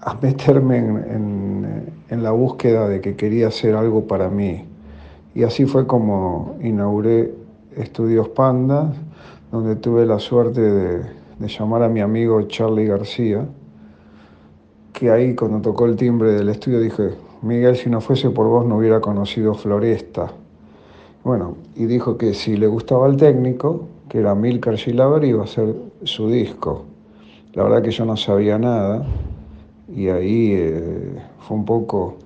a 0.00 0.14
meterme 0.22 0.78
en- 0.78 1.97
en 2.10 2.22
la 2.22 2.30
búsqueda 2.30 2.88
de 2.88 3.00
que 3.00 3.16
quería 3.16 3.48
hacer 3.48 3.74
algo 3.74 4.06
para 4.06 4.28
mí. 4.28 4.64
Y 5.34 5.42
así 5.44 5.66
fue 5.66 5.86
como 5.86 6.56
inauguré 6.62 7.34
Estudios 7.76 8.28
Panda, 8.30 8.92
donde 9.52 9.76
tuve 9.76 10.04
la 10.06 10.18
suerte 10.18 10.60
de, 10.60 11.02
llamar 11.46 11.82
a 11.82 11.88
mi 11.88 12.00
amigo 12.00 12.42
Charlie 12.42 12.86
García, 12.86 13.46
que 14.92 15.10
ahí 15.10 15.34
cuando 15.34 15.60
tocó 15.60 15.86
el 15.86 15.96
timbre 15.96 16.32
del 16.32 16.48
estudio 16.48 16.80
dije, 16.80 17.10
Miguel, 17.42 17.76
si 17.76 17.88
no 17.88 18.00
fuese 18.00 18.30
por 18.30 18.48
vos 18.48 18.66
no 18.66 18.78
hubiera 18.78 19.00
conocido 19.00 19.54
Floresta. 19.54 20.32
Bueno, 21.22 21.56
y 21.76 21.86
dijo 21.86 22.16
que 22.16 22.34
si 22.34 22.56
le 22.56 22.66
gustaba 22.66 23.06
el 23.06 23.16
técnico, 23.16 23.86
que 24.08 24.18
era 24.18 24.34
Milker 24.34 24.76
Gilaber, 24.76 25.24
iba 25.24 25.44
a 25.44 25.46
ser 25.46 25.74
su 26.02 26.28
disco. 26.28 26.84
La 27.52 27.62
verdad 27.62 27.82
que 27.82 27.90
yo 27.90 28.04
no 28.04 28.16
sabía 28.16 28.58
nada, 28.58 29.06
y 29.94 30.08
ahí 30.08 30.52
eh, 30.52 31.12
fue 31.40 31.56
un 31.56 31.64
poco 31.64 32.16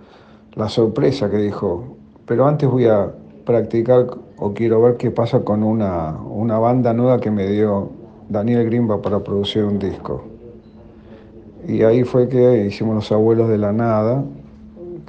la 0.54 0.68
sorpresa 0.68 1.30
que 1.30 1.38
dijo, 1.38 1.96
pero 2.26 2.46
antes 2.46 2.68
voy 2.68 2.86
a 2.86 3.10
practicar 3.44 4.06
o 4.36 4.52
quiero 4.52 4.82
ver 4.82 4.96
qué 4.96 5.10
pasa 5.10 5.40
con 5.40 5.62
una, 5.62 6.16
una 6.20 6.58
banda 6.58 6.92
nueva 6.92 7.20
que 7.20 7.30
me 7.30 7.46
dio 7.46 7.90
Daniel 8.28 8.64
Grimba 8.66 9.00
para 9.00 9.20
producir 9.20 9.64
un 9.64 9.78
disco. 9.78 10.24
Y 11.66 11.82
ahí 11.82 12.02
fue 12.02 12.28
que 12.28 12.66
hicimos 12.66 12.96
Los 12.96 13.12
Abuelos 13.12 13.48
de 13.48 13.58
la 13.58 13.72
Nada, 13.72 14.24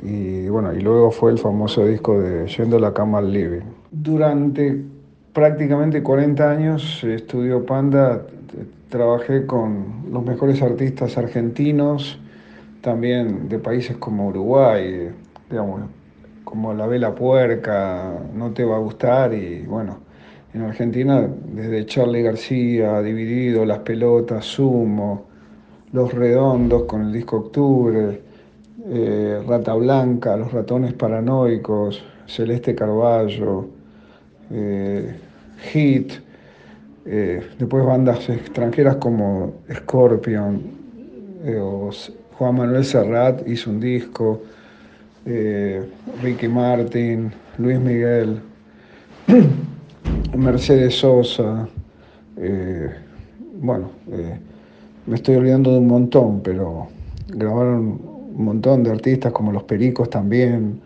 y 0.03 0.47
bueno, 0.49 0.73
y 0.73 0.81
luego 0.81 1.11
fue 1.11 1.31
el 1.31 1.39
famoso 1.39 1.85
disco 1.85 2.19
de 2.19 2.47
Yendo 2.47 2.77
la 2.77 2.93
cama 2.93 3.19
al 3.19 3.31
living. 3.31 3.61
Durante 3.91 4.83
prácticamente 5.33 6.03
40 6.03 6.51
años 6.51 7.03
estudió 7.03 7.65
Panda, 7.65 8.25
trabajé 8.89 9.45
con 9.45 10.03
los 10.11 10.23
mejores 10.23 10.61
artistas 10.61 11.17
argentinos, 11.17 12.19
también 12.83 13.47
de 13.47 13.59
países 13.59 13.95
como 13.95 14.27
Uruguay, 14.27 15.09
digamos, 15.49 15.83
como 16.43 16.73
La 16.73 16.85
Vela 16.85 17.15
Puerca, 17.15 18.11
No 18.35 18.51
Te 18.51 18.65
Va 18.65 18.75
a 18.75 18.79
Gustar, 18.79 19.33
y 19.33 19.61
bueno, 19.61 19.99
en 20.53 20.63
Argentina 20.63 21.25
desde 21.45 21.85
Charlie 21.85 22.21
García, 22.21 23.01
Dividido, 23.01 23.63
Las 23.63 23.79
Pelotas, 23.79 24.43
Sumo, 24.43 25.27
Los 25.93 26.13
Redondos 26.13 26.83
con 26.83 27.03
el 27.03 27.13
disco 27.13 27.37
Octubre, 27.37 28.21
eh, 28.85 29.41
Rata 29.47 29.75
Blanca, 29.75 30.35
Los 30.35 30.51
Ratones 30.51 30.93
Paranoicos, 30.93 32.03
Celeste 32.27 32.75
Carballo, 32.75 33.65
eh, 34.51 35.15
Hit, 35.71 36.11
eh, 37.05 37.41
después 37.57 37.85
bandas 37.85 38.27
extranjeras 38.27 38.97
como 38.97 39.53
Scorpion, 39.73 40.83
o 41.61 41.89
Juan 42.43 42.55
Manuel 42.55 42.83
Serrat 42.83 43.47
hizo 43.47 43.69
un 43.69 43.79
disco, 43.79 44.41
Ricky 46.21 46.49
Martin, 46.49 47.31
Luis 47.57 47.79
Miguel, 47.79 48.41
Mercedes 50.35 50.95
Sosa, 50.95 51.69
bueno, 53.61 53.91
me 55.05 55.15
estoy 55.15 55.35
olvidando 55.37 55.71
de 55.71 55.77
un 55.77 55.87
montón, 55.87 56.41
pero 56.41 56.87
grabaron 57.29 58.01
un 58.35 58.43
montón 58.43 58.83
de 58.83 58.91
artistas 58.91 59.31
como 59.31 59.53
Los 59.53 59.63
Pericos 59.63 60.09
también. 60.09 60.81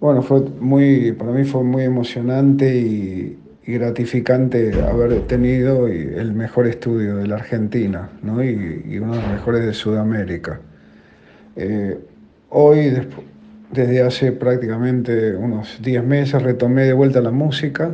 Bueno, 0.00 0.20
fue 0.20 0.42
muy, 0.60 1.12
para 1.12 1.32
mí 1.32 1.44
fue 1.44 1.64
muy 1.64 1.84
emocionante 1.84 2.76
y, 2.76 3.38
gratificante 3.66 4.72
haber 4.82 5.26
tenido 5.26 5.86
el 5.86 6.32
mejor 6.32 6.66
estudio 6.66 7.16
de 7.16 7.26
la 7.26 7.36
Argentina 7.36 8.10
¿no? 8.22 8.42
y, 8.42 8.98
uno 8.98 9.14
de 9.14 9.22
los 9.22 9.30
mejores 9.30 9.64
de 9.64 9.72
Sudamérica. 9.74 10.60
Eh, 11.56 11.98
hoy, 12.48 12.92
desde 13.70 14.02
hace 14.02 14.32
prácticamente 14.32 15.34
unos 15.36 15.80
10 15.80 16.04
meses, 16.04 16.42
retomé 16.42 16.84
de 16.84 16.92
vuelta 16.92 17.20
la 17.20 17.30
música 17.30 17.90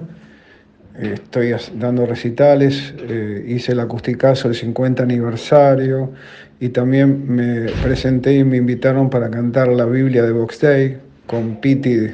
estoy 0.98 1.54
dando 1.74 2.06
recitales, 2.06 2.92
eh, 2.98 3.44
hice 3.46 3.72
el 3.72 3.80
acusticazo 3.80 4.48
del 4.48 4.56
50 4.56 5.02
aniversario 5.02 6.12
y 6.60 6.70
también 6.70 7.24
me 7.28 7.70
presenté 7.82 8.34
y 8.34 8.44
me 8.44 8.56
invitaron 8.56 9.08
para 9.08 9.30
cantar 9.30 9.68
la 9.68 9.84
Biblia 9.84 10.24
de 10.24 10.32
Box 10.32 10.60
Day 10.60 10.98
con 11.26 11.56
Piti 11.60 12.10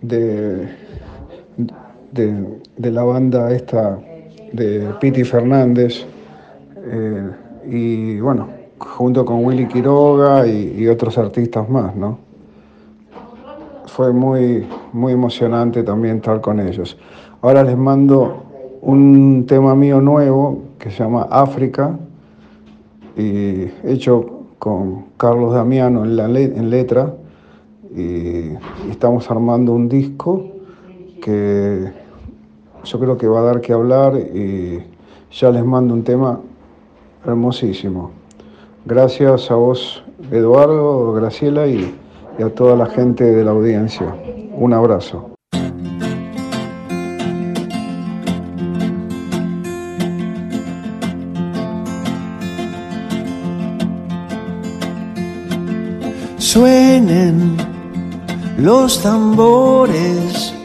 de, 0.00 0.68
de, 2.12 2.90
la 2.90 3.02
banda 3.02 3.52
esta 3.52 3.98
de 4.52 4.88
Piti 5.00 5.24
Fernández 5.24 6.04
eh, 6.76 7.30
y 7.66 8.20
bueno, 8.20 8.48
junto 8.78 9.24
con 9.24 9.44
Willy 9.44 9.66
Quiroga 9.66 10.46
y, 10.46 10.86
otros 10.88 11.18
artistas 11.18 11.68
más, 11.68 11.94
¿no? 11.94 12.18
fue 13.86 14.12
muy, 14.12 14.66
muy 14.92 15.12
emocionante 15.12 15.82
también 15.82 16.18
estar 16.18 16.40
con 16.40 16.60
ellos. 16.60 16.96
Ahora 17.42 17.64
les 17.64 17.76
mando 17.76 18.44
un 18.80 19.44
tema 19.46 19.74
mío 19.74 20.00
nuevo 20.00 20.62
que 20.78 20.90
se 20.90 21.02
llama 21.02 21.26
África, 21.30 21.98
y 23.16 23.66
hecho 23.84 24.44
con 24.60 25.06
Carlos 25.16 25.52
Damiano 25.52 26.04
en 26.04 26.70
letra, 26.70 27.12
y, 27.94 28.52
estamos 28.88 29.28
armando 29.30 29.72
un 29.72 29.88
disco 29.88 30.57
que 31.20 31.92
yo 32.84 32.98
creo 32.98 33.18
que 33.18 33.28
va 33.28 33.40
a 33.40 33.42
dar 33.42 33.60
que 33.60 33.72
hablar 33.72 34.16
y 34.16 34.82
ya 35.30 35.50
les 35.50 35.64
mando 35.64 35.94
un 35.94 36.04
tema 36.04 36.40
hermosísimo. 37.24 38.12
Gracias 38.84 39.50
a 39.50 39.54
vos, 39.54 40.02
Eduardo, 40.30 41.12
Graciela 41.12 41.66
y 41.66 41.94
a 42.42 42.54
toda 42.54 42.76
la 42.76 42.86
gente 42.86 43.24
de 43.24 43.44
la 43.44 43.50
audiencia. 43.50 44.14
Un 44.54 44.72
abrazo. 44.72 45.30
Suenen 56.38 57.56
los 58.56 59.02
tambores 59.02 60.57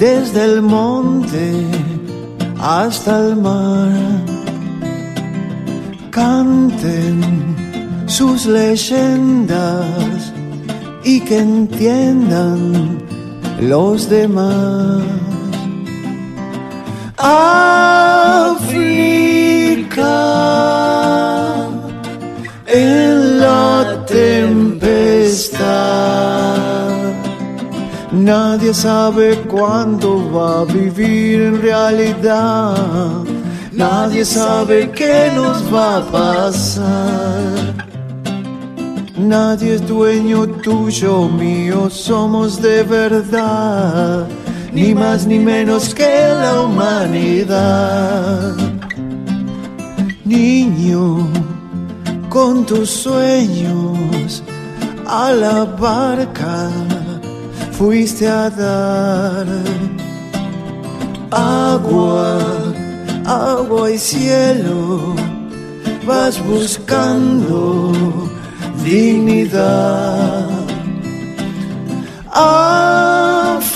desde 0.00 0.44
el 0.46 0.62
monte 0.62 1.52
hasta 2.58 3.18
el 3.18 3.36
mar. 3.36 3.90
Canten 6.10 7.20
sus 8.06 8.46
leyendas 8.46 10.32
y 11.04 11.20
que 11.20 11.38
entiendan 11.38 12.98
los 13.60 14.08
demás. 14.08 15.02
África 17.18 17.60
en 22.66 23.40
la 23.40 24.06
tempestad. 24.06 25.60
Nadie 28.12 28.74
sabe 28.74 29.36
cuándo 29.42 30.32
va 30.32 30.62
a 30.62 30.64
vivir 30.64 31.42
en 31.42 31.62
realidad. 31.62 33.24
Nadie 33.72 34.24
sabe 34.24 34.90
qué 34.90 35.30
nos 35.32 35.62
va 35.72 35.98
a 35.98 36.04
pasar. 36.10 37.86
Nadie 39.16 39.74
es 39.76 39.86
dueño 39.86 40.48
tuyo, 40.48 41.28
mío, 41.28 41.88
somos 41.88 42.60
de 42.60 42.82
verdad, 42.82 44.26
ni 44.72 44.92
más 44.92 45.24
ni 45.26 45.38
menos 45.38 45.94
que 45.94 46.08
la 46.42 46.62
humanidad. 46.62 48.56
Niño, 50.24 51.28
con 52.28 52.66
tus 52.66 52.90
sueños 52.90 54.42
a 55.06 55.30
la 55.32 55.64
barca 55.64 56.70
fuiste 57.80 58.26
a 58.26 58.50
dar 58.50 59.46
agua, 61.30 62.38
agua 63.24 63.90
y 63.90 63.98
cielo, 63.98 65.14
vas 66.04 66.38
buscando 66.44 67.94
dignidad. 68.84 70.46
África 72.30 73.70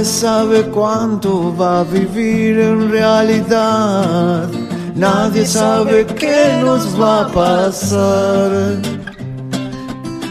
Nadie 0.00 0.12
sabe 0.12 0.62
cuánto 0.70 1.54
va 1.54 1.80
a 1.80 1.84
vivir 1.84 2.58
en 2.58 2.90
realidad. 2.90 4.48
Nadie 4.94 5.44
sabe 5.44 6.06
qué 6.06 6.58
nos 6.64 6.98
va 6.98 7.26
a 7.26 7.28
pasar 7.28 8.80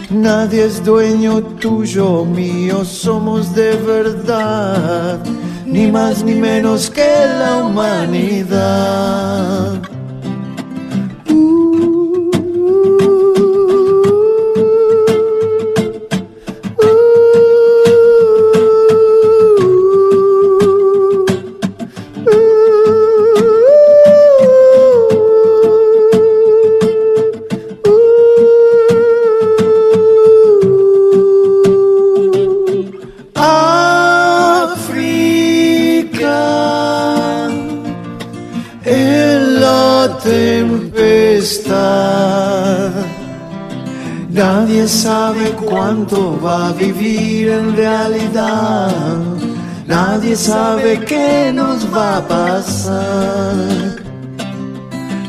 Nadie 0.09 0.65
es 0.65 0.83
dueño 0.83 1.43
tuyo, 1.61 2.25
mío, 2.25 2.83
somos 2.83 3.53
de 3.53 3.75
verdad, 3.75 5.19
ni 5.67 5.85
más 5.91 6.23
ni 6.23 6.33
menos 6.33 6.89
que 6.89 7.05
la 7.39 7.57
humanidad. 7.63 9.19
Va 46.43 46.69
a 46.69 46.73
vivir 46.73 47.49
en 47.49 47.75
realidad. 47.75 48.91
Nadie 49.85 50.35
sabe 50.35 50.99
qué 51.05 51.51
nos 51.53 51.85
va 51.93 52.17
a 52.17 52.27
pasar. 52.27 54.09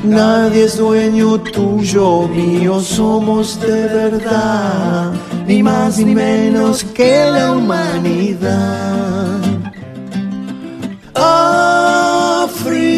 Nadie 0.03 0.65
es 0.65 0.79
dueño 0.79 1.39
tuyo, 1.41 2.27
mío, 2.29 2.81
somos 2.81 3.61
de 3.61 3.87
verdad, 3.87 5.13
ni 5.47 5.63
más 5.63 5.99
ni 5.99 6.15
menos 6.15 6.83
que 6.85 7.31
la 7.31 7.53
humanidad. 7.53 9.41
África, 11.15 12.89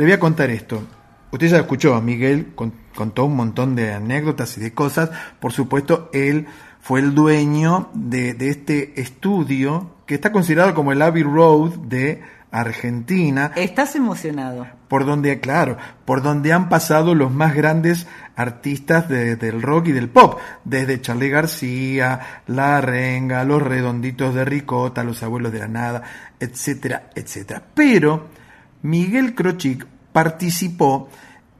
Le 0.00 0.06
voy 0.06 0.14
a 0.14 0.18
contar 0.18 0.48
esto. 0.48 0.82
Usted 1.30 1.48
ya 1.48 1.58
escuchó 1.58 1.94
a 1.94 2.00
Miguel, 2.00 2.52
con- 2.54 2.72
contó 2.94 3.26
un 3.26 3.36
montón 3.36 3.76
de 3.76 3.92
anécdotas 3.92 4.56
y 4.56 4.60
de 4.62 4.72
cosas. 4.72 5.10
Por 5.40 5.52
supuesto, 5.52 6.08
él 6.14 6.46
fue 6.80 7.00
el 7.00 7.14
dueño 7.14 7.90
de, 7.92 8.32
de 8.32 8.48
este 8.48 8.98
estudio 8.98 9.96
que 10.06 10.14
está 10.14 10.32
considerado 10.32 10.74
como 10.74 10.92
el 10.92 11.02
Abbey 11.02 11.22
Road 11.22 11.72
de 11.80 12.22
Argentina. 12.50 13.52
¿Estás 13.56 13.94
emocionado? 13.94 14.66
por 14.88 15.04
donde, 15.04 15.38
claro, 15.38 15.76
por 16.06 16.22
donde 16.22 16.54
han 16.54 16.70
pasado 16.70 17.14
los 17.14 17.30
más 17.30 17.54
grandes 17.54 18.06
artistas 18.36 19.06
de- 19.06 19.36
del 19.36 19.60
rock 19.60 19.88
y 19.88 19.92
del 19.92 20.08
pop, 20.08 20.40
desde 20.64 20.98
Charlie 21.02 21.28
García, 21.28 22.20
La 22.46 22.80
Renga, 22.80 23.44
Los 23.44 23.60
Redonditos 23.62 24.34
de 24.34 24.46
Ricota, 24.46 25.04
Los 25.04 25.22
Abuelos 25.22 25.52
de 25.52 25.58
la 25.58 25.68
Nada, 25.68 26.02
etcétera, 26.40 27.10
etcétera. 27.14 27.62
Pero 27.74 28.39
Miguel 28.82 29.34
Crochic 29.34 29.86
participó 30.12 31.08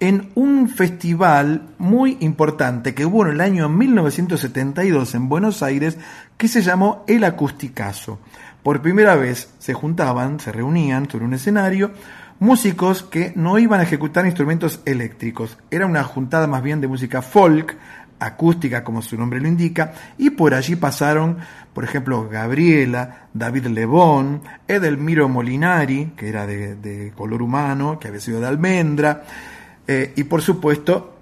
en 0.01 0.31
un 0.35 0.69
festival 0.69 1.69
muy 1.79 2.17
importante 2.21 2.95
que 2.95 3.05
hubo 3.05 3.27
en 3.27 3.33
el 3.33 3.41
año 3.43 3.69
1972 3.69 5.15
en 5.15 5.29
Buenos 5.29 5.63
Aires 5.63 5.99
que 6.39 6.49
se 6.49 6.63
llamó 6.63 7.05
El 7.07 7.25
Acusticazo. 7.25 8.19
Por 8.63 8.81
primera 8.81 9.15
vez 9.17 9.53
se 9.59 9.75
juntaban, 9.75 10.41
se 10.41 10.53
reunían 10.53 11.09
sobre 11.09 11.27
un 11.27 11.35
escenario 11.35 11.93
músicos 12.41 13.03
que 13.03 13.35
no 13.37 13.59
iban 13.59 13.81
a 13.81 13.83
ejecutar 13.83 14.25
instrumentos 14.25 14.81
eléctricos. 14.87 15.59
Era 15.71 15.85
una 15.85 16.03
juntada 16.03 16.47
más 16.47 16.63
bien 16.63 16.81
de 16.81 16.89
música 16.89 17.21
folk, 17.21 17.77
acústica 18.21 18.85
como 18.85 19.03
su 19.03 19.17
nombre 19.17 19.41
lo 19.41 19.49
indica, 19.49 19.93
y 20.19 20.31
por 20.31 20.55
allí 20.55 20.77
pasaron, 20.77 21.39
por 21.73 21.85
ejemplo, 21.85 22.29
Gabriela, 22.29 23.29
David 23.35 23.67
Lebón, 23.67 24.43
Edelmiro 24.69 25.29
Molinari, 25.29 26.13
que 26.17 26.29
era 26.29 26.47
de, 26.47 27.13
color 27.17 27.43
humano, 27.43 27.99
que 27.99 28.09
había 28.09 28.21
sido 28.21 28.41
de 28.41 28.47
almendra, 28.47 29.25
eh, 29.87 30.13
y 30.17 30.25
por 30.25 30.43
supuesto, 30.43 31.17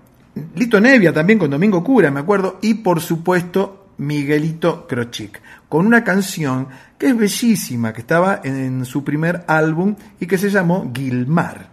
Lito 0.57 0.81
Nevia 0.81 1.12
también 1.12 1.39
con 1.39 1.51
Domingo 1.51 1.83
Cura, 1.83 2.11
me 2.11 2.20
acuerdo, 2.20 2.59
y 2.61 2.75
por 2.75 3.01
supuesto 3.01 3.87
Miguelito 3.99 4.87
Crochic, 4.87 5.41
con 5.69 5.87
una 5.87 6.05
canción 6.05 6.69
que 6.97 7.09
es 7.09 7.16
bellísima, 7.16 7.93
que 7.93 8.01
estaba 8.01 8.41
en 8.45 8.85
su 8.85 9.05
primer 9.05 9.45
álbum 9.47 9.95
y 10.20 10.27
que 10.27 10.39
se 10.39 10.51
llamó 10.51 10.91
Gilmar. 10.95 11.69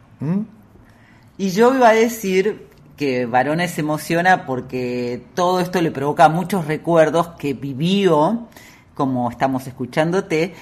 Y 1.38 1.50
yo 1.50 1.76
iba 1.76 1.90
a 1.90 1.94
decir 1.94 2.68
que 2.96 3.26
Varones 3.26 3.72
se 3.72 3.82
emociona 3.82 4.46
porque 4.46 5.24
todo 5.34 5.60
esto 5.60 5.82
le 5.82 5.92
provoca 5.92 6.30
muchos 6.30 6.66
recuerdos 6.66 7.30
que 7.38 7.54
vivió, 7.54 8.48
como 8.94 9.30
estamos 9.30 9.68
escuchándote, 9.68 10.54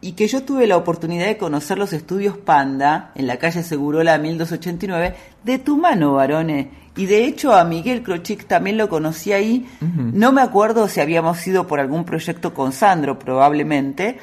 y 0.00 0.12
que 0.12 0.28
yo 0.28 0.42
tuve 0.42 0.66
la 0.66 0.76
oportunidad 0.76 1.26
de 1.26 1.38
conocer 1.38 1.78
los 1.78 1.92
estudios 1.92 2.36
Panda 2.36 3.12
en 3.14 3.26
la 3.26 3.38
calle 3.38 3.62
Segurola 3.62 4.18
1289 4.18 5.14
de 5.42 5.58
tu 5.58 5.76
mano, 5.76 6.14
Varones. 6.14 6.68
Y 6.96 7.06
de 7.06 7.24
hecho 7.24 7.52
a 7.52 7.64
Miguel 7.64 8.02
Crochic 8.02 8.46
también 8.46 8.78
lo 8.78 8.88
conocí 8.88 9.32
ahí. 9.32 9.66
No 9.80 10.32
me 10.32 10.42
acuerdo 10.42 10.88
si 10.88 11.00
habíamos 11.00 11.46
ido 11.46 11.66
por 11.66 11.80
algún 11.80 12.04
proyecto 12.04 12.54
con 12.54 12.72
Sandro, 12.72 13.18
probablemente, 13.18 14.18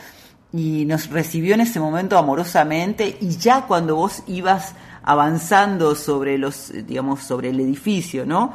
y 0.52 0.85
nos 0.85 1.10
recibió 1.10 1.56
en 1.56 1.61
ese 1.61 1.80
momento 1.80 2.18
amorosamente 2.18 3.18
y 3.19 3.38
ya 3.38 3.65
cuando 3.68 3.95
vos 3.95 4.23
ibas 4.27 4.76
avanzando 5.03 5.95
sobre 5.95 6.38
los 6.38 6.71
digamos 6.88 7.21
sobre 7.21 7.49
el 7.49 7.59
edificio 7.59 8.25
no 8.25 8.53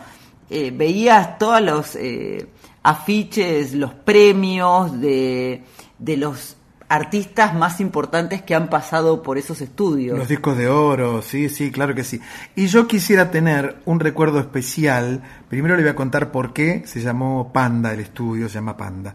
Eh, 0.51 0.73
veías 0.73 1.37
todos 1.37 1.61
los 1.61 1.95
eh, 1.95 2.47
afiches 2.83 3.75
los 3.75 3.93
premios 3.93 4.99
de, 4.99 5.63
de 5.99 6.17
los 6.17 6.57
artistas 6.89 7.53
más 7.55 7.81
importantes 7.81 8.41
que 8.41 8.55
han 8.55 8.71
pasado 8.71 9.23
por 9.23 9.37
esos 9.37 9.61
estudios 9.61 10.17
Los 10.17 10.29
discos 10.29 10.57
de 10.57 10.69
oro, 10.69 11.21
sí, 11.21 11.51
sí, 11.51 11.71
claro 11.71 11.95
que 11.95 12.03
sí. 12.03 12.19
Y 12.57 12.69
yo 12.69 12.87
quisiera 12.87 13.31
tener 13.31 13.77
un 13.85 14.01
recuerdo 14.01 14.41
especial. 14.41 15.21
Primero 15.51 15.77
le 15.77 15.83
voy 15.83 15.91
a 15.91 15.95
contar 15.95 16.33
por 16.33 16.55
qué 16.55 16.83
se 16.87 17.03
llamó 17.03 17.53
Panda, 17.53 17.93
el 17.93 18.01
estudio 18.01 18.49
se 18.49 18.55
llama 18.55 18.75
Panda. 18.75 19.15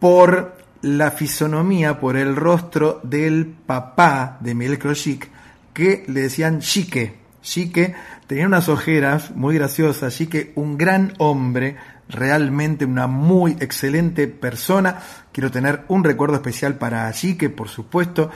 Por 0.00 0.56
la 0.82 1.12
fisonomía, 1.12 2.00
por 2.00 2.16
el 2.16 2.34
rostro 2.34 2.98
del 3.04 3.46
papá 3.46 4.38
de 4.40 4.56
Miguel 4.56 4.78
Crochic, 4.80 5.30
que 5.78 6.02
le 6.08 6.22
decían 6.22 6.58
Chique. 6.58 7.14
Chique 7.40 7.94
tenía 8.26 8.48
unas 8.48 8.68
ojeras 8.68 9.30
muy 9.36 9.54
graciosas, 9.54 10.12
Chique, 10.16 10.50
un 10.56 10.76
gran 10.76 11.12
hombre, 11.18 11.76
realmente 12.08 12.84
una 12.84 13.06
muy 13.06 13.52
excelente 13.60 14.26
persona. 14.26 14.98
Quiero 15.30 15.52
tener 15.52 15.84
un 15.86 16.02
recuerdo 16.02 16.34
especial 16.34 16.78
para 16.78 17.12
Chique, 17.12 17.48
por 17.48 17.68
supuesto, 17.68 18.28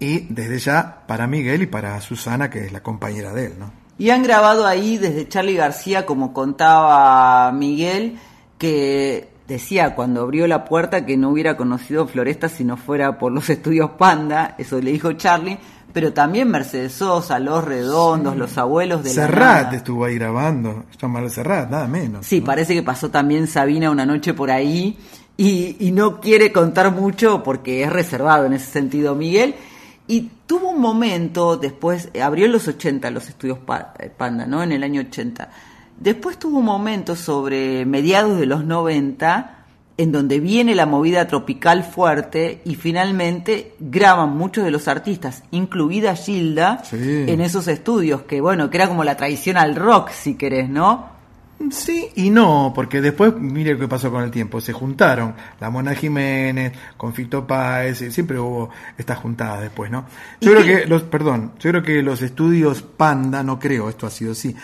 y 0.00 0.26
desde 0.28 0.58
ya 0.58 1.04
para 1.06 1.28
Miguel 1.28 1.62
y 1.62 1.66
para 1.66 2.00
Susana, 2.00 2.50
que 2.50 2.64
es 2.64 2.72
la 2.72 2.82
compañera 2.82 3.32
de 3.32 3.46
él, 3.46 3.52
¿no? 3.60 3.70
Y 3.96 4.10
han 4.10 4.24
grabado 4.24 4.66
ahí 4.66 4.98
desde 4.98 5.28
Charlie 5.28 5.54
García, 5.54 6.04
como 6.04 6.32
contaba 6.32 7.52
Miguel, 7.52 8.18
que 8.58 9.28
decía 9.46 9.94
cuando 9.94 10.22
abrió 10.22 10.48
la 10.48 10.64
puerta 10.64 11.06
que 11.06 11.16
no 11.16 11.30
hubiera 11.30 11.56
conocido 11.56 12.08
Floresta 12.08 12.48
si 12.48 12.64
no 12.64 12.76
fuera 12.76 13.18
por 13.18 13.32
los 13.32 13.48
estudios 13.48 13.92
Panda, 13.92 14.56
eso 14.58 14.80
le 14.80 14.90
dijo 14.90 15.12
Charlie, 15.12 15.58
pero 15.92 16.12
también 16.12 16.50
Mercedes 16.50 16.92
Sosa, 16.92 17.38
Los 17.38 17.64
Redondos, 17.64 18.36
Los 18.36 18.58
Abuelos 18.58 19.02
de 19.02 19.10
la 19.10 19.14
Serrat 19.14 19.64
Nada. 19.64 19.76
estuvo 19.76 20.04
ahí 20.04 20.16
grabando, 20.16 20.84
Jean-Marie 21.00 21.30
Serrat, 21.30 21.70
nada 21.70 21.88
menos. 21.88 22.26
Sí, 22.26 22.40
parece 22.40 22.74
que 22.74 22.82
pasó 22.82 23.10
también 23.10 23.46
Sabina 23.46 23.90
una 23.90 24.06
noche 24.06 24.34
por 24.34 24.50
ahí 24.50 24.98
y, 25.36 25.76
y 25.80 25.92
no 25.92 26.20
quiere 26.20 26.52
contar 26.52 26.92
mucho 26.92 27.42
porque 27.42 27.82
es 27.82 27.92
reservado 27.92 28.46
en 28.46 28.52
ese 28.52 28.70
sentido 28.70 29.14
Miguel. 29.14 29.54
Y 30.06 30.30
tuvo 30.46 30.70
un 30.70 30.80
momento, 30.80 31.58
después, 31.58 32.08
abrió 32.20 32.46
en 32.46 32.52
los 32.52 32.66
80 32.66 33.10
los 33.10 33.28
estudios 33.28 33.58
eh, 33.98 34.10
Panda, 34.16 34.46
¿no? 34.46 34.62
En 34.62 34.72
el 34.72 34.82
año 34.82 35.02
80. 35.02 35.50
Después 35.98 36.38
tuvo 36.38 36.58
un 36.58 36.64
momento 36.64 37.14
sobre 37.14 37.84
mediados 37.84 38.38
de 38.38 38.46
los 38.46 38.64
90 38.64 39.57
en 39.98 40.12
donde 40.12 40.40
viene 40.40 40.74
la 40.74 40.86
movida 40.86 41.26
tropical 41.26 41.82
fuerte 41.84 42.62
y 42.64 42.76
finalmente 42.76 43.74
graban 43.80 44.30
muchos 44.36 44.64
de 44.64 44.70
los 44.70 44.88
artistas, 44.88 45.42
incluida 45.50 46.14
Gilda, 46.16 46.82
Sí. 46.84 46.96
en 47.26 47.40
esos 47.40 47.68
estudios, 47.68 48.22
que 48.22 48.40
bueno, 48.40 48.70
que 48.70 48.76
era 48.78 48.88
como 48.88 49.04
la 49.04 49.16
tradición 49.16 49.56
al 49.56 49.74
rock, 49.76 50.10
si 50.10 50.34
querés, 50.36 50.68
¿no? 50.70 51.18
Sí 51.72 52.08
y 52.14 52.30
no, 52.30 52.70
porque 52.72 53.00
después, 53.00 53.34
mire 53.36 53.72
lo 53.72 53.80
que 53.80 53.88
pasó 53.88 54.12
con 54.12 54.22
el 54.22 54.30
tiempo, 54.30 54.60
se 54.60 54.72
juntaron 54.72 55.34
la 55.58 55.68
Mona 55.70 55.92
Jiménez 55.96 56.72
con 56.96 57.12
Fito 57.12 57.44
Páez, 57.48 57.98
siempre 58.14 58.38
hubo 58.38 58.70
estas 58.96 59.18
juntadas 59.18 59.62
después, 59.62 59.90
¿no? 59.90 60.04
Yo 60.40 60.52
creo 60.52 60.64
que 60.64 60.86
los, 60.86 61.02
perdón, 61.02 61.54
yo 61.58 61.70
creo 61.70 61.82
que 61.82 62.00
los 62.04 62.22
estudios 62.22 62.82
Panda, 62.82 63.42
no 63.42 63.58
creo, 63.58 63.88
esto 63.88 64.06
ha 64.06 64.10
sido 64.10 64.30
así, 64.32 64.54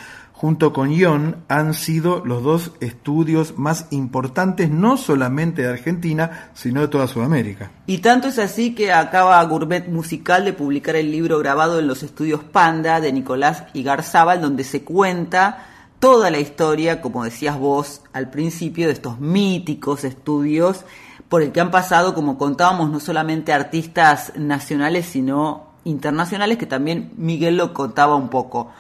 junto 0.45 0.75
con 0.75 0.93
Ion 0.93 1.37
han 1.49 1.73
sido 1.73 2.23
los 2.23 2.43
dos 2.43 2.73
estudios 2.81 3.57
más 3.57 3.87
importantes, 3.91 4.69
no 4.69 4.99
solamente 4.99 5.63
de 5.63 5.69
Argentina, 5.69 6.51
sino 6.53 6.83
de 6.83 6.89
toda 6.89 7.07
Sudamérica. 7.07 7.71
Y 7.87 7.99
tanto 7.99 8.29
es 8.29 8.39
así 8.39 8.75
que 8.75 8.93
acaba 8.93 9.43
Gourmet 9.45 9.89
Musical 9.89 10.45
de 10.45 10.53
publicar 10.53 10.97
el 10.97 11.11
libro 11.11 11.39
grabado 11.39 11.79
en 11.79 11.87
los 11.87 12.03
estudios 12.03 12.45
Panda 12.45 13.01
de 13.01 13.11
Nicolás 13.11 13.65
Igarzábal, 13.73 14.43
donde 14.43 14.65
se 14.65 14.85
cuenta 14.85 15.65
toda 15.99 16.31
la 16.31 16.41
historia, 16.41 17.01
como 17.01 17.25
decías 17.25 17.59
vos 17.59 18.03
al 18.13 18.29
principio, 18.29 18.89
de 18.89 18.93
estos 18.93 19.21
míticos 19.21 20.05
estudios 20.05 20.85
por 21.31 21.41
el 21.41 21.53
que 21.53 21.63
han 21.63 21.71
pasado, 21.71 22.13
como 22.13 22.37
contábamos, 22.37 22.91
no 22.91 23.01
solamente 23.01 23.55
artistas 23.55 24.35
nacionales, 24.37 25.07
sino 25.07 25.69
internacionales, 25.85 26.59
que 26.59 26.67
también 26.67 27.15
Miguel 27.17 27.57
lo 27.57 27.73
contaba 27.73 28.15
un 28.15 28.29
poco. 28.29 28.73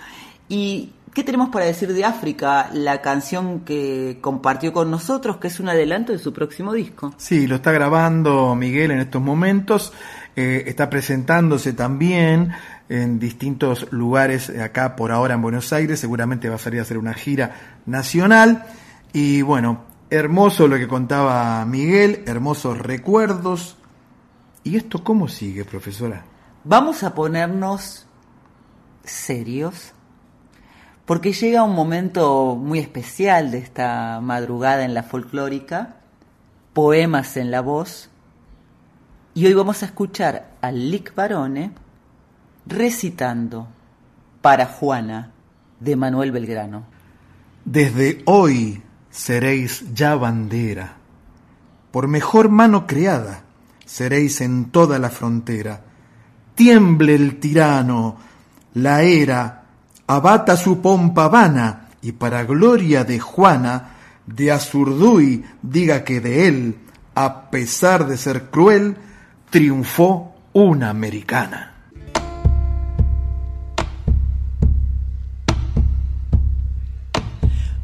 ¿Y 0.46 0.90
qué 1.14 1.24
tenemos 1.24 1.48
para 1.48 1.64
decir 1.64 1.92
de 1.92 2.04
África? 2.04 2.68
La 2.72 3.00
canción 3.00 3.60
que 3.60 4.18
compartió 4.20 4.72
con 4.72 4.90
nosotros, 4.90 5.38
que 5.38 5.48
es 5.48 5.60
un 5.60 5.68
adelanto 5.68 6.12
de 6.12 6.18
su 6.18 6.32
próximo 6.32 6.72
disco. 6.72 7.14
Sí, 7.16 7.46
lo 7.46 7.56
está 7.56 7.72
grabando 7.72 8.54
Miguel 8.54 8.90
en 8.90 8.98
estos 8.98 9.22
momentos, 9.22 9.92
eh, 10.36 10.64
está 10.66 10.90
presentándose 10.90 11.72
también 11.72 12.52
en 12.88 13.18
distintos 13.18 13.90
lugares 13.92 14.50
acá 14.50 14.96
por 14.96 15.12
ahora 15.12 15.34
en 15.34 15.42
Buenos 15.42 15.72
Aires, 15.72 15.98
seguramente 16.00 16.50
va 16.50 16.56
a 16.56 16.58
salir 16.58 16.80
a 16.80 16.82
hacer 16.82 16.98
una 16.98 17.14
gira 17.14 17.80
nacional 17.86 18.66
y 19.12 19.40
bueno, 19.40 19.94
Hermoso 20.14 20.68
lo 20.68 20.76
que 20.76 20.86
contaba 20.86 21.64
Miguel, 21.64 22.22
hermosos 22.26 22.78
recuerdos. 22.78 23.76
¿Y 24.62 24.76
esto 24.76 25.02
cómo 25.02 25.26
sigue, 25.26 25.64
profesora? 25.64 26.24
Vamos 26.62 27.02
a 27.02 27.14
ponernos 27.14 28.06
serios, 29.02 29.92
porque 31.04 31.32
llega 31.32 31.62
un 31.62 31.74
momento 31.74 32.56
muy 32.56 32.78
especial 32.78 33.50
de 33.50 33.58
esta 33.58 34.20
madrugada 34.22 34.84
en 34.84 34.94
la 34.94 35.02
folclórica, 35.02 35.96
poemas 36.72 37.36
en 37.36 37.50
la 37.50 37.60
voz, 37.60 38.10
y 39.34 39.46
hoy 39.46 39.54
vamos 39.54 39.82
a 39.82 39.86
escuchar 39.86 40.52
a 40.60 40.70
Lick 40.70 41.14
Barone 41.14 41.72
recitando 42.66 43.66
para 44.40 44.66
Juana 44.66 45.32
de 45.80 45.96
Manuel 45.96 46.32
Belgrano. 46.32 46.84
Desde 47.64 48.22
hoy 48.26 48.82
seréis 49.10 49.92
ya 49.92 50.14
bandera, 50.14 50.96
por 51.90 52.08
mejor 52.08 52.48
mano 52.48 52.86
creada 52.86 53.44
seréis 53.84 54.40
en 54.40 54.70
toda 54.70 54.98
la 54.98 55.10
frontera. 55.10 55.82
Tiemble 56.54 57.14
el 57.14 57.38
tirano, 57.38 58.16
la 58.74 59.02
era, 59.02 59.63
abata 60.06 60.56
su 60.56 60.80
pompa 60.80 61.28
vana, 61.28 61.88
y 62.02 62.12
para 62.12 62.44
gloria 62.44 63.04
de 63.04 63.18
Juana, 63.18 63.94
de 64.26 64.52
Azurduy 64.52 65.44
diga 65.62 66.04
que 66.04 66.20
de 66.20 66.48
él, 66.48 66.78
a 67.14 67.50
pesar 67.50 68.06
de 68.06 68.16
ser 68.16 68.50
cruel, 68.50 68.96
triunfó 69.50 70.34
una 70.52 70.90
americana. 70.90 71.74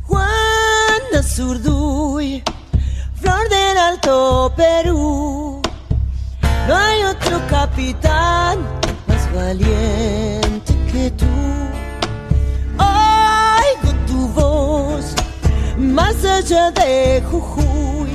Juana 0.02 1.22
Zurduy, 1.22 2.42
flor 3.14 3.48
del 3.48 3.78
Alto 3.78 4.52
Perú. 4.56 5.62
No 6.68 6.76
hay 6.76 7.02
otro 7.04 7.40
capitán 7.48 8.58
más 9.06 9.34
valiente 9.34 10.79
más 15.90 16.24
allá 16.24 16.70
de 16.70 17.22
Jujuy 17.30 18.10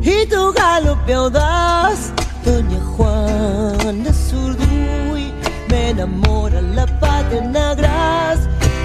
y 0.00 0.26
tu 0.26 0.52
galope 0.52 1.12
audaz, 1.14 2.12
doña 2.44 2.80
Juana 2.96 4.12
Zurduy. 4.12 5.32
Me 5.68 5.90
enamora 5.90 6.62
la 6.62 6.86
patria 7.00 7.74
gras, 7.74 8.38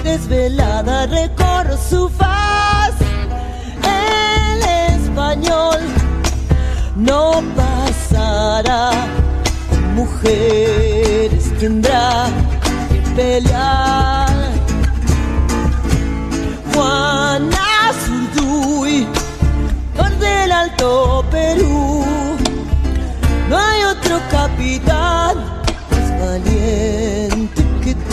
desvelada 0.04 1.06
recorro 1.08 1.78
su 1.78 2.10
faz. 2.10 2.94
El 3.84 4.62
español 4.96 5.80
no 6.96 7.42
pasará, 7.56 8.92
mujeres 9.96 11.58
tendrá 11.60 12.28
que 12.90 13.00
pelear. 13.16 14.33
Juana 16.94 17.92
Zurduy, 18.06 19.08
por 19.98 20.12
del 20.20 20.52
Alto 20.52 21.26
Perú, 21.32 22.06
no 23.50 23.58
hay 23.58 23.84
otro 23.86 24.20
capitán 24.30 25.38
más 25.90 26.20
valiente 26.20 27.66
que 27.84 27.96
tú. 27.96 28.13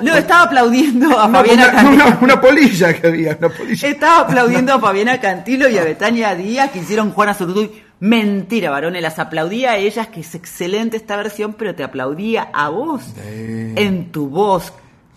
No, 0.04 0.14
estaba 0.16 0.42
aplaudiendo 0.44 1.18
a 1.18 1.28
Fabiana 1.28 1.64
una- 1.64 1.72
Cantilo. 1.72 2.04
una- 2.06 2.18
una 2.20 2.40
polilla 2.40 2.92
que 2.94 3.06
había, 3.06 3.36
una 3.38 3.48
polilla. 3.48 3.88
Estaba 3.88 4.20
aplaudiendo 4.20 4.74
a 4.74 4.80
Fabiana 4.80 5.20
Cantilo 5.20 5.68
y 5.68 5.78
a 5.78 5.84
Betania 5.84 6.34
Díaz 6.34 6.70
que 6.70 6.78
hicieron 6.80 7.12
Juana 7.12 7.34
Zurduy. 7.34 7.70
Mentira, 8.00 8.70
varones, 8.70 9.02
las 9.02 9.18
aplaudía 9.18 9.72
a 9.72 9.76
ellas, 9.76 10.08
que 10.08 10.20
es 10.20 10.34
excelente 10.34 10.96
esta 10.96 11.16
versión, 11.16 11.52
pero 11.52 11.74
te 11.74 11.84
aplaudía 11.84 12.48
a 12.54 12.70
vos. 12.70 13.02
En 13.76 14.10
tu 14.10 14.28
voz 14.28 14.72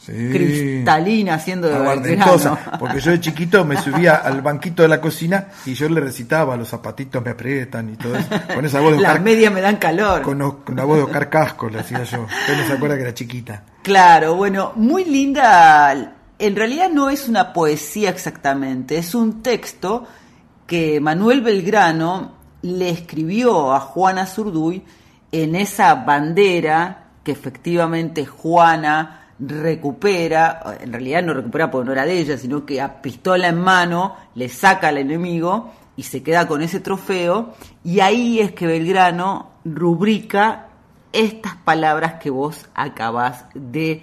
Sí. 0.05 0.11
cristalina, 0.31 1.35
haciendo 1.35 1.69
de 1.69 1.79
Belgrano. 1.79 2.57
porque 2.79 2.99
yo 2.99 3.11
de 3.11 3.21
chiquito 3.21 3.63
me 3.63 3.77
subía 3.77 4.15
al 4.15 4.41
banquito 4.41 4.81
de 4.81 4.89
la 4.89 4.99
cocina 4.99 5.47
y 5.65 5.75
yo 5.75 5.87
le 5.87 6.01
recitaba, 6.01 6.57
los 6.57 6.67
zapatitos 6.67 7.23
me 7.23 7.31
aprietan 7.31 7.89
y 7.89 7.95
todo 7.95 8.17
eso, 8.17 8.27
con 8.53 8.65
esa 8.65 8.81
voz 8.81 8.97
de 8.97 8.99
Las 9.01 9.21
medias 9.21 9.53
me 9.53 9.61
dan 9.61 9.77
calor. 9.77 10.21
con, 10.21 10.39
con 10.63 10.75
la 10.75 10.83
voz 10.83 10.97
de 10.97 11.03
Oscar 11.03 11.29
Casco, 11.29 11.69
le 11.69 11.77
decía 11.77 12.03
yo. 12.03 12.23
Usted 12.23 12.57
no 12.57 12.67
se 12.67 12.73
acuerda 12.73 12.95
que 12.97 13.01
era 13.03 13.13
chiquita. 13.13 13.63
Claro, 13.81 14.35
bueno, 14.35 14.73
muy 14.75 15.05
linda. 15.05 16.15
En 16.37 16.55
realidad 16.57 16.89
no 16.89 17.09
es 17.09 17.29
una 17.29 17.53
poesía 17.53 18.09
exactamente, 18.09 18.97
es 18.97 19.15
un 19.15 19.41
texto 19.41 20.05
que 20.67 20.99
Manuel 20.99 21.41
Belgrano 21.41 22.33
le 22.61 22.89
escribió 22.89 23.73
a 23.73 23.79
Juana 23.79 24.25
Zurduy 24.25 24.83
en 25.31 25.55
esa 25.55 25.95
bandera 25.95 27.05
que 27.23 27.31
efectivamente 27.31 28.25
Juana 28.25 29.22
recupera, 29.47 30.77
en 30.79 30.91
realidad 30.91 31.23
no 31.23 31.33
recupera 31.33 31.71
porque 31.71 31.85
no 31.85 31.91
era 31.93 32.05
de 32.05 32.19
ella, 32.19 32.37
sino 32.37 32.65
que 32.65 32.81
a 32.81 33.01
pistola 33.01 33.49
en 33.49 33.59
mano 33.59 34.15
le 34.35 34.49
saca 34.49 34.89
al 34.89 34.97
enemigo 34.97 35.71
y 35.95 36.03
se 36.03 36.23
queda 36.23 36.47
con 36.47 36.61
ese 36.61 36.79
trofeo, 36.79 37.53
y 37.83 37.99
ahí 37.99 38.39
es 38.39 38.51
que 38.53 38.65
Belgrano 38.65 39.51
rubrica 39.63 40.67
estas 41.11 41.55
palabras 41.55 42.15
que 42.15 42.29
vos 42.29 42.67
acabás 42.73 43.45
de 43.53 44.01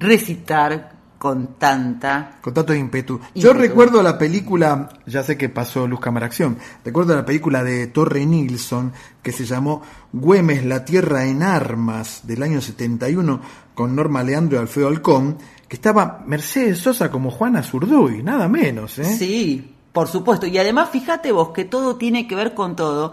recitar 0.00 0.98
con 1.18 1.58
tanta... 1.58 2.38
Con 2.40 2.54
tanto 2.54 2.74
ímpetu. 2.74 3.20
Yo 3.34 3.52
recuerdo 3.52 4.02
la 4.02 4.16
película, 4.18 4.88
ya 5.06 5.22
sé 5.22 5.36
que 5.36 5.48
pasó 5.48 5.86
Luz 5.86 6.00
Cámara 6.00 6.26
Acción, 6.26 6.58
recuerdo 6.84 7.14
la 7.14 7.24
película 7.24 7.64
de 7.64 7.88
Torre 7.88 8.24
Nilsson 8.24 8.92
que 9.22 9.32
se 9.32 9.44
llamó 9.44 9.82
Güemes, 10.12 10.64
la 10.64 10.84
tierra 10.84 11.26
en 11.26 11.42
armas, 11.42 12.20
del 12.24 12.42
año 12.42 12.60
71, 12.60 13.40
con 13.78 13.94
Norma 13.94 14.24
Leandro 14.24 14.58
y 14.58 14.60
Alfredo 14.60 14.88
Alcón, 14.88 15.38
que 15.68 15.76
estaba 15.76 16.24
Mercedes 16.26 16.80
Sosa 16.80 17.12
como 17.12 17.30
Juana 17.30 17.62
Zurduy, 17.62 18.24
nada 18.24 18.48
menos, 18.48 18.98
¿eh? 18.98 19.04
Sí, 19.04 19.72
Por 19.92 20.08
supuesto, 20.08 20.48
y 20.48 20.58
además 20.58 20.88
fíjate 20.90 21.30
vos 21.30 21.50
que 21.50 21.64
todo 21.64 21.94
tiene 21.94 22.26
que 22.26 22.34
ver 22.34 22.54
con 22.54 22.74
todo, 22.74 23.12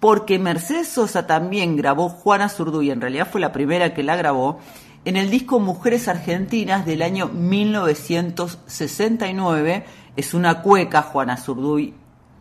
porque 0.00 0.38
Mercedes 0.38 0.88
Sosa 0.88 1.26
también 1.26 1.78
grabó 1.78 2.10
Juana 2.10 2.50
Zurduy, 2.50 2.90
en 2.90 3.00
realidad 3.00 3.26
fue 3.32 3.40
la 3.40 3.52
primera 3.52 3.94
que 3.94 4.02
la 4.02 4.16
grabó, 4.16 4.58
en 5.06 5.16
el 5.16 5.30
disco 5.30 5.60
Mujeres 5.60 6.08
Argentinas 6.08 6.84
del 6.84 7.00
año 7.00 7.28
1969. 7.28 9.86
Es 10.16 10.34
una 10.34 10.60
cueca, 10.60 11.00
Juana 11.00 11.38
Zurduy, 11.38 11.94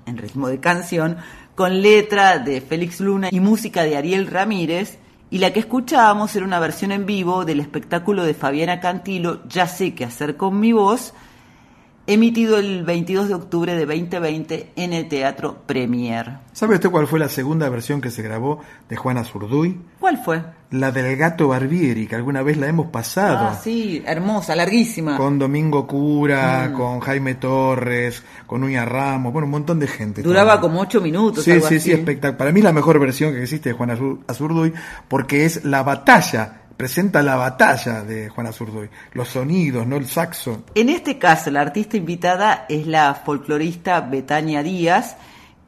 en 0.06 0.18
ritmo 0.18 0.50
de 0.50 0.60
canción, 0.60 1.20
con 1.56 1.82
letra 1.82 2.40
de 2.40 2.60
Félix 2.60 3.00
Luna 3.00 3.30
y 3.32 3.40
música 3.40 3.84
de 3.84 3.96
Ariel 3.96 4.28
Ramírez. 4.28 5.00
Y 5.32 5.38
la 5.38 5.54
que 5.54 5.62
escuchábamos 5.62 6.36
era 6.36 6.46
una 6.46 6.60
versión 6.60 6.92
en 6.92 7.06
vivo 7.06 7.46
del 7.46 7.62
espectáculo 7.62 8.26
de 8.26 8.34
Fabiana 8.34 8.82
Cantilo, 8.82 9.42
Ya 9.48 9.66
sé 9.66 9.96
qué 9.96 10.04
hacer 10.04 10.36
con 10.36 10.60
mi 10.60 10.74
voz, 10.74 11.14
emitido 12.08 12.58
el 12.58 12.84
22 12.84 13.28
de 13.28 13.34
octubre 13.36 13.74
de 13.76 13.86
2020 13.86 14.72
en 14.76 14.94
el 14.94 15.08
Teatro 15.08 15.58
Premier. 15.66 16.40
¿Sabe 16.52 16.76
usted 16.76 16.90
cuál 16.90 17.08
fue 17.08 17.20
la 17.20 17.30
segunda 17.30 17.70
versión 17.70 18.02
que 18.02 18.10
se 18.12 18.22
grabó 18.22 18.60
de 18.90 18.96
Juana 18.98 19.24
Zurduy? 19.24 19.78
¿Cuál 20.00 20.18
fue? 20.24 20.42
La 20.72 20.92
del 20.92 21.16
gato 21.18 21.50
Barbieri, 21.50 22.08
que 22.08 22.16
alguna 22.16 22.42
vez 22.44 22.58
la 22.58 22.68
hemos 22.68 22.88
pasado. 22.88 23.50
Ah, 23.52 23.60
sí, 23.62 24.02
hermosa, 24.06 24.56
larguísima. 24.56 25.18
Con 25.18 25.38
Domingo 25.38 25.86
Cura, 25.86 26.70
Mm. 26.70 26.74
con 26.78 27.00
Jaime 27.02 27.36
Torres, 27.36 28.24
con 28.48 28.64
Uña 28.64 28.86
Ramos, 28.86 29.32
bueno, 29.34 29.46
un 29.46 29.52
montón 29.52 29.80
de 29.80 29.88
gente. 29.88 30.22
Duraba 30.22 30.60
como 30.62 30.80
ocho 30.82 31.02
minutos. 31.02 31.44
Sí, 31.44 31.52
algo 31.52 31.68
sí, 31.68 31.76
así. 31.76 31.86
sí, 31.86 31.92
espectacular. 31.92 32.38
Para 32.38 32.52
mí 32.52 32.62
la 32.62 32.72
mejor 32.74 33.00
versión 33.00 33.34
que 33.34 33.44
existe 33.44 33.70
de 33.70 33.76
Juana 33.76 33.96
Azur- 33.98 34.20
Azurduy 34.28 34.74
porque 35.08 35.46
es 35.46 35.66
la 35.66 35.84
batalla, 35.84 36.61
presenta 36.82 37.22
la 37.22 37.36
batalla 37.36 38.02
de 38.02 38.28
Juana 38.30 38.50
Azurduy. 38.50 38.90
Los 39.14 39.28
sonidos, 39.28 39.86
no 39.86 39.98
el 39.98 40.08
saxo. 40.08 40.64
En 40.74 40.90
este 40.90 41.20
caso, 41.20 41.52
la 41.52 41.62
artista 41.62 41.96
invitada 41.96 42.66
es 42.68 42.88
la 42.88 43.14
folclorista 43.14 44.02
Betania 44.02 44.64
Díaz, 44.64 45.16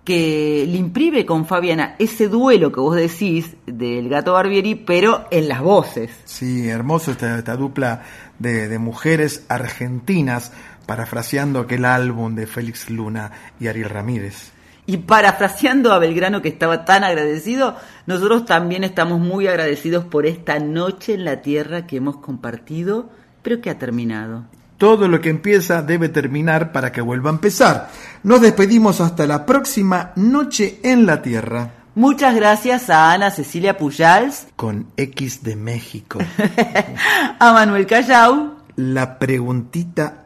que 0.04 0.66
le 0.68 0.76
imprime 0.76 1.24
con 1.24 1.46
Fabiana 1.46 1.94
ese 2.00 2.30
duelo 2.30 2.72
que 2.72 2.80
vos 2.80 2.96
decís 2.96 3.56
del 3.68 4.10
gato 4.10 4.34
Barbieri, 4.34 4.74
pero 4.74 5.28
en 5.30 5.50
las 5.50 5.62
voces. 5.62 6.10
Sí, 6.26 6.68
hermoso 6.68 7.12
esta, 7.12 7.38
esta 7.38 7.58
dupla 7.58 8.02
de, 8.40 8.68
de 8.68 8.80
mujeres 8.80 9.46
argentinas, 9.50 10.52
parafraseando 10.88 11.60
aquel 11.60 11.86
álbum 11.86 12.34
de 12.34 12.48
Félix 12.48 12.90
Luna 12.90 13.32
y 13.60 13.68
Ariel 13.68 13.92
Ramírez. 13.92 14.53
Y 14.86 14.98
parafraseando 14.98 15.94
a 15.94 16.00
Belgrano 16.00 16.42
que 16.42 16.50
estaba 16.50 16.84
tan 16.84 17.04
agradecido, 17.04 17.78
nosotros 18.06 18.46
también 18.46 18.84
estamos 18.84 19.20
muy 19.20 19.48
agradecidos 19.48 20.04
por 20.04 20.26
esta 20.26 20.60
noche 20.60 21.14
en 21.14 21.24
la 21.24 21.42
tierra 21.42 21.88
que 21.88 21.98
hemos 21.98 22.18
compartido, 22.18 23.10
pero 23.42 23.62
que 23.62 23.70
ha 23.70 23.80
terminado. 23.80 24.44
Todo 24.78 25.08
lo 25.08 25.22
que 25.22 25.30
empieza 25.30 25.82
debe 25.82 26.10
terminar 26.10 26.74
para 26.74 26.92
que 26.92 27.00
vuelva 27.00 27.30
a 27.30 27.34
empezar. 27.34 27.90
Nos 28.24 28.42
despedimos 28.42 29.00
hasta 29.00 29.26
la 29.26 29.46
próxima 29.46 30.12
Noche 30.18 30.80
en 30.84 31.06
la 31.06 31.22
Tierra. 31.22 31.72
Muchas 31.96 32.36
gracias 32.36 32.90
a 32.90 33.14
Ana 33.14 33.30
Cecilia 33.30 33.78
Pujals, 33.78 34.48
Con 34.56 34.88
X 34.98 35.44
de 35.44 35.56
México. 35.56 36.20
a 37.40 37.54
Manuel 37.54 37.86
Callao, 37.86 38.58
La 38.76 39.20
preguntita. 39.20 40.23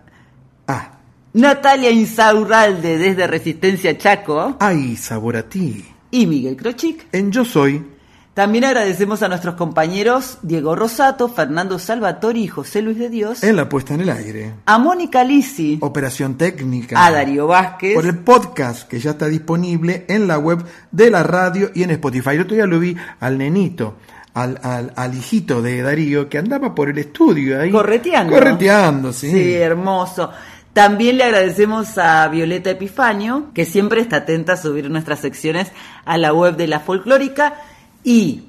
Natalia 1.38 1.92
Insaurralde 1.92 2.98
desde 2.98 3.28
Resistencia 3.28 3.96
Chaco 3.96 4.58
Ay, 4.60 4.96
sabor 4.96 5.36
a 5.38 5.44
ti. 5.44 5.86
y 6.10 6.26
Miguel 6.26 6.56
Crochic. 6.58 7.06
En 7.12 7.32
Yo 7.32 7.46
Soy. 7.46 7.86
También 8.34 8.66
agradecemos 8.66 9.22
a 9.22 9.28
nuestros 9.28 9.54
compañeros 9.56 10.40
Diego 10.42 10.76
Rosato, 10.76 11.28
Fernando 11.30 11.78
Salvatori 11.78 12.44
y 12.44 12.48
José 12.48 12.82
Luis 12.82 12.98
de 12.98 13.10
Dios, 13.10 13.44
En 13.44 13.56
la 13.56 13.70
puesta 13.70 13.94
en 13.94 14.02
el 14.02 14.10
aire. 14.10 14.54
a 14.66 14.78
Mónica 14.80 15.24
Lisi, 15.24 15.78
Operación 15.82 16.38
técnica. 16.38 17.04
a 17.06 17.12
Darío 17.12 17.46
Vázquez, 17.46 17.94
Por 17.94 18.06
el 18.06 18.18
podcast 18.18 18.88
que 18.88 19.00
ya 19.00 19.12
está 19.12 19.28
disponible 19.28 20.06
en 20.08 20.28
la 20.28 20.40
web 20.40 20.64
de 20.92 21.12
la 21.12 21.22
radio 21.22 21.70
y 21.76 21.84
en 21.84 21.92
Spotify. 21.92 22.32
El 22.32 22.42
otro 22.42 22.56
día 22.56 22.66
lo 22.66 22.80
vi 22.80 22.96
al 23.20 23.38
nenito, 23.40 23.96
al, 24.34 24.60
al, 24.64 24.92
al 24.96 25.16
hijito 25.16 25.62
de 25.64 25.82
Darío, 25.84 26.30
que 26.30 26.38
andaba 26.40 26.74
por 26.76 26.90
el 26.90 26.98
estudio 27.00 27.60
ahí. 27.62 27.72
correteando. 27.72 28.34
Correteando, 28.34 29.14
sí. 29.14 29.32
Sí, 29.32 29.54
hermoso. 29.56 30.32
También 30.78 31.18
le 31.18 31.24
agradecemos 31.24 31.98
a 31.98 32.28
Violeta 32.28 32.70
Epifanio, 32.70 33.48
que 33.56 33.66
siempre 33.66 34.00
está 34.00 34.18
atenta 34.18 34.54
a 34.54 34.58
subir 34.58 34.92
nuestras 34.92 35.18
secciones 35.18 35.72
a 36.06 36.20
la 36.20 36.34
web 36.34 36.56
de 36.56 36.68
la 36.68 36.82
folclórica. 36.82 37.56
Y 38.04 38.44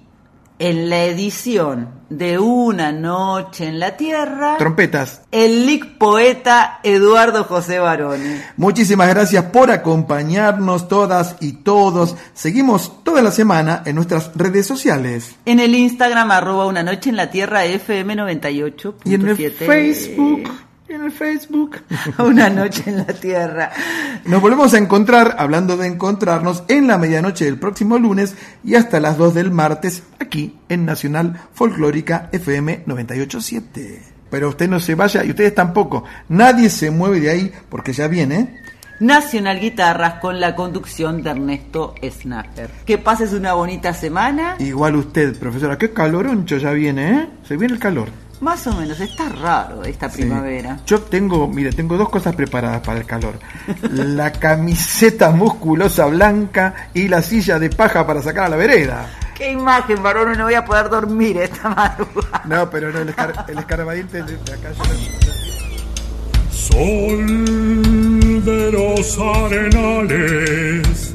en 0.59 0.91
la 0.91 1.05
edición 1.05 1.89
de 2.11 2.39
Una 2.39 2.93
Noche 2.93 3.67
en 3.67 3.81
la 3.81 3.97
Tierra, 3.97 4.59
Trompetas. 4.59 5.23
el 5.33 5.65
lic 5.65 5.97
poeta 5.97 6.81
Eduardo 6.83 7.45
José 7.45 7.79
Barone. 7.79 8.45
Muchísimas 8.59 9.09
gracias 9.09 9.45
por 9.45 9.71
acompañarnos 9.71 10.87
todas 10.87 11.37
y 11.41 11.53
todos. 11.53 12.15
Seguimos 12.35 13.03
toda 13.05 13.23
la 13.23 13.31
semana 13.31 13.83
en 13.87 13.95
nuestras 13.95 14.33
redes 14.35 14.67
sociales. 14.67 15.35
En 15.47 15.61
el 15.61 15.75
Instagram, 15.75 16.31
arroba 16.31 16.67
Una 16.67 16.83
Noche 16.83 17.09
en 17.09 17.17
la 17.17 17.31
Tierra, 17.31 17.65
FM98.7. 17.65 18.95
Y 19.07 19.15
en 19.15 19.29
el 19.29 19.35
Facebook. 19.35 20.68
En 20.89 21.05
el 21.05 21.13
Facebook. 21.13 21.83
Una 22.19 22.49
Noche 22.49 22.85
en 22.87 22.99
la 22.99 23.07
Tierra. 23.07 23.71
Nos 24.25 24.41
volvemos 24.41 24.73
a 24.73 24.79
encontrar, 24.79 25.37
hablando 25.39 25.77
de 25.77 25.87
encontrarnos, 25.87 26.65
en 26.69 26.87
la 26.87 26.97
medianoche 26.97 27.45
del 27.45 27.59
próximo 27.59 27.99
lunes 27.99 28.35
y 28.65 28.75
hasta 28.75 28.99
las 28.99 29.19
2 29.19 29.35
del 29.35 29.51
martes 29.51 30.03
aquí 30.19 30.57
en 30.71 30.87
Nacional 30.87 31.41
Folclórica 31.53 32.31
FM 32.33 32.85
987. 32.87 34.03
Pero 34.31 34.49
usted 34.49 34.69
no 34.69 34.81
se 34.81 34.95
vaya 34.95 35.25
y 35.25 35.31
ustedes 35.31 35.55
tampoco. 35.55 36.05
Nadie 36.29 36.71
se 36.71 36.91
mueve 36.91 37.21
de 37.21 37.31
ahí 37.31 37.53
porque 37.69 37.93
ya 37.93 38.09
viene. 38.09 38.63
Nacional 39.01 39.61
Guitarras 39.61 40.15
con 40.15 40.41
la 40.41 40.57
conducción 40.57 41.23
de 41.23 41.31
Ernesto 41.31 41.95
Snapper. 42.03 42.71
Que 42.87 42.97
pases 42.97 43.35
una 43.35 43.53
bonita 43.53 43.93
semana. 43.93 44.57
Igual 44.59 44.97
usted, 44.97 45.39
profesora. 45.39 45.77
Qué 45.77 45.93
caloroncho 45.93 46.57
ya 46.57 46.73
viene, 46.73 47.11
¿eh? 47.11 47.29
Se 47.47 47.59
viene 47.59 47.75
el 47.75 47.81
calor. 47.81 48.09
Más 48.41 48.67
o 48.69 48.73
menos, 48.75 49.01
está 49.01 49.29
raro 49.29 49.83
esta 49.85 50.09
Sí. 50.09 50.19
primavera. 50.23 50.79
Yo 50.87 51.01
tengo, 51.01 51.49
mire, 51.49 51.73
tengo 51.73 51.97
dos 51.97 52.09
cosas 52.09 52.35
preparadas 52.37 52.81
para 52.81 53.01
el 53.01 53.07
calor. 53.07 53.39
La 53.93 54.31
camiseta 54.33 55.31
musculosa 55.31 56.07
blanca 56.07 56.91
y 56.95 57.09
la 57.09 57.21
silla 57.23 57.59
de 57.59 57.69
paja 57.71 58.07
para 58.07 58.23
sacar 58.23 58.45
a 58.45 58.49
la 58.51 58.57
vereda. 58.57 59.07
Qué 59.35 59.51
imagen, 59.53 60.03
varón, 60.03 60.37
no 60.39 60.45
voy 60.45 60.55
a 60.55 60.65
poder 60.65 60.89
dormir 60.89 61.37
esta 61.39 61.69
madrugada. 61.69 62.43
No, 62.45 62.71
pero 62.71 62.91
no, 62.93 63.01
el, 63.01 63.09
escar, 63.09 63.45
el 63.49 63.59
escarbadiente 63.59 64.23
de 64.23 64.37
de 64.37 64.53
acá 64.53 64.71
yo 64.73 64.85
Sol 66.51 68.45
de 68.45 68.73
los 68.73 69.19
arenales, 69.19 71.15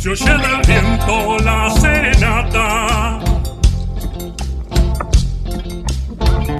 se 0.00 0.08
oye 0.08 0.24
del 0.24 0.60
viento 0.66 1.38
la 1.44 1.70
serenata. 1.78 3.20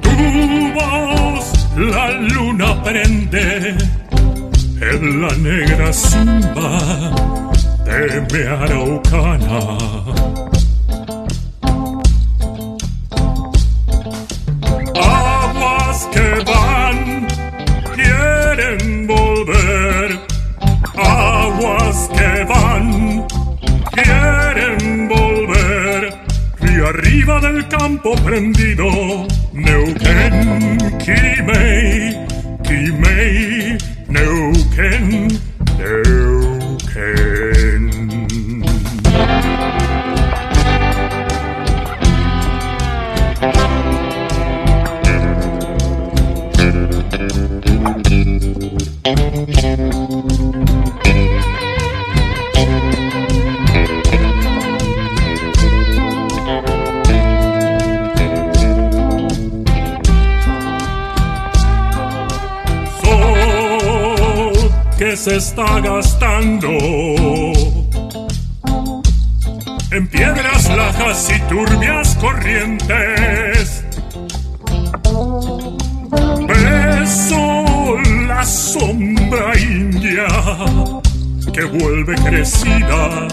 Tu 0.01 0.73
voz 0.75 1.67
la 1.75 2.11
luna 2.11 2.83
prende 2.83 3.75
en 4.91 5.21
la 5.21 5.33
negra 5.37 5.91
simba 5.91 6.79
de 7.85 8.21
mi 8.31 8.43
araucana 8.43 10.40
campo 27.63 28.15
prendido, 28.23 28.85
Neuquén, 29.53 30.77
Quimei, 30.99 32.10
en 69.91 70.07
piedras 70.07 70.69
lajas 70.75 71.29
y 71.29 71.39
turbias 71.47 72.15
corrientes. 72.15 73.83
Beso 76.47 77.97
la 78.27 78.43
sombra 78.43 79.57
india 79.59 80.25
que 81.53 81.63
vuelve 81.63 82.15
crecida 82.15 83.27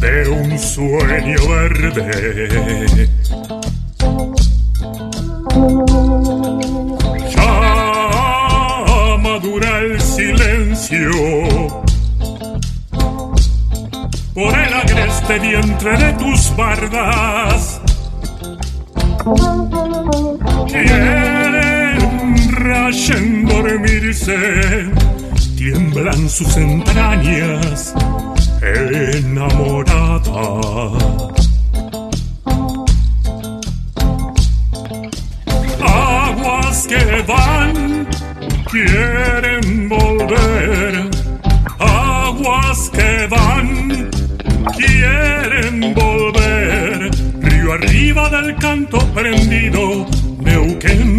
de 0.00 0.28
un 0.28 0.58
sueño 0.58 1.36
verde. 1.48 3.08
Ya 7.36 9.16
madura 9.18 9.80
el 9.80 10.00
silencio 10.00 11.10
agreste 15.34 15.38
vientre 15.38 15.96
de 15.96 16.12
tus 16.14 16.56
bardas. 16.56 17.80
Quieren 20.68 21.96
rayen 22.52 23.44
dormirse, 23.46 24.90
tiemblan 25.56 26.28
sus 26.28 26.56
entrañas 26.56 27.94
enamorada. 28.62 30.20
Aguas 35.80 36.86
que 36.86 37.24
van, 37.26 38.06
quieren 38.70 39.13
del 48.40 48.56
canto 48.56 48.98
prendido, 49.14 50.06
Neuquén, 50.40 51.13